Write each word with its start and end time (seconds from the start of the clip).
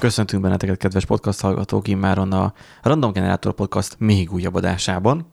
Köszöntünk 0.00 0.42
benneteket, 0.42 0.76
kedves 0.76 1.04
podcast 1.04 1.40
hallgatók, 1.40 1.88
immáron 1.88 2.32
a 2.32 2.52
Random 2.82 3.12
Generator 3.12 3.52
Podcast 3.52 3.96
még 3.98 4.32
újabb 4.32 4.54
adásában. 4.54 5.26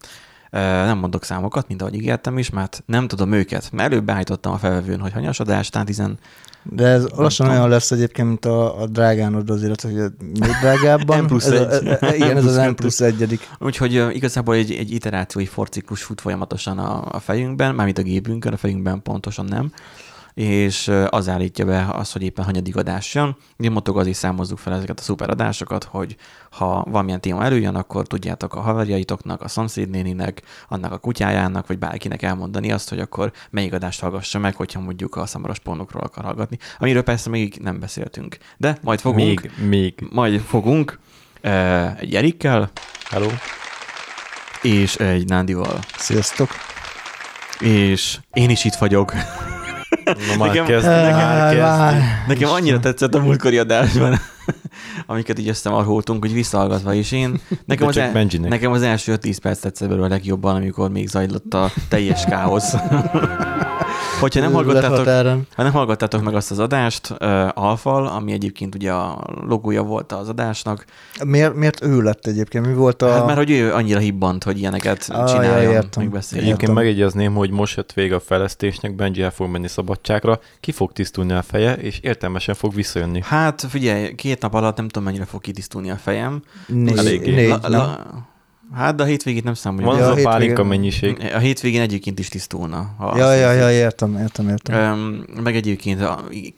Nem 0.52 0.98
mondok 0.98 1.24
számokat, 1.24 1.68
mint 1.68 1.82
ahogy 1.82 1.96
ígértem 1.96 2.38
is, 2.38 2.50
mert 2.50 2.84
nem 2.86 3.08
tudom 3.08 3.32
őket. 3.32 3.72
Előbb 3.78 4.04
beállítottam 4.04 4.54
a 4.54 4.58
felvevőn, 4.58 5.00
hogy 5.00 5.12
hanyas 5.12 5.40
adás, 5.40 5.70
tehát 5.70 5.88
10 5.88 6.02
de 6.64 6.86
ez 6.86 7.08
lassan 7.16 7.50
olyan 7.50 7.70
lesz 7.70 7.92
egyébként, 7.92 8.28
mint 8.28 8.46
a, 8.46 8.82
a 8.82 8.88
drágánod 8.88 9.50
azért, 9.50 9.82
hogy 9.82 9.94
még 10.20 10.52
drágábban. 10.62 11.24
M 11.24 11.28
plusz 11.32 11.46
egy. 11.46 11.88
A, 11.88 12.06
a, 12.06 12.14
igen, 12.14 12.38
ez 12.38 12.46
az 12.46 12.56
M 12.56 12.74
plusz 12.74 13.00
egyedik. 13.00 13.50
Úgyhogy 13.60 14.16
igazából 14.16 14.56
egy, 14.56 14.72
egy 14.72 14.92
iterációi 14.92 15.46
forciklus 15.46 16.04
fut 16.04 16.22
folyamatosan 16.22 16.78
a, 16.78 17.06
a 17.12 17.20
fejünkben, 17.20 17.76
mármint 17.76 17.98
a 17.98 18.02
gépünkön, 18.02 18.54
a 18.54 18.58
fejünkben 18.58 19.02
pontosan 19.02 19.46
nem 19.46 19.72
és 20.38 20.92
az 21.10 21.30
állítja 21.30 21.66
be 21.66 21.88
az, 21.92 22.12
hogy 22.12 22.22
éppen 22.22 22.46
hanyadik 22.46 22.76
adás 22.76 23.14
jön. 23.14 23.38
Nyomottok 23.58 23.98
azért 23.98 24.18
számozzuk 24.18 24.58
fel 24.58 24.74
ezeket 24.74 25.00
a 25.00 25.02
szuper 25.02 25.30
adásokat, 25.30 25.84
hogy 25.84 26.16
ha 26.52 26.86
valamilyen 26.90 27.22
téma 27.22 27.44
előjön, 27.44 27.76
akkor 27.76 28.08
tudjátok 28.08 28.56
a 28.56 28.60
haverjaitoknak, 28.60 29.42
a 29.42 29.48
szomszédnéninek, 29.48 30.42
annak 30.68 30.92
a 30.92 30.98
kutyájának, 30.98 31.68
vagy 31.68 31.80
bárkinek 31.80 32.22
elmondani 32.22 32.72
azt, 32.72 32.90
hogy 32.90 33.00
akkor 33.00 33.32
melyik 33.50 33.74
adást 33.74 34.00
hallgassa 34.00 34.40
meg, 34.40 34.56
hogyha 34.56 34.80
mondjuk 34.80 35.16
a 35.16 35.26
szamaras 35.26 35.60
pornokról 35.60 36.04
akar 36.04 36.24
hallgatni. 36.24 36.58
Amiről 36.80 37.04
persze 37.04 37.30
még 37.30 37.58
nem 37.62 37.80
beszéltünk. 37.80 38.38
De 38.58 38.78
majd 38.82 39.00
fogunk. 39.00 39.42
Még, 39.42 39.52
még. 39.68 40.08
Majd 40.12 40.40
fogunk 40.40 41.00
egy 42.00 42.16
Erikkel. 42.16 42.72
Hello. 43.10 43.28
És 44.62 44.96
egy 44.96 45.26
Nándival. 45.26 45.80
Sziasztok. 45.98 46.50
És 47.60 48.20
én 48.34 48.50
is 48.50 48.66
itt 48.66 48.76
vagyok. 48.76 49.14
Na 50.06 50.38
már 50.38 50.48
nekem, 50.48 50.66
kezd, 50.66 50.86
nekem, 50.86 51.58
kezd. 51.58 51.98
nekem 52.28 52.50
annyira 52.50 52.80
tetszett 52.80 53.16
a 53.16 53.20
múltkori 53.20 53.58
adásban, 53.58 54.20
amiket 55.08 55.40
így 55.40 55.50
összemarholtunk, 55.50 56.24
hogy 56.24 56.34
visszahallgatva 56.34 56.94
is 56.94 57.12
én. 57.12 57.40
Nekem, 57.66 57.88
az, 57.88 57.98
el, 57.98 58.28
nekem 58.40 58.72
az 58.72 58.82
első 58.82 59.18
10 59.18 59.38
perc 59.38 59.60
tetszett 59.60 59.88
belőle 59.88 60.06
a 60.06 60.10
legjobban, 60.10 60.56
amikor 60.56 60.90
még 60.90 61.08
zajlott 61.08 61.54
a 61.54 61.72
teljes 61.90 62.24
káosz. 62.26 62.76
Hogyha 64.20 64.40
nem 64.40 64.54
hallgattátok, 64.54 65.06
ha 65.56 65.64
nem 65.64 65.72
hallgattátok 65.72 66.24
meg 66.24 66.36
azt 66.36 66.52
az 66.52 66.60
adást, 66.60 67.10
uh, 67.10 67.18
Alfal, 67.54 68.08
ami 68.08 68.32
egyébként 68.32 68.76
ugye 68.76 68.92
a 68.92 69.24
logója 69.48 69.84
volt 69.84 70.12
az 70.12 70.30
adásnak. 70.30 70.86
Miért, 71.26 71.54
miért 71.54 71.84
ő 71.84 72.02
lett 72.02 72.26
egyébként? 72.26 72.66
Mi 72.66 72.74
volt 72.74 73.02
a... 73.02 73.12
Hát 73.12 73.26
mert 73.26 73.38
hogy 73.38 73.52
ő 73.52 73.74
annyira 73.74 74.00
hibbant, 74.00 74.44
hogy 74.44 74.60
ilyeneket 74.60 75.08
ah, 75.10 75.32
csináljon, 75.32 75.74
ja, 75.74 75.84
megbeszéljen. 75.98 76.48
Egyébként 76.48 76.74
megjegyezném, 76.74 77.34
hogy 77.34 77.50
most 77.50 77.78
jött 77.78 77.94
vége 77.94 78.16
a 78.16 78.20
fejlesztésnek, 78.20 78.96
Benji 78.96 79.22
el 79.22 79.32
fog 79.32 79.50
menni 79.50 79.68
szabadságra, 79.68 80.40
ki 80.60 80.72
fog 80.72 80.92
tisztulni 80.92 81.34
a 81.34 81.42
feje, 81.42 81.74
és 81.74 82.00
értelmesen 82.00 82.56
fog 82.56 82.74
visszajönni. 82.74 83.22
Hát 83.24 83.66
figyelj, 83.70 84.16
két 84.16 84.42
nap 84.42 84.54
alatt 84.54 84.78
nem 84.78 84.88
tudom 84.88 85.04
mennyire 85.04 85.26
fog 85.26 85.42
kitisztulni 85.42 85.90
a 85.90 85.96
fejem. 85.96 86.42
Négy, 86.68 86.98
Eléggé. 86.98 87.36
Négy, 87.36 87.50
la, 87.50 87.70
la, 87.70 88.06
Hát, 88.74 88.96
de 88.96 89.04
a 89.04 89.06
hétvégét 89.06 89.44
nem 89.44 89.54
számoljuk. 89.54 89.92
Van 89.92 90.00
ja, 90.00 90.10
az 90.10 90.18
a, 90.18 90.20
a 90.20 90.24
pálinka 90.24 90.64
mennyiség. 90.64 91.32
A 91.34 91.38
hétvégén 91.38 91.82
egyébként 91.82 92.20
is 92.20 92.28
tisztulna. 92.28 92.94
Ha 92.98 93.18
ja, 93.18 93.34
ja, 93.34 93.52
ja, 93.52 93.72
értem, 93.72 94.18
értem, 94.18 94.50
értem. 94.50 94.92
Um, 94.92 95.24
meg 95.44 95.56
egyébként 95.56 96.04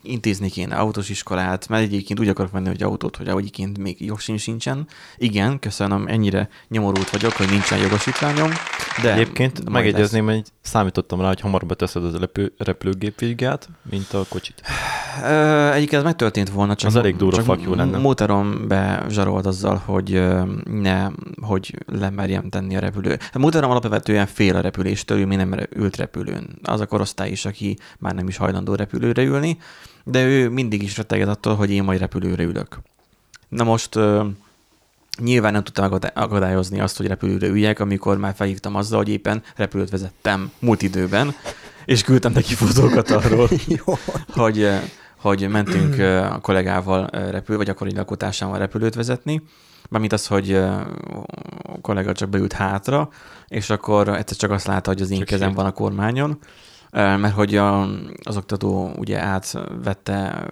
intézni 0.03 0.49
kéne 0.49 0.75
autós 0.75 1.09
iskolát, 1.09 1.67
mert 1.67 1.83
egyébként 1.83 2.19
úgy 2.19 2.27
akarok 2.27 2.51
venni, 2.51 2.67
hogy 2.67 2.83
autót, 2.83 3.15
hogy 3.15 3.27
egyébként 3.27 3.77
még 3.77 4.05
jogsim 4.05 4.37
sincsen. 4.37 4.87
Igen, 5.17 5.59
köszönöm, 5.59 6.07
ennyire 6.07 6.49
nyomorult 6.67 7.09
vagyok, 7.09 7.31
hogy 7.31 7.49
nincsen 7.49 7.79
jogosítványom. 7.79 8.49
De 9.01 9.13
egyébként 9.13 9.69
megegyezném, 9.69 10.25
hogy 10.25 10.43
számítottam 10.61 11.21
rá, 11.21 11.27
hogy 11.27 11.39
hamar 11.39 11.65
beteszed 11.65 12.03
az 12.03 12.15
repül, 12.15 12.53
repülőgépvizsgát, 12.57 13.69
mint 13.89 14.13
a 14.13 14.25
kocsit. 14.29 14.61
Egyébként 15.73 15.93
ez 15.93 16.03
megtörtént 16.03 16.49
volna, 16.49 16.75
csak, 16.75 16.89
az 16.89 16.95
elég 16.95 17.15
durva 17.15 17.43
csak 17.43 17.61
jó 17.61 17.73
lenne. 17.73 17.97
Motorom 17.97 18.67
bezsarolt 18.67 19.45
azzal, 19.45 19.81
hogy 19.85 20.23
ne, 20.65 21.07
hogy 21.41 21.77
lemerjem 21.85 22.49
tenni 22.49 22.75
a 22.75 22.79
repülő. 22.79 23.17
A 23.33 23.39
motorom 23.39 23.71
alapvetően 23.71 24.25
fél 24.25 24.55
a 24.55 24.61
repüléstől, 24.61 25.19
ő 25.19 25.25
még 25.25 25.37
nem 25.37 25.55
ült 25.75 25.97
repülőn. 25.97 26.59
Az 26.63 26.79
a 26.79 26.85
korosztály 26.85 27.29
is, 27.29 27.45
aki 27.45 27.77
már 27.99 28.15
nem 28.15 28.27
is 28.27 28.37
hajlandó 28.37 28.75
repülőre 28.75 29.23
ülni, 29.23 29.57
de 30.03 30.25
ő 30.25 30.49
mindig 30.49 30.83
is 30.83 30.97
retteget 30.97 31.27
attól, 31.27 31.55
hogy 31.55 31.71
én 31.71 31.83
majd 31.83 31.99
repülőre 31.99 32.43
ülök. 32.43 32.79
Na 33.49 33.63
most 33.63 33.99
nyilván 35.19 35.51
nem 35.51 35.63
tudtam 35.63 35.99
akadályozni 36.13 36.79
azt, 36.79 36.97
hogy 36.97 37.07
repülőre 37.07 37.47
üljek, 37.47 37.79
amikor 37.79 38.17
már 38.17 38.33
felhívtam 38.35 38.75
azzal, 38.75 38.97
hogy 38.97 39.09
éppen 39.09 39.43
repülőt 39.55 39.89
vezettem 39.89 40.51
múlt 40.59 40.81
időben, 40.81 41.35
és 41.85 42.03
küldtem 42.03 42.31
neki 42.31 42.53
fotókat 42.53 43.09
arról, 43.09 43.49
hogy, 44.33 44.69
hogy 45.21 45.47
mentünk 45.49 45.99
a 46.33 46.39
kollégával 46.41 47.07
repül, 47.07 47.57
vagy 47.57 47.69
akkor 47.69 47.87
egy 47.87 47.95
lakótársammal 47.95 48.57
repülőt 48.57 48.95
vezetni, 48.95 49.41
mármint 49.89 50.13
az, 50.13 50.27
hogy 50.27 50.53
a 50.53 50.87
kollega 51.81 52.13
csak 52.13 52.29
beült 52.29 52.53
hátra, 52.53 53.09
és 53.47 53.69
akkor 53.69 54.07
egyszer 54.07 54.37
csak 54.37 54.51
azt 54.51 54.67
látta, 54.67 54.89
hogy 54.89 55.01
az 55.01 55.11
én 55.11 55.17
csak 55.17 55.27
kezem 55.27 55.53
van 55.53 55.65
a 55.65 55.71
kormányon, 55.71 56.39
mert 56.91 57.33
hogy 57.33 57.55
a, 57.55 57.81
az 58.23 58.37
oktató 58.37 58.91
ugye 58.97 59.19
átvette 59.19 60.47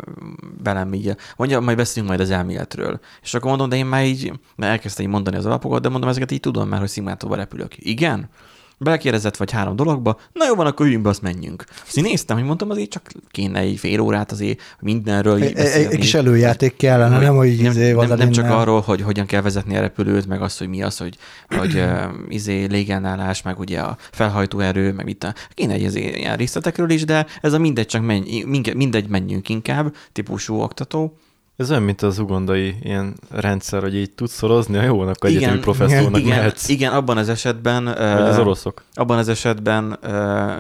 velem 0.64 0.94
így, 0.94 1.16
mondja, 1.36 1.60
majd 1.60 1.78
beszélünk 1.78 2.08
majd 2.08 2.22
az 2.22 2.32
elméletről. 2.32 3.00
És 3.22 3.34
akkor 3.34 3.50
mondom, 3.50 3.70
de 3.70 3.76
én 3.76 3.86
már 3.86 4.06
így, 4.06 4.40
mert 4.56 4.72
elkezdte 4.72 5.02
így 5.04 5.10
mondani 5.10 5.38
az 5.38 5.46
alapokat, 5.46 5.82
de 5.82 5.90
mondom, 5.90 6.10
ezeket 6.10 6.32
így 6.32 6.40
tudom, 6.40 6.68
mert 6.68 6.82
hogy 6.82 6.90
szimulátorba 6.90 7.36
repülök. 7.36 7.72
Igen? 7.78 8.30
Belekérdezett 8.78 9.38
vagy 9.38 9.52
három 9.52 9.76
dologba, 9.76 10.20
na 10.34 10.46
jó 10.46 10.56
van, 10.56 10.66
akkor 10.66 10.86
üljünk 10.86 11.04
be, 11.04 11.10
azt 11.10 11.22
menjünk. 11.22 11.64
Azt 11.86 11.98
én 11.98 12.04
néztem, 12.04 12.38
hogy 12.38 12.46
mondtam, 12.46 12.70
azért 12.70 12.90
csak 12.90 13.10
kéne 13.32 13.60
egy 13.60 13.78
fél 13.78 14.00
órát 14.00 14.32
azért 14.32 14.62
mindenről 14.80 15.42
egy, 15.42 15.58
egy, 15.58 15.88
kis 15.88 16.14
előjáték 16.14 16.76
kellene, 16.76 17.20
nem, 17.20 17.36
hogy 17.36 17.62
nem, 17.62 17.72
izé 17.72 17.92
nem, 17.92 18.18
nem, 18.18 18.32
csak 18.32 18.50
arról, 18.50 18.82
hogy 18.82 19.02
hogyan 19.02 19.26
kell 19.26 19.42
vezetni 19.42 19.78
a 19.78 19.82
repülőt, 19.82 20.28
meg 20.28 20.42
az, 20.42 20.58
hogy 20.58 20.68
mi 20.68 20.84
az, 20.84 20.98
hogy, 20.98 21.18
hogy 21.48 21.84
izé 22.30 22.66
légenállás, 22.66 23.42
meg 23.42 23.60
ugye 23.60 23.80
a 23.80 23.98
felhajtóerő, 24.12 24.94
meg 24.94 25.06
mit 25.06 25.24
a, 25.24 25.34
kéne 25.54 25.74
egy 25.74 25.86
azért 25.86 26.16
ilyen 26.16 26.38
részletekről 26.38 26.90
is, 26.90 27.06
de 27.06 27.26
ez 27.42 27.54
a 27.54 27.60
mindegy, 27.60 27.86
csak 27.86 28.06
menj, 28.06 28.44
mindegy, 28.76 29.08
menjünk 29.08 29.50
inkább, 29.50 29.96
típusú 30.12 30.62
oktató. 30.62 31.18
Ez 31.58 31.70
olyan, 31.72 31.84
mint 31.84 32.02
az 32.02 32.20
ugondai 32.20 32.76
ilyen 32.82 33.16
rendszer, 33.30 33.82
hogy 33.82 33.96
így 33.96 34.12
tudsz 34.12 34.34
szorozni, 34.34 34.78
a 34.78 34.82
jó, 34.82 35.00
akkor 35.00 35.30
igen, 35.30 35.42
egyetemi 35.42 35.60
professzornak 35.60 36.22
igen, 36.22 36.38
mehetsz. 36.38 36.70
Igen, 36.70 36.94
abban 36.94 37.18
az 37.18 37.30
esetben... 37.30 37.84
Vagy 37.84 38.28
az 38.28 38.38
oroszok. 38.38 38.84
Abban 38.94 39.18
az 39.18 39.28
esetben 39.28 40.00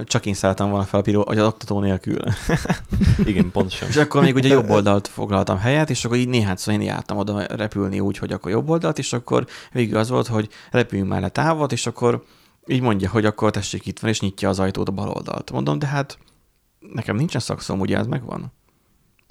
csak 0.03 0.25
én 0.25 0.33
szálltam 0.33 0.69
volna 0.69 0.85
fel 0.85 0.99
a 0.99 1.03
piró, 1.03 1.23
vagy 1.23 1.37
az 1.37 1.45
oktató 1.45 1.79
nélkül. 1.79 2.19
igen, 3.25 3.51
pontosan. 3.51 3.87
és 3.87 3.95
akkor 3.95 4.21
még 4.21 4.35
ugye 4.35 4.49
jobb 4.49 4.69
oldalt 4.69 5.07
foglaltam 5.07 5.57
helyet, 5.57 5.89
és 5.89 6.05
akkor 6.05 6.17
így 6.17 6.27
néhányszor 6.27 6.73
én 6.73 6.81
jártam 6.81 7.17
oda 7.17 7.45
repülni 7.55 7.99
úgy, 7.99 8.17
hogy 8.17 8.31
akkor 8.31 8.51
jobb 8.51 8.69
oldalt, 8.69 8.97
és 8.97 9.13
akkor 9.13 9.47
végül 9.71 9.97
az 9.97 10.09
volt, 10.09 10.27
hogy 10.27 10.49
repüljünk 10.71 11.09
már 11.09 11.21
le 11.21 11.29
távot, 11.29 11.71
és 11.71 11.87
akkor 11.87 12.23
így 12.67 12.81
mondja, 12.81 13.09
hogy 13.09 13.25
akkor 13.25 13.51
tessék 13.51 13.85
itt 13.85 13.99
van, 13.99 14.09
és 14.09 14.19
nyitja 14.19 14.49
az 14.49 14.59
ajtót 14.59 14.87
a 14.87 14.91
bal 14.91 15.09
oldalt. 15.09 15.51
Mondom, 15.51 15.79
de 15.79 15.85
hát 15.85 16.17
nekem 16.93 17.15
nincsen 17.15 17.41
szakszom, 17.41 17.79
ugye 17.79 17.97
ez 17.97 18.07
megvan? 18.07 18.51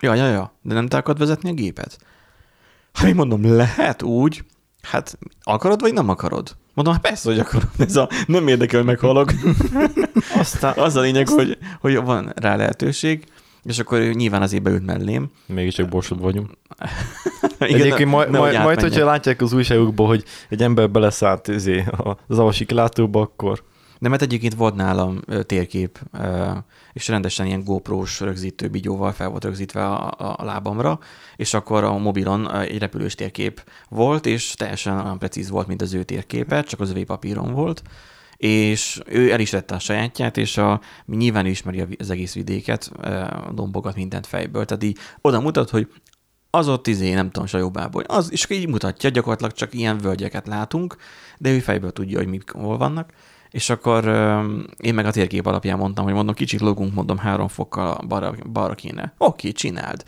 Ja, 0.02 0.14
ja, 0.14 0.26
ja, 0.26 0.52
de 0.62 0.74
nem 0.74 0.86
te 0.86 0.96
akarod 0.96 1.18
vezetni 1.18 1.50
a 1.50 1.52
gépet? 1.52 1.98
Hát 2.92 3.06
én 3.06 3.14
mondom, 3.14 3.56
lehet 3.56 4.02
úgy, 4.02 4.44
hát 4.82 5.18
akarod, 5.42 5.80
vagy 5.80 5.92
nem 5.92 6.08
akarod? 6.08 6.56
Mondom, 6.74 6.94
hát 6.94 7.02
persze, 7.02 7.28
hogy 7.28 7.38
akarod, 7.38 7.68
ez 7.78 7.96
a 7.96 8.08
nem 8.26 8.48
érdekel, 8.48 8.78
hogy 8.78 8.88
meghalok. 8.88 9.32
Aztán 10.40 10.78
az 10.78 10.96
a 10.96 11.00
lényeg, 11.00 11.28
hogy, 11.28 11.58
hogy 11.80 11.96
van 11.96 12.32
rá 12.34 12.56
lehetőség, 12.56 13.24
és 13.62 13.78
akkor 13.78 14.00
nyilván 14.00 14.42
azért 14.42 14.62
beült 14.62 14.86
mellém. 14.86 15.30
Mégiscsak 15.46 15.88
borsod 15.88 16.20
vagyunk. 16.20 16.50
Igen, 17.58 17.80
Egyébként 17.80 18.10
majd, 18.10 18.30
majd, 18.30 18.62
majd 18.62 18.80
hogyha 18.80 19.04
látják 19.04 19.40
az 19.40 19.52
újságokból, 19.52 20.06
hogy 20.06 20.24
egy 20.48 20.62
ember 20.62 20.90
beleszállt 20.90 21.48
izé, 21.48 21.84
az 22.26 22.38
avasi 22.38 22.64
kilátóba, 22.64 23.20
akkor... 23.20 23.62
De 23.98 24.08
mert 24.08 24.22
egyébként 24.22 24.54
volt 24.54 24.74
nálam 24.74 25.20
térkép, 25.42 25.98
és 26.92 27.08
rendesen 27.08 27.46
ilyen 27.46 27.64
GoPro-s 27.64 28.20
rögzítő 28.20 28.68
bigyóval 28.68 29.12
fel 29.12 29.28
volt 29.28 29.44
rögzítve 29.44 29.86
a, 29.86 30.14
a 30.38 30.44
lábamra, 30.44 30.98
és 31.36 31.54
akkor 31.54 31.84
a 31.84 31.98
mobilon 31.98 32.52
egy 32.52 32.78
repülős 32.78 33.14
térkép 33.14 33.64
volt, 33.88 34.26
és 34.26 34.54
teljesen 34.54 35.00
olyan 35.00 35.18
precíz 35.18 35.50
volt, 35.50 35.66
mint 35.66 35.82
az 35.82 35.94
ő 35.94 36.02
térképe, 36.02 36.62
csak 36.62 36.80
az 36.80 36.90
övé 36.90 37.04
papíron 37.04 37.52
volt, 37.52 37.82
és 38.36 39.00
ő 39.06 39.32
el 39.32 39.40
is 39.40 39.50
vette 39.50 39.74
a 39.74 39.78
sajátját, 39.78 40.36
és 40.36 40.56
a, 40.56 40.80
nyilván 41.06 41.46
ismeri 41.46 41.84
az 41.98 42.10
egész 42.10 42.34
vidéket, 42.34 42.84
a 43.46 43.52
dombogat 43.54 43.96
mindent 43.96 44.26
fejből, 44.26 44.64
tehát 44.64 44.84
így 44.84 44.98
oda 45.20 45.40
mutat, 45.40 45.70
hogy 45.70 45.88
az 46.50 46.68
ott 46.68 46.86
izé, 46.86 47.12
nem 47.12 47.30
tudom, 47.30 47.46
sajóbából. 47.46 48.02
Az, 48.02 48.32
és 48.32 48.50
így 48.50 48.68
mutatja, 48.68 49.10
gyakorlatilag 49.10 49.52
csak 49.52 49.74
ilyen 49.74 49.98
völgyeket 49.98 50.46
látunk, 50.46 50.96
de 51.38 51.50
ő 51.50 51.58
fejből 51.58 51.92
tudja, 51.92 52.18
hogy 52.18 52.26
mik 52.26 52.50
hol 52.50 52.76
vannak. 52.76 53.12
És 53.50 53.70
akkor 53.70 54.04
én 54.76 54.94
meg 54.94 55.06
a 55.06 55.10
térkép 55.10 55.46
alapján 55.46 55.78
mondtam, 55.78 56.04
hogy 56.04 56.14
mondom, 56.14 56.34
kicsit 56.34 56.60
logunk, 56.60 56.94
mondom, 56.94 57.18
három 57.18 57.48
fokkal 57.48 57.98
balra, 58.08 58.34
balra 58.52 58.74
kéne. 58.74 59.14
Oké, 59.18 59.52
csináld. 59.52 60.04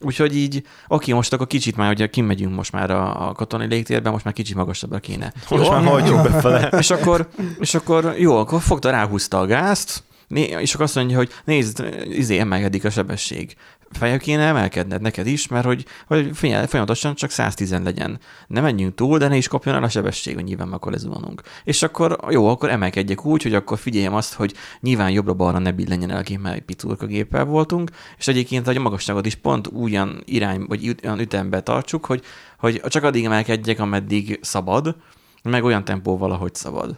Úgyhogy 0.00 0.36
így, 0.36 0.62
oké, 0.88 1.12
most 1.12 1.32
akkor 1.32 1.46
kicsit 1.46 1.76
már, 1.76 1.90
ugye 1.90 2.06
kimegyünk 2.06 2.54
most 2.54 2.72
már 2.72 2.90
a, 2.90 3.28
a 3.28 3.32
katonai 3.32 3.66
légtérben, 3.66 4.12
most 4.12 4.24
már 4.24 4.34
kicsit 4.34 4.56
magasabbra 4.56 4.98
kéne. 4.98 5.32
Most 5.50 5.64
jó, 5.64 5.70
már 5.70 5.84
hagyjuk 5.84 6.22
befele. 6.22 6.68
És 6.78 6.90
akkor, 6.90 7.28
és 7.60 7.74
akkor 7.74 8.14
jó, 8.18 8.36
akkor 8.36 8.60
fogta, 8.60 8.90
ráhúzta 8.90 9.38
a 9.38 9.46
gázt, 9.46 10.02
és 10.34 10.72
akkor 10.74 10.84
azt 10.84 10.94
mondja, 10.94 11.16
hogy 11.16 11.30
nézd, 11.44 11.84
izé 12.08 12.38
emelkedik 12.38 12.84
a 12.84 12.90
sebesség. 12.90 13.56
Feljebb 13.90 14.20
kéne 14.20 14.42
emelkedned 14.42 15.00
neked 15.00 15.26
is, 15.26 15.48
mert 15.48 15.64
hogy, 15.64 15.84
hogy 16.06 16.30
folyamatosan 16.36 17.14
csak 17.14 17.30
110 17.30 17.70
legyen. 17.70 18.18
Ne 18.46 18.60
menjünk 18.60 18.94
túl, 18.94 19.18
de 19.18 19.28
ne 19.28 19.36
is 19.36 19.48
kopjon 19.48 19.74
el 19.74 19.82
a 19.82 19.88
sebesség, 19.88 20.34
hogy 20.34 20.44
nyilván 20.44 20.72
akkor 20.72 20.92
lezuhanunk. 20.92 21.42
És 21.64 21.82
akkor 21.82 22.18
jó, 22.28 22.48
akkor 22.48 22.70
emelkedjek 22.70 23.24
úgy, 23.24 23.42
hogy 23.42 23.54
akkor 23.54 23.78
figyeljem 23.78 24.14
azt, 24.14 24.34
hogy 24.34 24.54
nyilván 24.80 25.10
jobbra-balra 25.10 25.58
ne 25.58 25.72
billenjen 25.72 26.10
el, 26.10 26.22
mert 26.40 26.56
egy 26.56 26.62
piturka 26.62 27.06
géppel 27.06 27.44
voltunk, 27.44 27.90
és 28.18 28.28
egyébként 28.28 28.66
a 28.66 28.80
magasságot 28.80 29.26
is 29.26 29.34
pont 29.34 29.66
ugyan 29.66 30.22
irány, 30.24 30.64
vagy 30.68 30.96
olyan 31.04 31.20
ütembe 31.20 31.60
tartsuk, 31.60 32.04
hogy, 32.04 32.22
hogy 32.58 32.80
csak 32.88 33.04
addig 33.04 33.24
emelkedjek, 33.24 33.78
ameddig 33.78 34.38
szabad, 34.42 34.96
meg 35.42 35.64
olyan 35.64 35.84
tempóval, 35.84 36.30
ahogy 36.30 36.54
szabad. 36.54 36.96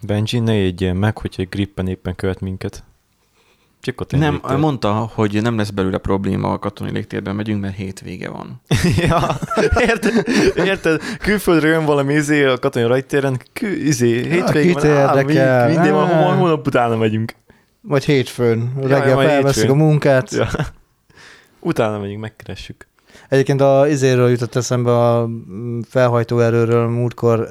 Benji, 0.00 0.38
ne 0.38 0.54
jegyél 0.54 0.92
meg, 0.92 1.18
hogyha 1.18 1.44
grippen 1.44 1.86
éppen 1.86 2.14
követ 2.14 2.40
minket. 2.40 2.84
Csak 3.80 4.10
nem, 4.10 4.32
légtér. 4.32 4.56
mondta, 4.56 5.10
hogy 5.14 5.42
nem 5.42 5.56
lesz 5.56 5.70
belőle 5.70 5.98
probléma 5.98 6.52
a 6.52 6.58
katonai 6.58 6.92
légtérben 6.92 7.36
megyünk, 7.36 7.60
mert 7.60 7.76
hétvége 7.76 8.30
van. 8.30 8.60
ja, 9.08 9.38
érted? 9.80 10.26
érted? 10.56 11.02
Külföldről 11.18 11.70
jön 11.70 11.84
valami 11.84 12.14
izé 12.14 12.44
a 12.44 12.58
katonai 12.58 12.88
rajtéren, 12.88 13.40
kül, 13.52 13.86
izé, 13.86 14.28
hétvége 14.28 14.72
van, 14.72 14.84
érdekel. 14.84 15.68
minden 15.68 15.92
van, 15.92 16.36
hónap 16.36 16.66
utána 16.66 16.96
megyünk. 16.96 17.34
Vagy 17.80 18.04
hétfőn, 18.04 18.72
reggel 18.80 19.08
ja, 19.08 19.28
felveszik 19.28 19.70
a 19.70 19.74
munkát. 19.74 20.30
Ja. 20.30 20.48
Utána 21.60 21.98
megyünk, 21.98 22.20
megkeressük. 22.20 22.86
Egyébként 23.28 23.60
a 23.60 23.88
izéről 23.88 24.30
jutott 24.30 24.54
eszembe 24.54 24.96
a 24.96 25.28
felhajtóerőről 25.88 26.88
múltkor 26.88 27.48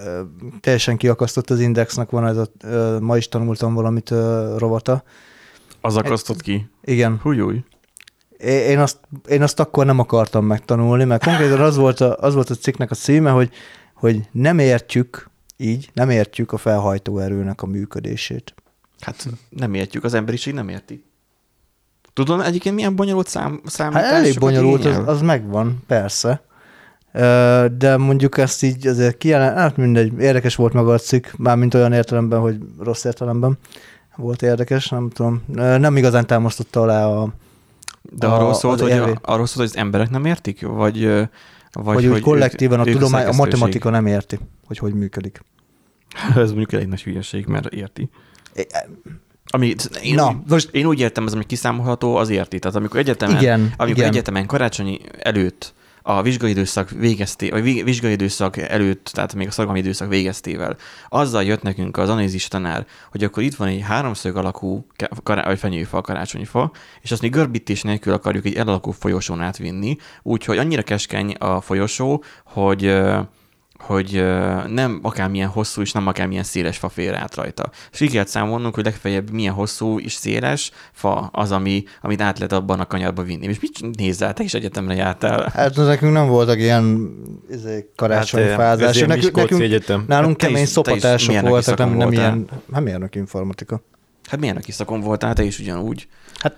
teljesen 0.61 0.97
kiakasztott 0.97 1.49
az 1.49 1.59
indexnek 1.59 2.09
van 2.09 2.27
ez 2.27 2.37
a, 2.37 2.49
ma 2.99 3.17
is 3.17 3.27
tanultam 3.27 3.73
valamit 3.73 4.09
rovata. 4.57 5.03
Az 5.87 5.95
akasztott 5.95 6.41
ki? 6.41 6.69
Igen. 6.83 7.19
Hújúj. 7.21 7.63
Én 8.39 8.79
azt, 8.79 8.97
én 9.27 9.41
azt 9.41 9.59
akkor 9.59 9.85
nem 9.85 9.99
akartam 9.99 10.45
megtanulni, 10.45 11.03
mert 11.03 11.23
konkrétan 11.23 11.61
az 11.61 11.75
volt 11.75 12.01
a, 12.01 12.17
az 12.19 12.33
volt 12.33 12.49
a 12.49 12.55
cikknek 12.55 12.91
a 12.91 12.95
címe, 12.95 13.29
hogy, 13.29 13.49
hogy 13.93 14.21
nem 14.31 14.59
értjük, 14.59 15.29
így, 15.57 15.89
nem 15.93 16.09
értjük 16.09 16.51
a 16.51 16.57
felhajtóerőnek 16.57 17.61
a 17.61 17.65
működését. 17.65 18.53
Hát 18.99 19.27
nem 19.49 19.73
értjük, 19.73 20.03
az 20.03 20.13
emberiség 20.13 20.53
nem 20.53 20.69
érti. 20.69 21.03
Tudod 22.13 22.41
egyébként 22.41 22.75
milyen 22.75 22.95
bonyolult 22.95 23.27
szám, 23.27 23.61
számítás? 23.65 24.03
Hát 24.03 24.13
elég 24.13 24.39
bonyolult, 24.39 24.85
az, 24.85 25.07
az 25.07 25.21
megvan, 25.21 25.83
persze. 25.87 26.41
De 27.77 27.97
mondjuk 27.97 28.37
ezt 28.37 28.63
így 28.63 28.87
azért 28.87 29.17
kijelen, 29.17 29.55
hát 29.55 29.77
mindegy, 29.77 30.19
érdekes 30.19 30.55
volt 30.55 30.73
maga 30.73 30.93
a 30.93 30.97
cikk, 30.97 31.27
mármint 31.37 31.73
olyan 31.73 31.93
értelemben, 31.93 32.39
hogy 32.39 32.57
rossz 32.79 33.03
értelemben 33.03 33.57
volt 34.17 34.41
érdekes, 34.41 34.89
nem 34.89 35.09
tudom. 35.09 35.43
Nem 35.55 35.97
igazán 35.97 36.27
támasztotta 36.27 36.81
alá 36.81 37.05
a 37.05 37.33
De 38.01 38.27
arról, 38.27 38.49
a, 38.49 38.53
szólt, 38.53 38.79
hogy, 38.79 38.91
a, 38.91 39.19
arról 39.21 39.45
szólt, 39.45 39.57
hogy 39.57 39.65
az 39.65 39.75
emberek 39.75 40.09
nem 40.09 40.25
értik? 40.25 40.61
Vagy, 40.61 41.05
vagy, 41.05 41.93
vagy 41.93 42.05
hogy 42.05 42.21
kollektívan 42.21 42.79
ők, 42.79 42.87
a 42.87 42.91
tudomány, 42.91 43.25
a, 43.25 43.31
matematika 43.31 43.89
nem 43.89 44.05
érti, 44.05 44.39
hogy 44.65 44.77
hogy 44.77 44.93
működik. 44.93 45.43
Ez 46.35 46.51
mondjuk 46.51 46.81
egy 46.81 46.87
nagy 46.87 47.03
hülyeség, 47.03 47.45
mert 47.45 47.73
érti. 47.73 48.09
Ami, 49.49 49.75
én, 50.01 50.15
Na, 50.15 50.27
úgy, 50.27 50.35
most 50.47 50.69
én 50.71 50.85
úgy 50.85 50.99
értem, 50.99 51.25
ez 51.25 51.33
ami 51.33 51.45
kiszámolható, 51.45 52.15
az 52.15 52.29
érti. 52.29 52.59
Tehát 52.59 52.77
amikor 52.77 52.99
egyetemen, 52.99 53.37
igen, 53.37 53.73
amikor 53.77 53.97
igen. 53.97 54.09
egyetemen 54.09 54.45
karácsonyi 54.45 54.99
előtt 55.19 55.73
a 56.09 56.21
vizsgai 56.21 56.49
időszak 56.49 56.89
végezté, 56.89 57.49
vagy 57.49 57.83
vizsgai 57.83 58.11
időszak 58.11 58.57
előtt, 58.57 59.09
tehát 59.13 59.33
még 59.33 59.47
a 59.47 59.51
szorgalmi 59.51 59.79
időszak 59.79 60.09
végeztével, 60.09 60.77
azzal 61.09 61.43
jött 61.43 61.61
nekünk 61.61 61.97
az 61.97 62.09
anézis 62.09 62.47
tanár, 62.47 62.85
hogy 63.11 63.23
akkor 63.23 63.43
itt 63.43 63.55
van 63.55 63.67
egy 63.67 63.81
háromszög 63.81 64.35
alakú 64.35 64.85
kará, 65.23 65.43
vagy 65.43 65.59
fenyőfa, 65.59 66.01
karácsonyfa, 66.01 66.71
és 67.01 67.11
azt 67.11 67.21
mi 67.21 67.29
görbítés 67.29 67.81
nélkül 67.81 68.13
akarjuk 68.13 68.45
egy 68.45 68.55
elalakú 68.55 68.91
folyosón 68.91 69.41
átvinni, 69.41 69.97
úgyhogy 70.23 70.57
annyira 70.57 70.81
keskeny 70.81 71.31
a 71.31 71.61
folyosó, 71.61 72.23
hogy 72.45 72.95
hogy 73.79 74.23
nem 74.67 74.99
akármilyen 75.01 75.49
hosszú 75.49 75.81
és 75.81 75.91
nem 75.91 76.07
akármilyen 76.07 76.43
széles 76.43 76.77
fa 76.77 76.89
fér 76.89 77.13
át 77.13 77.35
rajta. 77.35 77.69
És 77.91 77.99
így 77.99 78.11
kellett 78.11 78.27
számolnunk, 78.27 78.75
hogy 78.75 78.83
legfeljebb 78.83 79.31
milyen 79.31 79.53
hosszú 79.53 79.99
és 79.99 80.13
széles 80.13 80.71
fa 80.91 81.29
az, 81.31 81.51
ami, 81.51 81.83
amit 82.01 82.21
át 82.21 82.37
lehet 82.37 82.51
abban 82.51 82.79
a 82.79 82.85
kanyarba 82.85 83.23
vinni. 83.23 83.47
És 83.47 83.59
mit 83.59 83.97
nézzel, 83.97 84.33
te 84.33 84.43
is 84.43 84.53
egyetemre 84.53 84.95
jártál? 84.95 85.51
Hát 85.53 85.75
nekünk 85.75 86.13
nem 86.13 86.27
voltak 86.27 86.57
ilyen 86.57 87.15
izé, 87.49 87.89
karácsonyfázás. 87.95 88.99
Hát, 88.99 89.07
nekünk, 89.07 89.35
nekünk, 89.35 89.61
egyetem. 89.61 90.05
Nálunk 90.07 90.41
hát 90.41 90.49
kemény 90.49 90.63
is, 90.63 90.69
szopatások 90.69 91.39
voltak, 91.39 91.77
nem, 91.77 91.93
nem 91.93 92.11
ilyen, 92.11 92.47
nem 92.65 92.83
mérnök 92.83 93.15
informatika. 93.15 93.81
Hát 94.29 94.39
milyen 94.39 94.61
szakon 94.67 95.01
voltál, 95.01 95.33
te 95.33 95.43
is 95.43 95.59
ugyanúgy. 95.59 96.07
Hát 96.39 96.57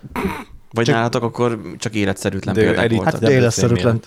vagy 0.72 0.84
csak, 0.84 0.94
nálatok 0.94 1.22
akkor 1.22 1.60
csak 1.78 1.94
életszerűtlen 1.94 2.54
de 2.54 2.60
példák 2.60 2.90
voltak? 2.90 3.12
Hát 3.20 3.30
életszerűtlen 3.30 4.00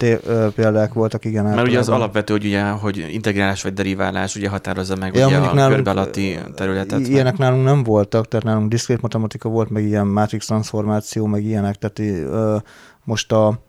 példák 0.56 0.94
voltak, 0.94 1.25
igen. 1.25 1.44
Mert 1.44 1.68
ugye 1.68 1.80
az 1.80 1.89
alapvető, 1.89 2.33
hogy, 2.33 2.45
ugye, 2.45 2.63
hogy 2.63 3.07
integrálás 3.10 3.63
vagy 3.63 3.74
deriválás 3.74 4.36
ugye 4.36 4.50
határozza 4.50 4.95
meg 4.95 5.15
ja, 5.15 5.27
ugye 5.27 5.38
a 5.38 5.54
nálunk, 5.54 5.75
körbe 5.75 5.89
alatti 5.89 6.39
területet. 6.56 7.07
Ilyenek 7.07 7.38
meg. 7.38 7.48
nálunk 7.48 7.65
nem 7.65 7.83
voltak, 7.83 8.27
tehát 8.27 8.45
nálunk 8.45 8.69
diszkrét 8.69 9.01
matematika 9.01 9.50
volt, 9.50 9.69
meg 9.69 9.83
ilyen 9.83 10.07
matrix 10.07 10.45
transformáció, 10.45 11.25
meg 11.25 11.44
ilyenek, 11.44 11.75
tehát 11.75 12.00
ö, 12.24 12.57
most 13.04 13.31
a 13.31 13.60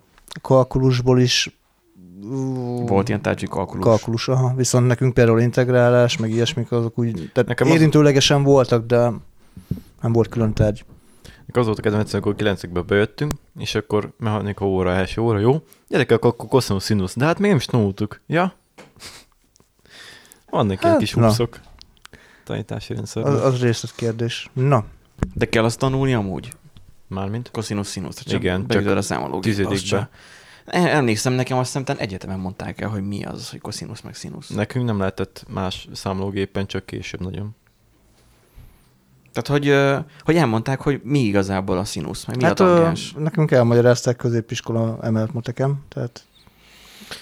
kalkulusból 0.43 1.20
is 1.20 1.58
volt 2.87 3.08
ilyen 3.08 3.23
tárgyi 3.23 3.46
kalkulus. 3.46 3.85
Kalkulus, 3.85 4.29
aha. 4.29 4.52
Viszont 4.56 4.87
nekünk 4.87 5.14
például 5.14 5.41
integrálás, 5.41 6.17
meg 6.17 6.31
ilyesmik 6.31 6.73
azok 6.73 6.99
úgy, 6.99 7.31
tehát 7.32 7.49
Nekem 7.49 7.67
érintőlegesen 7.67 8.38
az... 8.38 8.44
voltak, 8.44 8.87
de 8.87 9.12
nem 10.02 10.12
volt 10.12 10.29
külön 10.29 10.52
tárgy. 10.52 10.85
Az 11.52 11.67
volt 11.67 11.79
a 11.79 11.82
kedvenc, 11.82 12.12
amikor 12.12 12.35
9 12.35 12.87
bejöttünk, 12.87 13.32
és 13.58 13.75
akkor 13.75 14.12
mechanika 14.19 14.67
óra, 14.67 14.93
első 14.93 15.20
óra, 15.20 15.38
jó? 15.38 15.64
Gyerekek, 15.88 16.25
akkor 16.25 16.49
koszinus, 16.49 16.82
szinusz. 16.82 17.17
De 17.17 17.25
hát 17.25 17.38
még 17.38 17.49
nem 17.49 17.58
is 17.58 17.64
tanultuk. 17.64 18.20
Ja? 18.26 18.55
Vannak 20.50 20.75
hát, 20.76 20.85
ilyen 20.85 20.99
kis 20.99 21.12
húszok. 21.12 21.61
Tanítási 22.44 22.94
rendszer. 22.94 23.25
Az, 23.25 23.44
az 23.44 23.61
részletkérdés. 23.61 24.50
Na. 24.52 24.85
De 25.35 25.49
kell 25.49 25.64
azt 25.64 25.79
tanulni 25.79 26.14
amúgy? 26.14 26.52
Mármint? 27.06 27.50
Koszinus, 27.50 27.87
szinusz. 27.87 28.23
Csak 28.23 28.41
Igen, 28.41 28.67
csak 28.67 28.87
a 28.87 29.02
számológépbe. 29.02 30.08
Emlékszem, 30.67 31.32
nekem 31.32 31.58
azt 31.58 31.77
hiszem, 31.77 31.96
egyetemen 31.98 32.39
mondták 32.39 32.81
el, 32.81 32.89
hogy 32.89 33.06
mi 33.06 33.24
az, 33.24 33.51
hogy 33.51 33.60
koszinusz 33.60 34.01
meg 34.01 34.15
szinusz. 34.15 34.48
Nekünk 34.48 34.84
nem 34.84 34.98
lehetett 34.98 35.44
más 35.48 35.89
számológépen, 35.93 36.67
csak 36.67 36.86
később 36.86 37.20
nagyon. 37.20 37.56
Tehát, 39.34 39.62
hogy, 39.62 39.74
hogy 40.24 40.36
elmondták, 40.36 40.81
hogy 40.81 41.00
mi 41.03 41.19
igazából 41.19 41.79
a 41.79 41.84
színusz, 41.84 42.24
meg 42.24 42.36
mi 42.36 42.43
hát, 42.43 42.60
a 42.60 42.64
tangens. 42.64 43.14
Nekünk 43.19 43.50
elmagyarázták 43.50 44.17
középiskola 44.17 44.98
emelt 45.03 45.32
matekem, 45.32 45.76
tehát 45.88 46.24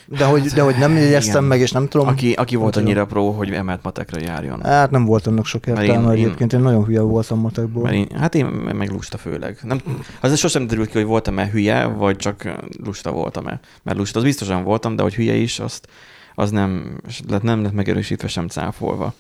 de 0.07 0.25
hogy, 0.25 0.43
de 0.43 0.63
hogy 0.63 0.79
nem 0.79 0.97
jegyeztem 0.97 1.45
meg, 1.45 1.61
és 1.61 1.71
nem 1.71 1.89
tudom. 1.89 2.09
Aki, 2.09 2.33
aki 2.33 2.57
volt 2.57 2.77
annyira 2.77 3.07
pro, 3.07 3.31
hogy 3.31 3.51
emelt 3.51 3.83
matekra 3.83 4.21
járjon. 4.21 4.63
Hát 4.63 4.91
nem 4.91 5.05
volt 5.05 5.27
annak 5.27 5.47
sok 5.47 5.67
értelme 5.67 6.13
én, 6.13 6.19
egyébként, 6.19 6.53
én, 6.53 6.59
én 6.59 6.65
nagyon 6.65 6.85
hülye 6.85 7.01
voltam 7.01 7.39
matekból. 7.39 7.83
Mert 7.83 7.95
én, 7.95 8.07
hát 8.19 8.35
én 8.35 8.47
meg 8.47 8.91
lusta 8.91 9.19
főleg. 9.19 9.59
Nem, 9.63 9.81
az 10.21 10.39
sosem 10.39 10.67
derült 10.67 10.91
ki, 10.91 10.99
hogy 10.99 11.07
voltam-e 11.07 11.49
hülye, 11.49 11.85
vagy 11.87 12.17
csak 12.17 12.55
lusta 12.85 13.11
voltam-e. 13.11 13.61
Mert 13.83 13.99
lusta, 13.99 14.19
az 14.19 14.25
biztosan 14.25 14.65
voltam, 14.65 14.97
de 14.97 15.03
hogy 15.03 15.15
hülye 15.15 15.35
is, 15.35 15.59
azt, 15.59 15.89
az 16.35 16.51
nem, 16.51 17.01
nem 17.43 17.63
lett 17.63 17.73
megerősítve, 17.73 18.29
sem 18.29 18.49
cáfolva. 18.49 19.15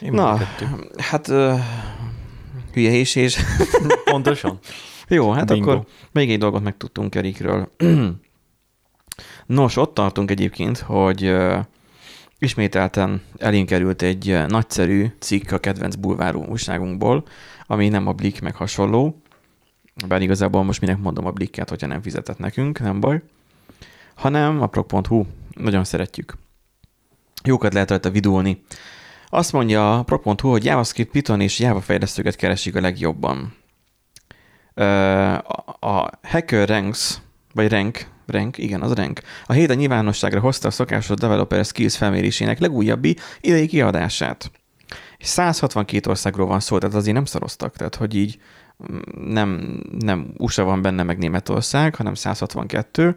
Én 0.00 0.12
Na, 0.12 0.38
hát 0.96 1.32
hülye 2.72 2.92
is 2.92 3.14
és... 3.14 3.38
Pontosan. 4.04 4.58
Jó, 5.08 5.30
hát 5.30 5.46
Bingo. 5.46 5.70
akkor 5.70 5.86
még 6.12 6.30
egy 6.30 6.38
dolgot 6.38 6.62
megtudtunk 6.62 7.14
Erikről. 7.14 7.72
Nos, 9.46 9.76
ott 9.76 9.94
tartunk 9.94 10.30
egyébként, 10.30 10.78
hogy 10.78 11.24
uh, 11.24 11.58
ismételten 12.38 13.22
elinkerült 13.38 14.02
egy 14.02 14.46
nagyszerű 14.46 15.06
cikk 15.18 15.50
a 15.50 15.58
kedvenc 15.58 15.94
bulvárú 15.94 16.44
újságunkból, 16.44 17.24
ami 17.66 17.88
nem 17.88 18.06
a 18.06 18.12
Blik 18.12 18.40
meg 18.40 18.54
hasonló, 18.54 19.22
bár 20.08 20.22
igazából 20.22 20.62
most 20.62 20.80
minek 20.80 20.98
mondom 20.98 21.26
a 21.26 21.30
Blikket, 21.30 21.68
hogyha 21.68 21.86
nem 21.86 22.02
fizetett 22.02 22.38
nekünk, 22.38 22.80
nem 22.80 23.00
baj, 23.00 23.22
hanem 24.14 24.62
a 24.62 24.66
prog.hu, 24.66 25.24
nagyon 25.54 25.84
szeretjük. 25.84 26.34
Jókat 27.44 27.72
lehet 27.72 27.90
rajta 27.90 28.10
vidulni. 28.10 28.62
Azt 29.34 29.52
mondja 29.52 29.98
a 29.98 30.02
Pro.hu, 30.02 30.48
hogy 30.48 30.64
JavaScript, 30.64 31.10
Python 31.10 31.40
és 31.40 31.58
Java 31.58 31.80
fejlesztőket 31.80 32.36
keresik 32.36 32.76
a 32.76 32.80
legjobban. 32.80 33.54
A 35.80 36.10
Hacker 36.22 36.68
Ranks, 36.68 37.18
vagy 37.54 37.68
Rank, 37.68 38.06
Rank, 38.26 38.58
igen, 38.58 38.82
az 38.82 38.92
Rank. 38.92 39.20
A 39.46 39.52
héten 39.52 39.76
nyilvánosságra 39.76 40.40
hozta 40.40 40.68
a 40.68 40.70
szokásos 40.70 41.16
developer 41.16 41.64
skills 41.64 41.96
felmérésének 41.96 42.58
legújabbi 42.58 43.16
idei 43.40 43.66
kiadását. 43.66 44.50
162 45.18 46.10
országról 46.10 46.46
van 46.46 46.60
szó, 46.60 46.78
tehát 46.78 46.94
azért 46.94 47.14
nem 47.14 47.24
szaroztak, 47.24 47.76
tehát 47.76 47.94
hogy 47.94 48.14
így 48.14 48.38
mm, 48.92 49.32
nem, 49.32 49.80
nem 49.98 50.32
USA 50.36 50.64
van 50.64 50.82
benne, 50.82 51.02
meg 51.02 51.18
Németország, 51.18 51.94
hanem 51.94 52.14
162. 52.14 53.16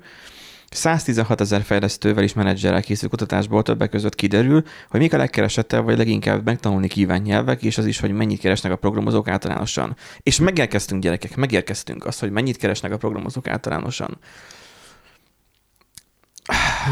116 0.76 1.42
ezer 1.42 1.62
fejlesztővel 1.62 2.24
és 2.24 2.34
menedzserrel 2.34 2.82
készült 2.82 3.12
kutatásból 3.12 3.64
többek 3.64 3.90
között 3.90 4.16
kiderül, 4.16 4.64
hogy 4.90 5.00
mik 5.00 5.14
a 5.14 5.18
legkeresettebb 5.18 5.84
vagy 5.84 5.98
leginkább 5.98 6.46
megtanulni 6.46 6.88
kíván 6.88 7.22
nyelvek, 7.22 7.64
és 7.64 7.78
az 7.78 7.86
is, 7.86 8.00
hogy 8.00 8.12
mennyit 8.12 8.40
keresnek 8.40 8.72
a 8.72 8.76
programozók 8.76 9.28
általánosan. 9.28 9.96
És 10.24 10.40
megérkeztünk, 10.40 11.02
gyerekek, 11.02 11.36
megérkeztünk 11.36 12.06
azt, 12.06 12.20
hogy 12.20 12.32
mennyit 12.32 12.58
keresnek 12.58 12.92
a 12.92 12.98
programozók 12.98 13.48
általánosan. 13.48 14.18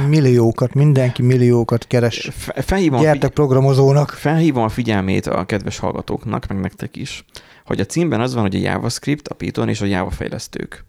Milliókat, 0.08 0.74
mindenki 0.74 1.22
milliókat 1.22 1.88
keres. 1.88 2.30
Felhívom 2.56 3.02
Gyertek 3.02 3.22
figy- 3.22 3.34
programozónak. 3.34 4.10
Felhívom 4.10 4.64
a 4.64 4.70
figyelmét 4.70 5.28
a 5.28 5.46
kedves 5.46 5.78
hallgatóknak, 5.78 6.48
meg 6.48 6.60
nektek 6.60 6.96
is, 6.96 7.26
hogy 7.66 7.80
a 7.80 7.86
címben 7.86 8.22
az 8.22 8.34
van, 8.34 8.44
hogy 8.44 8.56
a 8.56 8.60
JavaScript, 8.60 9.28
a 9.28 9.36
Python 9.36 9.70
és 9.70 9.82
a 9.82 9.86
Java 9.86 10.10
fejlesztők. 10.10 10.86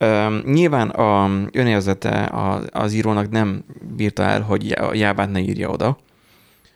Uh, 0.00 0.44
nyilván 0.44 0.88
a 0.88 1.30
önérzete 1.52 2.28
az, 2.32 2.66
az 2.70 2.92
írónak 2.92 3.30
nem 3.30 3.64
bírta 3.96 4.22
el, 4.22 4.42
hogy 4.42 4.72
a 4.72 4.94
Java-t 4.94 5.30
ne 5.30 5.38
írja 5.38 5.68
oda, 5.68 5.98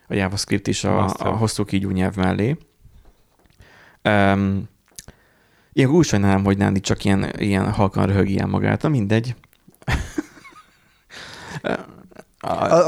a 0.08 0.14
JavaScript 0.14 0.66
is 0.66 0.84
a, 0.84 1.14
a 1.18 1.28
hosszú 1.28 1.64
kígyú 1.64 1.90
nyelv 1.90 2.16
mellé. 2.16 2.56
Um, 4.02 4.68
én 5.72 5.88
úgy 5.88 6.04
sajnálom, 6.04 6.44
hogy 6.44 6.56
Nándi 6.56 6.80
csak 6.80 7.04
ilyen, 7.04 7.32
ilyen 7.36 7.72
halkan 7.72 8.06
röhög 8.06 8.28
ilyen 8.28 8.48
magát, 8.48 8.82
na 8.82 8.88
mindegy. 8.88 9.34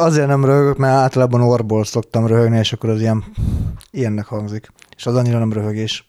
Azért 0.06 0.26
nem 0.26 0.44
röhögök, 0.44 0.76
mert 0.76 0.94
általában 0.94 1.40
orból 1.40 1.84
szoktam 1.84 2.26
röhögni, 2.26 2.58
és 2.58 2.72
akkor 2.72 2.90
az 2.90 3.00
ilyen, 3.00 3.24
ilyennek 3.90 4.26
hangzik. 4.26 4.72
És 4.96 5.06
az 5.06 5.14
annyira 5.14 5.38
nem 5.38 5.52
röhögés. 5.52 6.08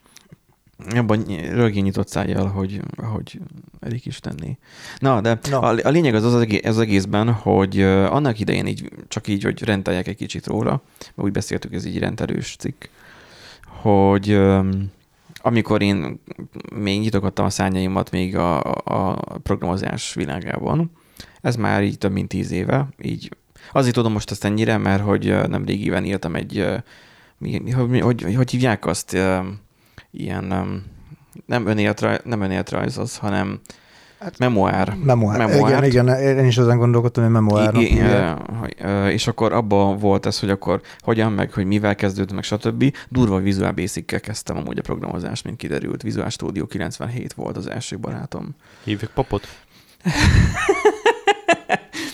Abban 0.95 1.23
rögén 1.51 1.83
nyitott 1.83 2.07
szájjal, 2.07 2.47
hogy, 2.47 2.81
hogy 2.97 3.39
Erik 3.79 4.05
is 4.05 4.19
tenné. 4.19 4.57
Na, 4.99 5.21
de 5.21 5.39
no. 5.49 5.61
a, 5.61 5.75
a 5.83 5.89
lényeg 5.89 6.15
az 6.15 6.23
az, 6.23 6.41
egész, 6.41 6.65
az 6.65 6.79
egészben, 6.79 7.31
hogy 7.33 7.81
annak 7.81 8.39
idején 8.39 8.67
így, 8.67 8.91
csak 9.07 9.27
így, 9.27 9.43
hogy 9.43 9.63
rendeljek 9.63 10.07
egy 10.07 10.15
kicsit 10.15 10.45
róla, 10.45 10.81
úgy 11.15 11.31
beszéltük, 11.31 11.73
ez 11.73 11.85
így 11.85 11.99
rendelős 11.99 12.55
cikk, 12.59 12.83
hogy 13.63 14.39
amikor 15.41 15.81
én 15.81 16.19
még 16.75 16.99
nyitogattam 16.99 17.45
a 17.45 17.49
szárnyaimat 17.49 18.11
még 18.11 18.35
a, 18.35 18.73
a 18.83 19.13
programozás 19.43 20.13
világában, 20.13 20.91
ez 21.41 21.55
már 21.55 21.83
így 21.83 21.97
több 21.97 22.11
mint 22.11 22.27
tíz 22.27 22.51
éve, 22.51 22.87
így 23.01 23.35
azért 23.71 23.95
tudom 23.95 24.11
most 24.11 24.31
ezt 24.31 24.45
ennyire, 24.45 24.77
mert 24.77 25.03
hogy 25.03 25.47
nem 25.47 25.65
régiben 25.65 26.05
írtam 26.05 26.35
egy, 26.35 26.65
mi, 27.37 27.71
hogy, 27.71 28.01
hogy, 28.01 28.35
hogy 28.35 28.51
hívják 28.51 28.85
azt, 28.85 29.17
ilyen 30.21 30.43
nem 31.45 31.67
önéletrajz, 31.67 32.19
nem 32.23 32.41
önéletrajz 32.41 32.97
az, 32.97 33.17
hanem 33.17 33.59
Hát, 34.19 34.37
memoár. 34.37 34.95
Memoár. 35.03 35.37
memoár. 35.37 35.83
Igen, 35.83 36.07
igen, 36.07 36.37
én 36.37 36.45
is 36.45 36.57
ezen 36.57 36.77
gondolkodtam, 36.77 37.23
hogy 37.23 37.33
memoár. 37.33 37.75
És 39.11 39.27
akkor 39.27 39.53
abban 39.53 39.97
volt 39.97 40.25
ez, 40.25 40.39
hogy 40.39 40.49
akkor 40.49 40.81
hogyan, 40.99 41.31
meg 41.31 41.51
hogy 41.51 41.65
mivel 41.65 41.95
kezdődött, 41.95 42.33
meg 42.33 42.43
stb. 42.43 42.95
Durva 43.09 43.39
Visual 43.39 43.71
basic 43.71 44.21
kezdtem 44.21 44.57
amúgy 44.57 44.77
a 44.77 44.81
programozást, 44.81 45.43
mint 45.43 45.57
kiderült. 45.57 46.01
Visual 46.01 46.29
Studio 46.29 46.65
97 46.65 47.33
volt 47.33 47.57
az 47.57 47.69
első 47.69 47.97
barátom. 47.99 48.55
Hívjuk 48.83 49.11
papot? 49.11 49.47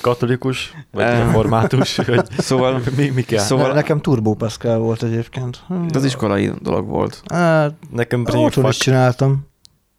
katolikus, 0.03 0.73
vagy 0.91 1.03
református, 1.05 1.95
hogy 2.05 2.21
szóval, 2.37 2.81
mi, 2.97 3.09
mi 3.09 3.21
kell? 3.21 3.43
Szóval 3.43 3.73
nekem 3.73 4.01
Turbo 4.01 4.33
Pascal 4.33 4.77
volt 4.77 5.03
egyébként. 5.03 5.63
De 5.67 5.97
az 5.97 6.05
iskolai 6.05 6.51
dolog 6.61 6.87
volt. 6.87 7.21
Hát, 7.27 7.73
nekem 7.91 8.25
Otthon 8.33 8.69
is 8.69 8.77
csináltam. 8.77 9.47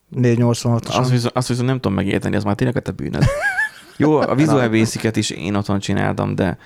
486 0.08 0.86
azt 0.88 1.10
viszont, 1.10 1.36
azt 1.36 1.48
viszont 1.48 1.66
nem 1.66 1.76
tudom 1.76 1.96
megérteni, 1.96 2.36
az 2.36 2.44
már 2.44 2.54
tényleg 2.54 2.76
a 2.76 2.80
te 2.80 2.90
bűnöd. 2.90 3.24
Jó, 3.96 4.16
a 4.16 4.34
Visual 4.34 4.68
basic 4.78 5.16
is 5.16 5.30
én 5.30 5.54
otthon 5.54 5.78
csináltam, 5.78 6.34
de 6.34 6.58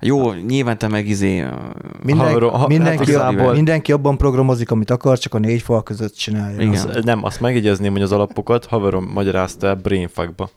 jó, 0.00 0.32
nyilván 0.32 0.78
te 0.78 0.88
meg 0.88 1.08
izé... 1.08 1.44
Minden, 2.02 2.40
ha, 2.40 2.56
ha, 2.56 2.66
mindenki, 2.66 3.12
hát 3.12 3.22
abban, 3.22 3.54
mindenki 3.54 3.92
abban 3.92 4.16
programozik, 4.16 4.70
amit 4.70 4.90
akar, 4.90 5.18
csak 5.18 5.34
a 5.34 5.38
négy 5.38 5.62
fal 5.62 5.82
között 5.82 6.14
csinálja. 6.14 6.60
Igen. 6.60 6.88
Az, 6.88 7.04
nem, 7.04 7.24
azt 7.24 7.40
megjegyezném, 7.40 7.92
hogy 7.92 8.02
az 8.02 8.12
alapokat 8.12 8.66
haverom 8.66 9.10
magyarázta 9.14 9.66
el 9.66 9.74
Brainfuckba. 9.74 10.50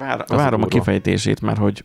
Vár, 0.00 0.24
várom 0.28 0.62
a 0.62 0.66
kifejtését, 0.66 1.40
mert 1.40 1.58
hogy 1.58 1.84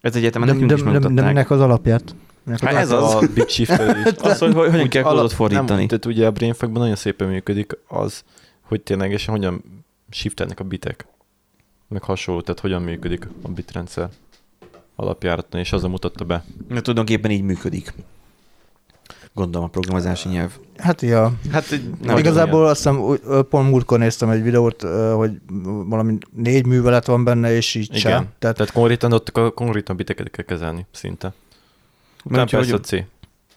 ez 0.00 0.16
egyetemen 0.16 0.48
nekünk 0.48 0.68
de, 0.68 0.74
is 0.74 0.82
de, 0.82 0.98
de, 0.98 1.32
de, 1.32 1.46
az 1.48 1.60
alapját? 1.60 2.14
Hát 2.46 2.74
ez 2.74 2.90
az. 2.90 3.14
A 3.14 3.22
bit 3.34 4.20
az, 4.20 4.38
hogy 4.38 4.54
hogyan 4.54 4.88
kell 4.88 5.02
kódot 5.02 5.32
fordítani. 5.32 5.78
Nem, 5.78 5.86
tehát 5.86 6.06
ugye 6.06 6.26
a 6.26 6.30
brainfuckban 6.30 6.80
nagyon 6.80 6.96
szépen 6.96 7.28
működik 7.28 7.78
az, 7.88 8.24
hogy 8.60 8.80
ténylegesen 8.80 9.34
hogyan 9.34 9.84
shiftelnek 10.10 10.60
a 10.60 10.64
bitek. 10.64 11.06
Meg 11.88 12.02
hasonló, 12.02 12.40
tehát 12.40 12.60
hogyan 12.60 12.82
működik 12.82 13.28
a 13.42 13.48
bitrendszer 13.48 14.08
alapjáraton, 14.96 15.60
és 15.60 15.72
azon 15.72 15.90
mutatta 15.90 16.24
be. 16.24 16.44
Mert 16.68 16.82
tulajdonképpen 16.82 17.30
így 17.30 17.42
működik. 17.42 17.92
Gondolom 19.34 19.66
a 19.66 19.70
programozási 19.70 20.28
nyelv. 20.28 20.52
Hát 20.76 21.00
ja. 21.00 21.32
Hát, 21.52 21.80
nem 22.02 22.16
Igazából 22.16 22.66
azt 22.66 22.76
hiszem, 22.76 23.18
pont 23.48 23.70
múltkor 23.70 23.98
néztem 23.98 24.28
egy 24.28 24.42
videót, 24.42 24.82
hogy 25.14 25.30
valami 25.86 26.18
négy 26.32 26.66
művelet 26.66 27.06
van 27.06 27.24
benne, 27.24 27.54
és 27.54 27.74
így 27.74 27.88
Igen. 27.88 28.00
sem. 28.00 28.28
Tehát, 28.38 28.56
Tehát 28.56 28.72
konkrétan 28.72 29.12
ott 29.12 29.28
a 29.28 29.50
konkrétan 29.50 29.96
biteket 29.96 30.30
kell 30.30 30.44
kezelni 30.44 30.86
szinte. 30.90 31.32
Utána 32.24 32.44
persze 32.44 32.74
a 32.74 32.80
C. 32.80 32.90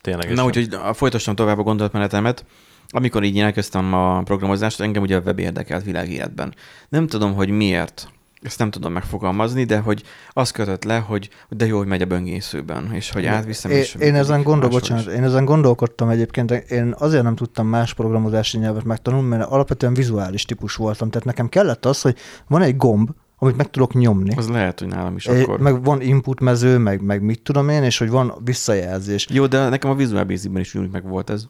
Tényleg. 0.02 0.34
Na, 0.34 0.46
úgyhogy 0.46 0.78
folytassam 0.94 1.36
tovább 1.36 1.60
a 1.60 1.64
gondolatmenetemet. 1.64 2.46
Amikor 2.90 3.24
így 3.24 3.40
elkezdtem 3.40 3.94
a 3.94 4.22
programozást, 4.22 4.82
engem 4.82 5.02
ugye 5.02 5.16
a 5.16 5.22
web 5.26 5.40
érdekelt 5.40 5.84
világéletben. 5.84 6.56
Nem 6.90 7.08
tudom, 7.08 7.34
hogy 7.34 7.50
miért 7.50 8.10
ezt 8.42 8.60
nem 8.60 8.72
tudom 8.72 8.94
megfogalmazni, 8.94 9.64
de 9.64 9.80
hogy 9.80 10.04
az 10.30 10.52
kötött 10.52 10.84
le, 10.84 10.98
hogy 10.98 11.30
de 11.50 11.66
jó, 11.66 11.78
hogy 11.78 11.88
megy 11.88 12.02
a 12.02 12.06
böngészőben, 12.06 12.94
és 12.94 13.12
hogy 13.12 13.26
átviszem. 13.26 13.72
Én, 13.72 13.78
és 13.78 13.96
én, 14.00 14.16
ezen 14.16 14.44
gondol, 14.44 14.70
bocsánat, 14.70 15.06
én 15.06 15.24
ezen 15.24 15.46
gondolkodtam 15.46 16.10
egyébként, 16.10 16.52
én 16.52 16.96
azért 16.98 17.24
nem 17.24 17.36
tudtam 17.36 17.68
más 17.68 17.94
programozási 17.94 18.58
nyelvet 18.58 18.84
megtanulni, 18.84 19.28
mert 19.28 19.50
alapvetően 19.50 19.94
vizuális 19.94 20.46
típus 20.46 20.76
voltam, 20.76 21.10
tehát 21.10 21.26
nekem 21.26 21.50
kellett 21.50 21.86
az, 21.86 22.02
hogy 22.02 22.18
van 22.48 22.62
egy 22.62 22.78
gomb, 22.78 23.10
amit 23.38 23.58
meg 23.58 23.70
tudok 23.70 23.94
nyomni. 23.94 24.36
Az 24.36 24.50
lehet, 24.50 24.80
hogy 24.80 24.88
nálam 24.88 25.16
is 25.16 25.28
akkor. 25.28 25.60
Meg 25.60 25.84
van 25.84 26.02
input 26.02 26.40
mező, 26.40 26.78
meg, 26.78 27.02
meg 27.02 27.22
mit 27.22 27.42
tudom 27.42 27.70
én, 27.70 27.84
és 27.84 27.98
hogy 27.98 28.10
van 28.10 28.34
visszajelzés. 28.44 29.28
Jó, 29.30 29.46
de 29.46 29.70
nekem 29.70 29.90
a 29.90 29.96
Visual 29.96 30.24
Basic-ben 30.24 30.62
is 30.62 30.76
úgy 30.76 30.92
meg 30.92 31.08
volt 31.08 31.30
ez. 31.30 31.46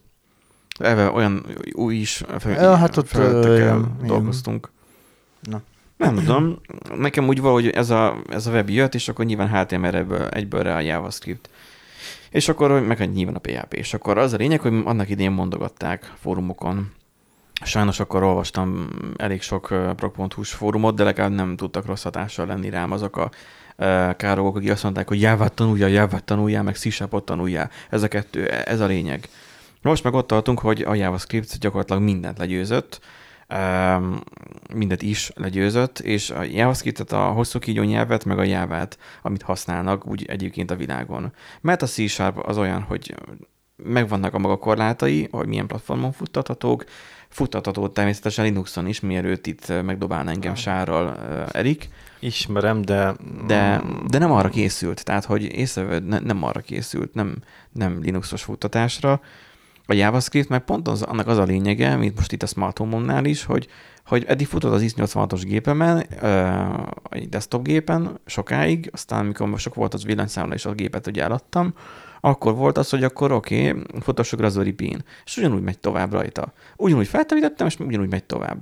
Eve 0.80 1.12
olyan 1.12 1.46
új 1.74 1.96
is 1.96 2.24
fel, 2.40 2.62
ja, 2.62 2.76
hát 2.76 2.98
ott 2.98 3.14
ö, 3.14 3.80
dolgoztunk. 4.04 4.72
Na. 5.42 5.62
Nem 5.98 6.16
tudom, 6.16 6.60
nekem 6.96 7.28
úgy 7.28 7.42
valahogy 7.42 7.70
ez 7.70 7.90
a, 7.90 8.18
ez 8.30 8.48
a 8.48 8.52
web 8.52 8.70
jött, 8.70 8.96
és 8.96 9.08
akkor 9.08 9.26
nyilván 9.26 9.50
HTML-ből 9.50 10.28
egyből 10.28 10.64
rá 10.64 10.76
a 10.76 10.80
JavaScript. 10.80 11.50
És 12.30 12.50
akkor 12.50 12.80
meg 12.82 13.12
nyilván 13.12 13.36
a 13.36 13.40
PHP. 13.40 13.74
És 13.74 13.94
akkor 13.94 14.18
az 14.18 14.34
a 14.34 14.38
lényeg, 14.38 14.60
hogy 14.60 14.82
annak 14.86 15.10
idén 15.10 15.32
mondogatták 15.32 16.12
fórumokon. 16.20 16.92
Sajnos 17.64 18.00
akkor 18.00 18.24
olvastam 18.24 18.90
elég 19.18 19.42
sok 19.42 19.74
prog.hu-s 19.96 20.54
fórumot, 20.54 20.96
de 20.96 21.04
legalább 21.04 21.32
nem 21.32 21.56
tudtak 21.56 21.86
rossz 21.86 22.04
hatással 22.04 22.46
lenni 22.46 22.70
rám 22.70 22.92
azok 22.92 23.18
a 23.18 23.30
károgok, 24.18 24.56
akik 24.56 24.72
azt 24.72 24.84
mondták, 24.84 25.08
hogy 25.08 25.22
jávát 25.22 25.54
tanuljál, 25.54 25.90
jávát 25.90 26.24
tanuljál, 26.24 26.64
meg 26.64 26.76
c 26.76 27.24
tanuljál. 27.26 27.70
Ez 27.90 28.04
a 28.04 28.08
kettő, 28.08 28.48
ez 28.48 28.80
a 28.80 28.86
lényeg. 28.86 29.30
Most 29.82 30.04
meg 30.04 30.14
ott 30.14 30.28
tartunk, 30.28 30.60
hogy 30.60 30.82
a 30.82 30.96
JavaScript 30.96 31.60
gyakorlatilag 31.60 32.02
mindent 32.02 32.38
legyőzött, 32.38 33.00
mindet 34.74 35.02
is 35.02 35.32
legyőzött, 35.36 36.00
és 36.00 36.30
a 36.30 36.44
JavaScript-et, 36.44 37.12
a 37.12 37.26
hosszú 37.26 37.60
kígyó 37.60 37.84
nyelvet, 37.84 38.26
meg 38.26 38.40
a 38.40 38.44
jávát, 38.44 38.98
amit 39.22 39.42
használnak 39.42 40.08
úgy 40.08 40.26
egyébként 40.26 40.72
a 40.72 40.76
világon. 40.76 41.34
Mert 41.62 41.82
a 41.82 41.86
C 41.86 42.10
Sharp 42.10 42.38
az 42.38 42.58
olyan, 42.58 42.82
hogy 42.82 43.16
megvannak 43.76 44.34
a 44.34 44.40
maga 44.40 44.58
korlátai, 44.58 45.28
hogy 45.32 45.48
milyen 45.48 45.68
platformon 45.68 46.12
futtathatók, 46.12 46.84
futtatható 47.30 47.88
természetesen 47.88 48.46
Linuxon 48.46 48.88
is, 48.88 49.00
mielőtt 49.00 49.48
itt 49.48 49.74
megdobálna 49.84 50.32
engem 50.32 50.56
sárral 50.56 51.18
Erik. 51.52 51.90
Ismerem, 52.20 52.82
de... 52.82 53.16
de... 53.48 53.82
De 54.08 54.18
nem 54.18 54.32
arra 54.32 54.50
készült, 54.50 55.04
tehát 55.04 55.26
hogy 55.26 55.44
észreved, 55.44 56.06
ne, 56.06 56.20
nem 56.20 56.44
arra 56.44 56.60
készült, 56.60 57.14
nem, 57.14 57.36
nem 57.72 58.00
Linuxos 58.02 58.44
futtatásra, 58.44 59.22
a 59.88 59.94
JavaScript 59.94 60.50
meg 60.50 60.64
pont 60.64 60.88
az, 60.88 61.02
annak 61.02 61.28
az 61.28 61.38
a 61.38 61.44
lényege, 61.44 61.96
mint 61.96 62.16
most 62.16 62.32
itt 62.32 62.44
a 62.44 62.46
Smart 62.46 62.78
Home-nál 62.78 63.26
is, 63.26 63.44
hogy, 63.44 63.68
hogy 64.06 64.24
eddig 64.28 64.48
futott 64.48 64.74
az 64.74 64.94
x86-os 64.96 65.42
gépemen, 65.44 65.98
egy 67.10 67.30
desktop 67.30 67.64
gépen 67.64 68.20
sokáig, 68.26 68.90
aztán 68.94 69.20
amikor 69.20 69.48
most 69.48 69.64
sok 69.64 69.76
volt 69.76 69.94
az 69.94 70.04
villanyszámla 70.04 70.54
és 70.54 70.66
a 70.66 70.74
gépet 70.74 71.08
ugye 71.08 71.24
eladtam, 71.24 71.74
akkor 72.20 72.56
volt 72.56 72.78
az, 72.78 72.90
hogy 72.90 73.04
akkor 73.04 73.32
oké, 73.32 73.70
okay, 73.70 73.84
futassuk 74.02 74.40
Raspberry 74.40 74.72
Pi-n, 74.72 75.04
és 75.26 75.38
ugyanúgy 75.38 75.62
megy 75.62 75.80
tovább 75.80 76.12
rajta. 76.12 76.54
Ugyanúgy 76.76 77.08
feltevítettem, 77.08 77.68
és 77.68 77.80
ugyanúgy 77.80 78.10
megy 78.10 78.24
tovább. 78.24 78.58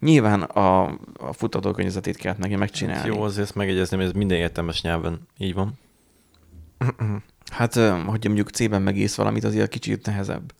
Nyilván 0.00 0.42
a, 0.42 0.84
a 1.16 1.32
futtatókörnyezetét 1.32 2.16
kellett 2.16 2.38
neki 2.38 2.56
megcsinálni. 2.56 3.14
Jó, 3.14 3.22
azért 3.22 3.46
ezt 3.46 3.54
megjegyezném, 3.54 4.00
hogy 4.00 4.08
ez 4.08 4.14
minden 4.14 4.38
értelmes 4.38 4.82
nyelven 4.82 5.20
így 5.38 5.54
van. 5.54 5.78
Hát, 7.52 7.74
hogy 8.06 8.24
mondjuk 8.24 8.50
C-ben 8.50 8.82
megész 8.82 9.14
valamit, 9.14 9.44
azért 9.44 9.68
kicsit 9.68 10.06
nehezebb. 10.06 10.52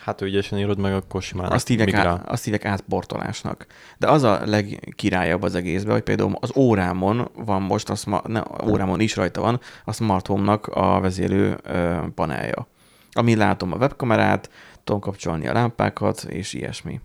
Hát, 0.00 0.18
ha 0.18 0.26
ügyesen 0.26 0.58
írod 0.58 0.78
meg, 0.78 0.92
akkor 0.92 1.22
simán 1.22 1.50
Azt 1.50 1.68
hívják, 1.68 1.86
migrál. 1.86 2.06
át, 2.06 2.28
azt 2.28 2.44
hívják 2.44 2.64
átportolásnak. 2.64 3.66
De 3.98 4.10
az 4.10 4.22
a 4.22 4.40
legkirályabb 4.46 5.42
az 5.42 5.54
egészben, 5.54 5.92
hogy 5.92 6.02
például 6.02 6.36
az 6.40 6.52
órámon 6.56 7.30
van 7.34 7.62
most, 7.62 7.90
a 7.90 7.94
smart, 7.94 8.26
ne, 8.26 8.42
órámon 8.64 9.00
is 9.00 9.16
rajta 9.16 9.40
van 9.40 9.60
a 9.84 9.92
Smart 9.92 10.26
Home-nak 10.26 10.66
a 10.66 11.00
vezérlő 11.00 11.58
ö, 11.62 11.98
panelja. 12.14 12.66
Ami 13.12 13.34
látom 13.34 13.72
a 13.72 13.76
webkamerát, 13.76 14.50
tudom 14.84 15.00
kapcsolni 15.00 15.46
a 15.46 15.52
lámpákat, 15.52 16.22
és 16.22 16.52
ilyesmi. 16.52 17.00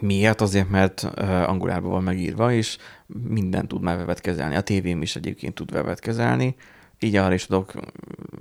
Miért? 0.00 0.40
Azért, 0.40 0.70
mert 0.70 1.02
uh, 1.02 1.48
angolárban 1.48 1.90
van 1.90 2.02
megírva, 2.02 2.52
és 2.52 2.76
minden 3.28 3.68
tud 3.68 3.82
már 3.82 3.96
webet 3.96 4.20
kezelni. 4.20 4.54
A 4.54 4.60
tévém 4.60 5.02
is 5.02 5.16
egyébként 5.16 5.54
tud 5.54 5.72
webet 5.72 6.00
kezelni, 6.00 6.56
így 7.02 7.16
arra 7.16 7.34
is 7.34 7.46
tudok 7.46 7.72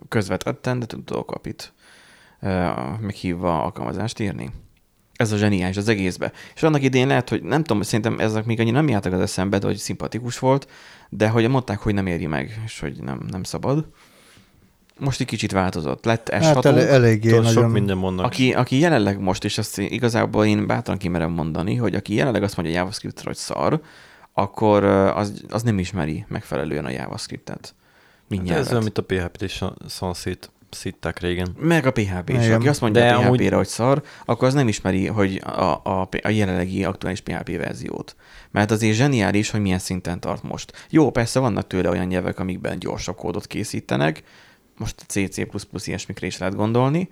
közvetetten, 0.09 0.79
de 0.79 0.85
tudok 0.85 1.31
apit 1.31 1.73
uh, 2.41 2.49
meghívva 2.99 3.63
alkalmazást 3.63 4.19
írni. 4.19 4.51
Ez 5.15 5.31
a 5.31 5.37
zseniális 5.37 5.77
az 5.77 5.87
egészbe. 5.87 6.31
És 6.55 6.63
annak 6.63 6.83
idén 6.83 7.07
lehet, 7.07 7.29
hogy 7.29 7.43
nem 7.43 7.63
tudom, 7.63 7.81
szerintem 7.81 8.19
ezek 8.19 8.45
még 8.45 8.59
annyira 8.59 8.75
nem 8.75 8.87
jártak 8.89 9.13
az 9.13 9.19
eszembe, 9.19 9.57
de 9.57 9.65
hogy 9.65 9.77
szimpatikus 9.77 10.39
volt, 10.39 10.67
de 11.09 11.29
hogy 11.29 11.49
mondták, 11.49 11.79
hogy 11.79 11.93
nem 11.93 12.07
éri 12.07 12.25
meg, 12.25 12.61
és 12.65 12.79
hogy 12.79 13.03
nem, 13.03 13.21
nem 13.29 13.43
szabad. 13.43 13.85
Most 14.99 15.19
egy 15.19 15.27
kicsit 15.27 15.51
változott. 15.51 16.05
Lett 16.05 16.27
s 16.41 16.45
Hát 16.45 16.65
el, 16.65 16.79
eléggé 16.79 17.29
Tudod, 17.29 17.43
nagyon... 17.43 17.63
sok 17.63 17.71
minden 17.71 17.97
mondnak. 17.97 18.25
aki, 18.25 18.53
aki 18.53 18.79
jelenleg 18.79 19.19
most, 19.19 19.43
és 19.43 19.57
ezt 19.57 19.77
igazából 19.77 20.45
én 20.45 20.67
bátran 20.67 20.97
kimerem 20.97 21.31
mondani, 21.31 21.75
hogy 21.75 21.95
aki 21.95 22.13
jelenleg 22.13 22.43
azt 22.43 22.57
mondja 22.57 22.75
JavaScript-re, 22.75 23.23
hogy 23.25 23.35
szar, 23.35 23.81
akkor 24.33 24.83
az, 24.83 25.43
az 25.49 25.63
nem 25.63 25.79
ismeri 25.79 26.25
megfelelően 26.27 26.85
a 26.85 26.89
JavaScript-et. 26.89 27.75
Mint 28.31 28.49
Hát 28.49 28.57
ez 28.57 28.69
olyan, 28.71 28.83
mint 28.83 28.97
a 28.97 29.03
PHP-t 29.03 29.41
és 29.41 29.61
a 29.61 29.75
szanszét 29.87 30.51
szitták 30.69 31.19
régen. 31.19 31.55
Meg 31.59 31.85
a 31.85 31.91
PHP 31.91 32.29
is. 32.29 32.47
Aki 32.47 32.67
azt 32.67 32.81
mondja 32.81 33.01
De 33.01 33.07
a 33.07 33.11
PHP-re, 33.11 33.27
amúgy- 33.27 33.53
hogy 33.53 33.67
szar, 33.67 34.03
akkor 34.25 34.47
az 34.47 34.53
nem 34.53 34.67
ismeri 34.67 35.07
hogy 35.07 35.41
a, 35.45 35.81
a, 35.83 36.09
a 36.21 36.29
jelenlegi 36.29 36.83
aktuális 36.83 37.21
PHP 37.21 37.57
verziót. 37.57 38.15
Mert 38.51 38.71
azért 38.71 38.95
zseniális, 38.95 39.49
hogy 39.49 39.61
milyen 39.61 39.79
szinten 39.79 40.19
tart 40.19 40.43
most. 40.43 40.87
Jó, 40.89 41.11
persze 41.11 41.39
vannak 41.39 41.67
tőle 41.67 41.89
olyan 41.89 42.07
nyelvek, 42.07 42.39
amikben 42.39 42.79
gyorsabb 42.79 43.15
kódot 43.15 43.47
készítenek, 43.47 44.23
most 44.77 44.95
C, 45.07 45.29
C++ 45.29 45.45
ilyesmikre 45.85 46.27
is 46.27 46.37
lehet 46.37 46.55
gondolni, 46.55 47.09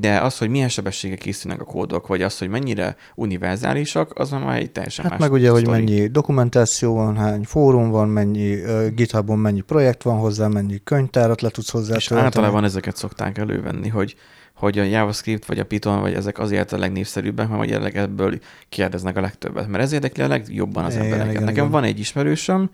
de 0.00 0.20
az, 0.20 0.38
hogy 0.38 0.48
milyen 0.48 0.68
sebességgel 0.68 1.16
készülnek 1.16 1.60
a 1.60 1.64
kódok, 1.64 2.06
vagy 2.06 2.22
az, 2.22 2.38
hogy 2.38 2.48
mennyire 2.48 2.96
univerzálisak, 3.14 4.18
az 4.18 4.30
már 4.30 4.58
egy 4.58 4.70
teljesen 4.70 5.04
Hát 5.04 5.12
más 5.12 5.20
meg 5.22 5.32
ugye, 5.32 5.50
hogy 5.50 5.60
sztori. 5.62 5.78
mennyi 5.84 6.06
dokumentáció 6.06 6.94
van, 6.94 7.16
hány 7.16 7.44
fórum 7.44 7.90
van, 7.90 8.08
mennyi 8.08 8.54
uh, 8.54 8.86
GitHubon 8.86 9.38
mennyi 9.38 9.60
projekt 9.60 10.02
van 10.02 10.18
hozzá, 10.18 10.46
mennyi 10.48 10.80
könyvtárat 10.84 11.40
le 11.40 11.48
tudsz 11.48 11.70
hozzá 11.70 11.96
És 11.96 12.04
tölteni. 12.04 12.28
általában 12.28 12.64
ezeket 12.64 12.96
szokták 12.96 13.38
elővenni, 13.38 13.88
hogy, 13.88 14.14
hogy 14.54 14.78
a 14.78 14.82
JavaScript 14.82 15.44
vagy 15.44 15.58
a 15.58 15.64
Python, 15.64 16.00
vagy 16.00 16.12
ezek 16.14 16.38
azért 16.38 16.72
a 16.72 16.78
legnépszerűbbek, 16.78 17.48
mert 17.48 17.68
jelenleg 17.68 17.96
ebből 17.96 18.38
kérdeznek 18.68 19.16
a 19.16 19.20
legtöbbet, 19.20 19.68
mert 19.68 19.82
ez 19.84 19.92
érdekli 19.92 20.22
a 20.22 20.28
legjobban 20.28 20.84
az 20.84 20.92
Igen, 20.92 21.04
embereket. 21.04 21.30
igen, 21.32 21.42
Nekem 21.44 21.56
igen. 21.56 21.70
van 21.70 21.84
egy 21.84 21.98
ismerősöm, 21.98 22.70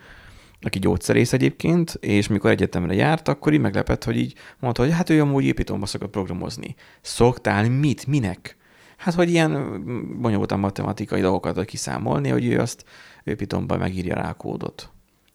aki 0.61 0.79
gyógyszerész 0.79 1.33
egyébként, 1.33 1.99
és 2.01 2.29
mikor 2.29 2.51
egyetemre 2.51 2.95
járt, 2.95 3.29
akkor 3.29 3.53
így 3.53 3.61
meglepett, 3.61 4.05
hogy 4.05 4.17
így 4.17 4.35
mondta, 4.61 4.83
hogy 4.83 4.93
hát 4.93 5.11
ő 5.11 5.21
amúgy 5.21 5.55
Pythonba 5.55 5.87
szokott 5.87 6.11
programozni. 6.11 6.75
Szoktál 7.01 7.71
mit? 7.71 8.07
Minek? 8.07 8.57
Hát, 8.97 9.15
hogy 9.15 9.31
ilyen 9.31 9.51
mm, 9.51 10.21
bonyolultan 10.21 10.59
matematikai 10.59 11.21
dolgokat 11.21 11.65
kiszámolni, 11.65 12.29
hogy 12.29 12.47
ő 12.47 12.59
azt 12.59 12.85
ő 13.25 13.35
Pythonba 13.35 13.77
megírja 13.77 14.15
rá 14.15 14.29
a 14.29 14.35
kódot. 14.35 14.91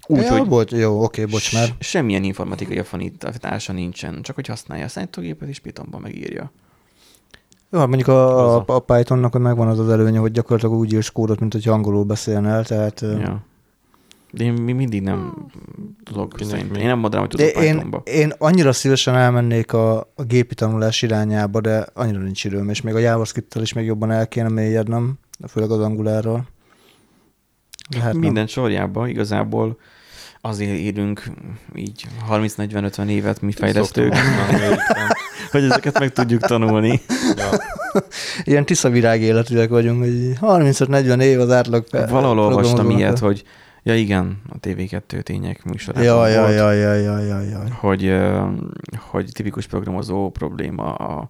Úgy, 0.08 0.22
ja, 0.22 0.38
hogy 0.38 0.48
volt, 0.48 0.72
jó, 0.72 1.04
oké, 1.04 1.25
bocs 1.25 1.54
már. 1.54 1.70
Semmilyen 1.80 2.24
informatikai 2.24 2.80
afanítása 2.80 3.74
nincsen, 3.74 4.22
csak 4.22 4.36
hogy 4.36 4.48
használja 4.48 4.86
a 4.86 4.88
számítógépet, 4.88 5.48
és 5.48 5.60
Pythonban 5.60 6.01
megírja. 6.01 6.51
Jó, 7.72 7.80
hát 7.80 7.88
mondjuk 7.88 8.08
a, 8.08 8.56
a, 8.56 8.63
a 8.66 8.80
Pythonnak 8.80 9.40
megvan 9.40 9.68
az 9.68 9.80
az 9.80 9.90
előnye, 9.90 10.20
hogy 10.20 10.32
gyakorlatilag 10.32 10.75
úgy 10.75 10.94
írsz 10.94 11.10
kódot, 11.10 11.40
mint 11.40 11.54
hogy 11.54 11.68
angolul 11.68 12.04
beszélnél, 12.04 12.63
tehát... 12.63 13.01
Ja. 13.01 13.50
De 14.32 14.44
én 14.44 14.54
még 14.54 14.76
mindig 14.76 15.02
nem 15.02 15.48
tudok 16.03 16.34
Kinek 16.34 16.50
szerintem. 16.51 16.75
mi? 16.75 16.82
Én 16.82 16.88
nem 16.88 17.00
mondanám, 17.00 17.27
hogy 17.27 17.36
De 17.40 17.48
tudok 17.48 17.64
én, 17.64 17.74
Pythonba. 17.75 18.01
én 18.05 18.34
annyira 18.38 18.72
szívesen 18.72 19.16
elmennék 19.16 19.74
a, 19.74 19.98
a 20.00 20.24
gépi 20.27 20.55
tanulás 20.55 21.01
irányába, 21.01 21.62
de 21.62 21.86
annyira 21.94 22.20
nincs 22.20 22.44
időm, 22.44 22.70
és 22.70 22.82
még 22.82 22.96
a 22.96 23.00
JavaScript-tel 23.00 23.62
is 23.62 23.74
még 23.74 23.86
jobban 23.86 24.12
el 24.12 24.27
kéne 24.27 24.50
mélyednem, 24.50 25.14
főleg 25.50 25.72
az 25.72 25.79
Angulárral. 25.79 26.46
De 27.90 28.00
hát 28.00 28.12
nem. 28.12 28.22
Minden 28.22 28.48
sorjában 28.48 29.08
igazából 29.08 29.77
azért 30.42 30.77
élünk 30.77 31.24
így 31.75 32.05
30-40-50 32.29 33.08
évet 33.08 33.42
mi 33.42 33.51
fejlesztők, 33.51 34.16
hogy 35.51 35.62
nem. 35.62 35.72
ezeket 35.72 36.00
meg 36.00 36.12
tudjuk 36.12 36.42
tanulni. 36.42 37.01
Ja. 37.36 37.50
Ilyen 38.44 38.66
tiszavirág 38.66 39.22
életűek 39.22 39.70
vagyunk, 39.70 40.00
hogy 40.00 40.34
35-40 40.42 41.22
év 41.22 41.40
az 41.40 41.51
átlag 41.51 41.86
Valahol 41.92 42.40
olvastam 42.40 42.90
ilyet, 42.90 43.20
hogy 43.20 43.44
ja 43.83 43.96
igen, 43.96 44.41
a 44.50 44.59
TV2 44.59 45.22
tények 45.22 45.63
műsorában 45.63 46.05
Ja, 46.05 46.15
volt, 46.15 46.33
ja, 46.33 46.50
ja, 46.50 46.72
ja, 46.72 46.94
ja, 46.94 47.20
ja, 47.20 47.41
ja. 47.41 47.74
Hogy, 47.74 48.15
hogy 48.98 49.29
tipikus 49.33 49.67
programozó 49.67 50.29
probléma 50.29 50.94
a, 50.96 51.29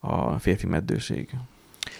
a 0.00 0.38
férfi 0.38 0.66
meddőség. 0.66 1.30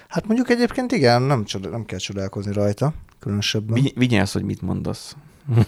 Hát 0.09 0.27
mondjuk 0.27 0.51
egyébként 0.51 0.93
igen, 0.93 1.23
nem, 1.23 1.45
csoda, 1.45 1.69
nem 1.69 1.85
kell 1.85 1.99
csodálkozni 1.99 2.53
rajta, 2.53 2.95
különösebben. 3.19 3.75
Vigy, 3.75 3.93
vigyázz, 3.97 4.33
hogy 4.33 4.43
mit 4.43 4.63
mondasz. 4.63 5.17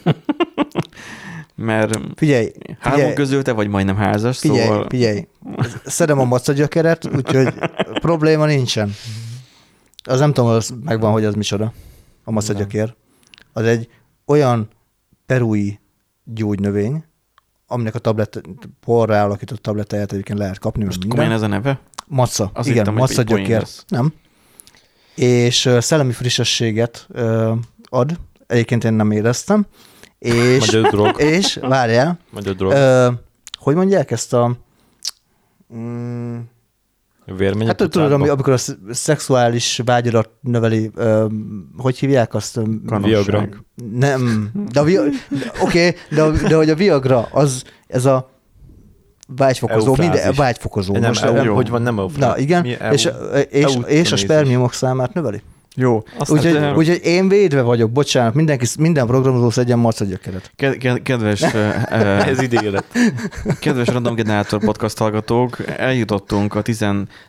Mert 1.55 1.99
Figyelj, 2.15 2.53
három 2.79 2.99
figyelj, 2.99 3.15
közül 3.15 3.43
te 3.43 3.53
vagy 3.53 3.69
majdnem 3.69 3.97
házas, 3.97 4.39
figyelj, 4.39 4.67
szóval... 4.67 4.87
figyelj. 4.89 5.27
Szedem 5.85 6.19
a 6.19 6.25
macagyökeret, 6.25 7.07
úgyhogy 7.15 7.55
probléma 8.01 8.47
nincsen. 8.47 8.93
Az 10.05 10.19
nem 10.19 10.33
tudom, 10.33 10.51
az 10.51 10.75
megvan, 10.85 11.13
hogy 11.13 11.25
az 11.25 11.35
micsoda, 11.35 11.73
a 12.25 12.31
macagyökér. 12.31 12.95
Az 13.53 13.65
egy 13.65 13.89
olyan 14.27 14.69
perui 15.27 15.81
gyógynövény, 16.25 17.05
aminek 17.67 17.95
a 17.95 17.99
tablet, 17.99 18.41
porra 18.81 19.23
alakított 19.23 19.63
tabletáját 19.63 20.13
egyébként 20.13 20.39
lehet 20.39 20.59
kapni, 20.59 20.85
Most 20.85 21.09
komolyan 21.09 21.33
ez 21.33 21.43
a 21.43 21.47
neve? 21.47 21.81
Maca, 22.07 22.51
Azt 22.55 22.69
igen, 22.69 22.85
hittem, 22.85 23.49
lesz. 23.49 23.85
Nem. 23.89 24.13
És 25.15 25.71
szellemi 25.79 26.13
frissességet 26.13 27.09
ad, 27.89 28.19
egyébként 28.47 28.85
én 28.85 28.93
nem 28.93 29.11
éreztem, 29.11 29.67
és, 30.19 30.59
Magyar 30.59 30.91
drog. 30.91 31.21
és 31.37 31.59
várjál, 31.63 32.19
Magyar 32.31 32.55
drog. 32.55 32.73
Ö, 32.73 33.11
hogy 33.59 33.75
mondják 33.75 34.11
ezt 34.11 34.33
a... 34.33 34.57
Mm, 35.75 36.39
Vérmegy 37.27 37.67
hát 37.67 37.77
tudod, 37.77 38.13
ami, 38.13 38.29
amikor 38.29 38.53
a 38.53 38.57
sz- 38.57 38.79
szexuális 38.91 39.81
vágyadat 39.85 40.31
növeli, 40.41 40.91
ö, 40.95 41.27
hogy 41.77 41.99
hívják 41.99 42.35
azt? 42.35 42.61
Viagra. 43.03 43.49
Nem, 43.93 44.51
de 44.73 44.81
a 44.81 44.85
via, 44.85 45.03
oké, 45.63 45.95
de, 46.11 46.23
a- 46.23 46.31
de 46.31 46.57
hogy 46.57 46.71
a 46.71 46.75
Viagra, 46.75 47.29
az 47.33 47.63
ez 47.87 48.05
a 48.05 48.31
vágyfokozó, 49.37 49.87
Eufrázis. 49.87 50.13
minden, 50.15 50.35
vágyfokozó. 50.37 50.93
Nem, 50.93 51.03
Most, 51.03 51.25
nem, 51.25 51.37
ö, 51.37 51.45
hogy 51.45 51.69
van, 51.71 51.83
nem 51.83 51.99
eufrázis. 51.99 52.27
Na 52.37 52.39
igen, 52.39 52.63
Mi 52.63 52.77
és, 52.93 53.05
eu- 53.07 53.47
és, 53.51 53.79
és 53.87 54.13
a 54.13 54.17
spermiumok 54.17 54.73
számát 54.73 55.13
növeli. 55.15 55.43
Jó. 55.77 56.03
Úgyhogy, 56.29 56.47
ö, 56.55 56.75
úgyhogy 56.75 57.01
én 57.05 57.29
védve 57.29 57.63
vagyok, 57.63 57.91
bocsánat, 57.91 58.35
mindenki, 58.35 58.67
minden 58.79 59.07
programozó 59.07 59.51
szedjen 59.51 59.79
macagyökeret. 59.79 60.51
ke- 60.57 60.77
ke- 60.77 61.03
kedves, 61.03 61.43
ö, 61.43 61.69
ö, 61.91 61.97
Ez 62.05 62.43
idélet. 62.43 62.85
kedves 63.61 63.87
Random 63.87 64.15
Generator 64.15 64.61
podcast 64.65 64.99
hallgatók, 64.99 65.57
eljutottunk 65.77 66.55
a 66.55 66.63
10, 66.63 66.79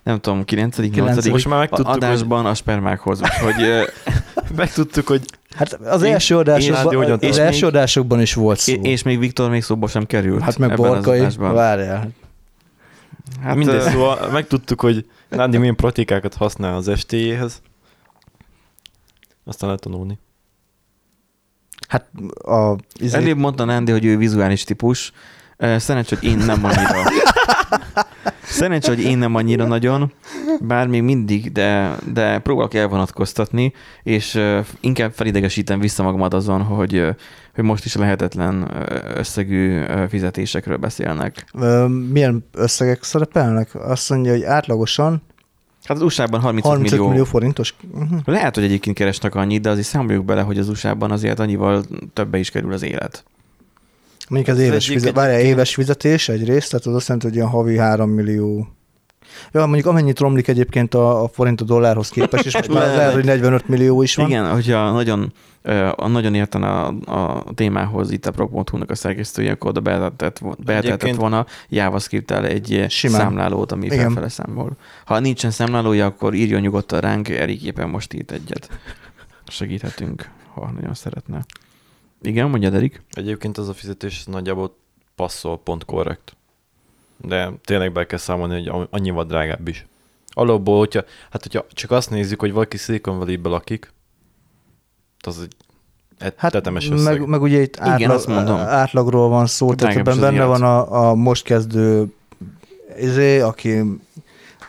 nem 0.04 0.20
tudom, 0.22 0.44
9. 0.46 0.78
8. 0.78 1.28
Most 1.28 1.48
már 1.48 1.60
megtudtuk, 1.60 1.88
hogy- 1.88 2.04
adásban 2.04 2.46
a 2.46 2.54
spermákhoz, 2.54 3.22
úgyhogy 3.22 3.64
ö, 3.64 3.84
Megtudtuk, 4.56 5.08
hogy 5.08 5.22
Hát 5.56 5.74
az 5.74 6.04
Én- 6.04 6.14
első 6.14 6.34
én 6.34 6.40
adásokban, 6.40 6.96
hogyan 6.96 7.12
az 7.12 7.20
tudom. 7.20 7.46
első 7.46 7.66
még- 7.66 7.76
adásokban 7.76 8.22
is 8.22 8.34
volt 8.34 8.60
szó. 8.60 8.74
és 8.74 9.04
még 9.04 9.20
Viktor 9.20 9.50
még 9.50 9.64
szóba 9.64 9.88
sem 9.88 10.06
került. 10.06 10.42
Hát 10.42 10.58
meg 10.58 10.72
az 10.72 10.78
Borkai, 10.78 11.28
várjál. 11.38 12.10
Hát, 13.44 13.56
mindegy, 13.56 13.82
szóval 13.82 14.30
megtudtuk, 14.32 14.82
hogy 14.82 15.06
Nándi 15.30 15.58
milyen 15.58 15.76
praktikákat 15.76 16.34
használ 16.34 16.76
az 16.76 16.92
ST-jéhez. 16.96 17.62
Aztán 19.46 19.68
lehet 19.68 19.84
tanulni. 19.84 20.20
Hát 21.88 22.10
a... 22.44 22.76
Izé, 23.00 23.18
Előbb 23.18 23.38
mondta 23.38 23.66
Nándi, 23.66 23.92
hogy 23.92 24.06
ő 24.06 24.18
vizuális 24.18 24.64
típus. 24.64 25.12
Ö, 25.58 25.78
Szerencsé, 25.78 26.16
hogy 26.16 26.28
én 26.28 26.38
nem 26.38 26.64
annyira. 26.64 27.04
Szerencsé, 28.44 28.88
hogy 28.88 29.04
én 29.04 29.18
nem 29.18 29.36
annyira 29.36 29.66
nagyon, 29.66 30.14
bár 30.62 30.88
még 30.88 31.02
mindig, 31.02 31.52
de, 31.52 31.96
de 32.14 32.40
próbálok 32.40 32.74
elvonatkoztatni, 32.74 33.74
és 34.04 34.42
inkább 34.80 35.14
felidegesítem 35.14 35.80
vissza 35.80 36.04
magamat 36.04 36.34
azon, 36.34 36.62
hogy, 36.62 37.06
hogy 37.56 37.64
most 37.64 37.86
is 37.86 37.96
lehetetlen 37.96 38.72
összegű 39.16 39.82
fizetésekről 40.10 40.78
beszélnek. 40.78 41.46
milyen 42.12 42.46
összegek 42.54 43.04
szerepelnek? 43.04 43.76
Azt 43.76 44.10
mondja, 44.10 44.32
hogy 44.32 44.44
átlagosan 44.44 45.22
Hát 45.86 45.98
az 45.98 46.04
USA-ban 46.04 46.40
35, 46.40 46.66
35 46.72 46.92
millió, 46.92 47.10
millió 47.10 47.24
forintos. 47.24 47.76
Uh-huh. 47.94 48.20
Lehet, 48.26 48.56
hogy 48.56 48.64
egyébként 48.64 48.96
keresnek 48.96 49.36
annyit, 49.36 49.62
de 49.62 49.70
azért 49.70 49.88
számoljuk 49.88 50.26
bele, 50.26 50.42
hogy 50.42 50.58
az 50.58 50.70
USA-ban 50.70 51.12
azért 51.12 51.40
annyival 51.40 51.84
többe 52.14 52.38
is 52.38 52.50
kerül 52.50 52.74
az 52.74 52.84
élet. 52.84 53.24
Mondjuk 54.30 54.56
az 54.56 54.62
Ez 54.62 54.68
éves, 54.68 54.88
fizet, 54.88 55.16
várjál, 55.16 55.40
éves 55.40 55.74
fizetés 55.74 56.30
egyrészt, 56.30 56.70
tehát 56.70 56.86
az 56.86 56.94
azt 56.96 57.08
jelenti, 57.08 57.28
hogy 57.28 57.36
ilyen 57.36 57.48
havi 57.48 57.78
3 57.78 58.10
millió 58.10 58.68
Ja, 59.52 59.66
mondjuk 59.66 59.86
amennyit 59.86 60.20
romlik 60.20 60.48
egyébként 60.48 60.94
a, 60.94 61.24
a 61.24 61.28
forint 61.28 61.62
a 61.62 61.64
dollárhoz 61.64 62.10
képest, 62.10 62.46
és 62.46 62.54
most 62.54 62.74
már 62.74 62.96
Lehet. 62.96 63.14
hogy 63.14 63.26
45 63.26 63.68
millió 63.68 64.02
is 64.02 64.16
van. 64.16 64.28
Igen, 64.28 64.52
hogyha 64.52 64.92
nagyon, 64.92 65.34
a 65.96 66.08
nagyon 66.08 66.36
értene 66.36 66.70
a, 66.70 66.94
a 67.06 67.54
témához 67.54 68.12
itt 68.12 68.26
a 68.26 68.32
pro.hu-nak 68.32 68.90
a 68.90 68.96
szerkesztője, 68.96 69.52
akkor 69.52 69.70
oda 69.70 69.80
beletett, 69.80 70.42
beletett 70.58 71.16
volna 71.16 71.46
JavaScript-tel 71.70 72.46
egy 72.46 72.68
Simán. 72.68 72.90
Simán. 72.90 73.20
számlálót, 73.20 73.72
ami 73.72 73.86
Igen. 73.86 73.98
felfele 73.98 74.30
számol. 74.30 74.78
Ha 75.06 75.20
nincsen 75.20 75.52
számlálója, 75.52 76.06
akkor 76.06 76.34
írjon 76.34 76.62
nyugodtan 76.62 77.00
ránk, 77.00 77.30
Erik 77.30 77.64
éppen 77.64 77.90
most 77.90 78.14
írt 78.14 78.32
egyet. 78.32 78.80
Segíthetünk, 79.48 80.30
ha 80.54 80.72
nagyon 80.72 80.94
szeretne. 80.94 81.46
Igen, 82.22 82.50
mondja 82.50 82.72
Erik. 82.72 83.02
Egyébként 83.12 83.58
az 83.58 83.70
a 83.70 83.74
fizetés 83.74 84.26
nagyjából 84.26 84.76
passzol, 85.16 85.60
pont 85.60 85.86
korrekt. 85.86 86.36
De 87.18 87.52
tényleg 87.64 87.92
be 87.92 88.06
kell 88.06 88.18
számolni, 88.18 88.68
hogy 88.68 88.88
annyival 88.90 89.24
drágább 89.26 89.68
is. 89.68 89.86
Alapból, 90.28 90.78
hogyha, 90.78 91.04
hát 91.30 91.44
hogyha 91.44 91.66
csak 91.70 91.92
azt 91.92 92.10
nézzük, 92.10 92.40
hogy 92.40 92.52
valaki 92.52 92.78
Silicon 92.78 93.18
Valley-be 93.18 93.50
lakik, 93.50 93.94
az 95.26 95.40
egy 95.42 95.56
egy 96.20 96.34
Hát 96.38 96.52
tetemes 96.52 96.90
összeg. 96.90 97.20
meg, 97.20 97.28
meg 97.28 97.42
ugye 97.42 97.62
itt 97.62 97.76
Igen, 97.76 97.90
átlag, 97.92 98.10
azt 98.12 98.28
mondom. 98.28 98.58
átlagról 98.58 99.30
van 99.30 99.46
szó, 99.46 99.74
tehát 99.74 99.96
ebben 99.96 100.20
benne 100.20 100.44
van 100.46 100.62
a, 100.64 101.08
a 101.10 101.16
most 101.16 101.44
kezdő 101.44 102.14
izé, 103.00 103.40
aki 103.40 103.84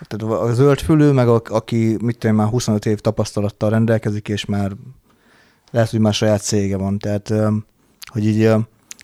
tehát 0.06 0.40
a 0.40 0.52
zöldfülű, 0.54 1.10
meg 1.10 1.28
a, 1.28 1.42
aki 1.44 1.96
mit 2.02 2.18
tudom, 2.18 2.36
már 2.36 2.48
25 2.48 2.86
év 2.86 2.98
tapasztalattal 3.00 3.70
rendelkezik, 3.70 4.28
és 4.28 4.44
már 4.44 4.72
lehet, 5.70 5.90
hogy 5.90 6.00
már 6.00 6.14
saját 6.14 6.42
cége 6.42 6.76
van. 6.76 6.98
Tehát, 6.98 7.32
hogy 8.12 8.26
így 8.26 8.50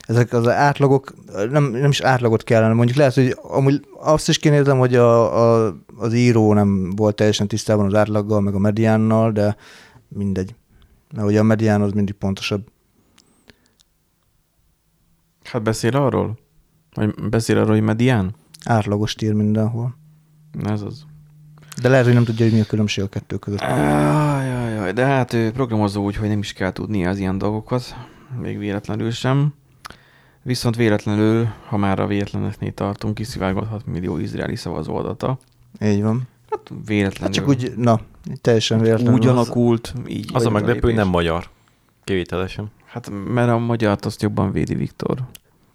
ezek 0.06 0.32
az 0.32 0.48
átlagok, 0.48 1.14
nem, 1.50 1.64
nem 1.64 1.90
is 1.90 2.00
átlagot 2.00 2.44
kellene, 2.44 2.72
mondjuk 2.74 2.98
lehet, 2.98 3.14
hogy 3.14 3.36
amúgy 3.42 3.86
azt 4.00 4.28
is 4.28 4.38
kinézem, 4.38 4.78
hogy 4.78 4.94
a, 4.94 5.64
a, 5.66 5.74
az 5.96 6.14
író 6.14 6.52
nem 6.52 6.90
volt 6.90 7.16
teljesen 7.16 7.48
tisztában 7.48 7.86
az 7.86 7.94
átlaggal, 7.94 8.40
meg 8.40 8.54
a 8.54 8.58
mediánnal, 8.58 9.32
de 9.32 9.56
mindegy. 10.08 10.54
Mert 11.12 11.26
ugye 11.26 11.38
a 11.38 11.42
medián 11.42 11.82
az 11.82 11.92
mindig 11.92 12.14
pontosabb. 12.14 12.70
Hát 15.44 15.62
beszél 15.62 15.96
arról? 15.96 16.38
Vagy 16.94 17.14
beszél 17.30 17.58
arról, 17.58 17.72
hogy 17.72 17.82
medián? 17.82 18.34
Átlagos 18.64 19.14
tír 19.14 19.32
mindenhol. 19.32 19.96
Ez 20.64 20.80
az. 20.80 21.04
De 21.80 21.88
lehet, 21.88 22.04
hogy 22.04 22.14
nem 22.14 22.24
tudja, 22.24 22.44
hogy 22.44 22.54
mi 22.54 22.60
a 22.60 22.64
különbség 22.64 23.04
a 23.04 23.08
kettő 23.08 23.36
között. 23.36 23.60
Ajajaj, 23.60 24.92
de 24.92 25.04
hát 25.04 25.32
ő 25.32 25.50
programozó 25.50 26.04
úgy, 26.04 26.16
hogy 26.16 26.28
nem 26.28 26.38
is 26.38 26.52
kell 26.52 26.72
tudnia 26.72 27.08
az 27.08 27.18
ilyen 27.18 27.38
dolgokat, 27.38 27.96
még 28.40 28.58
véletlenül 28.58 29.10
sem. 29.10 29.54
Viszont 30.42 30.76
véletlenül, 30.76 31.48
ha 31.66 31.76
már 31.76 32.00
a 32.00 32.06
véletleneknél 32.06 32.74
tartunk, 32.74 33.14
kiszivárgott 33.14 33.68
6 33.68 33.86
millió 33.86 34.18
izraeli 34.18 34.56
szavazó 34.56 34.96
adata. 34.96 35.38
Így 35.80 36.02
van. 36.02 36.28
Hát 36.52 36.70
véletlenül. 36.86 37.20
Hát 37.20 37.32
csak 37.32 37.48
úgy, 37.48 37.72
na, 37.76 38.00
teljesen 38.40 38.80
véletlenül. 38.80 39.12
úgy 39.14 39.26
alakult, 39.26 39.94
így. 40.06 40.30
Az 40.32 40.46
a 40.46 40.50
meglepő, 40.50 40.80
hogy 40.80 40.94
nem 40.94 41.08
magyar. 41.08 41.48
Kivételesen. 42.04 42.70
Hát 42.86 43.10
mert 43.34 43.48
a 43.50 43.58
magyart 43.58 44.04
azt 44.04 44.22
jobban 44.22 44.52
védi 44.52 44.74
Viktor. 44.74 45.18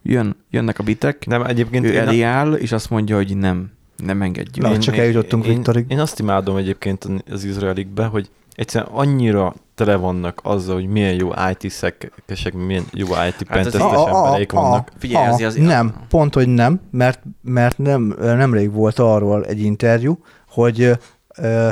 Jön, 0.03 0.35
jönnek 0.49 0.79
a 0.79 0.83
bitek, 0.83 1.25
Nem, 1.25 1.43
egyébként 1.43 1.85
ő 1.85 1.91
én, 1.91 1.99
elé 1.99 2.21
áll, 2.21 2.53
és 2.53 2.71
azt 2.71 2.89
mondja, 2.89 3.15
hogy 3.15 3.37
nem, 3.37 3.71
nem 3.97 4.21
engedjük. 4.21 4.65
Na, 4.65 4.77
csak 4.77 4.97
eljutottunk 4.97 5.45
én, 5.45 5.53
Viktorig. 5.55 5.85
Én 5.87 5.99
azt 5.99 6.19
imádom 6.19 6.55
egyébként 6.55 7.07
az 7.31 7.43
izraelikbe, 7.43 8.05
hogy 8.05 8.29
egyszerűen 8.55 8.91
annyira 8.93 9.53
tele 9.75 9.95
vannak 9.95 10.39
azzal, 10.43 10.75
hogy 10.75 10.87
milyen 10.87 11.13
jó 11.13 11.31
IT-szekesek, 11.51 12.53
milyen 12.53 12.83
jó 12.93 13.05
IT 13.07 13.47
Hát 13.47 13.75
a- 13.75 14.13
a- 14.13 14.17
embereik 14.17 14.51
vannak. 14.51 14.91
Figyelj, 14.97 15.25
a- 15.25 15.33
azért- 15.33 15.49
azért- 15.49 15.67
Nem, 15.67 15.93
pont, 16.09 16.33
hogy 16.33 16.47
nem, 16.47 16.79
mert, 16.91 17.23
mert 17.41 17.77
nem, 17.77 18.15
nemrég 18.19 18.71
volt 18.71 18.99
arról 18.99 19.45
egy 19.45 19.61
interjú, 19.61 20.19
hogy 20.57 20.91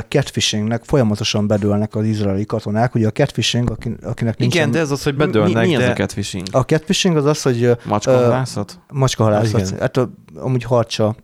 catfishingnek 0.08 0.84
folyamatosan 0.84 1.46
bedőlnek 1.46 1.94
az 1.94 2.04
izraeli 2.04 2.44
katonák. 2.44 2.94
Ugye 2.94 3.06
a 3.06 3.10
catfishing, 3.10 3.70
aki- 3.70 3.96
akinek 4.02 4.38
nincsen... 4.38 4.60
Igen, 4.60 4.72
de 4.72 4.78
ez 4.78 4.90
az, 4.90 5.02
hogy 5.02 5.12
Mi, 5.12 5.18
bedőlnek, 5.18 5.66
mi 5.66 5.76
az 5.76 5.82
de 5.82 5.90
a 5.90 5.94
catfishing? 5.94 6.46
A 6.50 6.60
catfishing 6.60 7.16
az 7.16 7.24
az, 7.24 7.42
hogy 7.42 7.76
Macskahalászat? 7.84 8.78
macskahalászat. 8.92 9.78
Hát 9.78 9.96
a, 9.96 10.10
amúgy 10.34 10.62
harcsa, 10.62 11.16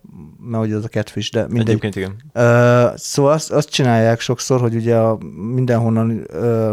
mert 0.45 0.63
ugye 0.63 0.75
az 0.75 0.83
a 0.83 0.87
catfish, 0.87 1.31
de 1.31 1.41
mindegy. 1.41 1.67
egyébként 1.67 1.95
igen. 1.95 2.15
Ö, 2.33 2.87
szóval 2.95 3.31
azt, 3.31 3.51
azt 3.51 3.69
csinálják 3.69 4.19
sokszor, 4.19 4.59
hogy 4.59 4.75
ugye 4.75 4.95
a 4.97 5.17
mindenhonnan 5.53 6.23
ö, 6.29 6.71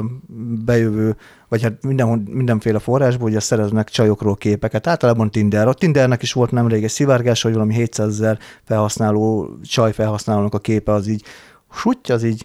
bejövő, 0.64 1.16
vagy 1.48 1.62
hát 1.62 1.82
mindenhon, 1.82 2.18
mindenféle 2.30 2.78
forrásból 2.78 3.28
ugye 3.28 3.40
szereznek 3.40 3.88
csajokról 3.88 4.36
képeket. 4.36 4.86
Általában 4.86 5.30
Tinder. 5.30 5.68
A 5.68 5.74
Tindernek 5.74 6.22
is 6.22 6.32
volt 6.32 6.50
nemrég 6.50 6.84
egy 6.84 6.90
szivárgás, 6.90 7.42
hogy 7.42 7.52
valami 7.52 7.74
700 7.74 8.08
ezer 8.08 8.38
felhasználó, 8.64 9.50
csaj 9.62 9.92
felhasználónak 9.92 10.54
a 10.54 10.58
képe 10.58 10.92
az 10.92 11.06
így, 11.06 11.24
suty, 11.72 12.12
az 12.12 12.22
így 12.22 12.44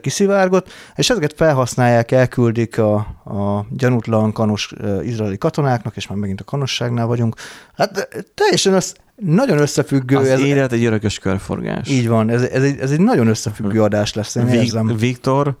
kiszivárgott, 0.00 0.72
és 0.94 1.10
ezeket 1.10 1.34
felhasználják, 1.36 2.10
elküldik 2.10 2.78
a, 2.78 2.94
a 3.24 3.66
gyanútlan 3.70 4.32
kanos 4.32 4.72
izraeli 5.02 5.38
katonáknak, 5.38 5.96
és 5.96 6.06
már 6.06 6.18
megint 6.18 6.40
a 6.40 6.44
kanosságnál 6.44 7.06
vagyunk. 7.06 7.34
Hát 7.76 8.08
teljesen 8.34 8.72
össz, 8.72 8.92
nagyon 9.16 9.58
összefüggő. 9.58 10.16
Az 10.16 10.28
ez, 10.28 10.40
élet 10.40 10.72
egy 10.72 10.84
örökös 10.84 11.18
körforgás. 11.18 11.88
így 11.88 12.08
van, 12.08 12.30
ez, 12.30 12.42
ez, 12.42 12.62
egy, 12.62 12.78
ez 12.78 12.90
egy 12.90 13.00
nagyon 13.00 13.26
összefüggő 13.26 13.82
adás 13.82 14.14
lesz, 14.14 14.34
én 14.34 14.46
Vi- 14.46 14.56
érzem. 14.56 14.96
Viktor, 14.96 15.56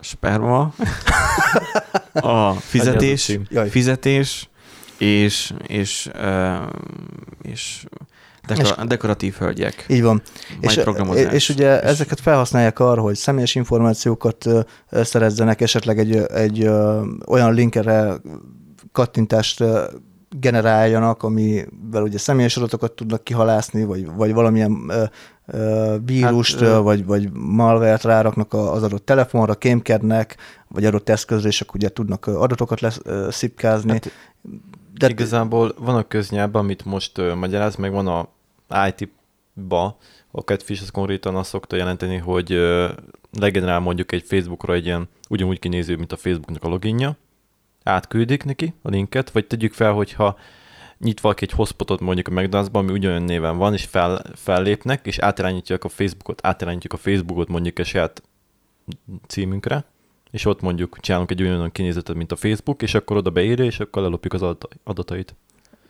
sperma, 0.00 0.74
a 2.12 2.52
fizetés. 2.52 3.38
Jaj. 3.48 3.68
fizetés, 3.68 4.48
és, 4.98 5.52
és, 5.66 6.10
ö, 6.14 6.54
és, 7.42 7.84
dekora, 8.46 8.84
dekoratív 8.84 9.34
hölgyek. 9.34 9.84
Így 9.88 10.02
van. 10.02 10.22
Majd 10.60 10.78
És, 10.78 10.82
programozás. 10.82 11.32
és 11.32 11.48
ugye 11.48 11.82
ezeket 11.82 12.20
felhasználják 12.20 12.78
arra, 12.78 13.00
hogy 13.00 13.14
személyes 13.14 13.54
információkat 13.54 14.46
szerezzenek, 14.90 15.60
esetleg 15.60 15.98
egy, 15.98 16.16
egy 16.16 16.68
olyan 17.26 17.54
linkere 17.54 18.20
kattintást 18.92 19.64
generáljanak, 20.40 21.22
amivel 21.22 22.02
ugye 22.02 22.18
személyes 22.18 22.56
adatokat 22.56 22.92
tudnak 22.92 23.24
kihalászni, 23.24 23.84
vagy, 23.84 24.14
vagy 24.14 24.32
valamilyen 24.32 24.86
ö, 24.88 25.04
ö, 25.46 25.96
vírust, 26.04 26.58
Hát, 26.58 26.68
ö, 26.68 26.80
vagy, 26.80 27.06
vagy 27.06 27.32
malvert 27.32 28.02
ráraknak 28.02 28.52
az 28.52 28.82
adott 28.82 29.04
telefonra, 29.04 29.54
kémkednek, 29.54 30.36
vagy 30.68 30.84
adott 30.84 31.08
eszközre, 31.08 31.48
és 31.48 31.60
akkor 31.60 31.76
ugye 31.76 31.88
tudnak 31.88 32.26
adatokat 32.26 32.80
lesz, 32.80 33.00
ö, 33.02 33.28
szipkázni. 33.30 33.92
Hát, 33.92 34.10
De 35.02 35.08
Igazából 35.08 35.74
van 35.78 35.96
a 35.96 36.06
köznyelv, 36.06 36.56
amit 36.56 36.84
most 36.84 37.18
uh, 37.18 37.34
magyaráz, 37.34 37.76
meg 37.76 37.92
van 37.92 38.06
a 38.06 38.28
IT-ba, 38.88 39.96
a 40.30 40.40
Catfish 40.40 40.82
az 40.82 40.90
konkrétan 40.90 41.36
azt 41.36 41.48
szokta 41.48 41.76
jelenteni, 41.76 42.16
hogy 42.16 42.52
uh, 42.52 42.90
legenerál 43.38 43.80
mondjuk 43.80 44.12
egy 44.12 44.22
Facebookra 44.22 44.74
egy 44.74 44.84
ilyen 44.84 45.08
ugyanúgy 45.28 45.58
kinéző, 45.58 45.96
mint 45.96 46.12
a 46.12 46.16
Facebooknak 46.16 46.64
a 46.64 46.68
loginja, 46.68 47.16
átküldik 47.82 48.44
neki 48.44 48.74
a 48.82 48.88
linket, 48.88 49.30
vagy 49.30 49.46
tegyük 49.46 49.72
fel, 49.72 49.92
hogyha 49.92 50.38
nyit 50.98 51.20
valaki 51.20 51.44
egy 51.44 51.52
hotspotot 51.52 52.00
mondjuk 52.00 52.28
a 52.28 52.30
McDonald'sban, 52.30 52.74
ami 52.74 52.92
ugyanolyan 52.92 53.22
néven 53.22 53.56
van, 53.56 53.72
és 53.72 53.84
fel, 53.84 54.22
fellépnek, 54.34 55.06
és 55.06 55.18
átirányítják 55.18 55.84
a 55.84 55.88
Facebookot, 55.88 56.46
átirányítjuk 56.46 56.92
a 56.92 56.96
Facebookot 56.96 57.48
mondjuk 57.48 57.78
a 57.78 57.84
saját 57.84 58.22
címünkre, 59.26 59.84
és 60.32 60.44
ott 60.44 60.60
mondjuk 60.60 60.96
csinálunk 61.00 61.30
egy 61.30 61.42
olyan 61.42 61.72
kinézetet, 61.72 62.16
mint 62.16 62.32
a 62.32 62.36
Facebook, 62.36 62.82
és 62.82 62.94
akkor 62.94 63.16
oda 63.16 63.30
beírja, 63.30 63.64
és 63.64 63.80
akkor 63.80 64.02
lelopjuk 64.02 64.32
az 64.32 64.42
adat- 64.42 64.76
adatait. 64.84 65.34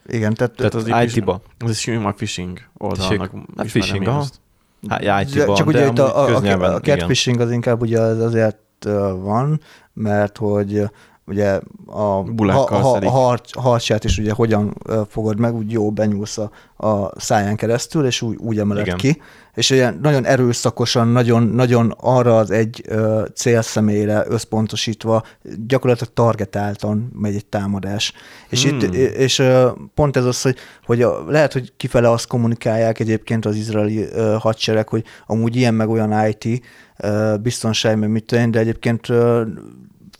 igen, 0.07 0.33
tehát, 0.33 0.55
Tehát 0.55 0.73
az 0.73 0.81
az 0.83 0.87
így 0.89 1.03
is- 1.03 1.15
IT-ba. 1.15 1.41
Ez 1.57 1.69
is 1.69 1.79
sima 1.79 2.11
phishing 2.11 2.59
oldalnak. 2.77 3.31
Hát 3.57 3.65
phishing, 3.65 4.07
aha. 4.07 4.25
Hát, 4.87 5.55
csak 5.55 5.67
ugye 5.67 5.87
itt 5.87 5.99
a, 5.99 6.27
a, 6.27 6.35
a, 6.75 6.79
catfishing 6.79 7.39
az 7.39 7.51
inkább 7.51 7.81
ugye 7.81 7.99
az 7.99 8.19
azért 8.19 8.57
van, 9.21 9.59
mert 9.93 10.37
hogy 10.37 10.83
ugye 11.25 11.59
a, 11.85 12.21
Bulákkal 12.23 12.81
ha, 12.81 12.99
ha, 12.99 13.09
harc, 13.09 13.57
harcsát 13.57 14.03
is 14.03 14.17
ugye 14.17 14.33
hogyan 14.33 14.77
fogod 15.09 15.39
meg, 15.39 15.55
úgy 15.55 15.71
jó 15.71 15.91
benyúlsz 15.91 16.37
a, 16.37 16.51
a 16.87 17.19
száján 17.19 17.55
keresztül, 17.55 18.05
és 18.05 18.21
úgy, 18.21 18.35
úgy 18.39 18.59
emeled 18.59 18.85
Igen. 18.85 18.97
ki, 18.97 19.21
és 19.53 19.69
ilyen 19.69 19.99
nagyon 20.01 20.25
erőszakosan, 20.25 21.07
nagyon, 21.07 21.43
nagyon 21.43 21.93
arra 21.99 22.37
az 22.37 22.51
egy 22.51 22.83
ö, 22.87 23.23
célszemélyre 23.35 24.23
összpontosítva, 24.27 25.23
gyakorlatilag 25.67 26.13
targetáltan 26.13 27.11
megy 27.13 27.35
egy 27.35 27.45
támadás. 27.45 28.13
És, 28.49 28.65
Hmm. 28.65 28.79
itt, 28.79 28.93
és 28.93 29.39
ö, 29.39 29.69
pont 29.93 30.17
ez 30.17 30.25
az, 30.25 30.41
hogy, 30.41 30.57
hogy 30.85 31.01
a, 31.01 31.23
lehet, 31.27 31.53
hogy 31.53 31.73
kifele 31.77 32.09
azt 32.09 32.27
kommunikálják 32.27 32.99
egyébként 32.99 33.45
az 33.45 33.55
izraeli 33.55 34.03
ö, 34.03 34.35
hadsereg, 34.39 34.87
hogy 34.87 35.03
amúgy 35.27 35.55
ilyen 35.55 35.73
meg 35.73 35.89
olyan 35.89 36.27
IT, 36.27 36.65
ö, 36.97 37.35
biztonság, 37.41 37.97
meg 37.99 38.09
mit 38.09 38.25
tudom 38.25 38.51
de 38.51 38.59
egyébként 38.59 39.09
ö, 39.09 39.43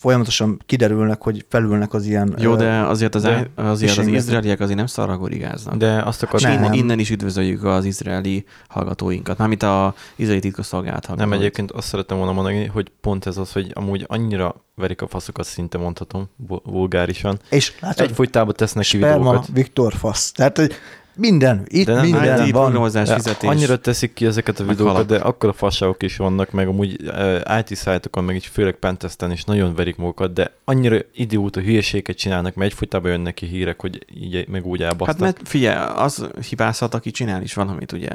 folyamatosan 0.03 0.61
kiderülnek, 0.65 1.21
hogy 1.21 1.45
felülnek 1.49 1.93
az 1.93 2.05
ilyen... 2.05 2.35
Jó, 2.37 2.55
de 2.55 2.79
azért 2.79 3.15
az, 3.15 3.21
de 3.21 3.49
azért 3.55 3.97
az 3.97 4.07
izraeliek 4.07 4.59
azért 4.59 4.77
nem 4.77 4.85
szarra 4.85 5.17
gorigáznak. 5.17 5.75
De 5.75 6.01
azt 6.01 6.23
akartam, 6.23 6.51
Nem. 6.51 6.63
innen, 6.63 6.73
innen 6.73 6.99
is 6.99 7.09
üdvözöljük 7.09 7.63
az 7.63 7.85
izraeli 7.85 8.45
hallgatóinkat, 8.67 9.37
mármint 9.37 9.63
a 9.63 9.93
izraeli 10.15 10.41
titkosszolgált 10.41 11.05
hallgatóit. 11.05 11.29
nem 11.29 11.39
egyébként 11.39 11.71
azt 11.71 11.87
szerettem 11.87 12.17
volna 12.17 12.31
mondani, 12.31 12.65
hogy 12.65 12.91
pont 13.01 13.25
ez 13.25 13.37
az, 13.37 13.51
hogy 13.51 13.71
amúgy 13.73 14.05
annyira 14.07 14.55
verik 14.75 15.01
a 15.01 15.07
faszokat, 15.07 15.45
szinte 15.45 15.77
mondhatom, 15.77 16.29
vu- 16.47 16.63
vulgárisan. 16.65 17.39
És 17.49 17.73
látod, 17.79 18.05
Egyfolytában 18.05 18.53
tesznek 18.57 18.85
ki 18.85 18.97
videókat. 18.97 19.47
Viktor 19.53 19.93
Fasz. 19.93 20.31
Tehát, 20.31 20.57
hogy 20.57 20.71
Minden, 21.15 21.61
itt 21.67 21.85
De 21.85 21.93
nem- 21.93 22.03
minden 22.03 22.45
IT 22.45 22.51
van. 22.53 22.61
programozás, 22.63 23.13
fizetés. 23.13 23.49
Annyira 23.49 23.77
teszik 23.79 24.13
ki 24.13 24.25
ezeket 24.25 24.59
a 24.59 24.63
videókat, 24.63 24.93
halak. 24.93 25.07
de 25.07 25.17
akkor 25.17 25.49
a 25.49 25.53
fasságok 25.53 26.03
is 26.03 26.17
vannak, 26.17 26.51
meg 26.51 26.67
amúgy 26.67 26.97
uh, 27.03 27.59
IT 27.59 27.75
szájtokon, 27.75 28.23
meg 28.23 28.35
így 28.35 28.45
főleg 28.45 28.73
pentesten 28.75 29.31
is 29.31 29.43
nagyon 29.43 29.75
verik 29.75 29.95
magukat, 29.95 30.33
de 30.33 30.51
annyira 30.65 30.97
idióta 31.15 31.59
hülyeséget 31.59 32.17
csinálnak, 32.17 32.55
mert 32.55 32.71
egyfolytában 32.71 33.11
jönnek 33.11 33.33
ki 33.33 33.45
hírek, 33.45 33.81
hogy 33.81 34.05
így 34.21 34.47
meg 34.47 34.65
úgy 34.65 34.81
elbasztak. 34.81 35.07
Hát 35.07 35.19
mert 35.19 35.47
figyelj, 35.47 35.85
az 35.95 36.27
hibázhat, 36.49 36.93
aki 36.93 37.11
csinál 37.11 37.41
is 37.41 37.53
valamit, 37.53 37.91
ugye. 37.91 38.09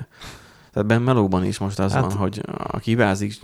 Tehát 0.73 0.89
Ben 0.89 1.03
Melóban 1.03 1.45
is 1.45 1.59
most 1.59 1.79
az 1.79 1.93
Hát- 1.93 2.03
van, 2.03 2.13
hogy 2.13 2.41
aki 2.57 2.91
hibázik, 2.91 3.35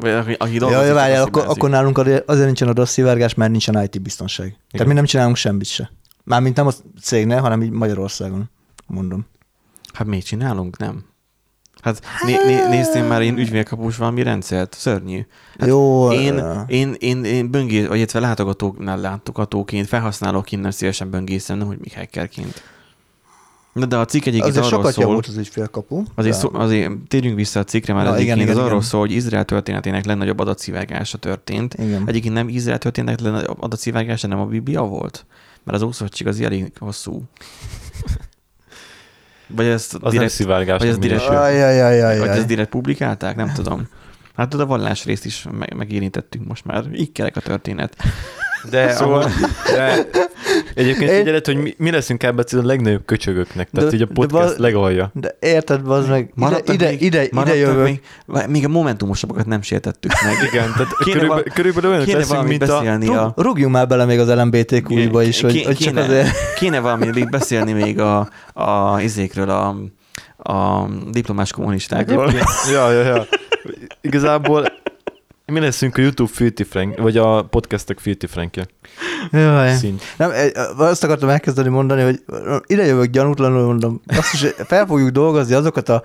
vagy 0.00 0.36
aki, 0.38 0.58
dolgozik, 0.58 0.86
ja, 0.86 0.94
várjál, 0.94 1.22
akkor, 1.22 1.44
akkor 1.48 1.70
nálunk 1.70 1.98
azért 1.98 2.28
azért 2.28 2.46
nincsen 2.46 2.68
adatszivárgás, 2.68 3.34
mert 3.34 3.50
nincsen 3.50 3.82
IT 3.82 4.02
biztonság. 4.02 4.46
Igen. 4.46 4.58
Tehát 4.70 4.86
mi 4.86 4.94
nem 4.94 5.04
csinálunk 5.04 5.36
semmit 5.36 5.66
se. 5.66 5.90
Mármint 6.24 6.56
nem 6.56 6.66
a 6.66 6.70
cégnél, 7.02 7.40
hanem 7.40 7.62
így 7.62 7.70
Magyarországon, 7.70 8.50
mondom. 8.92 9.26
Hát 9.92 10.06
miért 10.06 10.26
csinálunk? 10.26 10.78
Nem. 10.78 11.04
Hát 11.82 12.00
né- 12.24 12.44
né- 12.44 12.68
néztél 12.68 13.06
már 13.06 13.22
én 13.22 13.38
ügyfélkapus 13.38 13.96
valami 13.96 14.22
rendszert? 14.22 14.74
Szörnyű. 14.78 15.26
Hát 15.58 15.68
Jó, 15.68 16.12
Én, 16.12 16.36
ö, 16.36 16.60
én, 16.66 16.94
én, 16.98 17.24
én 17.24 17.50
böngé, 17.50 17.86
vagy 17.86 17.96
illetve 17.96 18.20
látogatóknál 18.20 19.00
látogatóként, 19.00 19.86
felhasználóként 19.86 20.62
nem 20.62 20.70
szívesen 20.70 21.10
böngészem, 21.10 21.58
nem, 21.58 21.66
hogy 21.66 21.78
mi 21.80 21.88
hackerként. 21.94 22.62
Na 23.72 23.86
de 23.86 23.96
a 23.96 24.04
cikk 24.04 24.26
egyébként 24.26 24.50
azért 24.56 24.66
arról 24.66 24.78
sokat 24.78 24.92
szól, 25.04 25.16
az 25.28 25.36
ügyfélkapu. 25.36 26.02
azért, 26.14 26.34
de- 26.34 26.40
szó, 26.40 26.50
azért 26.52 26.92
térjünk 27.08 27.36
vissza 27.36 27.60
a 27.60 27.64
cikkre, 27.64 27.94
mert 27.94 28.08
Na, 28.08 28.18
igen, 28.18 28.22
egyébként 28.22 28.48
igen, 28.48 28.58
az 28.60 28.64
arról 28.66 28.78
igen. 28.78 28.88
szól, 28.88 29.00
hogy 29.00 29.12
Izrael 29.12 29.44
történetének 29.44 30.04
legnagyobb 30.04 30.38
adatszivárgása 30.38 31.18
történt. 31.18 31.74
Igen. 31.74 32.02
Egyébként 32.06 32.34
nem 32.34 32.48
Izrael 32.48 32.78
történetek 32.78 33.20
legnagyobb 33.20 33.62
adatszivárgása, 33.62 34.26
nem 34.26 34.40
a 34.40 34.46
Biblia 34.46 34.82
volt? 34.82 35.26
Mert 35.64 35.76
az 35.76 35.82
Ószövetség 35.82 36.26
az 36.26 36.40
elég 36.40 36.72
hosszú. 36.78 37.22
Vagy 39.56 39.66
ezt 39.66 39.94
az 39.94 40.00
nem 40.00 40.10
direkt, 40.10 40.30
szivárgás. 40.32 40.78
vagy 40.78 40.88
ez 40.88 40.98
direkt-. 40.98 41.28
Ajajajajaj. 41.28 42.18
vagy 42.18 42.28
ezt 42.28 42.46
direkt 42.46 42.68
publikálták? 42.70 43.36
Nem 43.36 43.52
tudom. 43.52 43.88
Hát 44.36 44.48
tudod, 44.48 44.66
a 44.66 44.68
vallás 44.68 45.04
részt 45.04 45.24
is 45.24 45.46
meg, 45.58 45.74
megérintettünk 45.76 46.46
most 46.48 46.64
már. 46.64 46.84
Így 46.94 47.12
kerek 47.12 47.36
a 47.36 47.40
történet. 47.40 47.96
De, 48.70 48.92
Szóval- 48.92 49.28
szóval... 49.28 49.46
de 49.76 50.08
egyébként 50.74 51.10
Én- 51.10 51.18
figyeled, 51.18 51.46
hogy 51.46 51.56
mi, 51.56 51.74
mi 51.78 51.90
leszünk 51.90 52.22
ebben 52.22 52.44
a 52.50 52.66
legnagyobb 52.66 53.04
köcsögöknek, 53.04 53.70
tehát 53.70 53.90
De- 53.90 53.96
így 53.96 54.02
a 54.02 54.06
de 54.06 54.12
podcast 54.14 54.44
val- 54.48 54.58
legalja. 54.58 55.10
De 55.14 55.36
érted, 55.40 55.90
az 55.90 56.08
meg, 56.08 56.32
ide, 56.36 56.72
ide, 56.72 56.88
még, 56.88 57.02
ide, 57.02 57.24
ide 57.24 57.56
jövök. 57.56 57.84
Még, 57.84 58.00
még 58.48 58.64
a 58.64 58.68
momentumosabbakat 58.68 59.46
nem 59.46 59.62
sértettük 59.62 60.12
meg. 60.24 60.34
Igen, 60.52 60.72
tehát 60.72 60.96
Kéne 61.04 61.16
körülbelül, 61.16 61.28
val- 61.28 61.52
körülbelül 61.52 61.88
olyanok 61.90 62.06
Kéne 62.06 62.18
leszünk, 62.18 62.36
valamit 62.36 62.58
mint 62.58 62.70
a... 62.70 62.76
beszélni 62.76 63.06
a... 63.08 63.32
Rúg, 63.36 63.44
rúgjunk 63.46 63.72
már 63.72 63.86
bele 63.86 64.04
még 64.04 64.18
az 64.18 64.28
LMBTQ-ba 64.34 65.22
is, 65.22 65.40
hogy, 65.40 65.52
Ké- 65.52 65.64
hogy 65.66 65.76
csak 65.76 65.92
kéne, 65.94 66.04
azért... 66.04 66.28
Kéne 66.58 66.80
valamit 66.80 67.30
beszélni 67.30 67.72
még 67.72 68.00
a, 68.00 68.28
a 68.52 69.00
izékről, 69.00 69.50
a, 69.50 69.76
a 70.52 70.88
diplomás 71.10 71.52
kommunistákról. 71.52 72.32
Ja, 72.72 72.90
ja, 72.90 73.02
ja. 73.02 73.26
Igazából 74.00 74.66
mi 75.52 75.60
leszünk 75.60 75.96
a 75.96 76.00
YouTube 76.00 76.30
Filthy 76.32 76.62
Frank, 76.62 76.98
vagy 76.98 77.16
a 77.16 77.42
podcastok 77.42 78.00
Filthy 78.00 78.26
Frankje 78.26 78.66
Jaj. 79.32 79.74
szint. 79.74 80.02
Nem, 80.16 80.30
azt 80.76 81.04
akartam 81.04 81.28
elkezdeni 81.28 81.68
mondani, 81.68 82.02
hogy 82.02 82.22
ide 82.66 82.84
jövök 82.84 83.10
gyanútlanul, 83.10 83.64
mondom, 83.64 84.00
azt 84.06 84.32
is 84.32 84.46
fel 84.66 84.86
fogjuk 84.86 85.10
dolgozni 85.10 85.54
azokat 85.54 85.88
a 85.88 86.02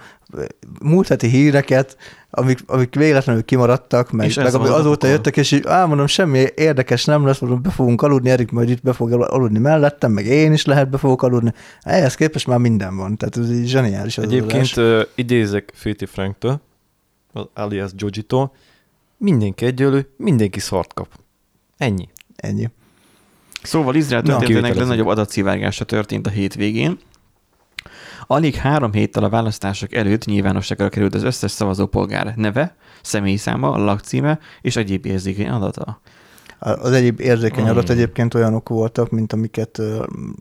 múlt 0.81 1.07
heti 1.07 1.27
híreket, 1.27 1.97
amik, 2.29 2.59
amik 2.65 2.95
véletlenül 2.95 3.45
kimaradtak, 3.45 4.11
meg, 4.11 4.27
És 4.27 4.35
meg 4.35 4.51
van 4.51 4.55
amik 4.55 4.71
a 4.71 4.73
azóta 4.73 4.87
napokon. 4.89 5.09
jöttek, 5.09 5.37
és 5.37 5.51
így, 5.51 5.67
á, 5.67 5.85
mondom, 5.85 6.07
semmi 6.07 6.45
érdekes 6.55 7.05
nem 7.05 7.25
lesz, 7.25 7.39
mondom, 7.39 7.61
be 7.61 7.69
fogunk 7.69 8.01
aludni, 8.01 8.29
Erik 8.29 8.51
majd 8.51 8.69
itt 8.69 8.81
be 8.81 8.93
fog 8.93 9.11
aludni 9.11 9.59
mellettem, 9.59 10.11
meg 10.11 10.25
én 10.25 10.53
is 10.53 10.65
lehet 10.65 10.89
be 10.89 10.97
fogok 10.97 11.23
aludni. 11.23 11.53
Ehhez 11.81 12.15
képest 12.15 12.47
már 12.47 12.59
minden 12.59 12.95
van, 12.95 13.17
tehát 13.17 13.37
ez 13.37 13.51
így 13.51 13.67
zseniális 13.67 14.17
az 14.17 14.23
Egyébként 14.23 14.77
uh, 14.77 15.01
idézek 15.15 15.71
Filthy 15.73 16.05
Franktől, 16.05 16.61
az 17.33 17.45
alias 17.53 17.91
Jojitól, 17.95 18.51
mindenki 19.17 19.65
egyölő, 19.65 20.13
mindenki 20.17 20.59
szart 20.59 20.93
kap. 20.93 21.07
Ennyi. 21.77 22.09
Ennyi. 22.35 22.69
Szóval 23.63 23.95
Izrael 23.95 24.21
történetének 24.21 24.75
legnagyobb 24.75 25.07
adatszivárgása 25.07 25.85
történt 25.85 26.27
a 26.27 26.29
hétvégén. 26.29 26.99
Alig 28.27 28.55
három 28.55 28.91
héttel 28.91 29.23
a 29.23 29.29
választások 29.29 29.93
előtt 29.93 30.25
nyilvánosságra 30.25 30.89
került 30.89 31.15
az 31.15 31.23
összes 31.23 31.51
szavazópolgár 31.51 32.33
neve, 32.35 32.75
személyszáma, 33.01 33.77
lakcíme 33.77 34.39
és 34.61 34.75
egyéb 34.75 35.05
érzékeny 35.05 35.49
adata. 35.49 36.01
Az 36.59 36.91
egyéb 36.91 37.19
érzékeny 37.19 37.63
Mm. 37.63 37.67
adat 37.69 37.89
egyébként 37.89 38.33
olyanok 38.33 38.69
voltak, 38.69 39.09
mint 39.09 39.33
amiket 39.33 39.81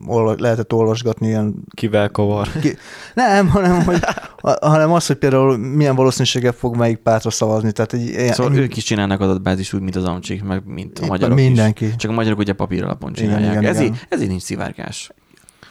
olva- 0.07 0.39
lehetett 0.39 0.73
olvasgatni 0.73 1.27
ilyen 1.27 1.55
Kivel 1.73 2.09
kavar. 2.09 2.47
Ki... 2.61 2.75
Nem, 3.13 3.47
hanem, 3.49 3.83
hogy, 3.83 3.99
ha- 4.41 4.57
hanem 4.67 4.91
az, 4.91 5.07
hogy 5.07 5.15
például 5.15 5.57
milyen 5.57 5.95
valószínűséggel 5.95 6.51
fog 6.51 6.75
melyik 6.75 6.97
pártra 6.97 7.29
szavazni. 7.29 7.71
Tehát 7.71 7.93
egy, 7.93 8.01
ilyen, 8.01 8.33
Szóval 8.33 8.55
ők 8.55 8.77
is 8.77 8.83
csinálnak 8.83 9.21
adatbázis 9.21 9.73
úgy, 9.73 9.81
mint 9.81 9.95
az 9.95 10.03
amcsik, 10.03 10.43
meg 10.43 10.61
mint 10.65 10.99
a 10.99 11.05
magyarok 11.05 11.35
mindenki. 11.37 11.85
is. 11.85 11.95
Csak 11.95 12.11
a 12.11 12.13
magyarok 12.13 12.39
ugye 12.39 12.53
papír 12.53 12.83
alapon 12.83 13.11
Igen, 13.15 13.23
csinálják. 13.23 13.51
igen, 13.51 13.63
ezért, 13.71 13.85
igen. 13.87 13.99
ezért 14.09 14.29
nincs 14.29 14.41
szivárgás. 14.41 15.11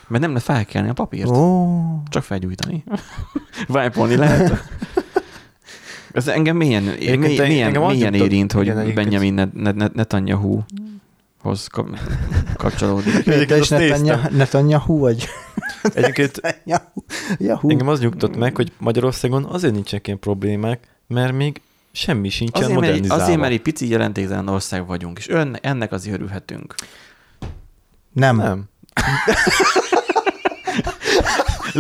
Mert 0.09 0.22
nem 0.22 0.30
lehet 0.32 0.46
felkelni 0.46 0.88
a 0.88 0.92
papírt. 0.92 1.28
Ó, 1.30 1.66
Csak 2.09 2.22
felgyújtani. 2.22 2.85
Vájpolni 3.68 4.16
lehet. 4.16 4.52
Ez 6.16 6.29
engem 6.29 6.57
milyen, 6.57 6.88
Egyébként 6.88 7.18
milyen, 7.20 7.66
engem 7.66 7.68
milyen, 7.68 7.83
az 7.83 7.92
milyen 7.96 8.12
jutott- 8.14 8.31
érint, 8.31 8.52
hogy 8.52 8.66
igen, 8.66 8.94
Benjamin 8.94 9.35
Net- 9.35 9.52
Net- 9.52 9.74
Net- 9.74 9.94
Netanyahu-hoz 9.94 11.66
kap- 11.66 12.00
kapcsolódik. 12.57 13.22
Te 13.46 13.57
is 13.59 13.68
Netanyahu 14.31 14.98
vagy? 14.98 15.29
Egyébként 15.94 16.40
Netanyahu. 16.42 17.00
Yahoo. 17.38 17.70
engem 17.70 17.88
az 17.88 18.00
nyugtott 18.00 18.37
meg, 18.37 18.57
hogy 18.57 18.72
Magyarországon 18.79 19.44
azért 19.44 19.72
nincsenek 19.74 20.07
ilyen 20.07 20.18
problémák, 20.18 20.88
mert 21.07 21.33
még 21.33 21.61
semmi 21.92 22.29
sincsen 22.29 22.62
Azért 22.62 22.79
mert, 22.79 22.87
modernizálva. 22.90 23.24
azért, 23.24 23.38
mert 23.40 23.52
egy 23.52 23.62
pici 23.62 23.88
jelentéktelen 23.88 24.48
ország 24.48 24.87
vagyunk, 24.87 25.18
és 25.18 25.29
ön, 25.29 25.59
ennek 25.62 25.92
azért 25.92 26.14
örülhetünk. 26.14 26.74
Nem. 28.12 28.37
Nem. 28.37 28.64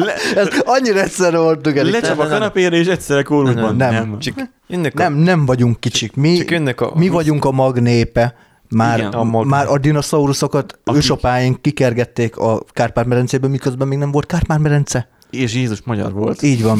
Le, 0.04 0.14
Ez 0.34 0.48
annyira 0.64 1.00
egyszerre 1.00 1.38
voltunk 1.38 1.76
el. 1.76 1.84
lecsap 1.84 2.18
a 2.18 2.26
kanapére, 2.26 2.76
és 2.76 2.86
egyszerre 2.86 3.22
kórusban. 3.22 3.76
Nem. 3.76 3.92
nem. 3.92 4.18
Csak 4.18 4.34
jönnek 4.66 4.94
a... 4.94 5.02
Nem, 5.02 5.14
nem 5.14 5.46
vagyunk 5.46 5.80
kicsik. 5.80 6.14
Mi, 6.16 6.36
Csak 6.36 6.50
jönnek 6.50 6.80
a... 6.80 6.92
mi 6.94 7.08
vagyunk 7.08 7.44
a 7.44 7.50
mag 7.50 7.80
népe. 7.80 8.34
Már, 8.68 8.98
Igen, 8.98 9.10
a 9.12 9.22
mag- 9.24 9.46
már 9.46 9.66
a 9.68 9.78
dinoszauruszokat 9.78 10.78
Akik- 10.84 11.02
ősapáink 11.02 11.62
kikergették 11.62 12.36
a 12.36 12.62
Kárpát-medencében, 12.72 13.50
miközben 13.50 13.88
még 13.88 13.98
nem 13.98 14.10
volt 14.10 14.26
Kárpát-medence. 14.26 15.08
És 15.30 15.54
Jézus 15.54 15.82
magyar 15.84 16.12
volt. 16.12 16.42
Így 16.42 16.62
van. 16.62 16.78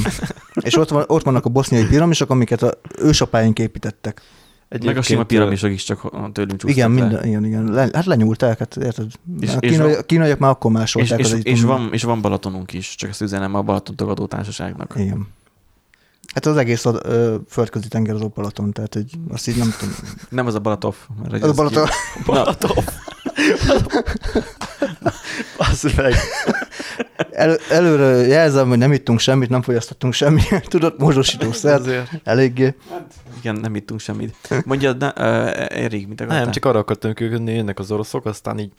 És 0.55 0.76
ott, 0.76 0.88
van, 0.88 1.05
ott 1.07 1.22
vannak 1.24 1.44
a 1.44 1.48
boszniai 1.48 1.87
piramisok, 1.87 2.31
amiket 2.31 2.62
a 2.62 2.72
ősapáink 2.98 3.59
építettek. 3.59 4.22
Meg 4.85 4.96
a 4.96 5.02
sima 5.02 5.24
piramisok 5.24 5.70
is 5.70 5.85
csak 5.85 6.00
tőlünk 6.33 6.61
csúsztak 6.61 6.70
Igen, 6.76 6.92
le. 6.94 7.00
minden, 7.00 7.24
igen, 7.26 7.44
igen. 7.44 7.64
Le, 7.64 7.88
hát 7.92 8.05
lenyúlták, 8.05 8.59
hát 8.59 8.76
érted? 8.76 9.07
És- 9.40 9.55
a, 9.55 9.59
és 9.59 9.70
kínai, 9.70 9.92
a 9.92 10.02
kínaiak 10.02 10.38
már 10.38 10.50
akkor 10.50 10.70
És, 10.70 10.76
másolták 10.76 11.18
és, 11.18 11.24
az 11.24 11.33
és, 11.33 11.38
egyiptomi- 11.38 11.66
van, 11.79 11.92
és 11.92 12.02
van 12.02 12.20
Balatonunk 12.20 12.72
is, 12.72 12.94
csak 12.94 13.11
ezt 13.11 13.20
üzenem 13.20 13.55
a 13.55 13.62
Balaton 13.62 13.96
Tagadó 13.96 14.26
Társaságnak. 14.26 14.94
Igen. 14.96 15.26
Hát 16.35 16.46
az 16.46 16.57
egész 16.57 16.85
a 16.85 17.00
ö, 17.02 17.37
földközi 17.48 17.88
tenger 17.88 18.14
az 18.14 18.20
a 18.20 18.31
Balaton, 18.35 18.72
tehát 18.72 18.94
hogy 18.94 19.11
azt 19.29 19.48
így 19.48 19.57
nem 19.57 19.74
tudom. 19.79 19.94
Nem 20.29 20.46
az 20.46 20.55
a 20.55 20.59
Balatov. 20.61 20.94
Mert 21.22 21.42
Az 21.42 21.59
a 21.59 21.64
ki- 21.68 21.83
Balatov. 22.26 22.85
Az 25.57 25.83
meg. 25.96 26.14
El, 27.31 27.57
előre 27.70 28.27
jelzem, 28.27 28.68
hogy 28.68 28.79
nem 28.79 28.92
ittunk 28.92 29.18
semmit, 29.18 29.49
nem 29.49 29.62
fogyasztottunk 29.62 30.12
semmit, 30.12 30.68
tudod, 30.68 30.94
módosítószert, 30.99 31.81
Azért. 31.81 32.11
eléggé. 32.25 32.75
Igen, 33.38 33.57
nem 33.57 33.75
ittunk 33.75 34.01
semmit. 34.01 34.35
Mondja, 34.64 34.92
de, 34.92 35.07
uh, 35.07 35.83
Erik, 35.83 36.09
mit 36.09 36.20
akartál? 36.20 36.42
Nem, 36.42 36.53
csak 36.53 36.64
arra 36.64 36.79
akartam 36.79 37.14
kökönni, 37.14 37.55
jönnek 37.55 37.79
az 37.79 37.90
oroszok, 37.90 38.27
aztán 38.27 38.59
így 38.59 38.72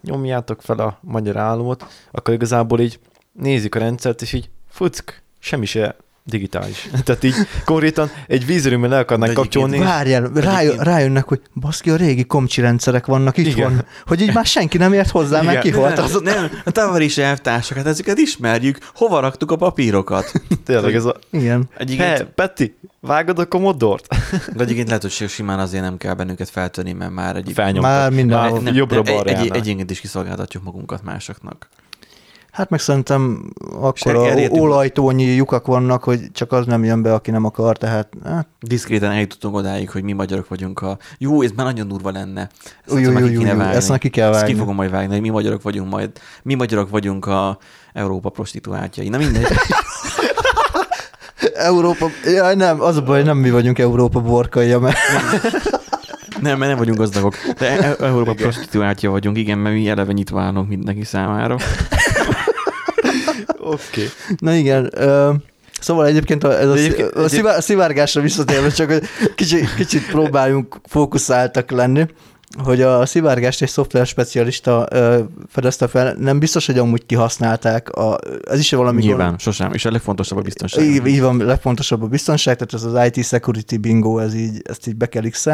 nyomjátok 0.00 0.62
fel 0.62 0.78
a 0.78 0.98
magyar 1.00 1.36
államot, 1.36 1.86
akkor 2.10 2.34
igazából 2.34 2.80
így 2.80 2.98
nézik 3.32 3.74
a 3.74 3.78
rendszert, 3.78 4.22
és 4.22 4.32
így 4.32 4.50
fuck, 4.68 5.22
semmi 5.38 5.66
se 5.66 5.96
digitális. 6.26 6.88
Tehát 7.04 7.24
így 7.24 7.34
konkrétan 7.64 8.10
egy 8.26 8.46
vízerőmmel 8.46 8.88
le 8.88 8.98
egyébként 8.98 9.32
kapcsolni. 9.32 9.78
Várjál, 9.78 10.30
rájön, 10.34 10.76
rájönnek, 10.76 11.24
hogy 11.24 11.40
baszki, 11.54 11.90
a 11.90 11.96
régi 11.96 12.24
komcsi 12.24 12.60
rendszerek 12.60 13.06
vannak 13.06 13.36
itt 13.36 13.54
van, 13.54 13.84
hogy 14.06 14.20
így 14.20 14.34
már 14.34 14.46
senki 14.46 14.78
nem 14.78 14.92
ért 14.92 15.10
hozzá, 15.10 15.42
mert 15.42 15.50
Igen. 15.50 15.62
ki 15.62 15.70
volt 15.70 15.96
nem, 15.96 16.04
az. 16.04 16.20
nem, 16.22 16.50
a 16.64 16.70
tavaris 16.70 17.18
elvtársak, 17.18 17.76
hát 17.76 17.86
ezeket 17.86 18.18
ismerjük. 18.18 18.78
Hova 18.94 19.20
raktuk 19.20 19.50
a 19.50 19.56
papírokat? 19.56 20.32
Tényleg 20.64 20.94
ez 20.94 21.04
a... 21.04 21.16
Igen. 21.30 21.68
Egyébként, 21.78 22.16
He, 22.16 22.24
Peti, 22.24 22.76
vágod 23.00 23.38
a 23.38 23.46
Commodore-t? 23.46 24.08
de 24.56 24.62
egyébként 24.62 24.86
lehet, 24.86 25.02
hogy 25.02 25.28
simán 25.28 25.58
azért 25.58 25.82
nem 25.82 25.96
kell 25.96 26.14
bennünket 26.14 26.48
feltörni, 26.48 26.92
mert 26.92 27.12
már 27.12 27.36
egy, 27.36 27.50
Felnyomtak. 27.54 27.90
Már 27.90 28.10
mindenhol. 28.10 28.60
Már 28.60 28.74
jobbra 28.74 28.98
egy, 28.98 29.14
balra 29.14 29.30
egy, 29.30 29.50
egyébként 29.52 29.90
is 29.90 30.00
kiszolgáltatjuk 30.00 30.62
magunkat 30.62 31.02
másoknak. 31.02 31.68
Hát 32.56 32.70
meg 32.70 32.80
szerintem 32.80 33.50
akkor 33.80 34.14
a 34.14 34.34
olajtónyi 34.48 35.34
lyukak 35.34 35.66
vannak, 35.66 36.04
hogy 36.04 36.20
csak 36.32 36.52
az 36.52 36.66
nem 36.66 36.84
jön 36.84 37.02
be, 37.02 37.14
aki 37.14 37.30
nem 37.30 37.44
akar, 37.44 37.76
tehát 37.76 38.08
hát, 38.24 38.46
Diszkréten 38.60 39.10
eljutottunk 39.10 39.54
odáig, 39.54 39.90
hogy 39.90 40.02
mi 40.02 40.12
magyarok 40.12 40.48
vagyunk 40.48 40.82
a... 40.82 40.98
Jó, 41.18 41.42
ez 41.42 41.50
már 41.56 41.66
nagyon 41.66 41.88
durva 41.88 42.10
lenne. 42.10 42.48
Ezt 42.86 42.96
ki 42.96 43.02
kéne 43.02 43.22
új, 43.22 43.44
vágni. 43.44 43.74
ezt 43.74 43.88
neki 43.88 44.10
kell 44.10 44.28
Ezt 44.28 44.38
ki 44.38 44.44
vágni. 44.44 44.58
fogom 44.58 44.74
majd 44.74 44.90
vágni, 44.90 45.12
hogy 45.12 45.20
mi 45.20 45.28
magyarok 45.28 45.62
vagyunk 45.62 45.90
majd. 45.90 46.10
Mi 46.42 46.54
magyarok 46.54 46.90
vagyunk 46.90 47.26
a 47.26 47.58
Európa 47.92 48.28
prostituáltjai. 48.28 49.08
Na 49.08 49.18
mindegy. 49.18 49.46
Európa, 51.54 52.06
ja, 52.24 52.54
nem, 52.54 52.80
az 52.80 52.96
a 52.96 53.02
baj, 53.02 53.22
nem 53.22 53.36
mi 53.36 53.50
vagyunk 53.50 53.78
Európa 53.78 54.20
borkaja, 54.20 54.78
mert 54.78 54.96
Nem, 56.40 56.58
mert 56.58 56.70
nem 56.70 56.78
vagyunk 56.78 56.98
gazdagok. 56.98 57.34
De 57.58 57.78
E- 57.78 57.96
Európa 58.06 58.34
prostituáltja 58.34 59.10
vagyunk, 59.10 59.36
igen, 59.38 59.58
mert 59.58 59.74
mi 59.74 59.88
eleve 59.88 60.12
nyitva 60.12 60.40
állunk 60.40 60.68
mindenki 60.68 61.04
számára. 61.04 61.56
Oké. 63.66 63.78
Okay. 63.90 64.08
Na 64.38 64.54
igen, 64.54 64.90
ö, 64.94 65.32
szóval 65.80 66.06
egyébként 66.06 66.44
a, 66.44 66.58
ez 66.58 66.68
a, 66.68 66.74
egyébként, 66.74 67.10
a, 67.10 67.28
szivá, 67.28 67.56
a 67.56 67.60
szivárgásra 67.60 68.20
visszatérve, 68.20 68.70
csak 68.70 68.92
kicsit, 69.34 69.74
kicsit 69.74 70.06
próbáljunk 70.06 70.80
fókuszáltak 70.84 71.70
lenni, 71.70 72.06
hogy 72.62 72.82
a 72.82 73.06
szivárgást 73.06 73.62
egy 73.62 73.68
szoftver 73.68 74.06
specialista 74.06 74.86
ö, 74.90 75.20
fedezte 75.48 75.86
fel, 75.86 76.14
nem 76.18 76.38
biztos, 76.38 76.66
hogy 76.66 76.78
amúgy 76.78 77.06
kihasználták, 77.06 77.90
a, 77.90 78.18
ez 78.50 78.58
is 78.58 78.70
valami 78.70 79.02
Nyilván, 79.02 79.38
sosem. 79.38 79.72
És 79.72 79.84
a 79.84 79.90
legfontosabb 79.90 80.38
a 80.38 80.42
biztonság. 80.42 80.84
így, 80.84 81.06
így 81.06 81.20
van, 81.20 81.36
legfontosabb 81.36 82.02
a 82.02 82.06
biztonság, 82.06 82.56
tehát 82.56 82.74
ez 82.74 82.94
az 82.94 83.06
IT 83.06 83.24
security 83.24 83.76
bingo, 83.76 84.18
ez 84.18 84.34
így, 84.34 84.62
ezt 84.64 84.86
így 84.86 84.96
be 84.96 85.06
kell 85.06 85.28
x 85.28 85.46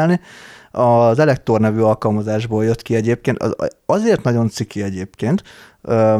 Az 0.71 1.19
Elektor 1.19 1.59
nevű 1.59 1.79
alkalmazásból 1.79 2.63
jött 2.63 2.81
ki 2.81 2.95
egyébként, 2.95 3.43
az, 3.43 3.55
azért 3.85 4.23
nagyon 4.23 4.49
ciki 4.49 4.83
egyébként, 4.83 5.43
Ö, 5.81 6.17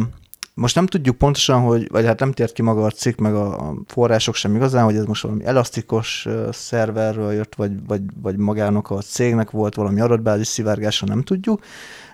most 0.54 0.76
nem 0.76 0.86
tudjuk 0.86 1.18
pontosan, 1.18 1.62
hogy, 1.62 1.88
vagy 1.92 2.06
hát 2.06 2.20
nem 2.20 2.32
tért 2.32 2.54
ki 2.54 2.62
maga 2.62 2.86
a 2.86 2.90
cikk, 2.90 3.20
meg 3.20 3.36
a 3.36 3.74
források 3.88 4.36
sem 4.36 4.56
igazán, 4.56 4.84
hogy 4.84 4.96
ez 4.96 5.06
most 5.06 5.22
valami 5.22 5.46
elasztikos 5.46 6.26
ö, 6.26 6.50
szerverről 6.52 7.34
jött, 7.34 7.56
vagy, 7.56 7.86
vagy, 7.88 8.02
vagy 8.22 8.38
magának 8.38 8.90
a 8.90 9.02
cégnek 9.02 9.52
volt 9.52 9.76
valami 9.76 10.02
adatbázis 10.02 10.48
szivárgása, 10.48 11.06
nem 11.06 11.22
tudjuk, 11.24 11.64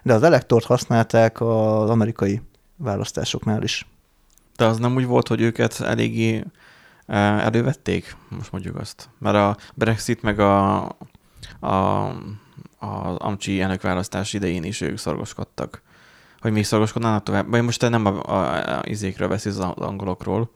de 0.03 0.13
az 0.13 0.23
Elektort 0.23 0.65
használták 0.65 1.41
az 1.41 1.89
amerikai 1.89 2.41
választásoknál 2.75 3.63
is. 3.63 3.87
De 4.55 4.65
az 4.65 4.77
nem 4.77 4.95
úgy 4.95 5.05
volt, 5.05 5.27
hogy 5.27 5.41
őket 5.41 5.81
eléggé 5.81 6.43
elővették, 7.05 8.15
most 8.29 8.51
mondjuk 8.51 8.75
azt. 8.75 9.09
Mert 9.17 9.35
a 9.35 9.57
Brexit 9.75 10.21
meg 10.21 10.39
a, 10.39 10.83
a, 11.59 11.69
a 12.77 13.15
Amcsi 13.17 13.61
elnökválasztás 13.61 14.33
idején 14.33 14.63
is 14.63 14.81
ők 14.81 14.97
szorgoskodtak. 14.97 15.81
Hogy 16.41 16.51
még 16.51 16.65
szorgoskodnának 16.65 17.23
tovább. 17.23 17.49
Vagy 17.49 17.61
most 17.61 17.79
te 17.79 17.89
nem 17.89 18.05
a, 18.05 18.23
a, 18.23 18.77
a 18.77 18.81
izékről 18.83 19.27
beszélsz 19.27 19.57
az 19.57 19.65
angolokról. 19.75 20.51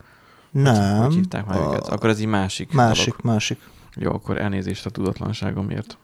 Nem. 0.51 1.03
Hogy 1.03 1.13
hívták 1.13 1.45
már 1.45 1.59
őket? 1.59 1.87
Akkor 1.87 2.09
ez 2.09 2.19
így 2.19 2.27
másik. 2.27 2.71
Másik, 2.71 3.15
dolog. 3.15 3.33
másik. 3.33 3.59
Jó, 3.95 4.11
akkor 4.13 4.37
elnézést 4.37 4.85
a 4.85 4.89
tudatlanságomért. 4.89 5.97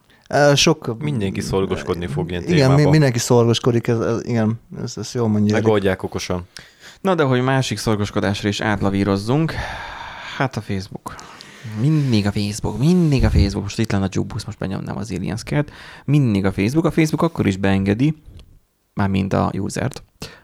Sok... 0.56 0.96
Mindenki 1.00 1.42
szorgoskodni 1.42 2.08
fog 2.08 2.30
ilyen 2.30 2.44
Igen, 2.44 2.56
témában. 2.56 2.76
mi, 2.84 2.90
mindenki 2.90 3.20
szorgoskodik, 3.20 3.88
ez, 3.88 4.00
ez, 4.00 4.26
igen, 4.26 4.60
ez, 4.84 4.94
ez 4.98 5.12
jól 5.14 5.28
mondja. 5.28 5.54
Megoldják 5.54 6.04
okosan. 6.04 6.48
Na, 7.02 7.16
de 7.16 7.24
hogy 7.24 7.42
másik 7.42 7.78
szorgoskodásra 7.78 8.50
is 8.50 8.62
átlavírozzunk, 8.62 9.54
hát 10.38 10.58
a 10.58 10.62
Facebook. 10.62 11.16
Mindig 11.82 12.26
a 12.26 12.32
Facebook, 12.32 12.78
mindig 12.78 13.24
a 13.24 13.30
Facebook. 13.30 13.64
Most 13.64 13.80
itt 13.80 13.92
lenne 13.92 14.06
a 14.06 14.10
Jubusz, 14.12 14.46
most 14.46 14.58
benyomnám 14.58 14.98
az 14.98 15.12
Aliens 15.12 15.44
Cat. 15.44 15.72
Mindig 16.06 16.46
a 16.46 16.52
Facebook. 16.52 16.86
A 16.86 16.92
Facebook 16.92 17.22
akkor 17.22 17.48
is 17.48 17.58
beengedi, 17.58 18.16
már 19.00 19.10
mind 19.10 19.34
a 19.34 19.52
usert, 19.54 20.04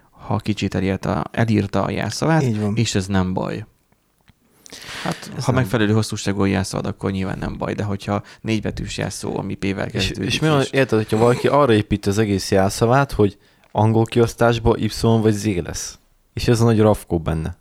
ha 0.10 0.38
kicsit 0.38 0.76
elírta, 0.76 1.24
elírta 1.32 1.84
a 1.84 1.90
jelszavát, 1.90 2.44
Így 2.44 2.60
van. 2.60 2.76
és 2.76 2.96
ez 2.96 3.08
nem 3.08 3.34
baj. 3.34 3.66
Hát, 5.04 5.32
Ez 5.38 5.46
ha 5.46 5.52
nem- 5.52 5.62
megfelelő 5.62 5.94
hosszúságú 5.94 6.44
jelszavad, 6.44 6.86
akkor 6.86 7.12
nyilván 7.12 7.38
nem 7.38 7.58
baj, 7.58 7.74
de 7.74 7.84
hogyha 7.84 8.24
négy 8.42 8.74
jelszó, 8.96 9.38
ami 9.38 9.56
P-vel 9.56 9.86
És, 9.88 9.92
kezdődik, 9.92 10.32
és 10.34 10.40
mi 10.40 10.48
van, 10.48 10.64
érted, 10.72 10.98
hogyha 10.98 11.18
valaki 11.18 11.48
arra 11.48 11.74
épít 11.74 12.06
az 12.06 12.18
egész 12.18 12.52
jelszavát, 12.52 13.12
hogy 13.12 13.38
angol 13.72 14.06
kiosztásba 14.06 14.76
Y 14.78 14.90
vagy 15.02 15.34
Z 15.34 15.46
lesz. 15.46 16.00
És 16.34 16.48
ez 16.48 16.62
a 16.62 16.64
nagy 16.64 16.80
rafkó 16.80 17.20
benne. 17.20 17.58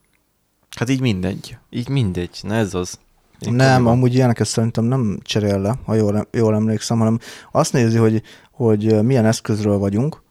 hát 0.76 0.88
így 0.90 1.00
mindegy. 1.00 1.56
Így 1.70 1.88
mindegy, 1.88 2.38
na 2.42 2.54
ez 2.54 2.74
az. 2.74 2.98
Én 3.38 3.52
Nem, 3.52 3.76
tudom, 3.76 3.92
amúgy 3.92 4.14
ilyeneket 4.14 4.46
szerintem 4.46 4.84
nem 4.84 5.18
cserél 5.22 5.58
le, 5.60 5.74
ha 5.84 5.94
jól, 5.94 6.28
jól 6.32 6.54
emlékszem, 6.54 6.98
hanem 6.98 7.18
azt 7.52 7.72
nézi, 7.72 7.96
hogy, 7.96 8.22
hogy 8.50 9.02
milyen 9.02 9.24
eszközről 9.24 9.78
vagyunk, 9.78 10.22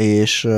és 0.00 0.48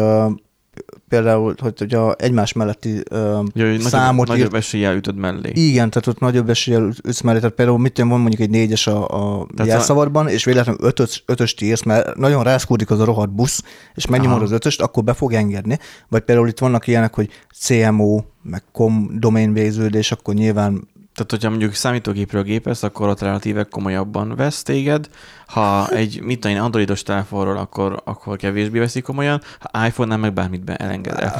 például, 1.09 1.55
hogy, 1.59 1.79
hogy 1.79 1.95
a 1.95 2.15
egymás 2.19 2.53
melletti 2.53 3.03
uh, 3.11 3.45
Ja, 3.55 3.71
hogy 3.71 3.81
számot 3.81 4.07
nagyobb, 4.07 4.19
írt, 4.19 4.29
nagyobb 4.29 4.55
eséllyel 4.55 4.95
ütöd 4.97 5.17
mellé. 5.17 5.51
igen, 5.55 5.91
tehát 5.91 6.07
ott 6.07 6.19
nagyobb 6.19 6.51
eséllyel 6.51 6.93
ütsz 7.05 7.21
mellé, 7.21 7.39
tehát 7.39 7.55
például 7.55 7.79
mit 7.79 7.93
tudom, 7.93 8.11
van 8.11 8.21
mondjuk 8.21 8.41
egy 8.41 8.51
négyes 8.51 8.87
a, 8.87 9.03
a 9.03 9.47
Tehát 9.57 9.73
jelszavadban, 9.73 10.29
és 10.29 10.45
véletlenül 10.45 10.81
ötös, 10.85 11.23
ötöst 11.27 11.61
írsz, 11.63 11.83
mert 11.83 12.17
nagyon 12.17 12.43
rászkódik 12.43 12.91
az 12.91 13.01
a 13.01 13.05
rohadt 13.05 13.35
busz, 13.35 13.63
és 13.95 14.07
megnyomod 14.07 14.37
Aha. 14.37 14.45
az 14.45 14.53
ötöst, 14.53 14.81
akkor 14.81 15.05
be 15.05 15.13
fog 15.13 15.33
engedni. 15.33 15.79
Vagy 16.09 16.23
például 16.23 16.49
itt 16.49 16.59
vannak 16.59 16.87
ilyenek, 16.87 17.15
hogy 17.15 17.29
CMO, 17.55 18.23
meg 18.43 18.63
com 18.73 19.11
domain 19.19 19.53
végződés, 19.53 20.13
akkor 20.13 20.35
nyilván 20.35 20.89
Tehát, 21.15 21.31
hogyha 21.31 21.49
mondjuk 21.49 21.75
számítógépről 21.75 22.43
gépelsz, 22.43 22.83
akkor 22.83 23.09
ott 23.09 23.21
relatíve 23.21 23.65
komolyabban 23.65 24.35
vesz 24.37 24.63
téged. 24.63 25.09
Ha 25.47 25.89
egy, 25.89 26.21
mit 26.23 26.41
tudom 26.41 26.57
én, 26.57 26.63
androidos 26.63 27.03
telefonról, 27.03 27.57
akkor, 27.57 28.03
akkor 28.05 28.37
kevésbé 28.37 28.79
veszik 28.79 29.03
komolyan. 29.03 29.41
Ha 29.61 29.87
iPhone-nál 29.87 30.19
meg 30.19 30.33
bármit 30.33 30.65
be 30.65 30.77
elenged. 30.77 31.33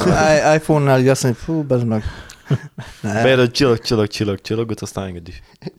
iPhone-nál 0.55 1.01
így 1.01 1.09
azt 1.09 1.23
mondja, 1.23 1.43
fú, 1.43 1.63
bezd 1.63 1.87
meg. 1.87 2.05
Beírod 3.23 3.51
csillag, 3.51 3.79
csillag, 3.79 4.09
csillag, 4.09 4.41
csillagot, 4.41 4.81
aztán 4.81 5.07
enged 5.07 5.29
is. 5.29 5.43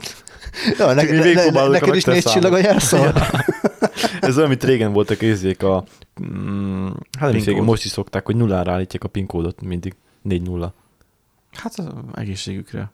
Ja, 0.78 0.94
ne, 0.94 1.04
ne, 1.04 1.34
ne, 1.52 1.68
neked 1.68 1.96
is 1.96 2.04
négy 2.04 2.24
csillag 2.24 2.54
a 2.54 2.58
jelszó. 2.58 2.98
Ez 4.22 4.36
olyan, 4.36 4.50
amit 4.50 4.64
régen 4.64 4.94
voltak 4.94 5.22
érzék 5.22 5.64
a... 5.64 5.84
Mm, 6.24 6.88
hát 7.20 7.30
nem 7.30 7.36
is 7.36 7.46
régen, 7.46 7.64
most 7.64 7.86
is 7.86 7.92
szokták, 7.92 8.26
hogy 8.26 8.36
nullára 8.36 8.72
állítják 8.72 9.04
a 9.04 9.08
PIN 9.08 9.26
kódot 9.26 9.62
mindig. 9.62 9.96
4-0. 10.30 10.70
Hát 11.52 11.74
az 11.76 11.88
egészségükre. 12.16 12.92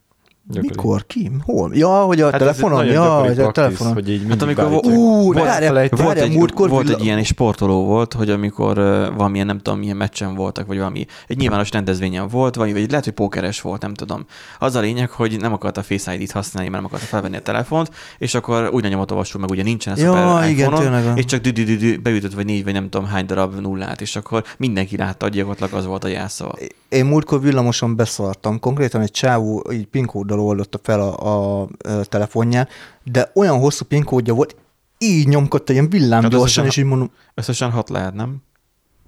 Gyakori. 0.51 0.67
Mikor? 0.75 1.05
Ki? 1.05 1.31
Hol? 1.45 1.71
Ja, 1.75 1.88
hogy 2.03 2.21
a 2.21 2.29
Hát 2.29 2.39
telefonon? 2.39 2.85
Ja, 2.85 3.19
hogy 3.19 3.39
a 3.39 3.51
telefonon. 3.51 3.93
Hogy 3.93 4.09
így 4.09 4.25
Hát 4.29 4.41
amikor. 4.41 4.65
Ú, 4.65 5.23
Volt- 5.23 5.38
várjál, 5.38 5.73
Volt, 5.73 5.97
várjál, 5.97 6.25
egy, 6.25 6.35
múltkor 6.35 6.69
volt 6.69 6.89
egy 6.89 7.03
ilyen 7.03 7.17
és 7.17 7.27
sportoló 7.27 7.83
volt, 7.85 8.13
hogy 8.13 8.29
amikor 8.29 8.77
uh, 8.77 9.15
valamilyen, 9.15 9.45
nem 9.45 9.57
tudom, 9.57 9.79
milyen 9.79 9.97
meccsen 9.97 10.35
voltak, 10.35 10.67
vagy 10.67 10.77
valami, 10.77 11.05
egy 11.27 11.38
nyilvános 11.38 11.71
rendezvényen 11.71 12.27
volt, 12.27 12.55
vagy, 12.55 12.71
vagy 12.73 12.89
lehet, 12.89 13.03
hogy 13.05 13.13
pókeres 13.13 13.62
volt, 13.62 13.81
nem 13.81 13.93
tudom. 13.93 14.25
Az 14.59 14.75
a 14.75 14.79
lényeg, 14.79 15.09
hogy 15.09 15.38
nem 15.39 15.53
akarta 15.53 15.83
Face 15.83 16.13
ID-t 16.15 16.31
használni, 16.31 16.69
mert 16.69 16.81
nem 16.83 16.91
akarta 16.91 17.09
felvenni 17.09 17.35
a 17.35 17.41
telefont, 17.41 17.91
és 18.17 18.33
akkor 18.33 18.69
úgy 18.71 18.89
nyomott 18.89 19.12
olvasó, 19.12 19.39
meg 19.39 19.49
ugye 19.49 19.63
nincsen 19.63 19.93
ez 19.93 20.01
Ja, 20.01 20.41
igen, 20.47 20.73
tényleg. 20.73 21.17
és 21.17 21.25
csak 21.25 21.41
dü 21.41 21.97
beütött, 21.97 22.33
vagy 22.33 22.45
négy, 22.45 22.63
vagy 22.63 22.73
nem 22.73 22.89
tudom 22.89 23.07
hány 23.07 23.25
darab 23.25 23.59
nullát, 23.59 24.01
és 24.01 24.15
akkor 24.15 24.43
mindenki 24.57 24.97
látta, 24.97 25.25
hogy 25.25 25.33
gyakorlatilag 25.33 25.73
az 25.73 25.85
volt 25.85 26.03
a 26.03 26.07
jelszava. 26.07 26.55
Én 26.89 27.05
múltkor 27.05 27.41
villamoson 27.41 27.95
beszartam, 27.95 28.59
konkrétan 28.59 29.01
egy 29.01 29.12
csávó 29.12 29.65
így 29.71 29.85
pinkóddal 29.85 30.38
oldotta 30.39 30.80
fel 30.84 31.02
a, 31.02 31.19
a, 31.25 31.62
a 31.62 31.67
telefonján, 32.04 32.67
de 33.04 33.32
olyan 33.36 33.60
hosszú 33.60 33.86
pinkódja 33.86 34.34
volt, 34.34 34.56
így 34.97 35.28
nyomkodta 35.28 35.73
ilyen 35.73 35.89
villám 35.89 36.21
Hát 36.21 36.32
gyorsan, 36.32 36.43
összesen- 36.47 36.65
és 36.65 36.78
így 36.78 36.86
mondom, 36.86 37.12
Összesen 37.34 37.71
hat 37.71 37.89
lehet, 37.89 38.13
nem? 38.13 38.38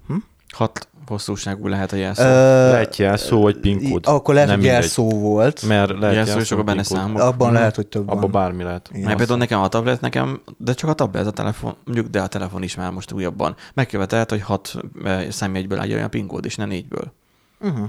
Hm? 0.06 0.14
Hat 0.48 0.88
hosszúságú 1.06 1.66
lehet 1.66 1.92
a 1.92 1.96
jelszó. 1.96 2.22
ö, 2.22 2.26
Lehet 2.70 2.96
jelszó, 2.96 3.40
vagy 3.40 3.56
PIN 3.58 3.90
kód. 3.90 4.06
Akkor 4.06 4.34
lehet, 4.34 4.48
Nem 4.48 4.58
hogy 4.58 4.66
mindegy. 4.66 4.82
jelszó 4.82 5.08
volt, 5.08 5.62
Mert 5.66 5.98
lehet 5.98 6.14
jelszó, 6.14 6.38
és 6.38 6.50
akkor 6.52 6.64
benne 6.64 6.82
számok. 6.82 7.20
abban 7.20 7.48
Mhm. 7.48 7.56
lehet, 7.56 7.74
hogy 7.76 7.86
több 7.86 8.08
Abba 8.08 8.20
van. 8.20 8.30
bármi 8.30 8.62
lehet. 8.62 8.88
Igen. 8.92 9.02
Mert 9.04 9.16
például 9.16 9.38
nekem 9.38 9.60
a 9.60 9.68
tablet, 9.68 10.00
nekem, 10.00 10.40
de 10.58 10.72
csak 10.74 10.90
a 10.90 10.92
tablet, 10.92 11.26
a 11.26 11.30
telefon, 11.30 11.74
mondjuk, 11.84 12.06
de 12.06 12.20
a 12.20 12.26
telefon 12.26 12.62
is 12.62 12.74
már 12.74 12.90
most 12.90 13.12
újabban. 13.12 13.56
Megkövetelt, 13.74 14.30
hogy 14.30 14.42
hat 14.42 14.74
eh, 15.04 15.26
számjegyből 15.30 15.78
állja 15.78 15.96
olyan 15.96 16.10
PIN 16.10 16.26
kód, 16.26 16.44
és 16.44 16.56
ne 16.56 16.64
négyből. 16.64 17.12
Uh-huh. 17.60 17.86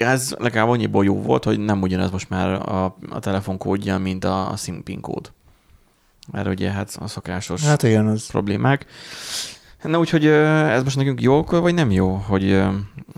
Ez 0.00 0.34
legalább 0.38 0.68
annyiból 0.68 1.04
jó 1.04 1.22
volt, 1.22 1.44
hogy 1.44 1.58
nem 1.58 1.82
ugyanez 1.82 2.10
most 2.10 2.30
már 2.30 2.52
a, 2.52 2.84
a 3.10 3.18
telefon 3.18 3.58
kódja, 3.58 3.98
mint 3.98 4.24
a, 4.24 4.50
a 4.50 4.56
SIM 4.56 4.82
PIN 4.82 5.00
kód. 5.00 5.32
Mert 6.32 6.48
ugye 6.48 6.70
hát 6.70 6.96
a 7.00 7.08
szokásos 7.08 7.64
Hát 7.64 7.82
igen, 7.82 8.06
az. 8.06 8.26
problémák. 8.26 8.86
Na 9.82 9.98
úgyhogy 9.98 10.26
ez 10.26 10.82
most 10.82 10.96
nekünk 10.96 11.20
jó, 11.20 11.42
vagy 11.42 11.74
nem 11.74 11.90
jó, 11.90 12.14
hogy 12.14 12.62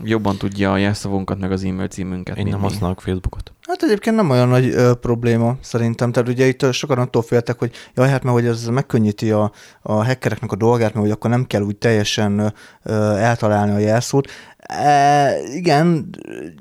jobban 0.04 0.36
tudja 0.36 0.72
a 0.72 0.76
jelszavunkat, 0.76 1.38
meg 1.38 1.52
az 1.52 1.64
e-mail 1.64 1.88
címünket. 1.88 2.36
Én 2.36 2.42
mint 2.42 2.56
nem 2.56 2.64
mi? 2.64 2.72
használok 2.72 3.00
Facebookot. 3.00 3.52
Hát 3.66 3.82
egyébként 3.82 4.16
nem 4.16 4.30
olyan 4.30 4.48
nagy 4.48 4.68
ö, 4.68 4.94
probléma 4.94 5.56
szerintem. 5.60 6.12
Tehát 6.12 6.28
ugye 6.28 6.46
itt 6.46 6.72
sokan 6.72 6.98
attól 6.98 7.22
féltek, 7.22 7.58
hogy 7.58 7.72
jaj, 7.94 8.08
hát 8.08 8.22
mert 8.22 8.36
hogy 8.36 8.46
ez 8.46 8.66
megkönnyíti 8.66 9.30
a, 9.30 9.52
a 9.82 9.92
hackereknek 10.04 10.52
a 10.52 10.56
dolgát, 10.56 10.94
mert 10.94 11.04
hogy 11.06 11.10
akkor 11.10 11.30
nem 11.30 11.46
kell 11.46 11.62
úgy 11.62 11.76
teljesen 11.76 12.52
ö, 12.82 13.16
eltalálni 13.16 13.72
a 13.72 13.78
jelszót. 13.78 14.30
E, 14.68 15.30
igen, 15.54 16.10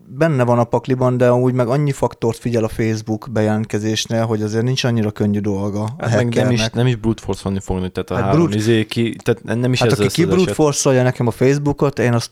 benne 0.08 0.44
van 0.44 0.60
a 0.60 0.64
pakliban, 0.64 1.18
de 1.18 1.34
úgy 1.34 1.54
meg 1.54 1.68
annyi 1.68 1.92
faktort 1.92 2.38
figyel 2.38 2.64
a 2.64 2.68
Facebook 2.68 3.28
bejelentkezésnél, 3.32 4.26
hogy 4.26 4.42
azért 4.42 4.64
nincs 4.64 4.84
annyira 4.84 5.12
könnyű 5.12 5.40
dolga 5.40 5.90
Hát 5.98 6.16
meg 6.16 6.34
nem 6.34 6.52
is, 6.52 6.70
nem 6.70 6.88
is 6.88 6.96
brute 6.96 7.22
force-olni 7.24 7.60
fogni, 7.60 7.90
tehát 7.90 8.12
a 8.12 8.16
Hát 8.16 8.24
három 8.24 8.40
brute- 8.40 8.56
izé 8.56 8.86
ki, 8.86 9.16
tehát 9.24 9.60
nem 9.60 9.72
is 9.74 9.80
Hát 9.80 9.92
ez 9.92 10.00
aki 10.00 10.08
kibrute 10.08 10.42
eset. 10.42 10.54
force 10.54 11.02
nekem 11.04 11.28
a 11.28 11.32
Facebookot, 11.32 12.00
én 12.00 12.14
azt 12.14 12.32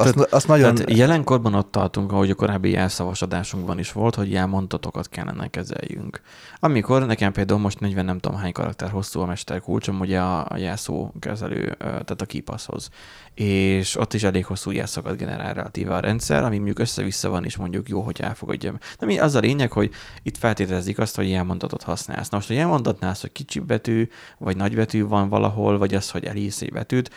azt, 0.00 0.14
Tehát- 0.14 0.32
azt 0.32 0.48
nagyon... 0.48 0.74
Tehát 0.74 0.96
jelenkorban 0.96 1.54
ott 1.54 1.70
tartunk, 1.70 2.12
ahogy 2.12 2.30
a 2.30 2.34
korábbi 2.34 2.70
jelszavas 2.70 3.22
adásunkban 3.22 3.78
is 3.78 3.92
volt, 3.92 4.14
hogy 4.14 4.30
jelmondatokat 4.30 5.08
kellene 5.08 5.48
kezeljünk. 5.48 6.20
Amikor 6.60 7.06
nekem 7.06 7.32
például 7.32 7.60
most 7.60 7.80
40 7.80 8.04
nem 8.04 8.18
tudom 8.18 8.38
hány 8.38 8.52
karakter 8.52 8.90
hosszú 8.90 9.20
a 9.20 9.26
mesterkulcsom, 9.26 10.00
ugye 10.00 10.20
a, 10.20 10.56
jelszó 10.56 11.12
kezelő, 11.18 11.74
tehát 11.78 12.20
a 12.20 12.26
kipaszhoz. 12.26 12.88
És 13.34 13.96
ott 13.96 14.14
is 14.14 14.22
elég 14.22 14.44
hosszú 14.44 14.70
jelszakat 14.70 15.16
generál 15.16 15.54
relatíve 15.54 15.94
a 15.94 16.00
rendszer, 16.00 16.44
ami 16.44 16.56
mondjuk 16.56 16.78
össze-vissza 16.78 17.28
van, 17.28 17.44
és 17.44 17.56
mondjuk 17.56 17.88
jó, 17.88 18.00
hogy 18.00 18.20
elfogadja. 18.20 18.74
De 18.98 19.06
mi 19.06 19.18
az 19.18 19.34
a 19.34 19.40
lényeg, 19.40 19.72
hogy 19.72 19.90
itt 20.22 20.36
feltételezik 20.36 20.98
azt, 20.98 21.16
hogy 21.16 21.28
jelmondatot 21.28 21.82
használsz. 21.82 22.28
Na 22.28 22.36
most, 22.36 22.48
hogy 22.48 22.56
jelmondatnál 22.56 23.10
az, 23.10 23.20
hogy 23.20 23.32
kicsi 23.32 23.58
betű, 23.58 24.08
vagy 24.38 24.56
nagy 24.56 24.74
betű 24.74 25.06
van 25.06 25.28
valahol, 25.28 25.78
vagy 25.78 25.94
az, 25.94 26.10
hogy 26.10 26.24
elírsz 26.24 26.60
egy 26.60 26.72
betűt, 26.72 27.10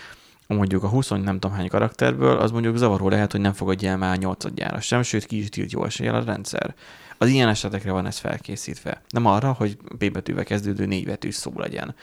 mondjuk 0.47 0.83
a 0.83 0.87
20 0.87 1.09
nem 1.09 1.39
tudom 1.39 1.51
hány 1.51 1.67
karakterből, 1.69 2.37
az 2.37 2.51
mondjuk 2.51 2.77
zavaró 2.77 3.09
lehet, 3.09 3.31
hogy 3.31 3.41
nem 3.41 3.53
fogadja 3.53 3.89
el 3.89 3.97
már 3.97 4.17
8 4.17 4.45
sem, 4.81 5.01
sőt 5.01 5.25
ki 5.25 5.37
is 5.37 5.49
tilt 5.49 5.71
jó 5.71 5.85
eséllyel 5.85 6.15
a 6.15 6.23
rendszer. 6.23 6.75
Az 7.17 7.27
ilyen 7.27 7.49
esetekre 7.49 7.91
van 7.91 8.05
ez 8.05 8.17
felkészítve. 8.17 9.01
Nem 9.09 9.25
arra, 9.25 9.51
hogy 9.51 9.77
B 9.97 10.11
betűvel 10.11 10.43
kezdődő 10.43 10.85
négy 10.85 11.05
betűs 11.05 11.35
szó 11.35 11.51
legyen. 11.55 11.95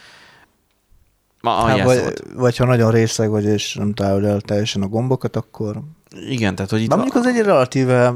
Ma 1.40 1.56
a 1.58 1.66
Hát, 1.66 1.82
vagy, 1.82 2.12
vagy 2.34 2.56
ha 2.56 2.64
nagyon 2.64 2.90
részeg 2.90 3.30
vagy, 3.30 3.44
és 3.44 3.74
nem 3.74 3.94
találod 3.94 4.24
el 4.24 4.40
teljesen 4.40 4.82
a 4.82 4.88
gombokat, 4.88 5.36
akkor... 5.36 5.80
Igen, 6.28 6.54
tehát 6.54 6.70
hogy 6.70 6.80
itt 6.82 6.88
De 6.88 6.94
mondjuk 6.94 7.16
az 7.16 7.26
egy 7.26 7.40
relatíve 7.40 8.14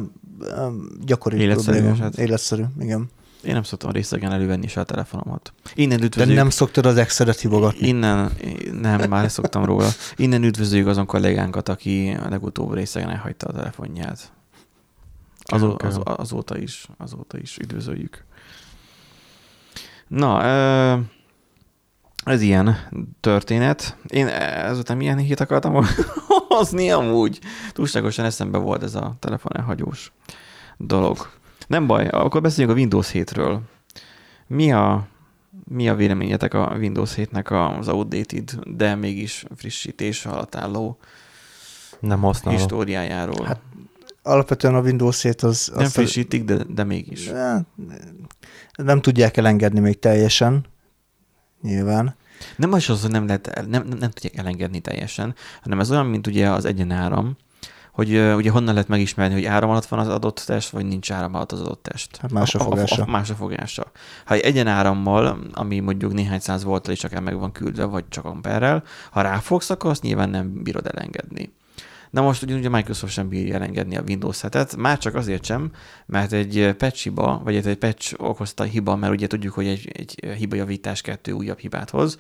gyakori 1.05 1.37
Életszerű 1.37 1.77
probléma. 1.79 2.05
eset. 2.05 2.19
Életszerű, 2.19 2.63
igen. 2.81 3.11
Én 3.45 3.53
nem 3.53 3.63
szoktam 3.63 3.91
részegen 3.91 4.33
elővenni 4.33 4.67
se 4.67 4.81
a 4.81 4.85
telefonomat. 4.85 5.53
Innen 5.75 5.99
De 5.99 6.05
üdvözlők. 6.05 6.37
nem 6.37 6.51
szoktad 6.51 6.87
az 6.87 6.97
Excel-et 6.97 7.41
hívogatni. 7.41 7.87
Innen, 7.87 8.31
nem, 8.73 9.09
már 9.09 9.31
szoktam 9.31 9.65
róla. 9.65 9.89
Innen 10.17 10.43
üdvözöljük 10.43 10.87
azon 10.87 11.07
kollégánkat, 11.07 11.69
aki 11.69 12.17
a 12.25 12.29
legutóbb 12.29 12.75
részegen 12.75 13.11
elhagyta 13.11 13.47
a 13.47 13.53
telefonját. 13.53 14.33
Azó, 15.45 15.77
az, 15.79 16.01
azóta 16.05 16.59
is, 16.59 16.89
azóta 16.99 17.39
is 17.39 17.59
üdvözöljük. 17.59 18.25
Na, 20.09 20.45
ez 22.25 22.41
ilyen 22.41 22.77
történet. 23.21 23.97
Én 24.07 24.27
ezután 24.27 24.97
milyen 24.97 25.19
hírt 25.19 25.41
akartam 25.41 25.85
hozni 26.49 26.91
amúgy. 26.91 27.39
Túlságosan 27.73 28.25
eszembe 28.25 28.59
volt 28.59 28.83
ez 28.83 28.95
a 28.95 29.17
telefon 29.19 29.57
elhagyós 29.57 30.13
dolog. 30.77 31.29
Nem 31.67 31.87
baj, 31.87 32.07
akkor 32.07 32.41
beszéljünk 32.41 32.77
a 32.77 32.81
Windows 32.81 33.11
7-ről. 33.13 33.59
Mi 34.47 34.73
a, 34.73 35.07
mi 35.69 35.89
a 35.89 35.95
véleményetek 35.95 36.55
a 36.55 36.75
Windows 36.79 37.15
7-nek 37.17 37.79
az 37.79 37.89
outdated, 37.89 38.55
de 38.65 38.95
mégis 38.95 39.45
frissítés 39.57 40.27
alatt 40.27 40.55
álló 40.55 40.99
Nem 42.01 42.21
használom. 42.21 42.59
históriájáról? 42.59 43.45
Hát, 43.45 43.61
Alapvetően 44.27 44.75
a 44.75 44.81
Windows 44.81 45.23
7 45.23 45.43
az... 45.43 45.71
nem 45.75 45.85
azt 45.85 45.93
frissítik, 45.93 46.45
de, 46.45 46.57
de 46.69 46.85
mégis. 46.85 47.29
Hát, 47.29 47.65
nem 48.75 49.01
tudják 49.01 49.37
elengedni 49.37 49.81
még 49.81 49.99
teljesen, 49.99 50.65
nyilván. 51.63 52.17
Nem 52.57 52.73
az 52.73 52.91
az, 52.91 53.03
hogy 53.03 53.11
nem, 53.11 53.27
lehet, 53.27 53.65
nem, 53.69 53.87
nem, 53.87 53.99
nem 53.99 54.11
tudják 54.11 54.37
elengedni 54.37 54.81
teljesen, 54.81 55.35
hanem 55.63 55.81
ez 55.81 55.91
olyan, 55.91 56.07
mint 56.07 56.27
ugye 56.27 56.51
az 56.51 56.65
egyenáram, 56.65 57.37
hogy 57.95 58.19
ugye 58.35 58.51
honnan 58.51 58.73
lehet 58.73 58.89
megismerni, 58.89 59.35
hogy 59.35 59.45
áram 59.45 59.71
alatt 59.71 59.87
van 59.87 59.99
az 59.99 60.09
adott 60.09 60.43
test, 60.47 60.71
vagy 60.71 60.87
nincs 60.87 61.13
áram 61.13 61.35
alatt 61.35 61.53
az 61.53 61.61
adott 61.61 61.83
test. 61.83 62.17
Hát 62.17 62.33
más 62.33 62.55
a 62.55 62.59
fogása. 62.59 63.03
a, 63.03 63.07
a, 63.07 63.11
más 63.11 63.31
a 63.31 63.35
fogása. 63.35 63.91
Ha 64.25 64.35
egy 64.35 64.41
egyenárammal, 64.41 65.39
ami 65.53 65.81
mondjuk 65.81 66.13
néhány 66.13 66.39
száz 66.39 66.65
volttal 66.65 66.93
is 66.93 67.05
akár 67.05 67.21
meg 67.21 67.39
van 67.39 67.53
küldve, 67.53 67.85
vagy 67.85 68.05
csak 68.09 68.25
amperrel, 68.25 68.83
ha 69.11 69.21
ráfogsz, 69.21 69.71
akkor 69.71 69.91
azt 69.91 70.03
nyilván 70.03 70.31
nem 70.31 70.63
bírod 70.63 70.87
elengedni. 70.87 71.53
Na 72.15 72.23
most 72.23 72.43
ugye 72.43 72.67
a 72.67 72.71
Microsoft 72.71 73.13
sem 73.13 73.29
bírja 73.29 73.55
elengedni 73.55 73.97
a 73.97 74.03
Windows 74.09 74.41
7-et, 74.43 74.77
már 74.79 74.99
csak 74.99 75.15
azért 75.15 75.45
sem, 75.45 75.71
mert 76.07 76.33
egy 76.33 76.75
patch 76.77 77.03
hiba, 77.03 77.41
vagy 77.45 77.57
egy 77.57 77.77
patch 77.77 78.15
okozta 78.19 78.65
hiba, 78.65 78.97
mert 78.97 79.13
ugye 79.13 79.27
tudjuk, 79.27 79.55
hogy 79.55 79.67
egy, 79.67 79.91
egy 79.93 80.35
hibajavítás 80.39 81.01
kettő 81.01 81.33
újabb 81.33 81.59
hibát 81.59 81.91
hoz. 81.91 82.19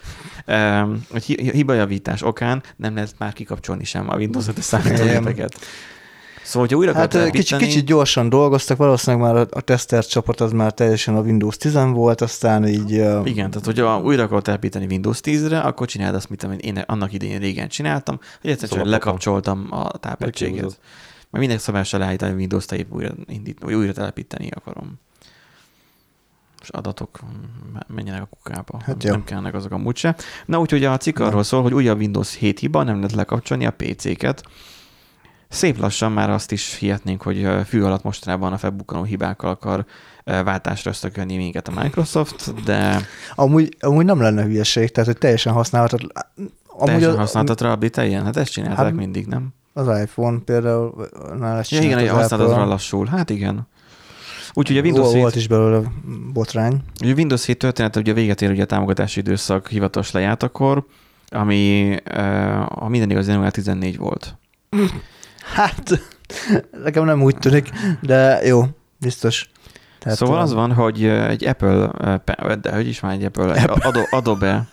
Egy 1.12 1.24
hi- 1.24 1.50
hibajavítás 1.50 2.22
okán 2.22 2.62
nem 2.76 2.94
lehet 2.94 3.14
már 3.18 3.32
kikapcsolni 3.32 3.84
sem 3.84 4.10
a 4.10 4.16
Windows 4.16 4.44
7-es 4.46 4.60
számítógépeket. 4.60 5.58
Szóval, 6.44 6.60
hogyha 6.68 6.76
újra 6.76 6.94
Hát 6.94 7.30
kicsit, 7.30 7.58
kicsit 7.58 7.84
gyorsan 7.84 8.28
dolgoztak, 8.28 8.76
valószínűleg 8.76 9.26
már 9.26 9.36
a- 9.36 9.56
a 9.56 9.60
teszter 9.60 10.06
csapat 10.06 10.40
az 10.40 10.52
már 10.52 10.72
teljesen 10.72 11.16
a 11.16 11.20
Windows 11.20 11.56
10 11.56 11.92
volt, 11.92 12.20
aztán 12.20 12.66
így... 12.68 12.90
Igen, 13.24 13.50
tehát 13.50 13.64
hogyha 13.64 14.00
újra 14.00 14.22
akarod 14.22 14.42
telepíteni 14.42 14.86
Windows 14.86 15.18
10-re, 15.22 15.58
akkor 15.60 15.86
csináld 15.86 16.14
azt, 16.14 16.28
amit 16.42 16.60
én 16.60 16.76
annak 16.86 17.12
idején 17.12 17.38
régen 17.38 17.68
csináltam, 17.68 18.16
hogy 18.40 18.50
egyszerűen 18.50 18.68
Szóval 18.70 18.84
csak 18.84 18.92
lekapcsoltam 18.92 19.66
a 19.70 19.88
tápegységet. 19.98 20.62
Mert 21.30 21.46
minden 21.46 21.58
szabásra 21.58 21.98
leállítani 21.98 22.32
a 22.32 22.34
Windows-t, 22.34 22.86
újra, 22.90 23.10
indít, 23.26 23.58
vagy 23.60 23.74
újra 23.74 23.92
telepíteni 23.92 24.48
akarom. 24.54 24.92
És 26.62 26.68
adatok 26.68 27.18
menjenek 27.94 28.22
a 28.22 28.28
kukába. 28.36 28.78
Hát 28.84 29.02
nem, 29.02 29.12
nem 29.12 29.24
kellene 29.24 29.50
azok 29.50 29.72
amúgy 29.72 29.96
se. 29.96 30.16
Na 30.46 30.58
úgyhogy 30.60 30.84
a 30.84 30.96
cikk 30.96 31.18
arról 31.18 31.42
szól, 31.42 31.62
hogy 31.62 31.74
újabb 31.74 31.98
Windows 31.98 32.34
7 32.34 32.58
hiba, 32.58 32.82
nem 32.82 32.94
lehet 32.96 33.12
lekapcsolni 33.12 33.66
a 33.66 33.70
PC-ket. 33.70 34.42
Szép 35.54 35.78
lassan 35.78 36.12
már 36.12 36.30
azt 36.30 36.52
is 36.52 36.74
hihetnénk, 36.74 37.22
hogy 37.22 37.48
fű 37.66 37.82
alatt 37.82 38.02
mostanában 38.02 38.52
a 38.52 38.58
felbukkanó 38.58 39.02
hibákkal 39.02 39.50
akar 39.50 39.84
váltásra 40.24 40.90
ösztökölni 40.90 41.36
minket 41.36 41.68
a 41.68 41.80
Microsoft, 41.82 42.62
de 42.64 43.00
Amúgy, 43.34 43.76
amúgy 43.80 44.04
nem 44.04 44.20
lenne 44.20 44.42
hülyeség, 44.42 44.90
tehát 44.90 45.10
hogy 45.10 45.18
teljesen 45.18 45.52
használhatod. 45.52 46.12
Amúgy 46.66 46.84
teljesen 46.84 47.10
az, 47.10 47.16
használtad 47.16 47.60
rá 47.60 47.72
update 47.72 48.22
Hát 48.22 48.36
ezt 48.36 48.52
csinálták 48.52 48.84
Hát, 48.84 48.92
mindig, 48.94 49.26
nem? 49.26 49.48
az 49.72 50.00
iPhone 50.00 50.38
például, 50.44 51.08
nál 51.38 51.58
ezt 51.58 51.70
Ja, 51.70 51.80
igen, 51.80 52.08
az 52.08 52.30
rá 52.30 52.64
lassul. 52.64 53.06
Hát 53.06 53.30
igen. 53.30 53.66
Úgyhogy 54.52 54.78
a 54.78 54.80
Windows 54.80 55.02
Volt- 55.02 55.14
7 55.14 55.22
Volt 55.22 55.36
is 55.36 55.48
belőle 55.48 55.82
botrány. 56.32 56.82
A 57.00 57.12
Windows 57.16 57.44
7 57.46 57.58
története 57.58 57.98
ugye 57.98 58.12
véget 58.12 58.42
ér 58.42 58.50
ugye 58.50 58.62
a 58.62 58.66
támogatási 58.66 59.20
időszak 59.20 59.68
hivatalos 59.68 60.10
lejátakor, 60.10 60.86
ami 61.28 61.96
ha 62.68 62.88
minden 62.88 63.10
igaz, 63.10 63.28
január 63.28 63.50
14 63.50 63.96
volt. 63.96 64.36
Hát, 65.54 66.00
nekem 66.82 67.04
nem 67.04 67.22
úgy 67.22 67.36
tűnik, 67.36 67.68
de 68.00 68.46
jó, 68.46 68.62
biztos. 69.00 69.48
Tehát, 69.98 70.18
szóval 70.18 70.38
az 70.40 70.52
van, 70.52 70.72
hogy 70.72 71.04
egy 71.04 71.44
Apple, 71.44 71.90
de 72.60 72.74
hogy 72.74 72.86
is 72.88 73.00
már 73.00 73.12
egy 73.12 73.24
Apple, 73.24 73.54
egy 73.54 73.70
Ado- 73.80 74.06
Adobe, 74.10 74.66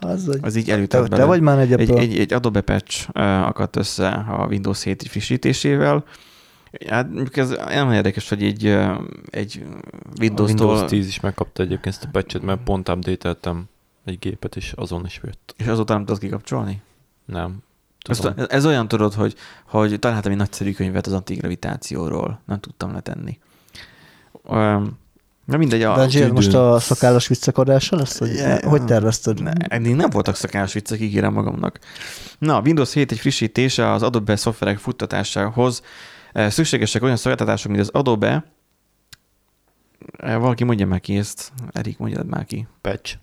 Az, 0.00 0.26
hogy 0.26 0.38
az 0.42 0.56
így 0.56 0.64
te, 0.64 0.72
elütött 0.72 1.02
te 1.02 1.08
bele. 1.08 1.24
vagy 1.24 1.40
már 1.40 1.58
egy, 1.58 1.72
egy, 1.72 1.80
Apple. 1.90 2.02
egy, 2.02 2.18
egy 2.18 2.32
Adobe 2.32 2.60
patch 2.60 3.08
akadt 3.46 3.76
össze 3.76 4.08
a 4.08 4.46
Windows 4.46 4.82
7 4.82 5.08
frissítésével. 5.08 6.04
Hát 6.88 7.08
ez 7.32 7.50
nem 7.50 7.92
érdekes, 7.92 8.28
hogy 8.28 8.42
egy, 8.42 8.66
egy 9.30 9.62
A 9.64 10.20
Windows-tól, 10.20 10.66
Windows 10.68 10.90
10 10.90 11.06
is 11.06 11.20
megkapta 11.20 11.62
egyébként 11.62 11.94
ezt 11.94 12.04
a 12.04 12.08
patchet, 12.12 12.42
mert 12.42 12.60
pont 12.64 12.88
update 12.88 13.36
egy 14.04 14.18
gépet, 14.18 14.56
és 14.56 14.72
azon 14.76 15.04
is 15.06 15.20
jött. 15.24 15.54
és 15.56 15.66
azóta 15.66 15.92
nem 15.94 16.04
tudod 16.04 16.20
kikapcsolni? 16.20 16.82
Nem. 17.24 17.62
Ezt, 18.08 18.32
ez 18.48 18.66
olyan 18.66 18.88
tudod, 18.88 19.14
hogy, 19.14 19.34
hogy 19.66 19.98
találtam 19.98 20.32
egy 20.32 20.38
nagyszerű 20.38 20.72
könyvet 20.72 21.06
az 21.06 21.12
antigravitációról. 21.12 22.40
Nem 22.46 22.60
tudtam 22.60 22.92
letenni. 22.92 23.38
Um, 24.42 24.98
na 25.44 25.56
mindegy, 25.56 25.82
a, 25.82 25.94
Benji, 25.94 26.30
most 26.30 26.54
a 26.54 26.78
szakállas 26.78 27.28
viccek 27.28 27.56
lesz? 27.56 28.18
Hogy, 28.18 28.34
Ja, 28.34 28.68
hogy 28.68 28.84
tervezted? 28.84 29.42
Ne, 29.42 29.50
eddig 29.52 29.94
nem 29.94 30.10
voltak 30.10 30.34
szakállas 30.34 30.72
viccek, 30.72 31.00
ígérem 31.00 31.32
magamnak. 31.32 31.78
Na, 32.38 32.56
a 32.56 32.60
Windows 32.60 32.92
7 32.92 33.12
egy 33.12 33.18
frissítése 33.18 33.92
az 33.92 34.02
Adobe 34.02 34.36
szoftverek 34.36 34.78
futtatásához 34.78 35.82
szükségesek 36.34 37.02
olyan 37.02 37.16
szolgáltatások, 37.16 37.70
mint 37.70 37.82
az 37.82 37.90
Adobe. 37.92 38.44
Valaki 40.18 40.64
mondja 40.64 40.86
már 40.86 41.00
ki 41.00 41.16
ezt. 41.16 41.52
Erik, 41.72 41.98
mondjad 41.98 42.26
már 42.26 42.44
ki. 42.44 42.66
Patch? 42.80 43.16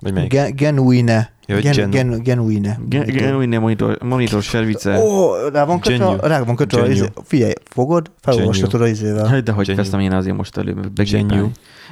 Vagy 0.00 0.12
melyik? 0.12 0.30
Gen, 0.30 0.54
genuine. 0.56 1.32
Ja, 1.46 1.58
Gen, 1.60 1.90
gen, 1.90 2.22
genuine. 2.22 2.78
Gen- 2.88 3.04
Genuine 3.06 3.58
monitor, 3.58 3.98
monitor 4.02 4.42
service. 4.42 4.98
Ó, 4.98 5.32
rá 5.52 5.64
van 5.64 5.80
kötve, 5.80 6.16
rá 6.22 6.42
van 6.42 6.56
kötve, 6.56 6.90
izé, 6.90 7.06
figyelj, 7.24 7.52
fogod, 7.64 8.10
felolvashatod 8.20 8.80
az 8.80 8.88
izével. 8.88 9.26
Hát, 9.26 9.42
de 9.42 9.52
hogy 9.52 9.74
kezdtem 9.74 10.00
én 10.00 10.12
azért 10.12 10.36
most 10.36 10.56
előbb. 10.56 11.00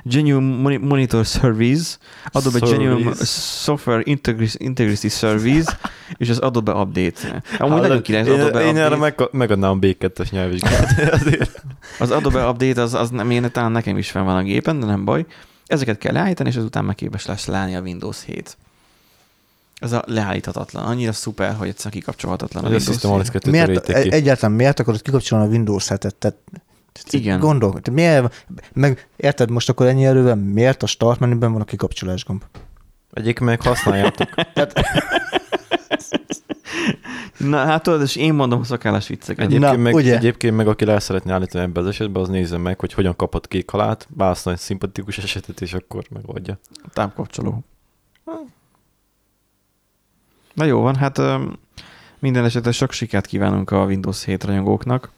Genuine 0.02 0.56
Moni- 0.62 0.76
Monitor 0.76 1.24
Service, 1.24 1.96
Adobe 2.32 2.58
Service. 2.58 2.76
Genuine 2.76 3.14
Software 3.62 4.00
Integrity, 4.04 4.54
Integrity 4.58 5.08
Service, 5.08 5.78
és 6.16 6.28
az 6.28 6.38
Adobe 6.38 6.72
Update. 6.72 7.42
Amúgy 7.58 7.80
nagyon 7.80 8.02
király 8.02 8.20
az 8.20 8.28
én, 8.28 8.40
Adobe 8.40 8.60
én 8.64 8.76
erre 8.76 8.94
Update. 8.94 9.14
meg, 9.18 9.28
megadnám 9.32 9.70
a 9.70 9.78
B2-es 9.78 10.30
nyelvvizsgát. 10.30 10.94
Az 11.98 12.10
Adobe 12.10 12.48
Update 12.48 12.82
az, 12.82 12.94
az 12.94 13.10
nem, 13.10 13.30
én 13.30 13.50
talán 13.52 13.72
nekem 13.72 13.98
is 13.98 14.10
fel 14.10 14.22
van 14.22 14.36
a 14.36 14.42
gépen, 14.42 14.80
de 14.80 14.86
nem 14.86 15.04
baj. 15.04 15.24
Ezeket 15.66 15.98
kell 15.98 16.12
leállítani, 16.12 16.48
és 16.48 16.56
azután 16.56 16.84
meg 16.84 16.94
képes 16.94 17.26
lesz 17.26 17.46
leállni 17.46 17.74
a 17.76 17.80
Windows 17.80 18.24
7. 18.24 18.56
Ez 19.80 19.92
a 19.92 20.02
leállíthatatlan. 20.06 20.84
Annyira 20.84 21.12
szuper, 21.12 21.54
hogy 21.54 21.68
egyszerűen 21.68 21.94
kikapcsolhatatlan 21.94 22.64
a 22.64 22.66
a 22.66 22.70
Windows 22.70 22.92
System 22.92 23.10
7. 23.10 23.20
OS 23.20 23.30
2 23.30 23.50
Miért, 23.50 23.80
ki. 23.80 23.92
e- 23.92 23.96
egyáltalán 23.96 24.56
miért 24.56 24.80
akarod 24.80 25.02
kikapcsolni 25.02 25.46
a 25.46 25.48
Windows 25.48 25.86
7-et? 25.88 26.10
Tehát, 26.18 26.36
Igen. 27.10 27.38
Gondol, 27.38 27.80
te 27.80 27.90
miért, 27.90 28.44
meg 28.72 29.08
érted 29.16 29.50
most 29.50 29.68
akkor 29.68 29.86
ennyi 29.86 30.04
erővel, 30.06 30.34
miért 30.34 30.82
a 30.82 30.86
start 30.86 31.20
menüben 31.20 31.52
van 31.52 31.60
a 31.60 31.64
kikapcsolás 31.64 32.24
gomb? 32.24 32.42
Egyébként 33.12 33.50
meg 33.50 33.62
használjátok. 33.62 34.28
Na 37.38 37.56
hát 37.56 37.82
tudod, 37.82 38.02
és 38.02 38.16
én 38.16 38.34
mondom 38.34 38.60
a 38.60 38.64
szakállas 38.64 39.08
vicceket. 39.08 39.44
Egyébként, 39.44 39.72
Na, 39.72 39.78
meg, 39.82 39.94
ugye? 39.94 40.16
egyébként 40.16 40.56
meg, 40.56 40.68
aki 40.68 40.84
le 40.84 40.98
szeretné 40.98 41.32
állítani 41.32 41.64
ebben 41.64 41.82
az 41.82 41.88
esetben, 41.88 42.22
az 42.22 42.28
nézze 42.28 42.56
meg, 42.56 42.80
hogy 42.80 42.92
hogyan 42.92 43.16
kapott 43.16 43.48
kék 43.48 43.70
halált, 43.70 44.08
válaszol 44.14 44.52
egy 44.52 44.58
szimpatikus 44.58 45.18
esetet, 45.18 45.60
és 45.60 45.74
akkor 45.74 46.04
megoldja. 46.10 46.58
Tápkapcsoló. 46.92 47.64
Na 50.54 50.64
jó 50.64 50.80
van, 50.80 50.96
hát 50.96 51.20
minden 52.18 52.44
esetre 52.44 52.72
sok 52.72 52.92
sikert 52.92 53.26
kívánunk 53.26 53.70
a 53.70 53.84
Windows 53.84 54.24
7 54.24 54.44
rajongóknak. 54.44 55.10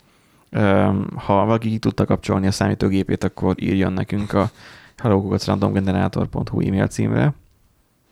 Ha 1.14 1.44
valaki 1.44 1.68
ki 1.68 1.78
tudta 1.78 2.04
kapcsolni 2.04 2.46
a 2.46 2.52
számítógépét, 2.52 3.24
akkor 3.24 3.54
írjon 3.62 3.92
nekünk 3.92 4.32
a 4.32 4.50
hellokukacrandomgenerator.hu 4.96 6.60
e-mail 6.60 6.86
címre. 6.86 7.34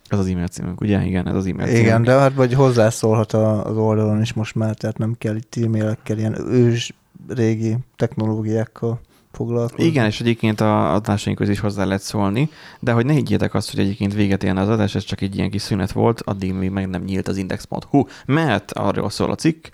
Ez 0.09 0.19
az 0.19 0.27
e-mail 0.27 0.47
címünk, 0.47 0.81
ugye? 0.81 1.05
Igen, 1.05 1.29
ez 1.29 1.35
az 1.35 1.47
e-mail 1.47 1.67
címünk. 1.67 1.85
Igen, 1.85 2.03
de 2.03 2.13
hát 2.13 2.35
vagy 2.35 2.55
hozzászólhat 2.55 3.33
az 3.33 3.77
oldalon 3.77 4.21
is 4.21 4.33
most 4.33 4.55
már, 4.55 4.75
tehát 4.75 4.99
nem 4.99 5.15
kell 5.19 5.37
itt 5.37 5.57
e-mailekkel, 5.65 6.19
ilyen 6.19 6.51
ős 6.51 6.95
régi 7.29 7.77
technológiákkal 7.97 9.01
foglalkozni. 9.33 9.85
Igen, 9.85 10.07
és 10.07 10.21
egyébként 10.21 10.61
a 10.61 10.95
adásainkhoz 10.95 11.49
is 11.49 11.61
hozzá 11.61 11.85
lehet 11.85 12.03
szólni, 12.03 12.51
de 12.81 12.93
hogy 12.93 13.07
ne 13.07 13.13
higgyétek 13.13 13.55
azt, 13.55 13.71
hogy 13.71 13.81
egyébként 13.81 14.15
véget 14.15 14.45
érne 14.45 14.61
az 14.61 14.69
adás, 14.69 14.95
ez 14.95 15.05
csak 15.05 15.21
egy 15.21 15.37
ilyen 15.37 15.51
kis 15.51 15.63
szünet 15.63 15.93
volt, 15.93 16.21
addig 16.21 16.53
még 16.53 16.71
meg 16.71 16.89
nem 16.89 17.03
nyílt 17.03 17.29
az 17.29 17.37
index.hu, 17.37 18.05
mert 18.27 18.73
arról 18.73 19.11
szól 19.11 19.31
a 19.31 19.35
cikk, 19.35 19.67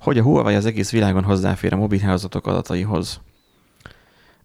hogy 0.00 0.18
a 0.18 0.22
Huawei 0.22 0.54
az 0.54 0.66
egész 0.66 0.90
világon 0.90 1.22
hozzáfér 1.22 1.72
a 1.72 1.76
mobilhálózatok 1.76 2.46
adataihoz. 2.46 3.20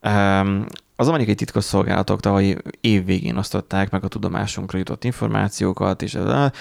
Um, 0.04 0.66
az 1.00 1.08
amerikai 1.08 1.36
titkosszolgálatok 1.36 2.20
tavalyi 2.20 2.58
év 2.82 3.06
végén 3.06 3.38
osztották 3.38 3.89
meg 3.89 4.04
a 4.04 4.08
tudomásunkra 4.08 4.78
jutott 4.78 5.04
információkat, 5.04 6.02
és 6.02 6.16
ez, 6.16 6.52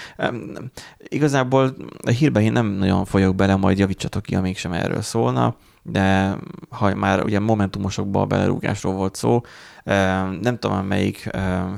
igazából 1.09 1.75
a 2.03 2.11
hírben 2.11 2.43
én 2.43 2.53
nem 2.53 2.67
nagyon 2.67 3.05
folyok 3.05 3.35
bele, 3.35 3.57
majd 3.57 3.79
javítsatok 3.79 4.23
ki, 4.23 4.35
ha 4.35 4.41
mégsem 4.41 4.73
erről 4.73 5.03
szólna, 5.03 5.57
de 5.83 6.37
ha 6.71 6.95
már 6.95 7.25
ugye 7.25 7.41
momentumosokban 7.41 8.23
a 8.23 8.27
belerúgásról 8.27 8.95
volt 8.95 9.15
szó, 9.15 9.41
em, 9.85 10.39
nem 10.43 10.59
tudom, 10.59 10.87
melyik 10.87 11.31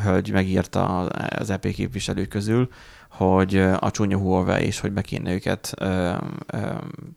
hölgy 0.02 0.30
megírta 0.32 0.98
az 1.38 1.50
EP 1.50 1.68
képviselő 1.68 2.24
közül, 2.24 2.68
hogy 3.10 3.56
a 3.56 3.90
csúnya 3.90 4.18
Huawei 4.18 4.64
és 4.64 4.80
hogy 4.80 4.92
be 4.92 5.00
kéne 5.00 5.32
őket 5.32 5.72
öm, 5.76 6.38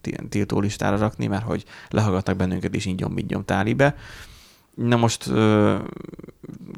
ti- 0.02 0.18
tiltó 0.30 0.60
listára 0.60 0.98
rakni, 0.98 1.28
mert 1.28 1.44
hogy 1.44 1.66
lehallgatnak 1.89 2.36
bennünket 2.36 2.76
és 2.76 2.86
így 2.86 3.06
nyom 3.28 3.46
tálibe. 3.46 3.96
Na 4.76 4.96
most 4.96 5.28
ö, 5.28 5.78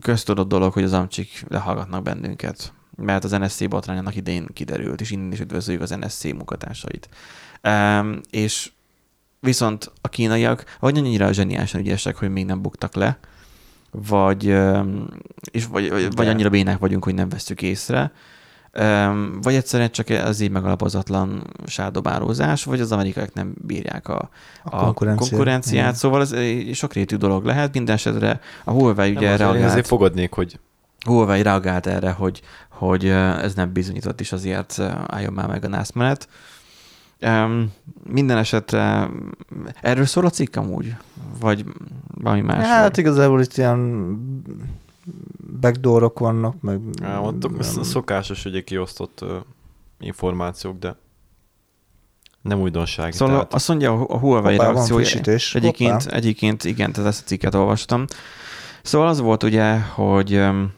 köztudott 0.01 0.47
dolog, 0.47 0.73
hogy 0.73 0.83
az 0.83 0.93
amcsik 0.93 1.45
lehallgatnak 1.47 2.03
bennünket, 2.03 2.73
mert 2.95 3.23
az 3.23 3.31
NSC 3.31 3.67
botrány 3.67 3.97
annak 3.97 4.15
idején 4.15 4.47
kiderült, 4.53 5.01
és 5.01 5.11
innen 5.11 5.31
is 5.31 5.39
üdvözöljük 5.39 5.81
az 5.81 5.89
NSC 5.89 6.23
munkatársait. 6.23 7.09
Um, 7.63 8.19
és 8.29 8.71
viszont 9.39 9.91
a 10.01 10.09
kínaiak 10.09 10.77
vagy 10.79 10.97
annyira 10.97 11.33
zseniálisan 11.33 11.81
ügyesek, 11.81 12.15
hogy 12.15 12.29
még 12.29 12.45
nem 12.45 12.61
buktak 12.61 12.95
le, 12.95 13.19
vagy, 13.91 14.45
és 15.51 15.65
vagy, 15.65 16.15
vagy, 16.15 16.27
annyira 16.27 16.49
bénák 16.49 16.79
vagyunk, 16.79 17.03
hogy 17.03 17.13
nem 17.13 17.29
vesztük 17.29 17.61
észre, 17.61 18.11
vagy 19.41 19.55
egyszerűen 19.55 19.91
csak 19.91 20.09
az 20.09 20.39
így 20.39 20.51
megalapozatlan 20.51 21.43
sárdobálózás, 21.65 22.63
vagy 22.63 22.79
az 22.81 22.91
amerikaiak 22.91 23.33
nem 23.33 23.53
bírják 23.61 24.07
a, 24.07 24.29
A 24.63 24.75
a 24.75 24.83
konkurenciát. 24.83 25.29
konkurenciát, 25.29 25.95
szóval 25.95 26.21
ez 26.21 26.31
egy 26.31 26.75
sokrétű 26.75 27.15
dolog 27.15 27.45
lehet. 27.45 27.73
Minden 27.73 27.95
esetre 27.95 28.39
a 28.63 28.71
Huawei 28.71 29.11
Nem, 29.11 29.17
ugye 29.21 29.31
én 29.31 29.37
reagált, 29.37 29.63
azért 29.63 29.87
fogadnék, 29.87 30.33
hogy 30.33 30.59
Huawei 31.05 31.41
reagált 31.41 31.87
erre, 31.87 32.11
hogy, 32.11 32.41
hogy 32.69 33.07
ez 33.07 33.53
nem 33.53 33.73
bizonyított, 33.73 34.19
és 34.19 34.31
azért 34.31 34.79
álljon 35.07 35.33
már 35.33 35.47
meg 35.47 35.65
a 35.65 35.67
NASZ 35.67 35.91
menet. 35.91 36.27
Um, 37.21 37.71
minden 38.03 38.37
esetre 38.37 39.09
erről 39.81 40.05
szól 40.05 40.25
a 40.25 40.29
cikk 40.29 40.55
amúgy? 40.55 40.95
Vagy 41.39 41.65
valami 42.07 42.41
más? 42.41 42.67
Hát 42.67 42.97
igazából 42.97 43.41
itt 43.41 43.57
ilyen 43.57 43.79
backdoorok 45.59 46.19
vannak, 46.19 46.61
meg... 46.61 46.79
ez 47.59 47.77
a 47.77 47.83
szokásos 47.83 48.45
ugye 48.45 48.61
kiosztott 48.61 49.19
uh, 49.21 49.29
információk, 49.99 50.79
de 50.79 50.95
nem 52.41 52.61
újdonság. 52.61 53.13
Szóval 53.13 53.33
tehát, 53.35 53.53
azt 53.53 53.67
mondja 53.67 53.91
a 53.91 54.17
Huawei 54.17 54.55
Hoppá, 54.55 54.71
reakciója. 54.71 55.05
Egyébként, 55.53 56.03
Hoppá. 56.03 56.15
egyébként 56.15 56.63
igen, 56.63 56.91
tehát 56.91 57.09
ezt 57.09 57.21
a 57.21 57.25
cikket 57.25 57.55
olvastam. 57.55 58.05
Szóval 58.81 59.07
az 59.07 59.19
volt 59.19 59.43
ugye, 59.43 59.79
hogy 59.79 60.33
öm, 60.33 60.73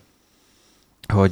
hogy 1.13 1.31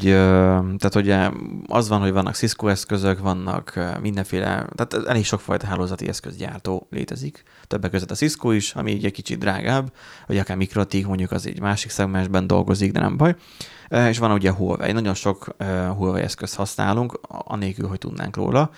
tehát 0.78 0.96
ugye 0.96 1.30
az 1.68 1.88
van, 1.88 2.02
hogy 2.02 2.12
vannak 2.12 2.36
Cisco 2.36 2.68
eszközök, 2.68 3.20
vannak 3.20 3.80
mindenféle, 4.02 4.68
tehát 4.76 5.08
elég 5.08 5.26
sokfajta 5.26 5.68
hálózati 5.68 6.08
eszközgyártó 6.08 6.88
létezik. 6.90 7.44
Többek 7.68 7.92
között 7.92 8.12
a 8.12 8.16
Cisco 8.16 8.52
is, 8.52 8.76
ami 8.76 8.92
egy 8.92 9.12
kicsit 9.12 9.40
drágább, 9.40 9.92
vagy 10.28 10.38
akár 10.38 10.58
Mikrotik, 10.58 11.08
mondjuk 11.08 11.32
az 11.32 11.48
egy 11.48 11.60
másik 11.60 11.92
szegmensben 11.92 12.48
dolgozik, 12.48 12.92
de 12.92 13.00
nem 13.00 13.18
baj. 13.18 13.36
És 13.90 14.18
van 14.18 14.32
ugye 14.32 14.52
Huawei. 14.52 14.92
Nagyon 14.92 15.14
sok 15.14 15.56
Huawei 15.98 16.22
eszközt 16.22 16.56
használunk, 16.56 17.20
anélkül, 17.28 17.88
hogy 17.88 17.98
tudnánk 17.98 18.36
róla. 18.36 18.70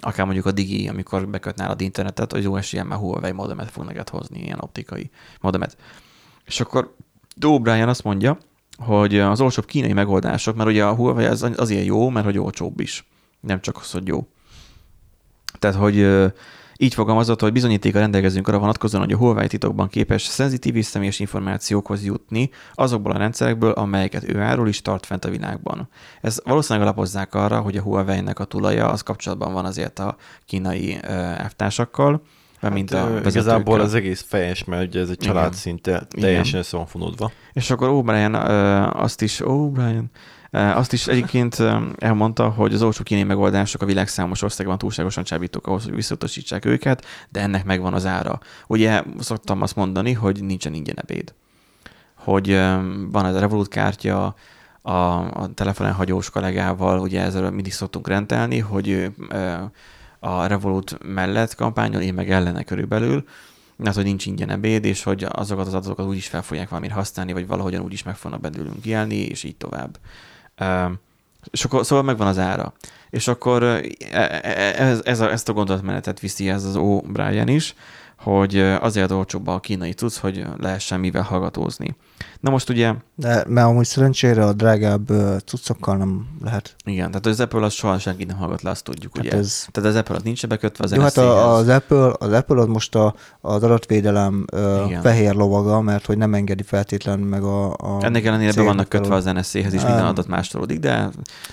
Akár 0.00 0.24
mondjuk 0.24 0.46
a 0.46 0.52
Digi, 0.52 0.88
amikor 0.88 1.28
beköt 1.28 1.56
nálad 1.56 1.80
internetet, 1.80 2.32
hogy 2.32 2.42
jó 2.42 2.56
esélyen 2.56 2.86
már 2.86 2.98
Huawei 2.98 3.32
modemet 3.32 3.70
fog 3.70 3.84
neked 3.84 4.08
hozni, 4.08 4.40
ilyen 4.40 4.60
optikai 4.60 5.10
modemet. 5.40 5.76
És 6.44 6.60
akkor 6.60 6.94
Dó 7.36 7.60
Brian 7.60 7.88
azt 7.88 8.04
mondja, 8.04 8.38
hogy 8.78 9.18
az 9.18 9.40
olcsóbb 9.40 9.64
kínai 9.64 9.92
megoldások, 9.92 10.56
mert 10.56 10.68
ugye 10.68 10.84
a 10.84 10.94
Huawei 10.94 11.24
az 11.24 11.50
azért 11.56 11.86
jó, 11.86 12.08
mert 12.08 12.24
hogy 12.24 12.38
olcsóbb 12.38 12.80
is. 12.80 13.06
Nem 13.40 13.60
csak 13.60 13.76
az, 13.76 13.90
hogy 13.90 14.06
jó. 14.06 14.26
Tehát, 15.58 15.76
hogy 15.76 16.06
így 16.80 16.94
fogalmazott, 16.94 17.40
hogy 17.40 17.52
bizonyítéka 17.52 17.98
rendelkezünk 17.98 18.48
arra 18.48 18.58
vonatkozóan, 18.58 19.04
hogy 19.04 19.12
a 19.12 19.16
Huawei 19.16 19.46
titokban 19.46 19.88
képes 19.88 20.22
szenzitív 20.22 20.76
és 20.76 20.86
személyes 20.86 21.18
információkhoz 21.18 22.04
jutni 22.04 22.50
azokból 22.74 23.12
a 23.12 23.18
rendszerekből, 23.18 23.70
amelyeket 23.70 24.28
ő 24.28 24.40
árul 24.40 24.68
is 24.68 24.82
tart 24.82 25.06
fent 25.06 25.24
a 25.24 25.30
világban. 25.30 25.88
Ez 26.20 26.40
valószínűleg 26.44 26.88
alapozzák 26.88 27.34
arra, 27.34 27.60
hogy 27.60 27.76
a 27.76 27.82
Huawei-nek 27.82 28.38
a 28.38 28.44
tulaja 28.44 28.88
az 28.88 29.02
kapcsolatban 29.02 29.52
van 29.52 29.64
azért 29.64 29.98
a 29.98 30.16
kínai 30.46 30.98
elvtársakkal, 31.02 32.22
hát, 32.60 32.72
mint 32.72 32.90
a 32.90 32.96
vezetőkkel. 32.96 33.30
igazából 33.30 33.80
az 33.80 33.94
egész 33.94 34.24
fejes, 34.28 34.64
mert 34.64 34.86
ugye 34.86 35.00
ez 35.00 35.08
egy 35.08 35.22
Igen. 35.22 35.34
család 35.34 35.54
szinte 35.54 36.06
teljesen 36.08 36.58
össze 36.58 36.76
van 36.76 36.86
fonódva. 36.86 37.30
És 37.52 37.70
akkor 37.70 37.88
O'Brien 37.92 38.32
azt 38.92 39.22
is, 39.22 39.40
O'Brien, 39.44 40.04
azt 40.50 40.92
is 40.92 41.06
egyébként 41.06 41.62
elmondta, 41.98 42.48
hogy 42.48 42.74
az 42.74 42.82
olcsó 42.82 43.02
kínai 43.02 43.24
megoldások 43.24 43.82
a 43.82 43.86
világ 43.86 44.08
számos 44.08 44.42
országban 44.42 44.78
túlságosan 44.78 45.24
csábítók 45.24 45.66
ahhoz, 45.66 45.84
hogy 45.84 45.94
visszautasítsák 45.94 46.64
őket, 46.64 47.04
de 47.28 47.40
ennek 47.40 47.64
megvan 47.64 47.94
az 47.94 48.06
ára. 48.06 48.40
Ugye 48.66 49.02
szoktam 49.18 49.62
azt 49.62 49.76
mondani, 49.76 50.12
hogy 50.12 50.44
nincsen 50.44 50.74
ingyen 50.74 50.98
ebéd. 50.98 51.34
Hogy 52.14 52.48
van 53.10 53.26
ez 53.26 53.34
a 53.34 53.40
Revolut 53.40 53.68
kártya, 53.68 54.34
a, 54.82 54.92
a 55.42 55.50
telefonon 55.54 55.92
hagyós 55.92 56.30
kollégával, 56.30 56.98
ugye 56.98 57.22
ezzel 57.22 57.50
mindig 57.50 57.72
szoktunk 57.72 58.08
rendelni, 58.08 58.58
hogy 58.58 59.10
a 60.18 60.46
Revolut 60.46 60.98
mellett 61.04 61.54
kampányol, 61.54 62.00
én 62.00 62.14
meg 62.14 62.30
ellene 62.30 62.62
körülbelül, 62.62 63.24
mert 63.76 63.96
hogy 63.96 64.04
nincs 64.04 64.26
ingyen 64.26 64.50
ebéd, 64.50 64.84
és 64.84 65.02
hogy 65.02 65.26
azokat 65.28 65.66
az 65.66 65.74
adatokat 65.74 66.06
úgy 66.06 66.16
is 66.16 66.26
fel 66.26 66.42
fogják 66.42 66.68
valamire 66.68 66.94
használni, 66.94 67.32
vagy 67.32 67.46
valahogyan 67.46 67.82
úgy 67.82 67.92
is 67.92 68.02
meg 68.02 68.16
fognak 68.16 68.40
belőlünk 68.40 68.86
élni, 68.86 69.16
és 69.16 69.42
így 69.42 69.56
tovább. 69.56 69.98
És 71.50 71.64
akkor, 71.64 71.86
szóval 71.86 72.04
megvan 72.04 72.26
az 72.26 72.38
ára. 72.38 72.72
És 73.10 73.28
akkor 73.28 73.62
e- 73.62 73.82
e- 74.10 74.74
ez, 74.82 75.00
ez 75.04 75.20
a, 75.20 75.30
ezt 75.30 75.48
a 75.48 75.52
gondolatmenetet 75.52 76.20
viszi 76.20 76.48
ez 76.48 76.64
az 76.64 76.74
O'Brien 76.78 77.46
is, 77.46 77.74
hogy 78.18 78.58
azért 78.58 79.10
olcsóbb 79.10 79.46
a 79.46 79.60
kínai 79.60 79.92
cucc, 79.92 80.16
hogy 80.16 80.46
lehessen 80.56 81.00
mivel 81.00 81.22
hallgatózni. 81.22 81.96
Na 82.40 82.50
most 82.50 82.68
ugye, 82.68 82.94
De 83.14 83.44
mert 83.48 83.66
amúgy 83.66 83.84
szerencsére 83.84 84.44
a 84.44 84.52
drágább 84.52 85.08
cuccokkal 85.44 85.96
nem 85.96 86.26
lehet. 86.44 86.74
igen, 86.84 87.06
tehát 87.06 87.26
az 87.26 87.40
Apple 87.40 87.64
az 87.64 87.72
soha 87.72 87.98
senki 87.98 88.24
nem 88.24 88.36
hallgat 88.36 88.62
le, 88.62 88.70
azt 88.70 88.84
tudjuk, 88.84 89.14
ugye. 89.16 89.30
Hát 89.30 89.38
ez, 89.40 89.66
Tehát 89.70 89.90
az 89.90 89.96
Apple 89.96 90.14
az 90.16 90.22
nincs 90.22 90.46
bekötve 90.46 90.84
az 90.84 90.92
jó, 90.92 91.02
hát 91.02 91.16
a, 91.16 91.54
az, 91.54 91.68
Apple, 91.68 92.12
az 92.18 92.32
Apple 92.32 92.60
az 92.60 92.66
most 92.66 92.94
a, 92.94 93.14
az 93.40 93.62
adatvédelem 93.62 94.44
ö, 94.52 94.84
Igen. 94.84 95.02
fehér 95.02 95.34
lovaga, 95.34 95.80
mert 95.80 96.06
hogy 96.06 96.16
nem 96.18 96.34
engedi 96.34 96.62
feltétlen 96.62 97.18
meg 97.18 97.42
a, 97.42 97.72
a 97.72 97.98
Ennek 98.00 98.24
ellenére 98.24 98.52
be 98.52 98.62
vannak 98.62 98.88
kötve 98.88 99.14
az 99.14 99.24
NSC-hez, 99.24 99.72
és 99.72 99.80
Nem. 99.80 99.86
minden 99.86 100.06
adat 100.06 100.26
másolódik, 100.26 100.78
de 100.78 101.08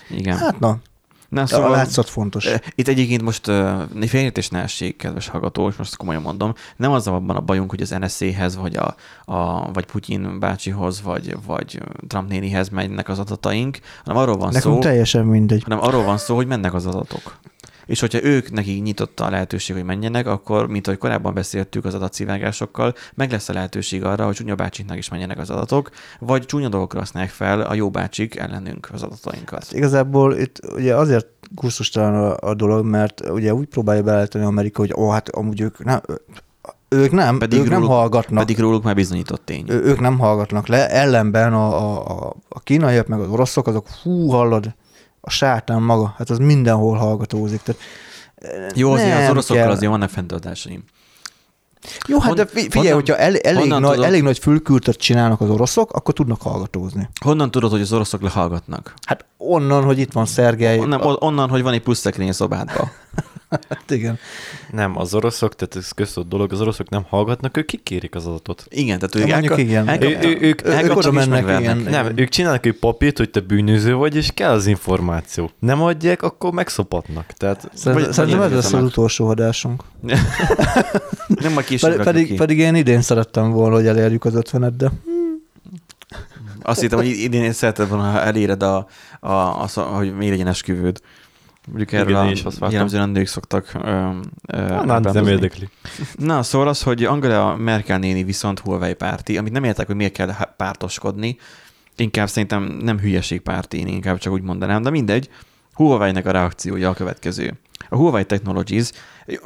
igen. 0.10 0.38
Hát 0.38 0.60
na, 0.60 0.78
Na, 1.30 1.46
szóval, 1.46 1.74
a 1.74 1.76
látszat 1.76 2.10
fontos. 2.10 2.50
Itt 2.76 2.88
egyébként 2.88 3.22
most 3.22 3.48
uh, 3.48 3.82
félértés 4.08 4.50
ne 4.50 4.62
essék, 4.62 4.96
kedves 4.96 5.28
hallgató, 5.28 5.68
és 5.68 5.76
most 5.76 5.96
komolyan 5.96 6.22
mondom, 6.22 6.54
nem 6.76 6.92
az 6.92 7.08
abban 7.08 7.36
a 7.36 7.42
bajunk, 7.42 7.70
hogy 7.70 7.82
az 7.82 7.96
NSZ-hez, 8.00 8.56
vagy, 8.56 8.76
a, 8.76 8.96
a, 9.26 9.72
vagy 9.72 9.86
Putyin 9.86 10.40
bácsihoz, 10.40 11.02
vagy, 11.02 11.38
vagy 11.46 11.82
Trump 12.08 12.30
nénihez 12.30 12.70
mennek 12.70 13.10
az 13.10 13.20
adataink, 13.20 13.80
hanem 14.04 14.22
arról 14.22 14.38
van 14.38 14.52
Nekünk 14.52 14.74
szó, 14.76 14.82
teljesen 14.82 15.26
mindegy. 15.26 15.64
hanem 15.64 15.82
arról 15.82 16.04
van 16.04 16.18
szó, 16.18 16.36
hogy 16.36 16.48
mennek 16.48 16.74
az 16.74 16.86
adatok. 16.86 17.38
És 17.86 18.00
hogyha 18.00 18.24
ők 18.24 18.52
nekik 18.52 18.84
nyitotta 18.84 19.26
a 19.26 19.30
lehetőség, 19.30 19.76
hogy 19.76 19.86
menjenek, 19.86 20.28
akkor, 20.28 20.68
mint 20.68 20.88
ahogy 20.88 21.00
korábban 21.00 21.34
beszéltük 21.34 21.86
az 21.86 21.94
adatszivárgásokkal, 21.94 22.94
meg 23.16 23.32
lesz 23.32 23.50
a 23.50 23.54
lehetőség 23.54 24.04
arra, 24.04 24.26
hogy 24.26 24.36
csúnya 24.36 24.56
bácsiknak 24.56 24.98
is 24.98 25.10
menjenek 25.10 25.38
az 25.38 25.50
adatok, 25.50 25.90
vagy 26.20 26.46
csúnya 26.46 26.70
dolgokra 26.70 27.00
használják 27.00 27.32
fel 27.32 27.62
a 27.62 27.74
jó 27.74 27.90
bácsik 27.90 28.36
ellenünk 28.36 28.90
az 28.94 29.04
adatainkat. 29.04 29.68
Igazából 29.72 30.38
itt 30.38 30.60
ugye 30.76 30.96
azért 30.96 31.28
gusztustalan 31.52 32.32
a, 32.32 32.50
a 32.50 32.54
dolog, 32.54 32.86
mert 32.86 33.30
ugye 33.30 33.54
úgy 33.54 33.68
próbálja 33.68 34.04
beállítani 34.04 34.46
Amerika, 34.46 34.82
hogy 34.82 34.94
ó, 34.98 35.10
hát 35.10 35.30
amúgy 35.30 35.62
ők 35.62 35.84
nem, 35.84 36.02
ők 36.90 37.12
nem, 37.12 37.38
Pedig 37.38 37.60
ők 37.60 37.70
nem 37.70 37.80
róluk- 37.80 37.94
hallgatnak. 37.94 38.40
Pedig 38.40 38.60
róluk 38.60 38.84
már 38.84 38.96
bizonyított 38.96 39.46
tény. 39.46 39.66
Ő- 39.68 39.84
ők 39.84 40.00
nem 40.00 40.20
hallgatnak 40.20 40.68
le, 40.68 40.90
ellenben 40.90 41.54
a, 41.54 41.78
a, 41.78 42.08
a, 42.08 42.36
a 42.50 42.60
kínaiak 42.60 43.08
meg 43.08 43.20
az 43.20 43.28
oroszok, 43.28 43.68
azok 43.68 43.88
hú, 44.04 44.30
hallod, 44.30 44.76
a 45.26 45.30
sátán 45.30 45.82
maga, 45.82 46.14
hát 46.18 46.30
az 46.30 46.38
mindenhol 46.38 46.98
hallgatózik. 46.98 47.62
Tehát, 47.62 47.82
Jó, 48.76 48.92
azért 48.92 49.22
az 49.24 49.30
oroszokkal 49.30 49.64
kell. 49.64 49.72
azért 49.72 49.92
vannak 49.92 50.10
fenntartásaim. 50.10 50.84
Jó, 52.08 52.18
hát 52.20 52.28
Hon- 52.28 52.38
de 52.38 52.46
fi- 52.46 52.62
figyelj, 52.62 52.72
honnan- 52.88 52.94
hogyha 52.94 53.18
el, 53.18 53.36
elég, 53.38 53.68
nagy, 53.70 53.82
tudod- 53.82 54.04
elég 54.06 54.22
nagy 54.24 54.40
fülkültöt 54.40 54.98
csinálnak 54.98 55.42
az 55.42 55.50
oroszok, 55.50 55.94
akkor 55.94 56.14
tudnak 56.14 56.42
hallgatózni. 56.42 57.10
Honnan 57.24 57.52
tudod, 57.52 57.72
hogy 57.72 57.82
az 57.82 57.94
oroszok 57.94 58.22
lehallgatnak? 58.22 58.94
Hát 59.06 59.26
onnan, 59.38 59.84
hogy 59.84 60.00
itt 60.00 60.12
van 60.12 60.26
Szergej. 60.26 60.80
Onnan, 60.80 61.16
onnan 61.20 61.50
hogy 61.50 61.62
van 61.62 61.74
egy 61.74 61.82
plusz 61.82 62.00
szekrény 62.00 62.30
a 62.30 62.34
szobádba. 62.34 62.90
Hát 63.70 63.92
igen. 63.92 64.18
Nem, 64.72 64.98
az 64.98 65.14
oroszok, 65.14 65.56
tehát 65.56 65.76
ez 65.76 65.92
köztudott 65.92 66.30
dolog, 66.30 66.52
az 66.52 66.62
oroszok 66.62 66.90
nem 66.90 67.04
hallgatnak, 67.10 67.58
ők 67.58 67.66
kikérik 67.66 68.16
az 68.16 68.26
adatot. 68.28 68.66
Igen, 68.70 69.00
tehát 69.00 69.16
ők 69.16 69.28
Ja, 69.28 69.34
mondjuk 69.34 69.60
elka- 69.60 69.94
igen. 69.94 70.04
Ő- 70.04 70.38
ők- 70.42 70.68
ők 70.68 70.96
oda 70.98 71.12
mennek, 71.12 71.60
igen. 71.60 71.78
Nem, 71.78 72.12
ők 72.16 72.30
csinálnak 72.30 72.66
egy 72.66 72.74
papírt, 72.80 73.18
hogy 73.18 73.30
te 73.30 73.40
bűnöző 73.40 73.94
vagy, 73.96 74.16
és 74.16 74.30
kell 74.34 74.52
az 74.52 74.66
információ. 74.66 75.52
Nem 75.60 75.82
adják, 75.82 76.22
akkor 76.22 76.52
megszopatnak. 76.52 77.26
Tehát 77.26 77.70
Szerintem, 77.74 78.42
ez 78.42 78.52
lesz 78.52 78.74
az 78.74 78.84
utolsó 78.84 79.28
adásunk. 79.28 79.84
Nem 81.28 81.54
majd 81.54 81.66
később 81.66 82.04
Pedig, 82.04 82.38
pedig, 82.38 82.58
én 82.58 82.76
idén 82.76 83.02
szerettem 83.02 83.52
volna, 83.52 83.76
hogy 83.76 83.88
elérjük 83.88 84.26
az 84.26 84.36
ötvenet, 84.36 84.76
de 84.76 84.92
Azt 86.62 86.82
hittem, 86.82 86.98
hogy 86.98 87.08
idén 87.08 87.44
én 87.44 87.52
szereted 87.54 87.90
volna, 87.90 88.12
ha 88.12 88.22
eléred, 88.22 88.64
a, 88.64 88.88
a, 89.20 89.32
a, 89.32 89.68
a, 89.76 89.80
hogy 89.80 90.16
mi 90.16 90.30
legyen 90.30 90.48
esküvőd. 90.48 91.00
Mondjuk 91.68 91.92
Igen, 91.92 92.02
erről 92.02 92.16
én 92.18 92.28
a 92.28 92.32
is 92.32 92.44
azt 92.44 92.60
jellemzően 92.70 93.10
nők 93.10 93.28
szoktak 93.28 93.72
ö, 93.84 94.10
ö, 94.48 94.58
hát, 94.58 95.14
nem 95.14 95.28
érdekli. 95.28 95.70
Na, 96.18 96.44
szóval 96.44 96.68
az, 96.68 96.82
hogy 96.82 97.04
Angela 97.04 97.56
Merkel 97.56 98.00
néni 98.00 98.24
viszont 98.24 98.60
Huawei 98.60 98.94
párti, 98.94 99.38
amit 99.38 99.52
nem 99.52 99.64
értek, 99.64 99.86
hogy 99.88 99.96
miért 99.96 100.14
kell 100.14 100.36
pártoskodni, 100.58 101.38
inkább 101.98 102.28
szerintem 102.28 102.64
nem 102.64 103.00
hülyeség 103.00 103.42
párti, 103.42 103.80
én 103.80 103.88
inkább 103.88 104.18
csak 104.18 104.34
úgy 104.34 104.42
mondanám, 104.42 104.82
de 104.82 104.90
mindegy. 104.90 105.30
Huawei-nek 105.74 106.26
a 106.26 106.32
reakciója 106.32 106.90
a 106.90 106.94
következő. 106.94 107.54
A 107.90 107.96
Huawei 107.96 108.26
Technologies, 108.26 108.92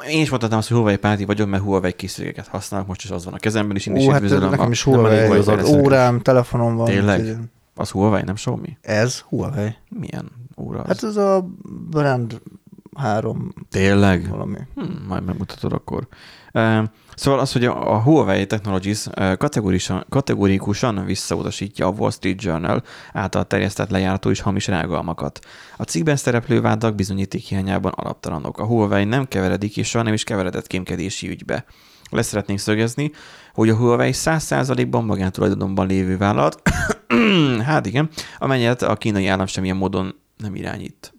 én 0.10 0.22
is 0.22 0.30
mondhatnám 0.30 0.60
azt, 0.60 0.68
hogy 0.68 0.78
Huawei 0.78 0.98
párti 0.98 1.26
vagyok, 1.26 1.50
mert 1.50 1.64
Huawei 1.64 1.94
készülékeket 1.94 2.48
használok, 2.48 2.88
most 2.88 3.04
is 3.04 3.10
az 3.10 3.26
van 3.26 3.34
a 3.34 3.38
kezemben, 3.38 3.76
és 3.76 3.86
én 3.86 3.96
is 3.96 4.06
ó, 4.06 4.10
hát 4.10 4.22
üdvözölöm 4.22 4.50
nekem 4.50 4.66
a- 4.66 4.70
is 4.70 4.84
Huawei, 4.84 5.20
Huawei 5.20 5.40
az 5.40 5.46
fejlesztőket. 5.46 5.86
órám, 5.86 6.20
telefonom 6.22 6.76
van. 6.76 6.86
Tényleg? 6.86 7.38
Az 7.76 7.90
Huawei, 7.90 8.22
nem 8.26 8.36
Xiaomi? 8.36 8.78
Ez 8.82 9.20
Huawei. 9.20 9.76
Milyen 9.90 10.32
óra 10.60 10.80
az? 10.82 10.88
Hát 10.88 11.03
ez 11.03 11.18
a 11.18 11.49
brand 11.89 12.41
három 12.99 13.53
Tényleg? 13.70 14.30
valami. 14.30 14.57
Hm, 14.76 15.07
majd 15.07 15.26
megmutatod 15.26 15.74
akkor. 15.74 16.07
Szóval 17.16 17.39
az, 17.39 17.51
hogy 17.51 17.66
a, 17.66 18.01
Huawei 18.01 18.45
Technologies 18.45 19.10
kategorikusan, 20.07 21.05
visszautasítja 21.05 21.88
a 21.88 21.93
Wall 21.97 22.12
Street 22.12 22.41
Journal 22.43 22.84
által 23.14 23.45
terjesztett 23.45 23.89
lejártó 23.89 24.30
és 24.30 24.39
hamis 24.39 24.68
rágalmakat. 24.68 25.39
A 25.78 25.84
cikkben 25.84 26.16
szereplő 26.16 26.62
vádak 26.62 26.95
bizonyíték 26.95 27.43
hiányában 27.43 27.91
alaptalanok. 27.91 28.57
A 28.57 28.66
Huawei 28.66 29.03
nem 29.03 29.28
keveredik 29.28 29.78
és 29.78 29.88
soha 29.88 30.03
nem 30.03 30.14
is 30.14 30.24
keveredett 30.24 30.68
kémkedési 30.68 31.30
ügybe. 31.30 31.66
Leszeretnénk 32.10 32.60
szögezni, 32.60 33.12
hogy 33.53 33.70
a 33.70 33.76
Huawei 33.76 34.12
100%-ban 34.14 35.05
magántulajdonban 35.05 35.88
lévő 35.88 36.18
vállalat, 36.18 36.62
hát 37.66 37.86
igen, 37.86 38.10
amelyet 38.38 38.82
a 38.82 38.95
kínai 38.95 39.28
állam 39.28 39.45
semmilyen 39.45 39.78
módon 39.78 40.16
nem 40.44 40.56
irányít. 40.56 41.14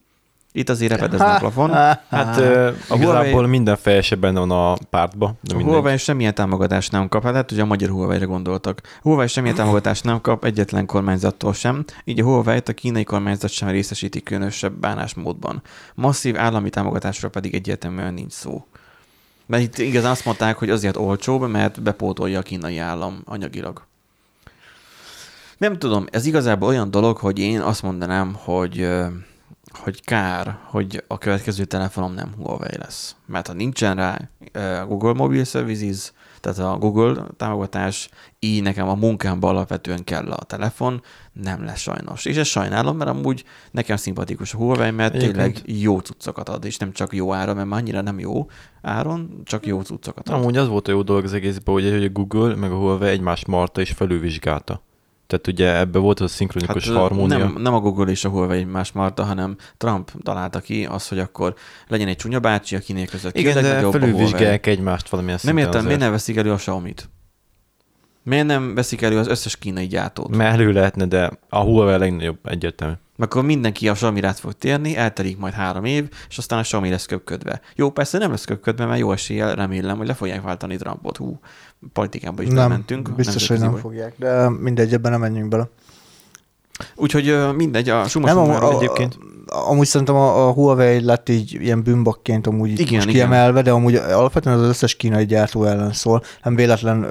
Itt 0.53 0.69
azért 0.69 0.93
repedezne 0.93 1.35
a 1.35 1.39
plafon. 1.45 1.71
Hát 1.71 2.03
A 2.39 2.75
igazából 2.95 2.99
Huawei- 2.99 3.47
minden 3.47 3.77
fejese 3.77 4.17
benne 4.17 4.39
van 4.39 4.51
a 4.51 4.77
pártba. 4.91 5.27
De 5.41 5.55
A 5.55 5.57
mindegy. 5.57 5.75
Huawei 5.75 5.97
semmilyen 5.97 6.35
támogatást 6.35 6.93
nem 6.93 7.09
kap, 7.09 7.23
hát 7.23 7.33
lehet, 7.33 7.51
hogy 7.51 7.61
a 7.61 7.65
magyar 7.65 7.89
Huawei-re 7.91 8.25
gondoltak. 8.25 8.81
Huawei 9.03 9.27
semmilyen 9.27 9.57
támogatást 9.57 10.05
nem 10.05 10.21
kap 10.21 10.45
egyetlen 10.45 10.87
kormányzattól 10.87 11.53
sem, 11.53 11.85
így 12.05 12.21
a 12.21 12.25
Huawei-t 12.25 12.69
a 12.69 12.73
kínai 12.73 13.05
kormányzat 13.05 13.51
sem 13.51 13.69
részesíti 13.69 14.23
különösebb 14.23 14.73
bánásmódban. 14.73 15.63
Masszív 15.95 16.37
állami 16.39 16.71
támogatásra 16.71 17.29
pedig 17.29 17.55
egyértelműen 17.55 18.15
nincs 18.15 18.33
szó. 18.33 18.65
Mert 19.47 19.63
itt 19.63 19.79
igazán 19.79 20.11
azt 20.11 20.25
mondták, 20.25 20.57
hogy 20.59 20.71
azért 20.71 20.97
olcsóbb, 20.97 21.49
mert 21.49 21.83
bepótolja 21.83 22.39
a 22.39 22.43
kínai 22.43 22.79
állam 22.79 23.23
anyagilag. 23.25 23.87
Nem 25.61 25.79
tudom, 25.79 26.07
ez 26.11 26.27
igazából 26.27 26.69
olyan 26.69 26.91
dolog, 26.91 27.17
hogy 27.17 27.39
én 27.39 27.61
azt 27.61 27.83
mondanám, 27.83 28.35
hogy 28.39 28.89
hogy 29.73 30.05
kár, 30.05 30.59
hogy 30.65 31.05
a 31.07 31.19
következő 31.19 31.65
telefonom 31.65 32.15
nem 32.15 32.35
Huawei 32.37 32.77
lesz. 32.79 33.17
Mert 33.27 33.47
ha 33.47 33.53
nincsen 33.53 33.97
rá 33.97 34.31
Google 34.87 35.13
Mobile 35.13 35.45
Services, 35.45 36.13
tehát 36.41 36.59
a 36.59 36.79
Google 36.79 37.25
támogatás, 37.37 38.09
így 38.39 38.63
nekem 38.63 38.89
a 38.89 38.95
munkámban 38.95 39.51
alapvetően 39.51 40.05
kell 40.05 40.31
a 40.31 40.45
telefon, 40.45 41.03
nem 41.33 41.65
lesz 41.65 41.81
sajnos. 41.81 42.25
És 42.25 42.37
ezt 42.37 42.51
sajnálom, 42.51 42.97
mert 42.97 43.11
amúgy 43.11 43.45
nekem 43.71 43.97
szimpatikus 43.97 44.55
a 44.55 44.57
Huawei, 44.57 44.91
mert 44.91 45.15
Egyébként- 45.15 45.37
tényleg 45.37 45.81
jó 45.83 45.99
cuccokat 45.99 46.49
ad, 46.49 46.65
és 46.65 46.77
nem 46.77 46.93
csak 46.93 47.15
jó 47.15 47.33
áron, 47.33 47.57
mert 47.57 47.69
már 47.69 47.81
annyira 47.81 48.01
nem 48.01 48.19
jó 48.19 48.47
áron, 48.83 49.41
csak 49.45 49.67
jó 49.67 49.81
cuccokat 49.81 50.29
ad. 50.29 50.41
Amúgy 50.41 50.57
az 50.57 50.69
volt 50.69 50.89
a 50.89 50.91
jó 50.91 51.03
dolog 51.03 51.25
az 51.25 51.33
egészben, 51.33 51.75
hogy 51.75 52.05
a 52.05 52.09
Google 52.09 52.55
meg 52.55 52.71
a 52.73 52.77
Huawei 52.77 53.11
egymást 53.11 53.47
marta 53.47 53.81
és 53.81 53.91
felülvizsgálta. 53.91 54.83
Tehát 55.31 55.47
ugye 55.47 55.79
ebbe 55.79 55.99
volt 55.99 56.21
az 56.21 56.31
a 56.31 56.35
szinkronikus 56.35 56.87
Hát, 56.89 56.97
harmónia. 56.97 57.39
nem, 57.39 57.55
nem 57.59 57.75
a 57.75 57.81
Google 57.81 58.11
és 58.11 58.25
a 58.25 58.29
Huawei 58.29 58.65
más 58.65 58.93
marta, 58.93 59.25
hanem 59.25 59.57
Trump 59.77 60.11
találta 60.23 60.61
ki 60.61 60.85
az, 60.85 61.09
hogy 61.09 61.19
akkor 61.19 61.55
legyen 61.89 62.09
egy 62.09 62.17
csúnya 62.17 62.41
bácsi, 62.41 62.77
akinél 62.77 63.07
között 63.07 63.37
Igen, 63.37 63.63
de 63.63 63.91
felülvizsgálják 63.91 64.67
egymást 64.67 65.09
valamilyen 65.09 65.39
Nem 65.43 65.57
értem, 65.57 65.73
miért 65.73 65.85
azért. 65.87 66.01
nem 66.01 66.11
veszik 66.11 66.37
elő 66.37 66.53
a 66.53 66.57
Xiaomi-t? 66.57 67.09
Miért 68.23 68.47
nem 68.47 68.75
veszik 68.75 69.03
elő 69.03 69.19
az 69.19 69.27
összes 69.29 69.57
kínai 69.57 69.87
gyártót? 69.87 70.37
Mert 70.37 70.53
elő 70.55 70.73
lehetne, 70.73 71.07
de 71.07 71.31
a 71.49 71.59
Huawei 71.61 71.95
a 71.95 71.99
legnagyobb 71.99 72.39
egyértelmű. 72.45 72.95
Akkor 73.21 73.45
mindenki 73.45 73.89
a 73.89 73.93
xiaomi 73.93 74.21
rá 74.21 74.33
fog 74.33 74.53
térni, 74.53 74.97
eltelik 74.97 75.39
majd 75.39 75.53
három 75.53 75.85
év, 75.85 76.09
és 76.29 76.39
aztán 76.39 76.59
a 76.59 76.63
Xiaomi 76.63 76.91
lesz 76.91 77.07
köpködve. 77.07 77.61
Jó, 77.75 77.91
persze 77.91 78.19
nem 78.19 78.31
lesz 78.31 78.45
köpködve, 78.45 78.87
mert 78.87 79.01
jó 79.01 79.13
eséllyel 79.13 79.55
remélem, 79.55 79.97
hogy 79.97 80.07
le 80.07 80.15
fogják 80.15 80.43
váltani 80.43 80.77
Trumpot. 80.77 81.17
Hú, 81.17 81.39
politikába 81.93 82.43
is 82.43 82.49
nem, 82.49 82.57
bementünk. 82.57 83.15
biztos, 83.15 83.49
hogy 83.49 83.59
nem 83.59 83.77
fogják, 83.77 84.15
de 84.19 84.49
mindegy, 84.49 84.93
ebben 84.93 85.11
nem 85.11 85.21
menjünk 85.21 85.49
bele. 85.49 85.69
Úgyhogy 86.97 87.55
mindegy, 87.57 87.89
a 87.89 88.09
Suma 88.09 88.27
Nem, 88.27 88.39
a, 88.39 88.69
a, 88.69 88.75
egyébként. 88.75 89.19
amúgy 89.47 89.87
szerintem 89.87 90.15
a, 90.15 90.49
a 90.49 90.53
Huawei 90.53 91.01
lett 91.05 91.29
így 91.29 91.53
ilyen 91.53 91.83
bűnbakként 91.83 92.47
amúgy 92.47 92.71
Igen, 92.71 92.95
most 92.95 93.09
igen. 93.09 93.13
kiemelve, 93.13 93.63
de 93.63 93.71
amúgy 93.71 93.95
alapvetően 93.95 94.59
az 94.59 94.69
összes 94.69 94.95
kínai 94.97 95.27
gyártó 95.27 95.65
ellen 95.65 95.93
szól. 95.93 96.23
Nem 96.43 96.55
véletlen 96.55 97.07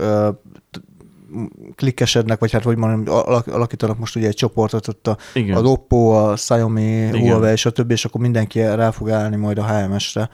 klikkesednek, 1.75 2.39
vagy 2.39 2.51
hát 2.51 2.63
hogy 2.63 2.77
mondjam, 2.77 3.15
alak, 3.15 3.47
alakítanak 3.47 3.97
most 3.97 4.15
ugye 4.15 4.27
egy 4.27 4.35
csoportot 4.35 4.87
ott 4.87 5.07
a, 5.07 5.17
Igen. 5.33 5.57
az 5.57 5.63
Oppo, 5.63 6.09
a 6.09 6.33
Xiaomi, 6.33 6.81
Igen. 6.81 7.19
Huawei, 7.19 7.55
stb., 7.55 7.91
és 7.91 8.05
akkor 8.05 8.21
mindenki 8.21 8.59
rá 8.59 8.91
fog 8.91 9.09
állni 9.09 9.35
majd 9.35 9.57
a 9.57 9.65
HMS-re. 9.65 10.29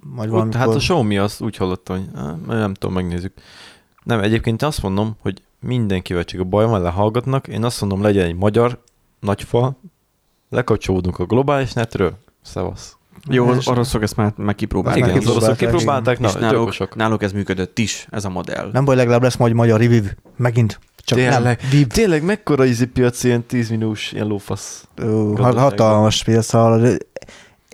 Majd 0.00 0.30
Ott, 0.30 0.54
hát 0.54 0.68
a 0.68 0.76
Xiaomi 0.76 1.18
azt 1.18 1.40
úgy 1.40 1.56
hallottam, 1.56 1.96
hogy 2.46 2.56
nem 2.56 2.74
tudom, 2.74 2.94
megnézzük. 2.94 3.32
Nem, 4.02 4.20
egyébként 4.20 4.62
azt 4.62 4.82
mondom, 4.82 5.16
hogy 5.20 5.42
mindenkivel 5.60 6.24
csak 6.24 6.40
a 6.40 6.44
baj 6.44 6.66
van, 6.66 6.82
lehallgatnak. 6.82 7.48
Én 7.48 7.64
azt 7.64 7.80
mondom, 7.80 8.02
legyen 8.02 8.24
egy 8.24 8.36
magyar 8.36 8.82
nagyfal, 9.20 9.76
lekapcsolódunk 10.48 11.18
a 11.18 11.24
globális 11.24 11.72
netről, 11.72 12.18
szevasz. 12.42 12.97
Jó, 13.28 13.48
az 13.48 13.68
oroszok 13.68 14.02
ezt 14.02 14.16
már 14.16 14.32
meg 14.36 14.54
kipróbálták. 14.54 15.04
Igen, 15.04 15.18
az 15.18 15.26
oroszok 15.28 15.56
kipróbálták, 15.56 16.18
na, 16.18 16.30
náluk, 16.38 16.94
náluk 16.94 17.22
ez 17.22 17.32
működött 17.32 17.78
is, 17.78 18.06
ez 18.10 18.24
a 18.24 18.28
modell. 18.28 18.70
Nem 18.72 18.84
baj, 18.84 18.96
legalább 18.96 19.22
lesz 19.22 19.36
majd 19.36 19.52
magyar 19.52 19.80
review. 19.80 20.04
Megint. 20.36 20.80
Csak 20.96 21.18
Tényleg. 21.18 21.60
nem. 21.72 21.88
Tényleg 21.88 22.22
mekkora 22.24 22.64
izi 22.64 22.86
piac 22.86 23.24
ilyen 23.24 23.42
10 23.46 23.68
milliós 23.70 24.12
ilyen 24.12 24.26
lófasz? 24.26 24.88
Ö, 24.94 25.04
Gazdaságban. 25.04 25.62
hatalmas 25.62 26.24
piac. 26.24 26.52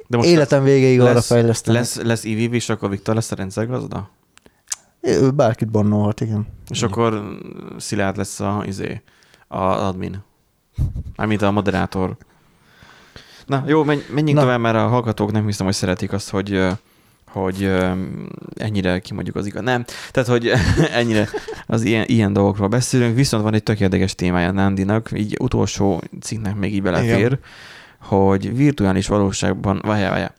De 0.07 0.16
most 0.16 0.28
Életem 0.28 0.62
végéig 0.62 1.00
arra 1.00 1.12
lesz, 1.12 1.26
fejlesztenek. 1.26 1.80
lesz, 1.80 2.00
lesz 2.02 2.24
EVV, 2.24 2.52
és 2.55 2.68
akkor 2.68 2.90
Viktor 2.90 3.14
lesz 3.14 3.30
a 3.30 3.34
rendszergazda? 3.34 4.11
Ő 5.00 5.30
Bárkit 5.30 5.70
bannolhat, 5.70 6.20
igen. 6.20 6.46
És 6.68 6.78
Igen. 6.78 6.90
akkor 6.90 7.22
Szilárd 7.78 8.16
lesz 8.16 8.40
a, 8.40 8.62
izé, 8.66 9.02
a 9.48 9.59
admin. 9.62 10.24
Mármint 11.16 11.42
a 11.42 11.50
moderátor. 11.50 12.16
Na 13.47 13.64
jó, 13.66 13.84
menj, 13.84 14.01
menjünk 14.14 14.38
Na. 14.38 14.40
tovább, 14.40 14.61
mert 14.61 14.76
a 14.76 14.86
hallgatók 14.88 15.32
nem 15.32 15.47
hiszem, 15.47 15.66
hogy 15.66 15.74
szeretik 15.74 16.12
azt, 16.12 16.30
hogy 16.30 16.61
hogy 17.34 17.72
ennyire 18.57 18.99
kimondjuk 18.99 19.36
az 19.36 19.47
igaz. 19.47 19.62
Nem, 19.62 19.84
tehát, 20.11 20.28
hogy 20.28 20.53
ennyire 21.01 21.28
az 21.66 21.82
ilyen, 21.82 22.05
ilyen 22.07 22.32
dolgokról 22.32 22.68
beszélünk, 22.68 23.16
viszont 23.16 23.42
van 23.42 23.55
egy 23.55 23.62
tök 23.62 23.80
érdekes 23.80 24.14
témája 24.14 24.51
Nandinak, 24.51 25.11
így 25.14 25.36
utolsó 25.40 26.03
cikknek 26.20 26.57
még 26.57 26.74
így 26.74 26.82
belefér, 26.82 27.16
Igen. 27.16 27.38
hogy 28.01 28.57
virtuális 28.57 29.07
valóságban, 29.07 29.82
várjál, 29.84 30.11
várjál, 30.11 30.34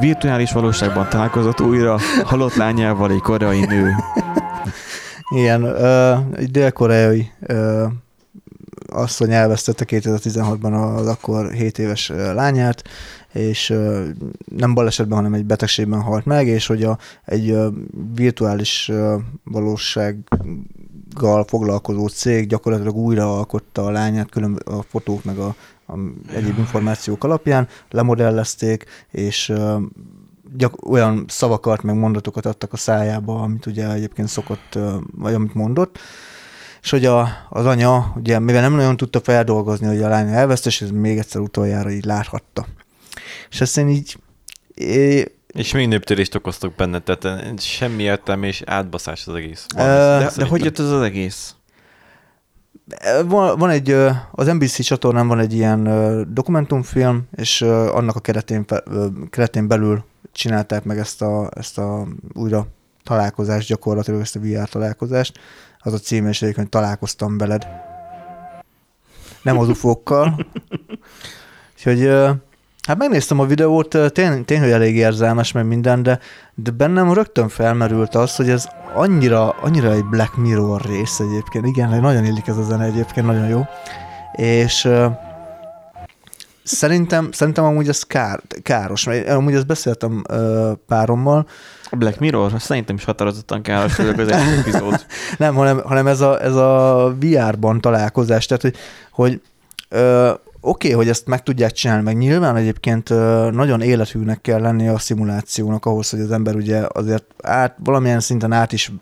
virtuális 0.00 0.52
valóságban 0.52 1.08
találkozott 1.08 1.60
újra 1.60 1.98
halott 2.24 2.54
lányával 2.54 3.10
egy 3.10 3.20
koreai 3.20 3.60
nő. 3.60 3.94
Igen, 5.34 5.76
egy 6.36 6.50
dél-koreai 6.50 7.30
asszony 8.90 9.32
elvesztette 9.32 9.84
2016-ban 9.88 10.96
az 10.96 11.06
akkor 11.06 11.52
7 11.52 11.78
éves 11.78 12.08
lányát, 12.08 12.82
és 13.32 13.74
nem 14.56 14.74
balesetben, 14.74 15.16
hanem 15.16 15.34
egy 15.34 15.44
betegségben 15.44 16.00
halt 16.00 16.24
meg, 16.24 16.46
és 16.46 16.66
hogy 16.66 16.82
a, 16.82 16.98
egy 17.24 17.56
virtuális 18.14 18.90
valósággal 19.44 20.24
foglalkozó 21.46 22.06
cég 22.06 22.46
gyakorlatilag 22.46 22.96
újra 22.96 23.36
alkotta 23.36 23.84
a 23.84 23.90
lányát 23.90 24.30
külön 24.30 24.54
a 24.54 24.82
fotók 24.82 25.24
meg 25.24 25.38
a, 25.38 25.54
a 25.86 25.94
egyéb 26.34 26.58
információk 26.58 27.24
alapján, 27.24 27.68
lemodellezték, 27.90 28.84
és 29.10 29.52
gyak, 30.56 30.90
olyan 30.90 31.24
szavakat, 31.28 31.82
meg 31.82 31.94
mondatokat 31.94 32.46
adtak 32.46 32.72
a 32.72 32.76
szájába, 32.76 33.42
amit 33.42 33.66
ugye 33.66 33.92
egyébként 33.92 34.28
szokott, 34.28 34.78
vagy 35.16 35.34
amit 35.34 35.54
mondott, 35.54 35.98
és 36.82 36.90
hogy 36.90 37.04
a, 37.04 37.28
az 37.48 37.66
anya, 37.66 38.12
ugye 38.16 38.38
mivel 38.38 38.60
nem 38.60 38.74
nagyon 38.74 38.96
tudta 38.96 39.20
feldolgozni, 39.20 39.86
hogy 39.86 40.02
a 40.02 40.08
lány 40.08 40.28
elvesztes, 40.28 40.80
ez 40.80 40.90
még 40.90 41.18
egyszer 41.18 41.40
utoljára 41.40 41.90
így 41.90 42.04
láthatta. 42.04 42.66
És 43.50 43.60
ezt 43.60 43.78
én 43.78 43.88
így... 43.88 44.16
É, 44.74 45.24
és 45.46 45.72
még 45.72 45.88
néptörést 45.88 46.34
okoztok 46.34 46.74
benne, 46.74 46.98
tehát 46.98 47.60
semmi 47.60 48.02
értelme 48.02 48.46
és 48.46 48.62
átbaszás 48.66 49.26
az 49.26 49.34
egész. 49.34 49.66
Van, 49.74 49.86
de, 49.86 50.30
de 50.36 50.44
hogy 50.46 50.64
jött 50.64 50.78
ez 50.78 50.90
az 50.90 51.02
egész? 51.02 51.54
Van, 53.26 53.58
van 53.58 53.70
egy, 53.70 53.90
az 54.32 54.46
NBC 54.46 54.82
csatornán 54.82 55.28
van 55.28 55.38
egy 55.38 55.52
ilyen 55.52 55.84
dokumentumfilm, 56.34 57.22
és 57.36 57.62
annak 57.62 58.16
a 58.16 58.20
keretén, 58.20 58.64
keretén 59.30 59.68
belül 59.68 60.04
csinálták 60.32 60.84
meg 60.84 60.98
ezt 60.98 61.22
a, 61.22 61.50
ezt 61.54 61.78
a 61.78 62.06
újra 62.32 62.66
találkozást, 63.04 63.68
gyakorlatilag 63.68 64.20
ezt 64.20 64.36
a 64.36 64.40
VR 64.40 64.68
találkozást. 64.68 65.38
Az 65.82 65.92
a 65.92 65.98
címe, 65.98 66.28
és 66.28 66.42
egyébként 66.42 66.70
találkoztam 66.70 67.38
veled. 67.38 67.66
Nem 69.42 69.58
az 69.58 69.68
ufókkal. 69.68 70.46
Úgyhogy 71.76 72.06
hát 72.86 72.98
megnéztem 72.98 73.38
a 73.38 73.46
videót, 73.46 73.96
tény, 74.12 74.44
tény 74.44 74.60
hogy 74.60 74.70
elég 74.70 74.96
érzelmes, 74.96 75.52
meg 75.52 75.66
minden, 75.66 76.02
de, 76.02 76.18
de 76.54 76.70
bennem 76.70 77.12
rögtön 77.12 77.48
felmerült 77.48 78.14
az, 78.14 78.36
hogy 78.36 78.48
ez 78.48 78.68
annyira, 78.94 79.50
annyira 79.50 79.92
egy 79.92 80.04
Black 80.04 80.36
Mirror 80.36 80.80
rész 80.80 81.18
egyébként. 81.20 81.66
Igen, 81.66 82.00
nagyon 82.00 82.24
illik 82.24 82.46
ez 82.46 82.56
a 82.56 82.62
zene 82.62 82.84
egyébként, 82.84 83.26
nagyon 83.26 83.48
jó. 83.48 83.62
És 84.32 84.88
Szerintem, 86.62 87.32
szerintem 87.32 87.64
amúgy 87.64 87.88
ez 87.88 88.02
kár, 88.02 88.40
káros, 88.62 89.04
mert 89.04 89.28
amúgy 89.28 89.54
ezt 89.54 89.66
beszéltem 89.66 90.22
uh, 90.30 90.72
párommal. 90.86 91.46
A 91.90 91.96
Black 91.96 92.18
Mirror? 92.18 92.52
Szerintem 92.58 92.96
is 92.96 93.04
határozottan 93.04 93.62
káros 93.62 93.96
vagyok 93.96 94.18
az 94.18 94.28
egy 94.28 94.58
epizód. 94.58 95.06
Nem, 95.38 95.54
hanem, 95.54 95.80
hanem 95.84 96.06
ez, 96.06 96.20
a, 96.20 96.42
ez 96.42 96.54
a 96.54 97.14
VR-ban 97.20 97.80
találkozás, 97.80 98.46
tehát 98.46 98.62
hogy, 98.62 98.76
hogy 99.10 99.40
uh, 99.90 100.30
oké, 100.60 100.86
okay, 100.86 100.92
hogy 100.92 101.08
ezt 101.08 101.26
meg 101.26 101.42
tudják 101.42 101.72
csinálni, 101.72 102.02
meg 102.02 102.16
nyilván 102.16 102.56
egyébként 102.56 103.08
nagyon 103.50 103.80
élethűnek 103.80 104.40
kell 104.40 104.60
lenni 104.60 104.88
a 104.88 104.98
szimulációnak 104.98 105.86
ahhoz, 105.86 106.10
hogy 106.10 106.20
az 106.20 106.32
ember 106.32 106.54
ugye 106.54 106.82
azért 106.92 107.24
át, 107.42 107.76
valamilyen 107.84 108.20
szinten 108.20 108.52
át 108.52 108.72
is 108.72 108.92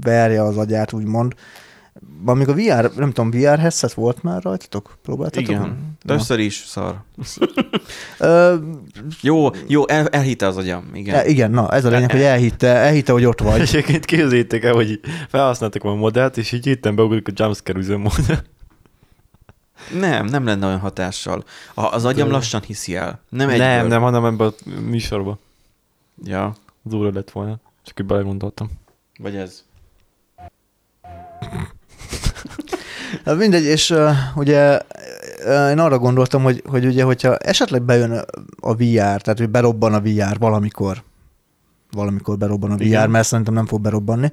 verje 0.00 0.42
az 0.42 0.56
agyát, 0.56 0.92
úgymond, 0.92 1.34
amíg 2.24 2.48
a 2.48 2.54
VR, 2.54 2.94
nem 2.96 3.12
tudom, 3.12 3.30
VR 3.30 3.58
headset 3.58 3.92
volt 3.92 4.22
már 4.22 4.42
rajtatok? 4.42 4.98
Próbáltatok? 5.02 5.48
Igen, 5.48 5.96
de 6.02 6.14
összer 6.14 6.38
is 6.38 6.64
szar. 6.66 7.02
jó, 9.20 9.50
jó, 9.66 9.88
el, 9.88 10.08
elhitte 10.08 10.46
az 10.46 10.56
agyam, 10.56 10.90
igen. 10.94 11.14
E, 11.14 11.26
igen, 11.26 11.50
na, 11.50 11.70
ez 11.70 11.84
a 11.84 11.88
lényeg, 11.88 12.10
hogy 12.10 12.20
elhitte, 12.20 12.68
elhitte, 12.68 13.12
hogy 13.12 13.24
ott 13.24 13.40
vagy. 13.40 13.60
Egyébként 13.60 14.04
képzeljétek 14.04 14.64
el, 14.64 14.74
hogy 14.74 15.00
felhasználtak 15.28 15.84
a 15.84 15.94
modellt, 15.94 16.36
és 16.36 16.52
így 16.52 16.64
hittem 16.64 16.94
beugrik 16.94 17.28
a 17.28 17.32
jumpscare 17.34 17.78
üzemmód. 17.78 18.42
Nem, 19.98 20.26
nem 20.26 20.44
lenne 20.44 20.66
olyan 20.66 20.78
hatással. 20.78 21.44
Az 21.74 22.04
agyam 22.04 22.30
lassan 22.30 22.60
hiszi 22.60 22.96
el. 22.96 23.20
Nem, 23.28 23.48
egyből. 23.48 23.66
nem, 23.66 23.86
nem, 23.86 24.02
hanem 24.02 24.24
ebben 24.24 24.46
a 24.46 24.80
műsorban. 24.80 25.38
Ja. 26.24 26.54
Az 26.84 26.94
óra 26.94 27.10
lett 27.12 27.30
volna. 27.30 27.60
Csak 27.82 28.00
így 28.00 28.06
belegondoltam. 28.06 28.70
Vagy 29.18 29.36
ez. 29.36 29.64
Hát 33.24 33.36
mindegy, 33.36 33.64
és 33.64 33.90
uh, 33.90 34.10
ugye 34.34 34.80
én 35.70 35.78
arra 35.78 35.98
gondoltam, 35.98 36.42
hogy, 36.42 36.62
hogy 36.66 36.86
ugye, 36.86 37.04
hogyha 37.04 37.36
esetleg 37.36 37.82
bejön 37.82 38.24
a 38.60 38.74
VR, 38.74 39.20
tehát 39.20 39.38
hogy 39.38 39.50
berobban 39.50 39.94
a 39.94 40.00
VR 40.00 40.38
valamikor, 40.38 41.02
valamikor 41.90 42.38
berobban 42.38 42.70
a 42.70 42.76
VR, 42.76 42.82
Igen. 42.82 43.10
mert 43.10 43.26
szerintem 43.26 43.54
nem 43.54 43.66
fog 43.66 43.80
berobbanni, 43.80 44.32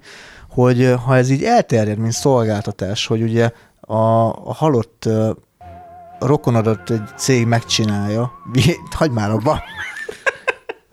hogy 0.49 0.93
ha 1.05 1.17
ez 1.17 1.29
így 1.29 1.43
elterjed, 1.43 1.97
mint 1.97 2.13
szolgáltatás, 2.13 3.07
hogy 3.07 3.21
ugye 3.21 3.51
a, 3.79 3.95
a 4.27 4.53
halott 4.53 5.03
uh, 5.07 5.29
rokonodat 6.19 6.89
egy 6.89 7.07
cég 7.17 7.45
megcsinálja, 7.45 8.31
hagyd 8.97 9.13
már 9.13 9.31
abba, 9.31 9.61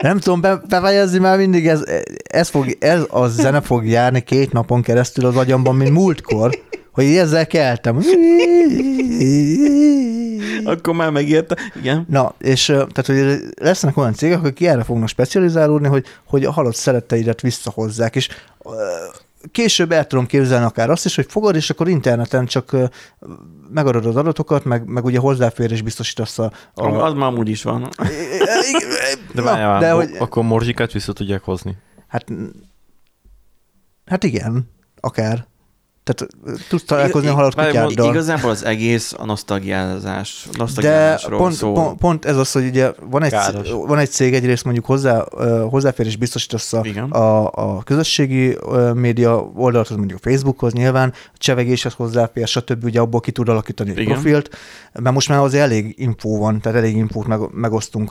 nem 0.02 0.18
tudom 0.18 0.40
be, 0.40 0.60
befejezni, 0.68 1.18
mert 1.18 1.38
mindig 1.38 1.66
ez, 1.66 1.82
ez, 2.22 2.48
fog, 2.48 2.76
ez 2.80 3.02
a 3.08 3.26
zene 3.26 3.60
fog 3.60 3.86
járni 3.86 4.20
két 4.20 4.52
napon 4.52 4.82
keresztül 4.82 5.26
az 5.26 5.36
agyamban, 5.36 5.76
mint 5.76 5.90
múltkor, 5.90 6.58
hogy 7.04 7.16
ezzel 7.16 7.46
keltem. 7.46 7.96
Akkor 10.64 10.94
már 10.94 11.10
megérte, 11.10 11.56
igen. 11.76 12.06
Na, 12.08 12.34
és 12.38 12.64
tehát, 12.66 13.06
hogy 13.06 13.38
lesznek 13.60 13.96
olyan 13.96 14.14
cégek, 14.14 14.38
akik 14.38 14.66
erre 14.66 14.82
fognak 14.84 15.08
specializálódni, 15.08 15.88
hogy, 15.88 16.06
hogy 16.24 16.44
a 16.44 16.52
halott 16.52 16.74
szeretteidet 16.74 17.40
visszahozzák, 17.40 18.16
és 18.16 18.28
később 19.52 19.92
el 19.92 20.06
tudom 20.06 20.26
képzelni 20.26 20.64
akár 20.64 20.90
azt 20.90 21.04
is, 21.04 21.14
hogy 21.14 21.26
fogod, 21.28 21.54
és 21.54 21.70
akkor 21.70 21.88
interneten 21.88 22.46
csak 22.46 22.76
megadod 23.70 24.06
az 24.06 24.16
adatokat, 24.16 24.64
meg, 24.64 24.86
meg 24.86 25.04
ugye 25.04 25.18
hozzáférés 25.18 25.82
biztosítasz 25.82 26.38
a... 26.38 26.52
a... 26.74 26.86
Az 26.86 27.12
már 27.12 27.28
amúgy 27.28 27.48
is 27.48 27.62
van. 27.62 27.88
de, 29.34 29.42
Na, 29.42 29.78
de 29.78 29.90
hogy... 29.90 30.10
akkor 30.18 30.42
morzsikát 30.42 30.92
vissza 30.92 31.12
tudják 31.12 31.42
hozni. 31.42 31.76
Hát, 32.08 32.26
hát 34.06 34.24
igen, 34.24 34.70
akár. 35.00 35.46
Tehát 36.08 36.34
tudsz 36.68 36.84
találkozni 36.84 37.28
a 37.28 37.34
halott 37.34 37.54
kutyáddal. 37.54 38.10
Igazából 38.10 38.50
az 38.50 38.64
egész 38.64 39.14
a 39.18 39.24
nosztalgiázás, 39.24 40.48
nosztalgiázásról 40.52 41.30
De 41.30 41.36
pont, 41.36 41.54
szól. 41.54 41.74
Pont, 41.74 41.98
pont, 41.98 42.24
ez 42.24 42.36
az, 42.36 42.52
hogy 42.52 42.66
ugye 42.66 42.92
van 43.10 43.22
egy, 43.22 43.34
van 43.86 43.98
egy 43.98 44.10
cég, 44.10 44.34
egyrészt 44.34 44.64
mondjuk 44.64 44.84
hozzá, 44.84 45.24
hozzáférés 45.70 46.16
biztosítasz 46.16 46.72
a, 46.72 46.82
a, 47.08 47.50
a 47.54 47.82
közösségi 47.82 48.58
média 48.94 49.50
oldalhoz, 49.54 49.96
mondjuk 49.96 50.20
a 50.24 50.28
Facebookhoz 50.28 50.72
nyilván, 50.72 51.12
a 51.14 51.36
csevegéshez 51.38 51.92
hozzáfér, 51.92 52.46
stb. 52.46 52.84
ugye 52.84 53.00
abból 53.00 53.20
ki 53.20 53.32
tud 53.32 53.48
alakítani 53.48 53.92
egy 53.96 54.04
profilt, 54.04 54.56
mert 54.92 55.14
most 55.14 55.28
már 55.28 55.38
azért 55.38 55.64
elég 55.64 55.94
infó 55.98 56.38
van, 56.38 56.60
tehát 56.60 56.78
elég 56.78 56.96
infót 56.96 57.26
meg, 57.26 57.40
megosztunk 57.52 58.10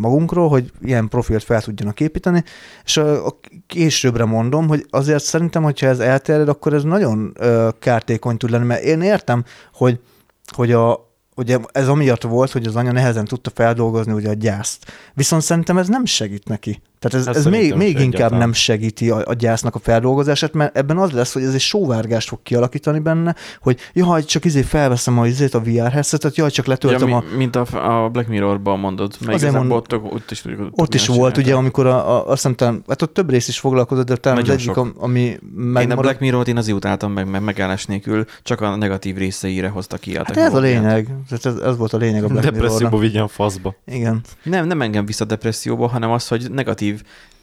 magunkról, 0.00 0.48
hogy 0.48 0.72
ilyen 0.82 1.08
profilt 1.08 1.44
fel 1.44 1.62
tudjanak 1.62 2.00
építeni, 2.00 2.44
és 2.84 2.96
a 2.96 3.38
későbbre 3.66 4.24
mondom, 4.24 4.68
hogy 4.68 4.86
azért 4.90 5.22
szerintem, 5.22 5.62
hogyha 5.62 5.86
ez 5.86 5.98
elterjed, 5.98 6.48
akkor 6.48 6.74
ez 6.74 6.82
nagyon 6.90 7.32
ö, 7.38 7.68
kártékony 7.78 8.36
tud 8.36 8.50
lenni, 8.50 8.64
mert 8.64 8.82
én 8.82 9.00
értem, 9.00 9.44
hogy, 9.74 10.00
hogy 10.46 10.72
a, 10.72 11.12
ugye 11.36 11.58
ez 11.72 11.88
amiatt 11.88 12.22
volt, 12.22 12.50
hogy 12.50 12.66
az 12.66 12.76
anya 12.76 12.92
nehezen 12.92 13.24
tudta 13.24 13.50
feldolgozni 13.54 14.12
ugye 14.12 14.28
a 14.28 14.34
gyászt. 14.34 14.92
Viszont 15.14 15.42
szerintem 15.42 15.78
ez 15.78 15.88
nem 15.88 16.04
segít 16.04 16.48
neki. 16.48 16.82
Tehát 17.00 17.28
ez, 17.28 17.36
ez 17.36 17.44
még, 17.44 17.74
még 17.74 17.88
inkább 17.88 18.06
egyáltalán. 18.06 18.38
nem 18.38 18.52
segíti 18.52 19.10
a, 19.10 19.22
a 19.24 19.34
gyásznak 19.34 19.74
a 19.74 19.78
feldolgozását, 19.78 20.52
mert 20.52 20.76
ebben 20.76 20.98
az 20.98 21.10
lesz, 21.10 21.32
hogy 21.32 21.42
ez 21.42 21.54
egy 21.54 21.60
sóvárgást 21.60 22.28
fog 22.28 22.42
kialakítani 22.42 22.98
benne, 22.98 23.34
hogy 23.60 23.78
jaj, 23.92 24.24
csak 24.24 24.44
izé 24.44 24.62
felveszem 24.62 25.18
a, 25.18 25.26
izét, 25.26 25.54
a 25.54 25.60
VR 25.60 25.90
headsetet, 25.90 26.36
jaj, 26.36 26.50
csak 26.50 26.66
letöltöm 26.66 27.08
ja, 27.08 27.16
a... 27.16 27.24
Mint 27.36 27.56
a, 27.56 27.66
a 28.04 28.08
Black 28.08 28.28
Mirror-ban 28.28 28.78
mondod, 28.78 29.16
mert 29.20 29.34
Azért 29.34 29.52
mond... 29.52 29.70
ott, 29.70 29.94
ott 29.94 30.30
is, 30.30 30.44
ott, 30.44 30.70
ott 30.70 30.94
is 30.94 31.06
volt, 31.06 31.36
ugye, 31.36 31.54
amikor 31.54 31.86
a, 31.86 32.16
a, 32.16 32.28
azt 32.28 32.46
hiszem, 32.46 32.82
hát 32.88 33.02
ott 33.02 33.14
több 33.14 33.30
rész 33.30 33.48
is 33.48 33.58
foglalkozott, 33.58 34.06
de 34.06 34.16
talán 34.16 34.38
Nagyon 34.38 34.54
az 34.54 34.60
egyik, 34.62 34.74
sok. 34.74 34.94
ami 34.98 35.38
megmarad... 35.54 35.90
Én 35.90 35.96
a 35.96 36.00
Black 36.00 36.20
Mirror-t 36.20 36.48
én 36.48 36.56
azért 36.56 36.76
utáltam 36.76 37.12
meg, 37.12 37.30
mert 37.30 37.44
megállás 37.44 37.86
nélkül 37.86 38.24
csak 38.42 38.60
a 38.60 38.76
negatív 38.76 39.16
részeire 39.16 39.68
hozta 39.68 39.96
ki 39.96 40.16
hát 40.16 40.36
ez 40.36 40.54
a 40.54 40.60
lényeg. 40.60 41.08
Ez, 41.30 41.54
ez, 41.54 41.76
volt 41.76 41.92
a 41.92 41.96
lényeg 41.96 42.24
a 42.24 42.28
Black 42.28 42.44
Depresszióba 42.50 42.98
vigyen 42.98 43.28
faszba. 43.28 43.74
Igen. 43.86 44.20
Nem, 44.42 44.66
nem 44.66 44.82
engem 44.82 45.06
vissza 45.06 45.24
depresszióba, 45.24 45.88
hanem 45.88 46.10
az, 46.10 46.28
hogy 46.28 46.50
negatív 46.50 46.89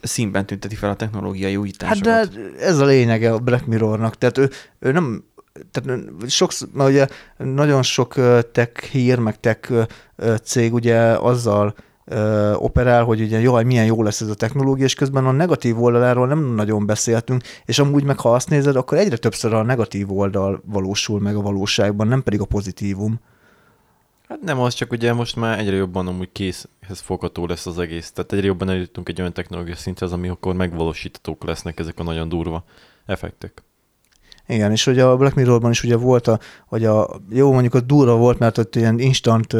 színben 0.02 0.46
tünteti 0.46 0.74
fel 0.74 0.90
a 0.90 0.94
technológiai 0.94 1.56
újításokat. 1.56 2.12
Hát 2.12 2.32
de 2.32 2.40
ez 2.60 2.78
a 2.78 2.84
lényege 2.84 3.32
a 3.32 3.38
Black 3.38 3.66
Mirrornak. 3.66 4.14
Tehát 4.14 4.38
ő, 4.38 4.50
ő 4.78 4.92
nem 4.92 5.24
tehát 5.70 6.00
sok, 6.26 6.50
mert 6.72 6.90
ugye 6.90 7.06
nagyon 7.36 7.82
sok 7.82 8.14
tech 8.52 8.82
hír, 8.82 9.18
meg 9.18 9.40
tech 9.40 9.88
cég 10.42 10.74
ugye 10.74 10.98
azzal 11.00 11.74
operál, 12.54 13.04
hogy 13.04 13.20
ugye 13.20 13.40
jaj, 13.40 13.64
milyen 13.64 13.84
jó 13.84 14.02
lesz 14.02 14.20
ez 14.20 14.28
a 14.28 14.34
technológia, 14.34 14.84
és 14.84 14.94
közben 14.94 15.26
a 15.26 15.32
negatív 15.32 15.82
oldaláról 15.82 16.26
nem 16.26 16.54
nagyon 16.54 16.86
beszéltünk, 16.86 17.42
és 17.64 17.78
amúgy 17.78 18.04
meg 18.04 18.18
ha 18.18 18.34
azt 18.34 18.50
nézed, 18.50 18.76
akkor 18.76 18.98
egyre 18.98 19.16
többször 19.16 19.54
a 19.54 19.62
negatív 19.62 20.12
oldal 20.12 20.62
valósul 20.64 21.20
meg 21.20 21.36
a 21.36 21.40
valóságban, 21.40 22.08
nem 22.08 22.22
pedig 22.22 22.40
a 22.40 22.44
pozitívum. 22.44 23.20
Hát 24.28 24.40
nem 24.40 24.60
az, 24.60 24.74
csak 24.74 24.92
ugye 24.92 25.12
most 25.12 25.36
már 25.36 25.58
egyre 25.58 25.76
jobban 25.76 26.06
amúgy 26.06 26.32
készhez 26.32 27.00
fogható 27.00 27.46
lesz 27.46 27.66
az 27.66 27.78
egész. 27.78 28.10
Tehát 28.10 28.32
egyre 28.32 28.46
jobban 28.46 28.68
eljutunk 28.68 29.08
egy 29.08 29.20
olyan 29.20 29.32
technológia 29.32 29.76
szinthez, 29.76 30.12
akkor 30.12 30.54
megvalósíthatók 30.54 31.44
lesznek 31.44 31.78
ezek 31.78 31.98
a 31.98 32.02
nagyon 32.02 32.28
durva 32.28 32.64
effektek. 33.06 33.62
Igen, 34.50 34.70
és 34.72 34.86
ugye 34.86 35.04
a 35.04 35.16
Black 35.16 35.34
Mirrorban 35.34 35.70
is 35.70 35.82
ugye 35.82 35.96
volt 35.96 36.26
a, 36.26 36.38
hogy 36.66 36.84
a, 36.84 37.08
jó 37.30 37.52
mondjuk 37.52 37.74
a 37.74 37.80
durva 37.80 38.16
volt, 38.16 38.38
mert 38.38 38.58
ott 38.58 38.76
ilyen 38.76 38.98
instant 38.98 39.54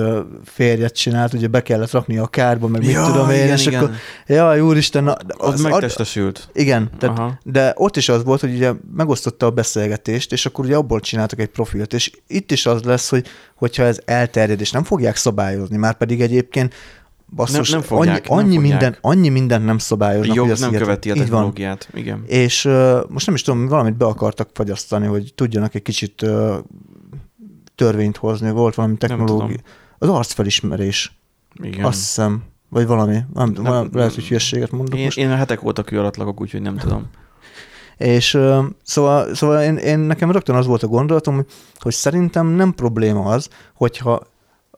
férjet 0.45 0.95
csinált, 0.95 1.33
ugye 1.33 1.47
be 1.47 1.63
kellett 1.63 1.91
rakni 1.91 2.19
a 2.19 2.27
kárba, 2.27 2.67
meg 2.67 2.81
mit 2.81 2.91
Ja, 2.91 3.05
tudom 3.07 3.31
én, 3.31 3.43
igen, 3.43 3.53
és 3.57 3.67
igen. 3.67 3.83
akkor, 3.83 3.95
jaj, 4.27 4.61
úristen, 4.61 5.05
na, 5.05 5.13
Az 5.13 5.53
az, 5.53 5.65
ad, 5.65 5.71
megtestesült. 5.71 6.49
igen, 6.53 6.91
tehát, 6.99 7.19
Aha. 7.19 7.39
de 7.43 7.73
ott 7.77 7.97
is 7.97 8.09
az 8.09 8.25
volt, 8.25 8.41
hogy 8.41 8.55
ugye 8.55 8.73
megosztotta 8.97 9.47
a 9.47 9.51
beszélgetést, 9.51 10.33
és 10.33 10.47
akkor 10.47 10.65
ugye 10.65 10.77
abból 10.77 11.01
csináltak 11.01 11.41
egy 11.41 11.49
profilt, 11.49 11.93
és 11.93 12.11
itt 12.27 12.51
is 12.51 12.67
az 12.67 12.83
lesz, 12.83 13.11
hogy 13.11 13.27
hogyha 13.55 13.83
ez 13.83 13.99
elterjed, 14.05 14.61
és 14.61 14.71
nem 14.71 14.85
fogják 14.85 15.17
szabályozni, 15.17 15.77
már 15.77 15.97
pedig 15.97 16.21
egyébként 16.21 16.75
basszus, 17.35 17.71
Nem- 17.71 17.79
nem 17.79 17.89
fogják, 17.89 18.25
annyi, 18.29 18.29
nem 18.29 18.39
annyi, 18.39 18.55
fogják. 18.55 18.81
minden, 18.81 18.99
annyi 19.01 19.29
mindent 19.29 19.65
nem 19.65 19.77
A 19.77 19.79
szabályoznak. 19.79 20.37
jog 20.37 20.49
hogy 20.49 20.59
nem 20.61 20.71
hihetetlen. 20.71 20.99
követi 21.01 21.11
a 21.11 21.23
technológiát. 21.23 21.89
Igen. 21.95 22.23
És 22.27 22.65
uh, 22.65 23.01
most 23.09 23.27
nem 23.27 23.35
is 23.35 23.43
tudom, 23.43 23.67
valamit 23.67 23.97
be 23.97 24.05
akartak 24.05 24.49
fagyasztani, 24.53 25.07
hogy 25.07 25.33
tudjanak 25.35 25.75
egy 25.75 25.83
kicsit 25.83 26.23
uh, 26.23 26.55
törvényt 27.75 28.17
hozni, 28.17 28.51
volt 28.51 28.75
valami 28.75 28.97
technológia. 28.97 29.57
Az 29.99 30.09
arcfelismerés, 30.09 31.19
Igen. 31.63 31.85
azt 31.85 31.99
hiszem, 31.99 32.43
vagy 32.69 32.87
valami, 32.87 33.19
nem, 33.35 33.51
nem, 33.51 33.63
Nem- 33.63 33.89
lehet, 33.93 34.15
hogy 34.15 34.25
hülyességet 34.27 34.71
mondok 34.71 34.99
én, 34.99 35.05
most. 35.05 35.19
én 35.19 35.29
hetek 35.37 35.65
óta 35.65 35.83
kő 35.83 35.99
alatt 35.99 36.17
lakok, 36.17 36.41
úgyhogy 36.41 36.63
nem 36.63 36.77
tudom. 36.77 37.07
És 37.97 38.35
uh, 38.35 38.65
szóval, 38.83 39.35
szóval 39.35 39.63
én, 39.63 39.77
én, 39.77 39.99
nekem 39.99 40.31
rögtön 40.31 40.57
az 40.57 40.67
volt 40.67 40.83
a 40.83 40.87
gondolatom, 40.87 41.35
hogy, 41.35 41.47
hogy 41.79 41.93
szerintem 41.93 42.47
nem 42.47 42.73
probléma 42.75 43.25
az, 43.25 43.49
hogyha 43.75 44.21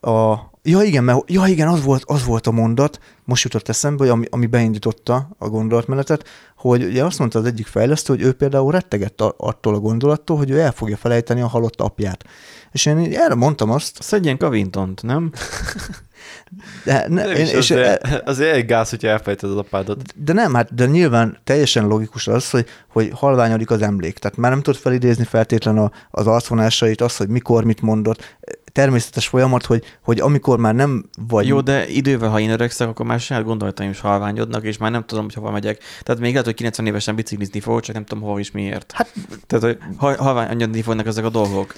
a, 0.00 0.32
ja 0.62 0.82
igen, 0.82 1.04
mert, 1.04 1.30
ja 1.30 1.46
igen, 1.46 1.68
az 1.68 1.82
volt, 1.82 2.02
az 2.06 2.24
volt 2.24 2.46
a 2.46 2.50
mondat, 2.50 3.00
most 3.24 3.44
jutott 3.44 3.68
eszembe, 3.68 4.02
hogy 4.02 4.12
ami, 4.12 4.26
ami 4.30 4.46
beindította 4.46 5.30
a 5.38 5.48
gondolatmenetet, 5.48 6.28
hogy 6.56 6.84
ugye 6.84 7.04
azt 7.04 7.18
mondta 7.18 7.38
az 7.38 7.44
egyik 7.44 7.66
fejlesztő, 7.66 8.14
hogy 8.14 8.22
ő 8.22 8.32
például 8.32 8.72
rettegett 8.72 9.20
a- 9.20 9.34
attól 9.38 9.74
a 9.74 9.78
gondolattól, 9.78 10.36
hogy 10.36 10.50
ő 10.50 10.60
el 10.60 10.72
fogja 10.72 10.96
felejteni 10.96 11.40
a 11.40 11.46
halott 11.46 11.80
apját. 11.80 12.24
És 12.72 12.86
én 12.86 12.98
erre 12.98 13.34
mondtam 13.34 13.70
azt, 13.70 14.02
Szedjen 14.02 14.36
Kavintont, 14.36 15.02
nem? 15.02 15.32
de, 16.84 17.04
ne, 17.08 17.24
Nem 17.24 17.36
én, 17.36 17.46
és, 17.46 17.70
azért, 17.70 18.28
azért 18.28 18.54
egy 18.54 18.66
gáz, 18.66 18.90
hogyha 18.90 19.08
elfejted 19.08 19.50
az 19.50 19.56
apádat. 19.56 20.02
De 20.24 20.32
nem, 20.32 20.54
hát 20.54 20.74
de 20.74 20.86
nyilván 20.86 21.38
teljesen 21.44 21.86
logikus 21.86 22.28
az, 22.28 22.50
hogy, 22.50 22.66
hogy 22.88 23.10
halványodik 23.14 23.70
az 23.70 23.82
emlék. 23.82 24.18
Tehát 24.18 24.36
már 24.36 24.50
nem 24.50 24.62
tudod 24.62 24.80
felidézni 24.80 25.24
feltétlen 25.24 25.78
a, 25.78 25.90
az 26.10 26.26
arcvonásait, 26.26 27.00
az, 27.00 27.16
hogy 27.16 27.28
mikor 27.28 27.64
mit 27.64 27.80
mondott. 27.80 28.36
Természetes 28.72 29.28
folyamat, 29.28 29.66
hogy, 29.66 29.84
hogy 30.02 30.20
amikor 30.20 30.58
már 30.58 30.74
nem 30.74 31.04
vagy... 31.28 31.46
Jó, 31.46 31.60
de 31.60 31.88
idővel, 31.88 32.30
ha 32.30 32.40
én 32.40 32.50
öregszek, 32.50 32.88
akkor 32.88 33.06
már 33.06 33.20
saját 33.20 33.44
gondolataim 33.44 33.90
is 33.90 34.00
halványodnak, 34.00 34.64
és 34.64 34.78
már 34.78 34.90
nem 34.90 35.04
tudom, 35.04 35.24
hogy 35.24 35.34
hova 35.34 35.50
megyek. 35.50 35.82
Tehát 36.02 36.20
még 36.20 36.30
lehet, 36.30 36.46
hogy 36.46 36.54
90 36.54 36.86
évesen 36.86 37.14
biciklizni 37.14 37.60
fogok, 37.60 37.80
csak 37.80 37.94
nem 37.94 38.04
tudom 38.04 38.24
hova 38.24 38.38
és 38.38 38.50
miért. 38.50 38.92
Hát 38.92 39.12
Tehát, 39.46 39.64
hogy 39.64 39.78
ha- 39.96 40.22
halványodni 40.22 40.82
fognak 40.82 41.06
ezek 41.06 41.24
a 41.24 41.30
dolgok. 41.30 41.74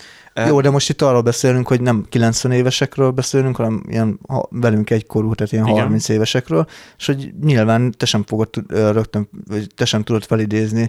Jó, 0.47 0.61
de 0.61 0.71
most 0.71 0.89
itt 0.89 1.03
arról 1.03 1.21
beszélünk, 1.21 1.69
hogy 1.69 1.81
nem 1.81 2.05
90 2.09 2.53
évesekről 2.53 3.11
beszélünk, 3.11 3.57
hanem 3.57 3.83
ilyen 3.89 4.19
ha, 4.29 4.49
velünk 4.51 4.91
egykorú, 4.91 5.35
tehát 5.35 5.53
ilyen 5.53 5.67
Igen. 5.67 5.81
30 5.81 6.09
évesekről, 6.09 6.67
és 6.99 7.07
hogy 7.07 7.33
nyilván 7.43 7.95
te 7.97 8.07
sem 8.07 8.25
fogod 8.27 8.49
rögtön, 8.69 9.29
vagy 9.49 9.67
te 9.75 9.85
sem 9.85 10.03
tudod 10.03 10.25
felidézni 10.25 10.89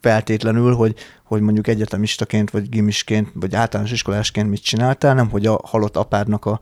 feltétlenül, 0.00 0.74
hogy, 0.74 0.94
hogy 1.24 1.40
mondjuk 1.40 1.66
egyetemistaként, 1.66 2.50
vagy 2.50 2.68
gimisként, 2.68 3.30
vagy 3.34 3.54
általános 3.54 3.92
iskolásként 3.92 4.50
mit 4.50 4.62
csináltál, 4.62 5.14
nem 5.14 5.30
hogy 5.30 5.46
a 5.46 5.60
halott 5.64 5.96
apádnak 5.96 6.44
a, 6.44 6.60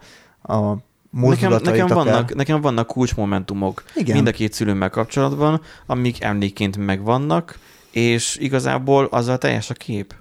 a 0.52 0.76
Nekem, 1.10 1.50
nekem, 1.50 1.84
akár. 1.84 1.88
vannak, 1.88 2.34
nekem 2.34 2.60
vannak 2.60 2.86
kulcsmomentumok 2.86 3.84
Igen. 3.94 4.14
mind 4.14 4.26
a 4.26 4.30
két 4.30 4.52
szülőmmel 4.52 4.90
kapcsolatban, 4.90 5.60
amik 5.86 6.22
emlékként 6.22 6.76
megvannak, 6.76 7.58
és 7.90 8.36
igazából 8.40 9.04
azzal 9.04 9.38
teljes 9.38 9.70
a 9.70 9.74
kép. 9.74 10.14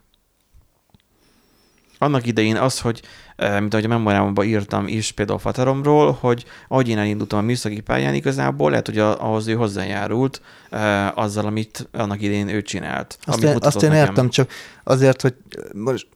Annak 1.97 2.25
idején 2.25 2.55
az, 2.55 2.79
hogy, 2.79 3.01
mint 3.37 3.73
ahogy 3.73 3.85
a 3.85 3.87
memorámban 3.87 4.45
írtam 4.45 4.87
is 4.87 5.11
például 5.11 5.39
Fataromról, 5.39 6.17
hogy 6.19 6.45
ahogy 6.67 6.89
én 6.89 6.97
elindultam 6.97 7.39
a 7.39 7.41
műszaki 7.41 7.79
pályán, 7.81 8.13
igazából 8.13 8.69
lehet, 8.69 8.85
hogy 8.85 8.97
a- 8.99 9.23
ahhoz 9.23 9.47
ő 9.47 9.53
hozzájárult 9.53 10.41
eh, 10.69 11.17
azzal, 11.17 11.45
amit 11.45 11.89
annak 11.91 12.21
idején 12.21 12.47
ő 12.47 12.61
csinált. 12.61 13.17
Azt, 13.25 13.43
én, 13.43 13.55
azt 13.59 13.83
én 13.83 13.89
nekem. 13.89 14.05
értem, 14.07 14.29
csak 14.29 14.49
azért, 14.83 15.21
hogy 15.21 15.33
most... 15.73 16.07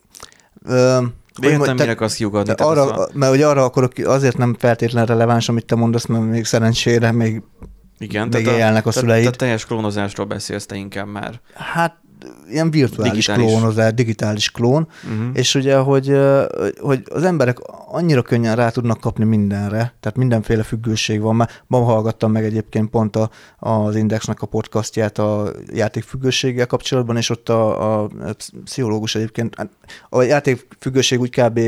Ö, 0.65 0.99
De 1.39 1.47
hogy 1.47 1.59
értem, 1.59 1.76
te- 1.76 2.07
kiugadni. 2.15 2.47
de 2.49 2.55
tehát 2.55 2.72
arra, 2.72 2.93
a- 2.95 3.09
mert 3.13 3.32
hogy 3.32 3.41
arra 3.41 3.63
akarok, 3.63 3.91
azért 4.03 4.38
nem 4.38 4.55
feltétlen 4.59 5.05
releváns, 5.05 5.49
amit 5.49 5.65
te 5.65 5.76
mondasz, 5.76 6.05
mert 6.05 6.24
még 6.24 6.45
szerencsére 6.45 7.11
még, 7.11 7.41
Igen, 7.97 8.28
még 8.28 8.43
tehát 8.43 8.59
élnek 8.59 8.86
a 8.86 8.89
tehát- 8.89 8.93
szüleid. 8.99 9.22
Tehát 9.22 9.38
teljes 9.38 9.65
klónozásról 9.65 10.26
beszélsz 10.26 10.65
te 10.65 10.76
inkább 10.76 11.07
már. 11.07 11.39
hát 11.53 11.97
ilyen 12.49 12.72
virtuális 12.72 13.26
Digitális. 13.26 13.51
klónozás, 13.51 13.93
digitális 13.93 14.51
klón, 14.51 14.88
Uh-huh. 15.03 15.30
és 15.34 15.55
ugye, 15.55 15.78
hogy, 15.78 16.17
hogy 16.80 17.03
az 17.09 17.24
emberek 17.24 17.57
annyira 17.91 18.22
könnyen 18.22 18.55
rá 18.55 18.70
tudnak 18.70 18.99
kapni 18.99 19.24
mindenre, 19.24 19.93
tehát 19.99 20.17
mindenféle 20.17 20.63
függőség 20.63 21.22
van. 21.22 21.36
Már 21.36 21.49
ma 21.67 21.84
hallgattam 21.84 22.32
meg 22.32 22.43
egyébként 22.43 22.89
pont 22.89 23.15
a, 23.15 23.30
az 23.59 23.95
Indexnek 23.95 24.41
a 24.41 24.45
podcastját 24.45 25.17
a 25.17 25.51
játékfüggőséggel 25.74 26.65
kapcsolatban, 26.65 27.17
és 27.17 27.30
ott 27.30 27.49
a, 27.49 28.01
a 28.03 28.09
pszichológus 28.63 29.15
egyébként, 29.15 29.55
hát 29.57 29.70
a 30.09 30.22
játékfüggőség 30.22 31.20
úgy 31.20 31.41
kb. 31.41 31.59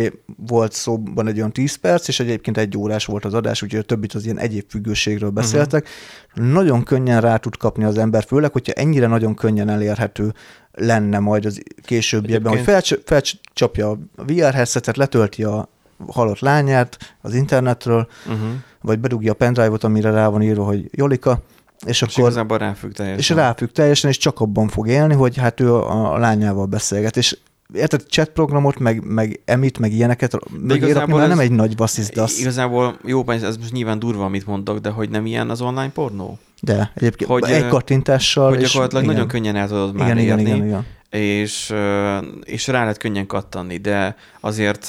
volt 0.48 0.72
szóban 0.74 1.28
egy 1.28 1.38
olyan 1.38 1.52
10 1.52 1.76
perc, 1.76 2.08
és 2.08 2.20
egyébként 2.20 2.58
egy 2.58 2.78
órás 2.78 3.06
volt 3.06 3.26
az 3.26 3.34
adás, 3.34 3.62
úgyhogy 3.62 3.80
a 3.80 3.84
többit 3.84 4.14
az 4.14 4.24
ilyen 4.26 4.40
egyéb 4.40 4.66
függőségről 4.70 5.30
beszéltek. 5.30 5.88
Uh-huh. 6.36 6.52
Nagyon 6.52 6.84
könnyen 6.84 7.22
rá 7.22 7.38
tud 7.38 7.58
kapni 7.58 7.84
az 7.84 7.98
ember, 7.98 8.24
főleg, 8.24 8.52
hogyha 8.52 8.72
ennyire 8.74 9.08
nagyon 9.08 9.36
könnyen 9.36 9.70
elérhető 9.70 10.34
lenne 10.74 11.20
majd 11.20 11.46
az 11.46 11.62
későbbiekben, 11.86 12.52
hogy 12.52 12.62
felcs- 12.62 13.02
felcsapja 13.06 13.90
a 13.90 13.98
VR 14.16 14.54
headsetet, 14.54 14.98
letölti 14.98 15.44
a 15.44 15.70
halott 16.08 16.40
lányát 16.40 17.16
az 17.22 17.34
internetről, 17.34 18.08
Uh-huh. 18.26 18.50
vagy 18.82 19.00
bedugja 19.00 19.32
a 19.32 19.36
pendrive-ot, 19.36 19.84
amire 19.84 20.12
rá 20.12 20.28
van 20.28 20.42
írva, 20.42 20.64
hogy 20.64 20.90
Jolika, 20.92 21.42
és 21.86 22.02
És 22.02 22.26
akkor 22.26 22.60
ráfügg 22.60 22.92
teljesen. 22.92 23.20
és 23.20 23.30
ráfügg 23.30 23.70
teljesen, 23.70 24.10
és 24.10 24.18
csak 24.18 24.40
abban 24.40 24.68
fog 24.68 24.88
élni, 24.88 25.14
hogy 25.14 25.38
hát 25.38 25.60
ő 25.60 25.74
a, 25.74 26.14
a 26.14 26.18
lányával 26.18 26.66
beszélget, 26.66 27.18
és 27.18 27.38
érted, 27.74 28.04
chat 28.10 28.30
programot, 28.30 28.80
meg, 28.80 29.04
meg 29.06 29.40
emit, 29.46 29.80
meg 29.80 29.92
ilyeneket 29.92 30.34
megérakni 30.52 30.76
igazából 30.76 31.28
nem 31.28 31.40
egy 31.40 31.52
nagy 31.52 31.76
basszizdasz, 31.76 32.40
Igazából 32.40 32.98
jó, 33.06 33.24
ez, 33.28 33.44
ez 33.44 33.58
most 33.58 33.72
nyilván 33.72 34.00
durva, 34.00 34.24
amit 34.26 34.46
mondok, 34.46 34.80
de 34.80 34.90
hogy 34.90 35.10
nem 35.10 35.26
ilyen 35.26 35.50
az 35.50 35.62
online 35.62 35.90
pornó? 35.92 36.38
De 36.62 36.92
egyébként 36.96 37.30
hogy, 37.30 37.44
egy 37.44 37.68
kattintással, 37.68 38.50
Hogy 38.50 38.62
és 38.62 38.68
gyakorlatilag 38.68 39.04
igen, 39.04 39.16
nagyon 39.16 39.30
könnyen 39.30 39.56
el 39.56 39.68
tudod 39.68 39.94
már 39.94 40.06
igen, 40.06 40.18
igen, 40.18 40.40
érni, 40.40 40.52
igen, 40.52 40.66
igen. 40.66 40.86
És, 41.22 41.70
ö, 41.70 42.18
és 42.44 42.68
rá 42.68 42.80
lehet 42.80 42.98
könnyen 42.98 43.28
kattanni, 43.28 43.78
de 43.78 44.16
azért, 44.40 44.86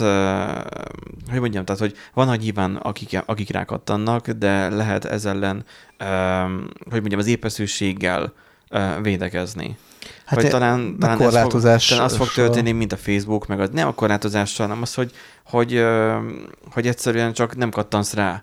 hogy 1.31 1.41
mondjam, 1.41 1.65
tehát, 1.65 1.81
hogy 1.81 1.95
van, 2.15 2.37
nyilván 2.37 2.77
akik, 2.77 3.23
akik 3.27 3.51
rákattannak, 3.51 4.31
de 4.31 4.69
lehet 4.69 5.05
ez 5.05 5.25
ellen, 5.25 5.65
hogy 6.91 7.01
mondjam, 7.01 7.21
az 7.21 7.27
épeszűséggel 7.27 8.33
védekezni. 9.03 9.77
Hát 10.25 10.35
vagy 10.35 10.45
e- 10.45 10.49
talán, 10.51 10.97
talán, 10.99 11.17
ez 11.17 11.23
fog, 11.23 11.33
korlátozás- 11.33 11.89
talán 11.89 12.05
az 12.05 12.17
fog 12.17 12.29
történni, 12.33 12.73
mint 12.73 12.93
a 12.93 12.97
Facebook, 12.97 13.47
meg 13.47 13.61
az 13.61 13.69
nem 13.73 13.89
a 13.89 13.93
korlátozással, 13.93 14.67
hanem 14.67 14.83
az, 14.83 14.95
hogy, 14.95 15.13
hogy, 15.45 15.85
hogy 16.71 16.87
egyszerűen 16.87 17.33
csak 17.33 17.57
nem 17.57 17.71
kattansz 17.71 18.15
rá. 18.15 18.43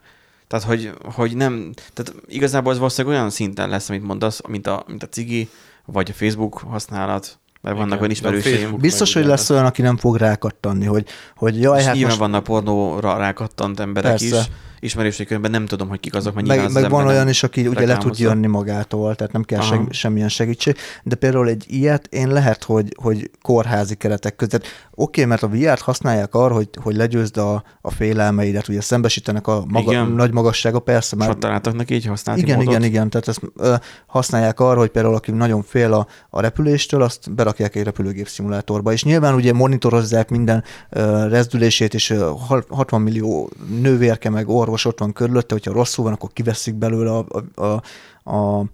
Tehát, 0.49 0.65
hogy, 0.65 0.91
hogy 1.15 1.35
nem, 1.35 1.71
tehát 1.93 2.13
igazából 2.27 2.71
ez 2.71 2.77
valószínűleg 2.77 3.17
olyan 3.17 3.29
szinten 3.29 3.69
lesz, 3.69 3.89
amit 3.89 4.03
mondasz, 4.03 4.41
mint 4.47 4.67
a, 4.67 4.83
mint 4.87 5.03
a 5.03 5.07
cigi, 5.07 5.49
vagy 5.85 6.09
a 6.09 6.13
Facebook 6.13 6.57
használat, 6.57 7.39
mert 7.61 7.75
vannak 7.75 7.87
Igen, 7.87 7.99
olyan 7.99 8.11
ismerőseim. 8.11 8.77
Biztos, 8.77 9.13
hogy 9.13 9.25
lesz 9.25 9.49
olyan, 9.49 9.65
aki 9.65 9.81
nem 9.81 9.97
fog 9.97 10.15
rákattanni, 10.15 10.85
hogy, 10.85 11.05
hogy 11.35 11.61
jaj, 11.61 11.79
és 11.79 11.85
hát 11.85 11.93
nyilván 11.93 12.11
most 12.11 12.29
vannak 12.29 12.43
pornóra 12.43 13.17
rákattant 13.17 13.79
emberek 13.79 14.11
Persze. 14.11 14.25
is, 14.37 14.49
ismerőség 14.79 15.27
körülben 15.27 15.51
nem 15.51 15.65
tudom, 15.65 15.87
hogy 15.89 15.99
kik 15.99 16.15
azok, 16.15 16.33
mert 16.33 16.47
meg, 16.47 16.71
meg 16.71 16.89
van 16.89 17.07
olyan 17.07 17.29
is, 17.29 17.43
aki 17.43 17.67
ugye 17.67 17.85
le 17.85 17.97
tud 17.97 18.19
jönni 18.19 18.47
magától, 18.47 19.15
tehát 19.15 19.33
nem 19.33 19.43
kell 19.43 19.61
seg, 19.61 19.87
semmilyen 19.89 20.29
segítség, 20.29 20.75
de 21.03 21.15
például 21.15 21.47
egy 21.47 21.65
ilyet 21.67 22.07
én 22.09 22.27
lehet, 22.27 22.63
hogy, 22.63 22.95
hogy 23.01 23.31
kórházi 23.41 23.95
keretek 23.95 24.35
között. 24.35 24.65
Oké, 24.91 25.25
mert 25.25 25.43
a 25.43 25.47
VR-t 25.47 25.79
használják 25.79 26.33
arra, 26.33 26.53
hogy, 26.53 26.69
hogy 26.81 26.95
legyőzd 26.95 27.37
a, 27.37 27.63
a 27.81 27.91
félelmeidet, 27.91 28.67
ugye 28.67 28.81
szembesítenek 28.81 29.47
a 29.47 29.63
maga, 29.67 29.91
Igen. 29.91 30.07
nagy 30.07 30.33
magassága, 30.33 30.79
persze, 30.79 31.15
már 31.15 31.35
találtak 31.35 31.75
neki 31.75 31.93
így 31.93 32.05
használati 32.05 32.43
igen, 32.43 32.57
módot. 32.57 32.73
igen, 32.73 32.83
igen, 32.83 33.09
tehát 33.09 33.27
ezt 33.27 33.41
ö, 33.55 33.75
használják 34.07 34.59
arra, 34.59 34.79
hogy 34.79 34.89
például 34.89 35.15
aki 35.15 35.31
nagyon 35.31 35.61
fél 35.61 35.93
a, 35.93 36.07
a 36.29 36.41
repüléstől, 36.41 37.01
azt 37.01 37.33
berakják 37.33 37.75
egy 37.75 37.83
repülőgép 37.83 38.27
szimulátorba. 38.27 38.91
És 38.91 39.03
nyilván 39.03 39.33
ugye 39.33 39.53
monitorozzák 39.53 40.29
minden 40.29 40.63
ö, 40.89 41.27
rezdülését, 41.27 41.93
és 41.93 42.09
ö, 42.09 42.31
hal- 42.47 42.67
60 42.69 43.01
millió 43.01 43.49
nővérke 43.81 44.29
meg 44.29 44.49
orvos 44.49 44.68
ott 44.85 44.99
van 44.99 45.13
körülötte, 45.13 45.53
hogyha 45.53 45.71
rosszul 45.71 46.03
van, 46.03 46.13
akkor 46.13 46.29
kiveszik 46.33 46.75
belőle 46.75 47.11
a, 47.11 47.25
a, 47.55 47.63
a, 47.63 47.81
a 48.35 48.65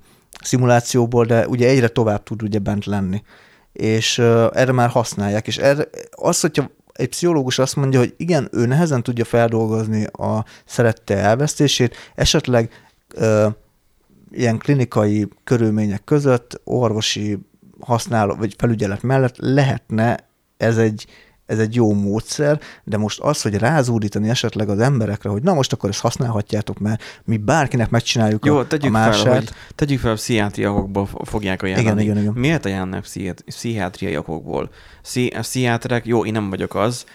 szimulációból, 0.41 1.25
de 1.25 1.47
ugye 1.47 1.67
egyre 1.67 1.87
tovább 1.87 2.23
tud 2.23 2.43
ugye 2.43 2.59
bent 2.59 2.85
lenni. 2.85 3.23
És 3.73 4.17
ö, 4.17 4.47
erre 4.53 4.71
már 4.71 4.89
használják. 4.89 5.47
És 5.47 5.57
erre, 5.57 5.87
az, 6.11 6.39
hogyha 6.39 6.69
egy 6.91 7.09
pszichológus 7.09 7.59
azt 7.59 7.75
mondja, 7.75 7.99
hogy 7.99 8.13
igen, 8.17 8.49
ő 8.51 8.65
nehezen 8.65 9.03
tudja 9.03 9.25
feldolgozni 9.25 10.05
a 10.05 10.45
szerette 10.65 11.17
elvesztését, 11.17 11.95
esetleg 12.15 12.69
ö, 13.13 13.47
ilyen 14.31 14.57
klinikai 14.57 15.27
körülmények 15.43 16.03
között 16.03 16.61
orvosi 16.63 17.37
használó, 17.79 18.35
vagy 18.35 18.55
felügyelet 18.57 19.01
mellett 19.01 19.35
lehetne 19.37 20.29
ez 20.57 20.77
egy, 20.77 21.05
ez 21.45 21.59
egy 21.59 21.75
jó 21.75 21.93
módszer, 21.93 22.59
de 22.83 22.97
most 22.97 23.19
az, 23.19 23.41
hogy 23.41 23.55
rázúdítani 23.55 24.29
esetleg 24.29 24.69
az 24.69 24.79
emberekre, 24.79 25.29
hogy 25.29 25.41
na 25.43 25.53
most 25.53 25.73
akkor 25.73 25.89
ezt 25.89 25.99
használhatjátok, 25.99 26.79
mert 26.79 27.03
mi 27.25 27.37
bárkinek 27.37 27.89
megcsináljuk 27.89 28.45
Jó, 28.45 28.57
a, 28.57 28.67
tegyük 28.67 28.89
a 28.89 28.97
mását. 28.97 29.23
fel, 29.23 29.33
hogy 29.33 29.49
tegyük 29.75 29.99
fel, 29.99 30.15
pszichiátriai 30.15 30.69
okokból 30.69 31.09
fogják 31.23 31.61
ajánlani. 31.61 31.89
Igen, 31.89 32.03
igen, 32.03 32.17
igen. 32.17 32.33
Miért 32.33 32.65
ajánlnak 32.65 33.01
pszichiát- 33.01 33.43
pszichiátriai 33.45 34.17
okokból? 34.17 34.69
Pszichiáterek, 35.01 36.05
jó, 36.05 36.25
én 36.25 36.31
nem 36.31 36.49
vagyok 36.49 36.75
az, 36.75 37.05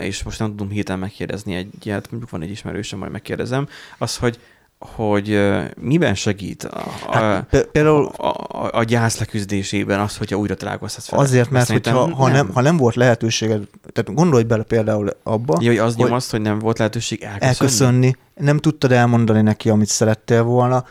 és 0.00 0.22
most 0.22 0.38
nem 0.38 0.48
tudom 0.48 0.70
hirtelen 0.70 1.00
megkérdezni 1.00 1.54
egyet, 1.54 2.10
mondjuk 2.10 2.30
van 2.30 2.42
egy 2.42 2.50
ismerősöm, 2.50 2.98
majd 2.98 3.12
megkérdezem, 3.12 3.68
az, 3.98 4.16
hogy 4.16 4.38
hogy 4.78 5.40
miben 5.80 6.14
segít 6.14 6.64
a, 6.64 6.82
Hát, 7.10 7.44
pé- 7.50 7.66
például 7.72 8.06
a, 8.16 8.26
a, 8.26 8.70
a 8.72 8.82
gyász 8.82 9.18
leküzdésében 9.18 10.00
az, 10.00 10.16
hogyha 10.16 10.36
újra 10.36 10.54
találkozhatsz 10.54 11.08
vele? 11.10 11.22
azért, 11.22 11.50
mert 11.50 11.66
Szerintem 11.66 11.94
hogyha, 11.94 12.16
ha, 12.16 12.28
nem, 12.28 12.50
ha 12.52 12.60
nem 12.60 12.76
volt 12.76 12.94
lehetőséged, 12.94 13.62
tehát 13.92 14.14
gondolj 14.14 14.42
bele 14.42 14.62
például 14.62 15.08
abba, 15.22 15.56
Ja, 15.60 15.68
hogy 15.68 15.78
az 15.78 15.94
hogy- 15.94 16.10
azt, 16.10 16.30
hogy 16.30 16.40
nem 16.40 16.58
volt 16.58 16.78
lehetőség 16.78 17.22
elköszönni? 17.22 17.46
elköszönni, 17.48 18.16
nem 18.34 18.58
tudtad 18.58 18.92
elmondani 18.92 19.42
neki, 19.42 19.68
amit 19.68 19.88
szerettél 19.88 20.42
volna. 20.42 20.84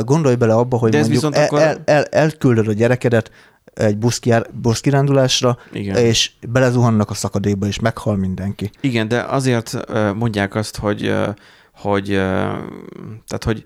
Gondolj 0.00 0.34
bele 0.34 0.54
abba, 0.54 0.76
hogy 0.76 0.90
De 0.90 0.98
mondjuk 1.00 1.34
el, 1.34 1.44
akkor- 1.44 1.60
el, 1.60 1.82
el, 1.84 2.04
elküldöd 2.04 2.68
a 2.68 2.72
gyerekedet 2.72 3.30
egy 3.74 3.96
buszkiár, 3.98 4.46
buszkirándulásra, 4.52 5.58
Igen. 5.72 5.96
és 5.96 6.30
belezuhannak 6.48 7.10
a 7.10 7.14
szakadékba, 7.14 7.66
és 7.66 7.78
meghal 7.80 8.16
mindenki. 8.16 8.70
Igen, 8.80 9.08
de 9.08 9.20
azért 9.20 9.86
mondják 10.14 10.54
azt, 10.54 10.76
hogy, 10.76 11.14
hogy 11.76 12.06
tehát, 13.26 13.44
hogy 13.44 13.64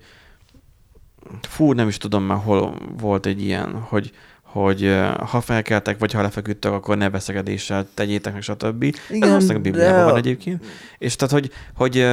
fú, 1.41 1.71
nem 1.71 1.87
is 1.87 1.97
tudom 1.97 2.23
már, 2.23 2.37
hol 2.37 2.75
volt 2.97 3.25
egy 3.25 3.41
ilyen, 3.41 3.73
hogy, 3.73 4.11
hogy 4.41 4.95
ha 5.27 5.41
felkeltek, 5.41 5.99
vagy 5.99 6.11
ha 6.11 6.21
lefeküdtek, 6.21 6.71
akkor 6.71 6.97
ne 6.97 7.09
veszekedéssel 7.09 7.87
tegyétek 7.93 8.33
meg, 8.33 8.41
stb. 8.41 8.83
Igen, 8.83 8.95
Ez 9.09 9.27
valószínűleg 9.27 9.61
Bibliában 9.61 10.05
van 10.05 10.15
egyébként. 10.15 10.65
És 10.97 11.15
tehát, 11.15 11.33
hogy, 11.33 11.51
hogy, 11.75 12.07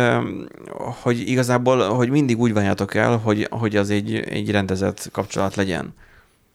hogy 1.02 1.28
igazából, 1.28 1.88
hogy 1.88 2.10
mindig 2.10 2.38
úgy 2.38 2.52
várjátok 2.52 2.94
el, 2.94 3.16
hogy, 3.16 3.46
hogy 3.50 3.76
az 3.76 3.90
egy, 3.90 4.14
egy 4.14 4.50
rendezett 4.50 5.08
kapcsolat 5.12 5.54
legyen. 5.54 5.94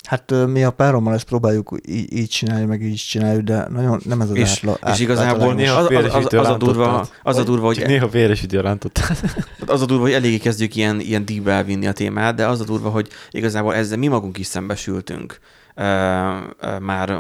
Hát 0.08 0.34
mi 0.48 0.64
a 0.64 0.72
párommal 0.72 1.14
ezt 1.14 1.24
próbáljuk 1.24 1.78
így, 1.86 2.14
így 2.14 2.30
csinálni, 2.30 2.66
meg 2.66 2.82
így 2.82 2.96
csináljuk, 3.08 3.42
de 3.42 3.68
nagyon 3.70 4.02
nem 4.06 4.22
ez 4.22 4.30
az 4.30 4.36
És- 4.36 4.50
átla, 4.64 4.92
és 4.92 5.00
igazából 5.00 5.54
néha 5.54 5.76
az, 5.78 5.86
az, 5.92 6.16
az, 6.16 6.34
az, 6.34 6.48
a 6.48 6.58
durva, 6.58 7.08
az 7.24 7.38
a 7.38 7.44
durva, 7.44 7.66
hogy 7.66 7.84
néha 7.88 8.08
véresütő 8.08 8.60
rántottál. 8.60 9.16
Az 9.68 9.82
a 9.82 9.86
durva, 9.86 10.04
hogy 10.04 10.14
eléggé 10.14 10.38
kezdjük 10.38 10.76
ilyen, 10.76 11.00
ilyen 11.00 11.26
deepbe 11.26 11.52
elvinni 11.52 11.88
a 11.88 11.92
témát, 11.92 12.36
de 12.36 12.48
az 12.48 12.62
a 12.62 12.64
durva, 12.64 12.90
hogy 12.90 13.08
igazából 13.32 13.76
ezzel 13.76 13.98
mi 13.98 14.08
magunk 14.08 14.38
is 14.38 14.46
szembesültünk 14.46 15.40
ö, 15.76 15.84
ö, 16.60 16.80
már 16.80 17.10
ö, 17.10 17.20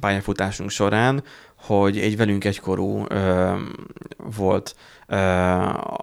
pályafutásunk 0.00 0.70
során, 0.70 1.22
hogy 1.56 1.98
egy 1.98 2.16
velünk 2.16 2.44
egykorú 2.44 3.04
ö, 3.08 3.52
volt, 4.36 4.74
ö, 5.06 5.16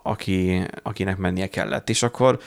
aki, 0.03 0.63
akinek 0.84 1.17
mennie 1.17 1.47
kellett. 1.47 1.89
És 1.89 2.03
akkor 2.03 2.39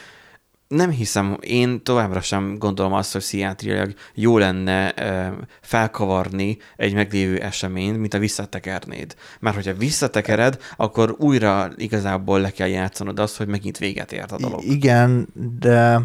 nem 0.68 0.90
hiszem, 0.90 1.36
én 1.40 1.82
továbbra 1.82 2.20
sem 2.20 2.58
gondolom 2.58 2.92
azt, 2.92 3.12
hogy 3.12 3.20
pszichiátriailag 3.20 3.94
jó 4.14 4.38
lenne 4.38 4.92
ö, 4.96 5.26
felkavarni 5.60 6.58
egy 6.76 6.94
meglévő 6.94 7.38
eseményt, 7.38 7.98
mint 7.98 8.14
a 8.14 8.18
visszatekernéd. 8.18 9.14
Mert 9.40 9.56
hogyha 9.56 9.74
visszatekered, 9.74 10.58
akkor 10.76 11.14
újra 11.18 11.70
igazából 11.76 12.40
le 12.40 12.50
kell 12.50 12.68
játszanod 12.68 13.18
azt, 13.18 13.36
hogy 13.36 13.46
megint 13.46 13.78
véget 13.78 14.12
ért 14.12 14.32
a 14.32 14.36
dolog. 14.36 14.62
I- 14.64 14.70
igen, 14.70 15.28
de 15.58 16.00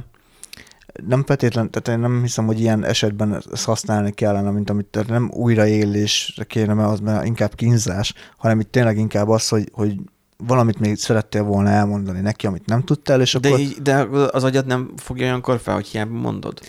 nem 1.08 1.24
feltétlen, 1.26 1.72
tehát 1.72 1.88
én 1.88 2.10
nem 2.10 2.22
hiszem, 2.22 2.46
hogy 2.46 2.60
ilyen 2.60 2.84
esetben 2.84 3.36
ezt 3.52 3.66
használni 3.66 4.12
kellene, 4.12 4.52
mint 4.52 4.70
amit 4.70 4.86
tehát 4.86 5.10
nem 5.10 5.32
újraélésre 5.34 6.44
kéne, 6.44 6.74
mert 6.74 6.90
az 6.90 7.00
már 7.00 7.26
inkább 7.26 7.56
kínzás, 7.56 8.14
hanem 8.38 8.60
itt 8.60 8.72
tényleg 8.72 8.98
inkább 8.98 9.30
az, 9.30 9.48
hogy, 9.48 9.70
hogy 9.72 9.96
valamit 10.48 10.80
még 10.80 10.98
szerettél 10.98 11.44
volna 11.44 11.70
elmondani 11.70 12.20
neki, 12.20 12.48
amit 12.48 12.66
nem 12.66 12.84
tudtál, 12.84 13.22
és 13.22 13.34
De, 13.34 13.48
akkor... 13.48 13.60
így, 13.60 13.82
de 13.82 14.08
az 14.32 14.44
agyad 14.44 14.66
nem 14.66 14.92
fogja 14.98 15.26
olyankor 15.26 15.60
fel, 15.60 15.74
hogy 15.74 15.88
hiába 15.88 16.14
mondod. 16.14 16.60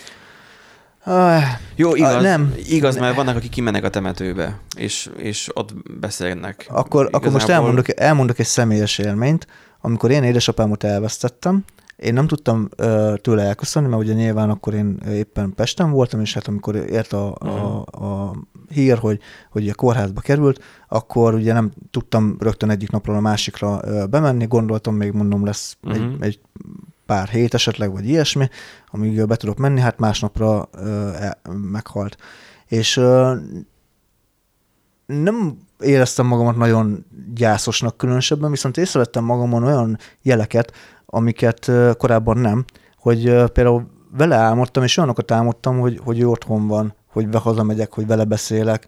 Ah, 1.03 1.43
Jó, 1.75 1.95
igaz, 1.95 2.13
Ah, 2.13 2.21
nem. 2.21 2.53
igaz, 2.67 2.97
mert 2.97 3.15
vannak, 3.15 3.35
akik 3.35 3.49
kimennek 3.49 3.83
a 3.83 3.89
temetőbe, 3.89 4.59
és, 4.77 5.09
és 5.17 5.49
ott 5.53 5.73
beszélnek. 5.99 6.65
Akkor, 6.69 7.05
akkor 7.05 7.21
most 7.21 7.35
Igazából- 7.35 7.55
elmondok, 7.55 7.99
elmondok 7.99 8.39
egy 8.39 8.45
személyes 8.45 8.97
élményt. 8.97 9.47
Amikor 9.81 10.11
én 10.11 10.23
édesapámot 10.23 10.83
elvesztettem, 10.83 11.63
én 11.95 12.13
nem 12.13 12.27
tudtam 12.27 12.69
ö, 12.75 13.13
tőle 13.21 13.43
elköszönni, 13.43 13.87
mert 13.87 14.01
ugye 14.01 14.13
nyilván 14.13 14.49
akkor 14.49 14.73
én 14.73 14.99
éppen 15.09 15.53
Pesten 15.55 15.91
voltam, 15.91 16.19
és 16.21 16.33
hát 16.33 16.47
amikor 16.47 16.75
ért 16.75 17.13
a, 17.13 17.35
a, 17.39 17.79
a 18.05 18.31
hír, 18.69 18.97
hogy, 18.97 19.19
hogy 19.51 19.69
a 19.69 19.73
kórházba 19.73 20.21
került, 20.21 20.63
akkor 20.87 21.33
ugye 21.33 21.53
nem 21.53 21.71
tudtam 21.91 22.35
rögtön 22.39 22.69
egyik 22.69 22.89
napról 22.89 23.15
a 23.15 23.19
másikra 23.19 23.79
bemenni, 24.07 24.45
gondoltam, 24.45 24.95
még 24.95 25.11
mondom 25.11 25.45
lesz 25.45 25.77
uh-huh. 25.83 26.03
Mhm. 26.03 26.13
egy, 26.13 26.27
egy 26.27 26.39
pár 27.05 27.27
hét 27.27 27.53
esetleg, 27.53 27.91
vagy 27.91 28.07
ilyesmi, 28.07 28.49
amíg 28.87 29.25
be 29.25 29.35
tudok 29.35 29.57
menni, 29.57 29.79
hát 29.79 29.99
másnapra 29.99 30.69
ö, 30.71 31.13
el, 31.13 31.37
meghalt. 31.71 32.17
És 32.65 32.97
ö, 32.97 33.35
nem 35.05 35.57
éreztem 35.79 36.25
magamat 36.25 36.57
nagyon 36.57 37.05
gyászosnak 37.33 37.97
különösebben, 37.97 38.51
viszont 38.51 38.77
észrevettem 38.77 39.23
magamon 39.23 39.63
olyan 39.63 39.97
jeleket, 40.21 40.71
amiket 41.05 41.71
korábban 41.97 42.37
nem, 42.37 42.65
hogy 42.97 43.23
például 43.51 43.87
vele 44.11 44.35
álmodtam, 44.35 44.83
és 44.83 44.97
olyanokat 44.97 45.31
álmodtam, 45.31 45.79
hogy, 45.79 45.99
hogy 46.03 46.19
ő 46.19 46.27
otthon 46.27 46.67
van, 46.67 46.93
hogy 47.15 47.27
be 47.27 47.37
hazamegyek, 47.37 47.93
hogy 47.93 48.07
vele 48.07 48.23
beszélek. 48.23 48.87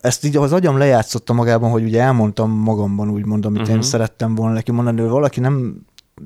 Ezt 0.00 0.24
így 0.24 0.36
az 0.36 0.52
agyam 0.52 0.78
lejátszotta 0.78 1.32
magában, 1.32 1.70
hogy 1.70 1.82
ugye 1.84 2.00
elmondtam 2.02 2.50
magamban 2.50 3.10
úgymond, 3.10 3.44
amit 3.44 3.58
uh-huh. 3.58 3.72
én 3.74 3.78
Mhm. 3.80 3.86
szerettem 3.90 4.34
volna 4.34 4.54
neki 4.54 4.72
mondani, 4.72 5.00
de 5.00 5.06
valaki 5.06 5.40
nem, 5.40 5.76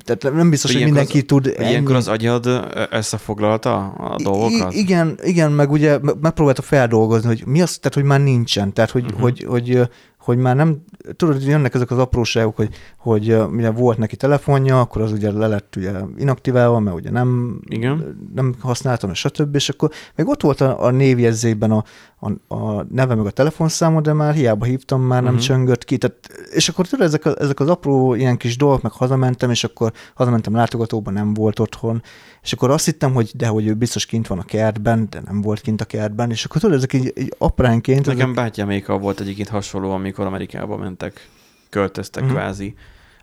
tehát 0.05 0.35
nem 0.35 0.49
biztos, 0.49 0.71
hogy, 0.71 0.81
Hogy 0.81 0.91
mindenki 0.91 1.23
tud 1.23 1.45
Hogy 1.45 1.65
ilyenkor 1.65 1.95
az 1.95 2.07
agyad 2.07 2.69
összefoglalta 2.89 3.85
a 3.89 4.15
dolgokat? 4.23 4.73
I- 4.73 4.77
igen, 4.77 5.19
igen, 5.23 5.51
meg 5.51 5.71
ugye 5.71 5.97
me- 6.01 6.21
megpróbálta 6.21 6.61
feldolgozni, 6.61 7.27
hogy 7.27 7.43
mi 7.45 7.61
az, 7.61 7.77
tehát 7.77 7.93
hogy 7.93 8.03
már 8.03 8.21
nincsen, 8.21 8.73
tehát 8.73 8.89
hogy, 8.91 9.03
uh-huh. 9.03 9.19
hogy, 9.21 9.43
hogy, 9.43 9.81
hogy 10.21 10.37
már 10.37 10.55
nem, 10.55 10.83
tudod, 11.15 11.43
jönnek 11.43 11.73
ezek 11.73 11.91
az 11.91 11.97
apróságok, 11.97 12.55
hogy, 12.55 12.69
hogy 12.97 13.33
ugye 13.33 13.69
volt 13.69 13.97
neki 13.97 14.15
telefonja, 14.15 14.79
akkor 14.79 15.01
az 15.01 15.11
ugye 15.11 15.31
le 15.31 15.47
lett 15.47 15.75
ugye 15.75 15.91
inaktiválva, 16.17 16.79
mert 16.79 16.95
ugye 16.95 17.11
nem, 17.11 17.59
Igen. 17.65 18.29
nem 18.35 18.55
használtam, 18.59 19.09
és 19.09 19.19
stb. 19.19 19.55
És 19.55 19.69
akkor 19.69 19.91
még 20.15 20.27
ott 20.27 20.41
volt 20.41 20.61
a, 20.61 20.83
a 20.83 20.91
névjegyzékben 20.91 21.71
a, 21.71 21.83
a, 22.19 22.55
a 22.55 22.85
neve 22.91 23.15
meg 23.15 23.25
a 23.25 23.31
telefonszáma, 23.31 24.01
de 24.01 24.13
már 24.13 24.33
hiába 24.33 24.65
hívtam, 24.65 25.01
már 25.01 25.23
nem 25.23 25.33
uh-huh. 25.33 25.47
csöngött 25.47 25.83
ki. 25.83 25.97
Tehát, 25.97 26.17
és 26.51 26.69
akkor 26.69 26.87
tudod, 26.87 27.05
ezek, 27.05 27.25
a, 27.25 27.35
ezek 27.39 27.59
az 27.59 27.69
apró 27.69 28.13
ilyen 28.13 28.37
kis 28.37 28.57
dolgok, 28.57 28.81
meg 28.81 28.91
hazamentem, 28.91 29.49
és 29.49 29.63
akkor 29.63 29.91
hazamentem 30.13 30.55
látogatóban, 30.55 31.13
nem 31.13 31.33
volt 31.33 31.59
otthon, 31.59 32.01
és 32.41 32.53
akkor 32.53 32.69
azt 32.69 32.85
hittem, 32.85 33.13
hogy 33.13 33.31
de 33.35 33.47
hogy 33.47 33.67
ő 33.67 33.73
biztos 33.73 34.05
kint 34.05 34.27
van 34.27 34.39
a 34.39 34.43
kertben, 34.43 35.07
de 35.09 35.21
nem 35.25 35.41
volt 35.41 35.61
kint 35.61 35.81
a 35.81 35.85
kertben, 35.85 36.31
és 36.31 36.45
akkor 36.45 36.61
tudod, 36.61 36.75
ezek 36.75 36.93
így, 36.93 37.13
így 37.17 37.33
apránként, 37.37 38.05
Nekem 38.05 38.21
ezek, 38.21 38.33
bátyámékkal 38.33 38.99
volt 38.99 39.19
egyébként 39.19 39.49
hasonló, 39.49 39.91
amikor 39.91 40.25
Amerikába 40.25 40.77
mentek, 40.77 41.29
költöztek 41.69 42.23
Mhm. 42.23 42.31
uh-huh. 42.31 42.45
kvázi, 42.45 42.75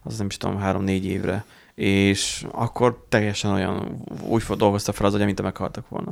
az 0.03 0.19
nem 0.19 0.27
is 0.27 0.37
tudom, 0.37 0.59
három-négy 0.59 1.05
évre, 1.05 1.45
és 1.75 2.47
akkor 2.53 3.05
teljesen 3.09 3.51
olyan, 3.51 4.05
úgy 4.29 4.45
dolgozta 4.57 4.93
fel 4.93 5.07
az 5.07 5.15
agya, 5.15 5.25
mint 5.25 5.43
meghaltak 5.43 5.89
volna. 5.89 6.09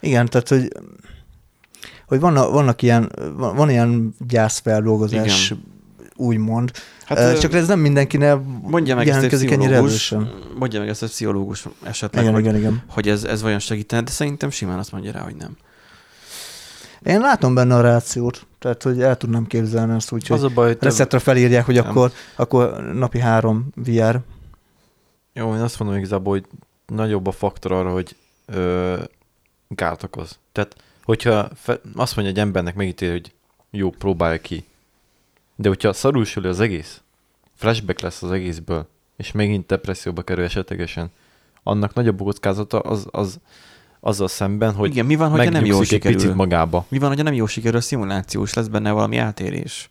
igen, 0.00 0.26
tehát, 0.26 0.48
hogy 0.48 0.72
hogy 2.06 2.20
vannak, 2.20 2.50
vannak 2.50 2.82
ilyen, 2.82 3.12
van, 3.36 3.56
van 3.56 3.70
ilyen 3.70 4.14
gyászfeldolgozás, 4.28 5.54
úgymond. 6.16 6.72
Hát, 7.08 7.40
Csak 7.40 7.52
ez 7.54 7.66
nem 7.66 7.78
mindenkinek 7.80 8.38
mondja 8.62 8.94
meg 8.94 9.08
ezt 9.08 9.32
egy 9.32 9.52
ennyire 9.52 9.74
erősen. 9.76 10.30
mondja 10.58 10.80
meg 10.80 10.88
ezt 10.88 11.02
a 11.02 11.06
pszichológus 11.06 11.64
esetleg, 11.82 12.22
Igen, 12.22 12.34
hogy, 12.34 12.42
igen, 12.44 12.56
igen. 12.56 12.82
hogy 12.88 13.08
ez, 13.08 13.24
ez 13.24 13.42
vajon 13.42 13.58
segítene, 13.58 14.02
de 14.02 14.10
szerintem 14.10 14.50
simán 14.50 14.78
azt 14.78 14.92
mondja 14.92 15.12
rá, 15.12 15.20
hogy 15.20 15.36
nem. 15.36 15.56
Én 17.02 17.20
látom 17.20 17.54
benne 17.54 17.74
a 17.74 17.80
rációt, 17.80 18.46
tehát 18.58 18.82
hogy 18.82 19.02
el 19.02 19.16
tudnám 19.16 19.46
képzelni 19.46 19.94
ezt 19.94 20.12
úgy, 20.12 20.32
Az 20.32 20.40
hogy 20.40 20.50
a 20.50 20.54
baj, 20.54 20.66
hogy 20.66 20.78
te, 20.78 20.84
reszetre 20.84 21.18
felírják, 21.18 21.64
hogy 21.64 21.74
Nem. 21.74 21.88
akkor, 21.88 22.12
akkor 22.36 22.92
napi 22.94 23.18
három 23.18 23.66
VR. 23.74 24.20
jó, 25.32 25.54
én 25.54 25.60
azt 25.60 25.78
mondom 25.78 25.96
igazából, 25.98 26.32
hogy 26.32 26.44
nagyobb 26.86 27.26
a 27.26 27.30
faktor 27.32 27.72
arra, 27.72 27.90
hogy 27.92 28.16
ö, 28.46 28.96
kárt 29.74 30.02
okoz. 30.02 30.38
Tehát, 30.52 30.76
hogyha 31.04 31.48
fe, 31.54 31.80
azt 31.96 32.16
mondja 32.16 32.34
egy 32.34 32.40
embernek 32.40 32.74
megítél, 32.74 33.10
hogy 33.10 33.32
jó, 33.70 33.90
próbálja 33.90 34.40
ki. 34.40 34.64
De 35.60 35.68
hogyha 35.68 35.92
szarul 35.92 36.24
sül 36.24 36.46
az 36.46 36.60
egész, 36.60 37.00
flashback 37.54 38.00
lesz 38.00 38.22
az 38.22 38.30
egészből, 38.30 38.88
és 39.16 39.32
megint 39.32 39.66
depresszióba 39.66 40.22
kerül 40.22 40.44
esetlegesen, 40.44 41.10
annak 41.62 41.94
nagyobb 41.94 42.22
kockázata 42.22 42.80
az, 42.80 43.06
az 43.10 43.40
azzal 44.00 44.28
szemben, 44.28 44.74
hogy 44.74 44.90
Igen, 44.90 45.06
mi 45.06 45.16
van, 45.16 45.30
hogyha 45.30 45.50
nem 45.50 45.64
egy 45.64 45.84
sikerül? 45.84 46.16
picit 46.16 46.34
magába. 46.34 46.86
Mi 46.88 46.98
van, 46.98 47.08
hogyha 47.08 47.24
nem 47.24 47.34
jó 47.34 47.46
sikerül 47.46 47.78
a 47.78 47.80
szimulációs, 47.80 48.54
lesz 48.54 48.66
benne 48.66 48.90
valami 48.90 49.16
eltérés? 49.16 49.90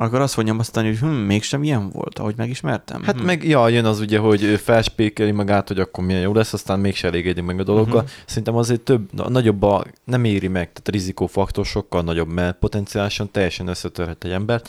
Akkor 0.00 0.20
azt 0.20 0.34
fogja 0.34 0.50
nyomasztani, 0.52 0.86
hogy 0.88 0.98
hm, 0.98 1.06
mégsem 1.06 1.62
ilyen 1.62 1.90
volt, 1.90 2.18
ahogy 2.18 2.34
megismertem. 2.36 3.02
Hát 3.02 3.18
hm. 3.18 3.24
meg, 3.24 3.44
ja, 3.48 3.68
jön 3.68 3.84
az 3.84 4.00
ugye, 4.00 4.18
hogy 4.18 4.40
felspékeli 4.62 5.30
magát, 5.30 5.68
hogy 5.68 5.78
akkor 5.78 6.04
milyen 6.04 6.20
jó 6.20 6.32
lesz, 6.32 6.52
aztán 6.52 6.80
mégse 6.80 7.06
elégedik 7.06 7.44
meg 7.44 7.60
a. 7.60 7.72
Mhm. 7.72 7.80
Uh-huh. 7.80 8.02
Szerintem 8.26 8.56
azért 8.56 8.80
több, 8.80 9.12
na- 9.12 9.28
nagyobb 9.28 9.62
a, 9.62 9.84
nem 10.04 10.24
éri 10.24 10.48
meg, 10.48 10.62
tehát 10.72 10.88
a 10.88 10.90
rizikófaktor 10.90 11.66
sokkal 11.66 12.02
nagyobb, 12.02 12.28
mert 12.28 12.58
potenciálisan 12.58 13.30
teljesen 13.30 13.66
összetörhet 13.68 14.24
egy 14.24 14.30
embert. 14.30 14.68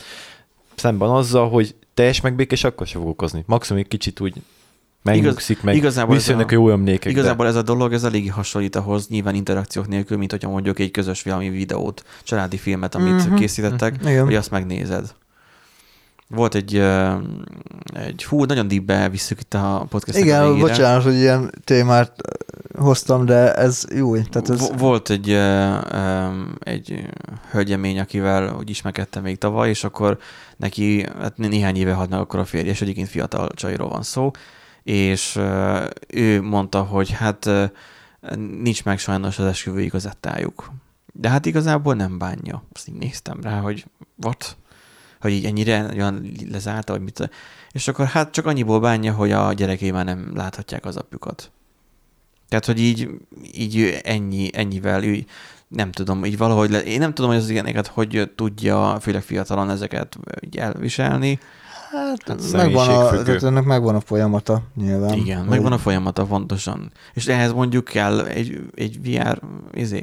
Szemben 0.74 1.08
azzal, 1.10 1.48
hogy 1.48 1.74
teljes 1.94 2.20
megbékés, 2.20 2.64
akkor 2.64 2.86
se 2.86 2.98
fog 2.98 3.08
okozni. 3.08 3.42
Maximum 3.46 3.82
egy 3.82 3.88
kicsit 3.88 4.20
úgy 4.20 4.34
megnyugszik, 5.02 5.62
meg 5.62 5.76
igazából 5.76 6.10
ez 6.14 6.20
visszajönnek 6.20 6.50
a- 6.50 6.54
jó 6.54 6.70
emlékek. 6.70 7.12
Igazából 7.12 7.46
ez 7.46 7.54
a 7.54 7.62
dolog, 7.62 7.92
ez 7.92 8.04
eléggé 8.04 8.28
hasonlít 8.28 8.76
ahhoz, 8.76 9.08
nyilván 9.08 9.34
interakciók 9.34 9.88
nélkül, 9.88 10.16
mint 10.16 10.30
hogyha 10.30 10.50
mondjuk 10.50 10.78
egy 10.78 10.90
közös 10.90 11.22
valami 11.22 11.50
videót, 11.50 12.04
családi 12.22 12.56
filmet, 12.56 12.94
amit 12.94 13.08
Mhm. 13.12 13.16
uh-huh. 13.22 13.38
készítettek, 13.38 13.94
Igen. 14.02 14.24
hogy 14.24 14.34
azt 14.34 14.50
megnézed. 14.50 15.14
Volt 16.34 16.54
egy, 16.54 16.76
egy 17.92 18.24
hú, 18.24 18.44
nagyon 18.44 18.68
deepbe 18.68 19.08
visszük 19.08 19.40
itt 19.40 19.54
a 19.54 19.86
podcast 19.88 20.18
Igen, 20.18 20.46
végére. 20.46 20.66
bocsánat, 20.66 21.02
hogy 21.02 21.14
ilyen 21.14 21.52
témát 21.64 22.12
hoztam, 22.78 23.24
de 23.24 23.54
ez 23.54 23.84
jó. 23.94 24.14
Tehát 24.16 24.50
ez, 24.50 24.58
Vo- 24.60 24.78
Volt 24.80 25.10
egy, 25.10 25.30
egy 26.58 27.08
hölgyemény, 27.50 28.00
akivel 28.00 28.54
úgy 28.58 28.70
ismerkedtem 28.70 29.22
még 29.22 29.38
tavaly, 29.38 29.68
és 29.68 29.84
akkor 29.84 30.18
neki 30.56 31.06
hát 31.20 31.36
néhány 31.36 31.76
éve 31.76 31.96
meg 31.96 32.12
akkor 32.12 32.38
a 32.40 32.44
férje, 32.44 32.70
és 32.70 32.82
egyébként 32.82 33.08
fiatal 33.08 33.48
csajról 33.54 33.88
van 33.88 34.02
szó, 34.02 34.30
és 34.82 35.38
ő 36.08 36.42
mondta, 36.42 36.82
hogy 36.82 37.10
hát 37.10 37.50
nincs 38.62 38.84
meg 38.84 38.98
sajnos 38.98 39.38
az 39.38 39.44
esküvői 39.46 39.84
igazettájuk. 39.84 40.70
De 41.12 41.28
hát 41.28 41.46
igazából 41.46 41.94
nem 41.94 42.18
bánja. 42.18 42.62
Azt 42.72 42.88
így 42.88 42.94
néztem 42.94 43.38
rá, 43.42 43.58
hogy 43.58 43.84
what? 44.22 44.56
Hogy 45.20 45.32
így 45.32 45.44
ennyire 45.44 45.86
olyan 45.94 46.32
lezárta, 46.50 46.92
vagy 46.92 47.02
mit. 47.02 47.30
És 47.72 47.88
akkor 47.88 48.06
hát 48.06 48.32
csak 48.32 48.46
annyiból 48.46 48.80
bánja, 48.80 49.12
hogy 49.12 49.32
a 49.32 49.52
gyerekei 49.52 49.90
már 49.90 50.04
nem 50.04 50.30
láthatják 50.34 50.84
az 50.84 50.96
apjukat. 50.96 51.50
Tehát, 52.48 52.64
hogy 52.64 52.80
így, 52.80 53.08
így 53.52 54.00
ennyi, 54.02 54.50
ennyivel, 54.52 55.04
ő 55.04 55.24
nem 55.68 55.90
tudom, 55.92 56.24
így 56.24 56.36
valahogy, 56.36 56.70
le, 56.70 56.82
én 56.82 56.98
nem 56.98 57.14
tudom, 57.14 57.30
hogy 57.30 57.40
az 57.40 57.48
ilyeneket 57.50 57.86
hogy 57.86 58.30
tudja, 58.36 58.98
főleg 59.00 59.22
fiatalon 59.22 59.70
ezeket 59.70 60.18
így 60.40 60.56
elviselni. 60.56 61.38
hát, 61.90 62.28
Hát 62.28 62.52
megvan 62.52 62.88
a, 62.88 63.22
tehát 63.22 63.42
ennek 63.42 63.64
megvan 63.64 63.94
a 63.94 64.00
folyamata 64.00 64.62
nyilván. 64.76 65.14
Igen, 65.18 65.38
Hogy- 65.38 65.48
megvan 65.48 65.72
a 65.72 65.78
folyamata 65.78 66.24
pontosan. 66.24 66.92
És 67.14 67.26
ehhez 67.26 67.52
mondjuk 67.52 67.84
kell 67.84 68.20
egy, 68.20 68.60
egy 68.74 69.02
VR, 69.02 69.40
izé, 69.72 70.02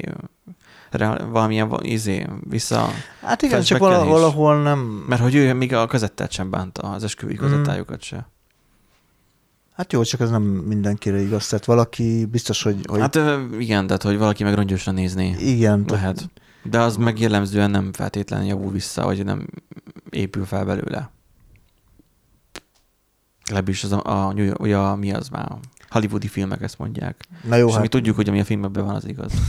valamilyen 1.30 1.68
va- 1.68 1.84
izé, 1.84 2.26
vissza, 2.48 2.88
Hát 3.22 3.42
igen, 3.42 3.62
csak 3.62 3.78
vala, 3.78 4.04
valahol 4.04 4.62
nem... 4.62 4.78
mert 5.08 5.20
hogy 5.22 5.34
ő 5.34 5.54
még 5.54 5.74
a 5.74 5.86
kazettát 5.86 6.30
sem 6.30 6.50
bánta, 6.50 6.82
az 6.82 7.04
esküvői 7.04 7.34
Mm. 7.34 7.38
kazettájukat 7.38 8.02
se. 8.02 8.28
Hát 9.76 9.92
jó, 9.92 10.02
csak 10.02 10.20
ez 10.20 10.30
nem 10.30 10.42
mindenkire 10.42 11.20
igaz. 11.20 11.46
Tehát 11.48 11.64
valaki 11.64 12.24
biztos, 12.26 12.62
hogy, 12.62 12.80
hogy 12.88 13.00
Hát 13.00 13.18
igen, 13.58 13.86
tehát 13.86 14.02
hogy 14.02 14.18
valaki 14.18 14.42
meg 14.44 14.54
rongyosra 14.54 14.92
nézni 14.92 15.36
igen. 15.38 15.86
tehát- 15.86 16.02
lehet. 16.02 16.30
De 16.62 16.80
az 16.80 16.96
meg 16.96 17.18
jellemzően 17.20 17.70
nem 17.70 17.92
feltétlenül 17.92 18.46
javul 18.46 18.70
vissza, 18.72 19.04
vagy 19.04 19.24
nem 19.24 19.46
épül 20.10 20.44
fel 20.44 20.64
belőle. 20.64 21.10
Legalábbis 23.44 23.84
az 23.84 23.92
a, 23.92 24.02
a, 24.04 24.34
a, 24.58 24.68
a, 24.90 24.96
mi 24.96 25.12
az 25.12 25.28
már, 25.28 25.52
hollywoodi 25.88 26.28
filmek 26.28 26.62
ezt 26.62 26.78
mondják. 26.78 27.24
Na 27.42 27.56
jó, 27.56 27.66
és 27.66 27.72
hát 27.72 27.82
mi 27.82 27.88
tudjuk, 27.88 28.16
hogy 28.16 28.28
ami 28.28 28.40
a 28.40 28.44
filmekben 28.44 28.84
van, 28.84 28.94
az 28.94 29.06
igaz. 29.06 29.32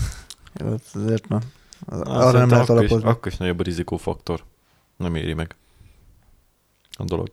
hát 0.59 0.81
azért 0.93 1.27
na. 1.27 1.39
Na, 1.89 1.97
Arra 2.01 2.39
nem 2.39 2.49
lehet 2.49 2.69
akkor 2.69 2.83
is, 2.83 2.89
alapozni. 2.89 3.09
akkor 3.09 3.31
is 3.31 3.37
nagyobb 3.37 3.59
a 3.59 3.63
rizikófaktor. 3.63 4.43
Nem 4.97 5.15
éri 5.15 5.33
meg 5.33 5.55
a 6.97 7.03
dolog. 7.03 7.29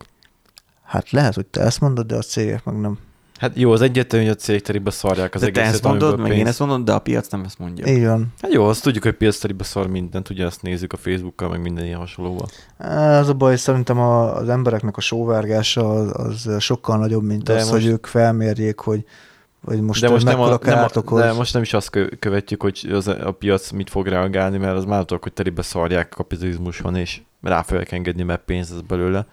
Hát 0.83 1.11
lehet, 1.11 1.35
hogy 1.35 1.47
te 1.47 1.61
ezt 1.61 1.81
mondod, 1.81 2.07
de 2.07 2.17
a 2.17 2.23
cégek 2.23 2.65
meg 2.65 2.81
nem. 2.81 2.99
Hát 3.39 3.57
jó, 3.57 3.73
az 3.73 3.81
egyetlen, 3.81 4.21
hogy 4.21 4.31
a 4.31 4.35
cégteribe 4.35 4.91
szarják 4.91 5.35
az 5.35 5.41
de 5.41 5.47
te 5.47 5.53
egészet, 5.61 5.75
ezt 5.75 5.83
mondod, 5.85 6.19
meg 6.19 6.31
én 6.31 6.37
pénz- 6.37 6.49
ezt 6.49 6.59
mondom, 6.59 6.85
de 6.85 6.93
a 6.93 6.99
piac 6.99 7.29
nem 7.29 7.43
ezt 7.45 7.59
mondja. 7.59 7.87
Így 7.87 8.05
van. 8.05 8.33
Hát 8.43 8.53
jó, 8.53 8.65
azt 8.65 8.83
tudjuk, 8.83 9.03
hogy 9.05 9.13
piacteribe 9.15 9.65
szar 9.65 9.87
mindent, 9.87 10.31
ugye 10.31 10.47
azt 10.47 10.63
nézzük 10.63 10.93
a 10.93 10.97
Facebookkal, 10.97 11.49
meg 11.49 11.61
minden 11.63 11.85
ilyen 11.85 11.99
hasonlóval. 11.99 12.49
Ez 13.21 13.29
a 13.29 13.35
baj, 13.35 13.57
szerintem 13.57 13.99
a, 13.99 14.35
az 14.37 14.49
embereknek 14.49 14.97
a 14.97 15.01
sóvárgása 15.01 15.89
az, 15.91 16.47
az 16.47 16.63
sokkal 16.63 16.99
nagyobb, 16.99 17.23
mint 17.23 17.43
de 17.43 17.55
az, 17.55 17.71
most- 17.71 17.83
hogy 17.83 17.93
ők 17.93 18.07
felmérjék, 18.07 18.79
hogy, 18.79 19.05
hogy 19.67 19.81
most, 19.81 20.01
de 20.01 20.09
most 20.09 20.25
nem, 20.25 20.41
a, 20.41 20.59
nem, 20.63 20.87
a, 20.95 21.15
de 21.15 21.33
most 21.33 21.53
nem 21.53 21.63
is 21.63 21.73
azt 21.73 21.91
kö- 21.91 22.19
követjük, 22.19 22.63
hogy 22.63 22.89
az, 22.93 23.07
a 23.07 23.35
piac 23.39 23.71
mit 23.71 23.91
fog 23.91 24.07
reagálni, 24.07 24.59
mert 24.59 24.77
az 24.77 24.85
már 24.85 25.05
tudok, 25.05 25.23
hogy 25.23 25.33
telibe 25.33 25.63
szarják 25.63 26.09
kapitalizmuson, 26.09 26.97
és 26.97 27.21
rá 27.43 27.63
fogják 27.63 27.93
engedni, 27.93 28.23
mert 28.23 28.45
pénz 28.45 28.71
ez 28.71 28.81
belőle. 28.81 29.27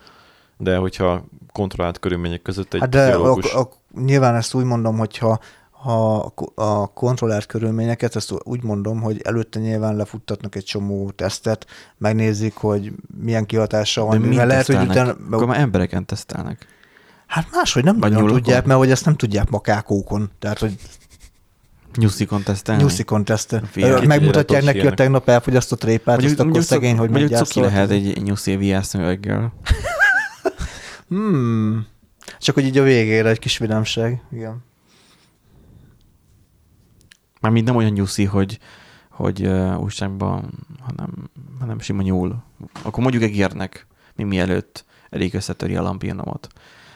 De 0.57 0.77
hogyha 0.77 1.25
kontrollált 1.51 1.99
körülmények 1.99 2.41
között 2.41 2.73
egy 2.73 2.79
Hát 2.79 2.89
de 2.89 3.07
biológus... 3.07 3.53
a, 3.53 3.59
a, 3.59 3.69
nyilván 3.99 4.35
ezt 4.35 4.53
úgy 4.53 4.65
mondom, 4.65 4.97
hogyha 4.97 5.39
ha 5.83 6.33
a 6.55 6.87
kontrollált 6.93 7.45
körülményeket, 7.45 8.15
ezt 8.15 8.33
úgy 8.43 8.63
mondom, 8.63 9.01
hogy 9.01 9.21
előtte 9.23 9.59
nyilván 9.59 9.95
lefuttatnak 9.95 10.55
egy 10.55 10.63
csomó 10.63 11.11
tesztet, 11.11 11.65
megnézik, 11.97 12.55
hogy 12.55 12.91
milyen 13.21 13.45
kihatása 13.45 14.05
van. 14.05 14.21
De 14.21 14.27
mert 14.27 14.47
lehet, 14.47 14.65
hogy 14.65 14.75
utána, 14.75 15.15
Akkor 15.31 15.47
már 15.47 15.59
embereken 15.59 16.05
tesztelnek. 16.05 16.67
Hát 17.27 17.47
máshogy 17.51 17.83
nem 17.83 17.99
Vagy 17.99 18.11
nagyon 18.11 18.27
tudják, 18.27 18.65
mert 18.65 18.79
hogy 18.79 18.91
ezt 18.91 19.05
nem 19.05 19.15
tudják 19.15 19.49
makákókon. 19.49 20.31
Tehát, 20.39 20.59
hogy 20.59 20.75
Nyuszikon 21.95 22.43
tesztelni. 22.43 22.81
nyuszikon 22.81 23.23
tesztel. 23.25 23.63
Figyelj, 23.71 23.93
kicsit 23.93 24.07
Megmutatják 24.07 24.61
neki 24.63 24.77
a 24.77 24.79
ilyenek. 24.79 24.97
tegnap 24.97 25.29
elfogyasztott 25.29 25.83
répát, 25.83 26.23
azt 26.23 26.39
akkor 26.39 26.51
cuk- 26.51 26.65
szegény, 26.65 26.97
hogy 26.97 27.09
mondjuk 27.09 27.31
cuki 27.31 27.59
meggyászolt. 27.59 27.65
lehet 27.65 27.89
egy 27.89 28.23
nyuszi 28.23 28.55
VR 28.57 28.83
szemüveggel. 28.85 29.53
Hmm. 31.07 31.85
Csak 32.39 32.55
hogy 32.55 32.65
így 32.65 32.77
a 32.77 32.83
végére 32.83 33.29
egy 33.29 33.39
kis 33.39 33.57
vidámság. 33.57 34.21
Igen. 34.31 34.63
Mármint 37.41 37.65
nem 37.65 37.75
olyan 37.75 37.91
nyuszi, 37.91 38.25
hogy, 38.25 38.59
hogy 39.09 39.45
uh, 39.47 39.79
újságban, 39.81 40.65
hanem, 40.79 41.29
hanem 41.59 41.79
sima 41.79 42.01
nyúl. 42.01 42.43
Akkor 42.81 43.03
mondjuk 43.03 43.23
egérnek, 43.23 43.87
mi 44.15 44.23
mielőtt 44.23 44.85
elég 45.09 45.33
összetöri 45.33 45.75
a 45.75 45.81
lampionomot. 45.81 46.47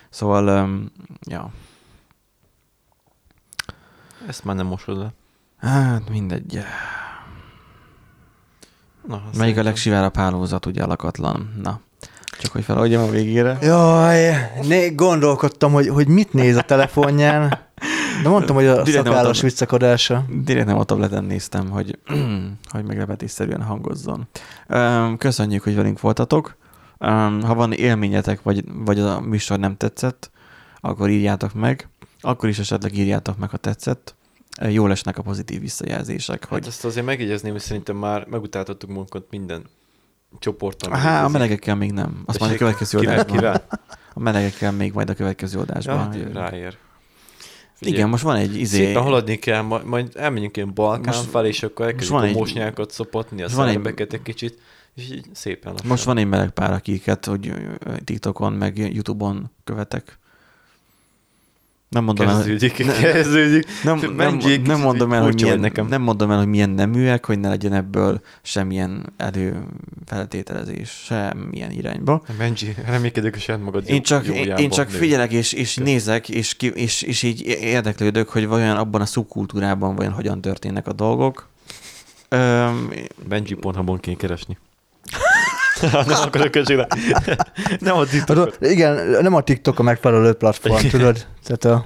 Szóval, 0.10 0.64
um, 0.64 0.92
ja, 1.22 1.50
Ezt 4.28 4.44
már 4.44 4.56
nem 4.56 4.66
mosod 4.66 4.98
le. 4.98 5.14
hát 5.70 6.10
mindegy. 6.10 6.60
Na, 9.08 9.22
Melyik 9.38 9.58
a 9.58 9.64
legsivárabb 9.64 10.16
hálózat, 10.16 10.66
ugye 10.66 10.84
a 10.84 10.88
lakatlan? 10.88 11.54
Na, 11.62 11.80
csak 12.40 12.52
hogy 12.52 12.64
feladjam 12.64 13.04
a 13.04 13.10
végére. 13.10 13.58
Jaj, 13.62 14.52
né, 14.68 14.90
gondolkodtam, 14.90 15.72
hogy, 15.72 15.88
hogy 15.88 16.08
mit 16.08 16.34
néz 16.34 16.56
a 16.58 16.62
telefonján, 16.62 17.58
de 18.24 18.30
mondtam, 18.30 18.56
hogy 18.56 18.66
a 18.66 18.84
Direkt 18.84 19.06
szakállas 19.06 19.38
adtam. 19.38 19.50
viccakodása. 19.50 20.26
Direkt 20.44 20.66
nem 20.66 20.78
a 20.78 20.84
tableten 20.84 21.24
néztem, 21.24 21.70
hogy, 21.70 22.00
hogy 22.72 22.84
meglepetésszerűen 22.86 23.62
hangozzon. 23.64 24.28
Köszönjük, 25.18 25.64
hogy 25.64 25.76
velünk 25.76 26.00
voltatok. 26.00 26.56
Öm, 27.00 27.42
Ha 27.42 27.54
van 27.54 27.74
élményetek, 27.74 28.42
vagy, 28.42 28.64
vagy 28.74 29.00
a 29.00 29.20
műsor 29.20 29.60
nem 29.60 29.78
tetszett, 29.78 30.32
akkor 30.80 31.10
írjátok 31.10 31.54
meg. 31.54 31.90
Akkor 32.22 32.50
is 32.50 32.60
esetleg 32.60 32.98
írjátok 32.98 33.38
meg, 33.38 33.50
ha 33.50 33.58
tetszett. 33.58 34.16
Jól 34.70 34.92
esnek 34.92 35.18
a 35.18 35.22
pozitív 35.22 35.60
visszajelzések. 35.62 36.42
Hát 36.44 36.50
Hogy... 36.50 36.68
ezt 36.68 36.86
azért 36.86 37.06
megjegyezném, 37.06 37.52
hogy 37.52 37.62
szerintem 37.62 37.96
már 37.96 38.26
megutáltattuk 38.30 38.90
magunkat 38.90 39.26
minden 39.30 39.64
csoporton. 40.40 40.94
Há, 40.94 41.24
a 41.24 41.28
melegekkel 41.28 41.76
még 41.76 41.92
nem. 41.92 42.24
Azt 42.26 42.40
majd 42.40 42.52
a 42.52 42.56
következő 42.56 43.00
kivel, 43.00 43.14
adásban. 43.14 43.36
kivel? 43.36 43.68
A 44.14 44.20
melegekkel 44.20 44.72
még 44.72 44.94
majd 44.94 45.10
a 45.10 45.14
következő 45.14 45.58
Ja, 45.58 45.64
adásban. 45.64 45.98
hát 45.98 46.34
ráér. 46.34 46.78
Figyelj, 47.74 47.98
Igen, 47.98 48.10
most 48.10 48.24
van 48.24 48.36
egy 48.36 48.60
izé... 48.60 48.86
Szépen 48.86 49.02
haladni 49.02 49.36
kell, 49.36 49.62
majd, 49.62 49.86
majd 49.86 50.12
elmenjünk 50.16 50.58
ilyen 50.58 50.74
Balkán 50.74 51.16
Most- 51.16 51.30
felé, 51.30 51.48
és 51.48 51.64
akkor 51.64 51.86
elkezdjük 51.86 52.20
a 52.20 52.24
egy- 52.24 52.36
mosnyákat 52.36 52.92
szopatni, 52.92 53.42
a 53.44 53.48
van 53.56 53.68
egy- 53.68 53.94
egy 54.10 54.22
kicsit, 54.24 54.60
és 54.98 55.10
így 55.12 55.26
szépen 55.34 55.72
lassan. 55.72 55.88
Most 55.90 56.04
van 56.04 56.18
egy 56.18 56.28
meleg 56.28 56.50
pár, 56.50 56.72
akiket 56.74 57.26
hogy 57.26 57.54
TikTokon, 58.04 58.54
meg 58.54 58.78
Youtube-on 58.78 59.52
követek. 59.64 60.18
Nem 61.90 62.04
mondom 62.04 62.28
el, 62.28 62.36
hogy- 62.36 62.44
Kezdődik, 62.46 62.86
Ne- 62.86 62.94
kezdődik. 63.12 63.68
nem, 63.84 63.98
nem, 64.00 64.16
Benji, 64.18 64.58
nem, 64.58 64.80
mondom 64.82 65.14
el, 65.14 65.22
hogy 65.24 65.42
milyen, 65.42 65.60
nekem. 65.60 65.88
nem 65.88 66.02
mondom 66.02 66.32
el, 66.32 66.38
hogy 66.38 66.48
milyen 66.48 66.70
neműek, 66.70 67.26
hogy 67.26 67.40
ne 67.40 67.50
legyen 67.50 67.74
ebből 67.74 68.22
semmilyen 68.42 69.14
előfeltételezés, 69.18 70.90
semmilyen 70.90 71.72
irányba. 71.72 72.24
Benji, 72.38 72.76
reménykedek 72.86 73.36
a 73.36 73.40
saját 73.40 73.62
magad 73.62 73.90
Én 73.90 74.02
csak, 74.02 74.26
jó, 74.26 74.34
én, 74.34 74.56
én 74.56 74.70
csak 74.70 74.90
figyelek 74.90 75.32
és, 75.32 75.54
és 75.54 75.76
nézek, 75.76 76.30
és, 76.30 76.54
ki, 76.56 76.68
és, 76.76 77.02
és 77.02 77.24
így 77.24 77.42
érdeklődök, 77.46 78.30
hogy 78.30 78.48
vajon 78.48 78.78
abban 78.78 79.02
a 79.02 79.06
szubkultúrában 79.06 79.96
vajon 79.96 80.14
hogyan 80.14 80.42
történnek 80.42 80.88
a 80.88 80.94
dolgok. 80.94 81.48
Öm, 82.30 82.90
Benji 83.28 83.54
Pornhubon 83.54 84.00
kéne 84.00 84.18
keresni. 84.18 84.58
nem 86.08 86.22
akarok 86.22 86.52
köcsögre. 86.52 86.88
nem 87.80 87.96
a 87.98 88.06
TikTokot. 88.06 88.58
Hát, 88.62 88.72
igen, 88.72 89.08
nem 89.22 89.34
a 89.34 89.42
TikTok 89.42 89.80
a 89.80 89.84
megfelelő 89.84 90.34
platform, 90.34 90.88
tudod? 90.88 91.26
Tehát 91.44 91.66
a, 91.80 91.86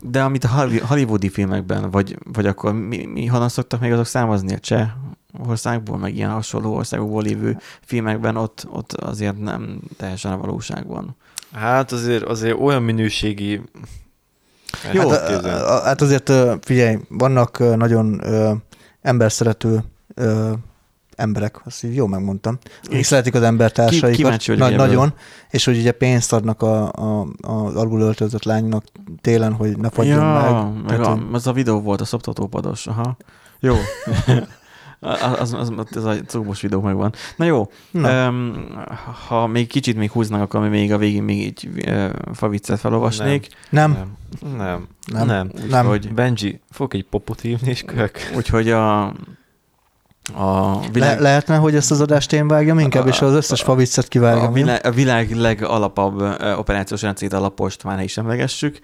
De 0.00 0.22
amit 0.22 0.44
a 0.44 0.48
holly- 0.48 0.80
hollywoodi 0.82 1.28
filmekben, 1.28 1.90
vagy, 1.90 2.18
vagy 2.32 2.46
akkor 2.46 2.72
mi, 2.72 3.04
mi 3.04 3.26
honnan 3.26 3.48
szoktak 3.48 3.80
még 3.80 3.92
azok 3.92 4.06
számozni? 4.06 4.54
A 4.54 4.58
cseh, 4.58 4.88
országból, 5.48 5.98
meg 5.98 6.14
ilyen 6.16 6.30
hasonló 6.30 6.74
országokból 6.74 7.22
lévő 7.22 7.58
filmekben, 7.84 8.36
ott, 8.36 8.66
ott 8.70 8.92
azért 8.92 9.38
nem 9.38 9.80
teljesen 9.96 10.32
a 10.32 10.36
valóságban. 10.36 11.16
Hát 11.54 11.92
azért, 11.92 12.22
azért 12.24 12.58
olyan 12.60 12.82
minőségi... 12.82 13.60
Jó, 14.92 15.08
hát, 15.08 15.18
hát, 15.20 15.28
képzelni. 15.28 15.60
a- 15.60 15.74
a- 15.76 15.82
hát 15.82 16.00
azért 16.00 16.32
figyelj, 16.60 16.98
vannak 17.08 17.58
nagyon 17.76 18.20
ö, 18.24 18.52
emberszerető 19.02 19.84
ö, 20.14 20.52
emberek, 21.16 21.60
azt 21.64 21.84
így 21.84 21.94
jól 21.94 22.08
megmondtam, 22.08 22.58
akik 22.84 22.98
És 22.98 23.06
szeretik 23.06 23.34
az 23.34 23.42
embertársaikat. 23.42 24.36
ki- 24.36 24.52
ebből. 24.52 24.76
nagyon, 24.76 25.14
és 25.50 25.64
hogy 25.64 25.78
ugye 25.78 25.92
pénzt 25.92 26.32
adnak 26.32 26.62
a, 26.62 26.92
a, 26.92 27.20
a 27.40 27.52
alul 27.76 28.00
öltözött 28.00 28.44
lánynak 28.44 28.84
télen, 29.20 29.52
hogy 29.52 29.76
ne 29.78 29.88
fagyjon 29.90 30.18
ja, 30.18 30.32
meg. 30.32 30.74
meg 30.74 30.84
Tehát, 30.86 31.06
a, 31.06 31.10
hogy- 31.10 31.22
az 31.32 31.46
a 31.46 31.52
videó 31.52 31.80
volt, 31.80 32.00
a 32.00 32.04
szoptatópados, 32.04 32.86
aha. 32.86 33.16
Jó. 33.60 33.74
az, 35.00 35.52
az, 35.52 35.52
az, 35.52 35.96
az, 35.96 36.04
a 36.04 36.14
cugos 36.26 36.60
videó 36.60 36.80
megvan. 36.80 37.12
Na 37.36 37.44
jó, 37.44 37.70
Na, 37.90 38.28
Um, 38.28 38.54
ha 39.28 39.46
még 39.46 39.66
kicsit 39.68 39.96
még 39.96 40.10
húznak, 40.10 40.40
akkor 40.40 40.68
még 40.68 40.92
a 40.92 40.98
végén 40.98 41.22
még 41.22 41.44
egy 41.46 41.68
uh, 41.88 42.10
faviccet 42.34 42.78
felolvasnék. 42.80 43.48
nem, 43.70 43.90
Nem, 43.92 44.56
nem, 44.56 44.86
Nem. 45.12 45.26
nem. 45.26 45.50
Nem. 45.68 45.86
Úgyhogy, 45.86 46.14
Benji, 46.14 46.60
fog 46.70 46.94
egy 46.94 47.04
popot 47.10 47.40
hívni, 47.40 47.68
és 47.70 47.82
kök. 47.82 48.18
úgyhogy 48.36 48.70
a, 48.70 49.14
a 50.34 50.80
Le, 50.80 50.88
világ, 50.92 51.20
lehetne, 51.20 51.56
hogy 51.56 51.74
ezt 51.74 51.90
az 51.90 52.00
adást 52.00 52.32
én 52.32 52.48
vágjam 52.48 52.78
inkább, 52.78 53.06
és 53.06 53.20
az 53.20 53.32
összes 53.32 53.62
faviccet 53.62 54.08
kivágjam. 54.08 54.42
a 54.42 54.46
jó? 54.46 54.52
világ, 54.52 54.86
a 54.86 54.90
világ 54.90 55.30
legalapabb 55.30 56.20
uh, 56.20 56.58
operációs 56.58 57.02
rendszerét 57.02 57.32
alapost 57.32 57.84
már 57.84 57.96
ne 57.96 58.02
is 58.02 58.16
emlegessük. 58.16 58.78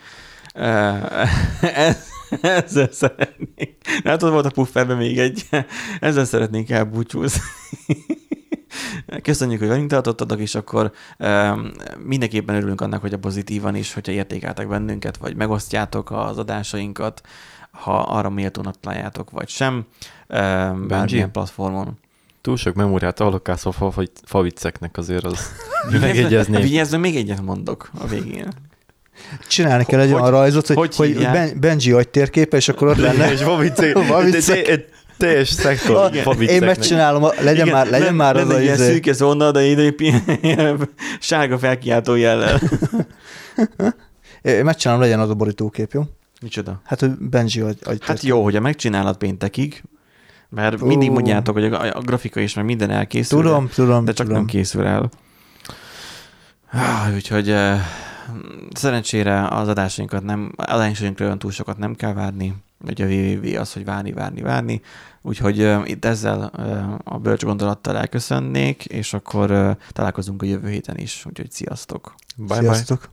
Uh, 0.54 0.62
ez, 1.88 1.96
ezzel 2.40 2.88
szeretnék. 2.92 3.76
Hát 4.04 4.22
ott 4.22 4.30
volt 4.30 4.46
a 4.46 4.50
pufferben 4.50 4.96
még 4.96 5.18
egy. 5.18 5.48
Ezzel 6.00 6.24
szeretnénk 6.24 6.70
elbúcsúzni. 6.70 7.40
Köszönjük, 9.22 9.58
hogy 9.58 9.68
velünk 9.68 9.90
tartottatok, 9.90 10.40
és 10.40 10.54
akkor 10.54 10.92
um, 11.18 11.70
mindenképpen 12.04 12.54
örülünk 12.54 12.80
annak, 12.80 13.00
hogy 13.00 13.12
a 13.12 13.18
pozitívan 13.18 13.74
is, 13.74 13.94
hogyha 13.94 14.12
értékeltek 14.12 14.68
bennünket, 14.68 15.16
vagy 15.16 15.36
megosztjátok 15.36 16.10
az 16.10 16.38
adásainkat, 16.38 17.20
ha 17.70 17.98
arra 17.98 18.30
méltónak 18.30 18.80
találjátok, 18.80 19.30
vagy 19.30 19.48
sem, 19.48 19.86
bármilyen 20.88 21.30
platformon. 21.30 21.98
Túl 22.40 22.56
sok 22.56 22.74
memóriát 22.74 23.20
allokálsz 23.20 23.66
a 23.66 23.72
fa, 23.72 23.92
favicceknek 24.24 24.96
azért 24.96 25.24
az 25.24 25.50
megjegyezném. 26.00 26.60
Vigyázzon, 26.60 27.00
még 27.00 27.16
egyet 27.16 27.42
mondok 27.42 27.90
a 28.00 28.06
végén. 28.06 28.48
Csinálni 29.48 29.84
kell 29.84 30.00
egy 30.00 30.12
olyan 30.12 30.30
rajzot, 30.30 30.66
hogy, 30.66 30.76
hogy 30.76 30.94
hogy, 30.96 31.22
ben, 31.22 31.60
Benji 31.60 31.92
agytérképe, 31.92 32.56
és 32.56 32.68
akkor 32.68 32.88
ott 32.88 32.96
lenne. 32.96 33.32
És 33.32 33.42
faviccek. 33.42 33.96
Faviccek. 34.08 34.62
Te- 34.64 34.76
te- 34.76 34.84
Teljes 35.16 35.48
szektor 35.48 35.96
A-. 36.24 36.32
Én 36.42 36.62
megcsinálom, 36.64 37.24
a- 37.24 37.32
legyen 37.40 37.54
Igen, 37.54 37.68
már, 37.68 37.86
legyen 37.90 38.14
már 38.14 38.36
az 38.36 38.48
a 38.48 38.60
ilyen 38.60 38.74
izé. 38.74 38.92
szűke 38.92 39.12
zóna, 39.12 39.50
de 39.50 39.62
ide 39.64 39.94
sárga 41.20 41.58
felkiáltó 41.58 42.14
jellel. 42.14 42.60
Én 44.42 44.64
megcsinálom, 44.64 45.02
legyen 45.02 45.20
az 45.20 45.30
a 45.30 45.34
borítókép, 45.34 45.92
jó? 45.92 46.02
Micsoda? 46.40 46.80
Hát, 46.84 47.00
hogy 47.00 47.10
Benji 47.10 47.60
agy, 47.60 47.78
agy 47.84 47.98
Hát 48.02 48.22
jó, 48.22 48.42
hogyha 48.42 48.60
megcsinálod 48.60 49.16
péntekig, 49.16 49.82
mert 50.54 50.82
Ó. 50.82 50.86
mindig 50.86 51.10
mondjátok, 51.10 51.54
hogy 51.54 51.64
a, 51.64 51.96
a 51.96 52.00
grafika 52.00 52.40
és 52.40 52.54
meg 52.54 52.64
minden 52.64 52.90
elkészül, 52.90 53.42
Tudom, 53.42 53.68
tudom, 53.68 54.04
de 54.04 54.12
csak 54.12 54.26
tudom. 54.26 54.40
nem 54.40 54.50
készül 54.50 54.86
el. 54.86 55.10
Ah, 56.72 57.14
úgyhogy 57.14 57.50
eh, 57.50 57.80
szerencsére 58.74 59.46
az 59.48 59.68
adásainkat 59.68 60.22
nem, 60.22 60.52
adásainkra 60.56 61.24
olyan 61.24 61.38
túl 61.38 61.50
sokat 61.50 61.78
nem 61.78 61.94
kell 61.94 62.12
várni. 62.12 62.54
Ugye 62.88 63.04
a 63.04 63.08
www 63.08 63.60
az, 63.60 63.72
hogy 63.72 63.84
várni, 63.84 64.12
várni, 64.12 64.42
várni. 64.42 64.80
Úgyhogy 65.22 65.62
eh, 65.62 65.82
itt 65.84 66.04
ezzel 66.04 66.50
eh, 66.56 66.94
a 67.04 67.18
bölcs 67.18 67.44
gondolattal 67.44 67.96
elköszönnék, 67.96 68.84
és 68.84 69.14
akkor 69.14 69.50
eh, 69.50 69.76
találkozunk 69.92 70.42
a 70.42 70.46
jövő 70.46 70.68
héten 70.68 70.96
is. 70.96 71.26
Úgyhogy 71.26 71.50
sziasztok! 71.50 72.14
Bye 72.36 72.46
bye. 72.46 72.60
Sziasztok. 72.60 73.10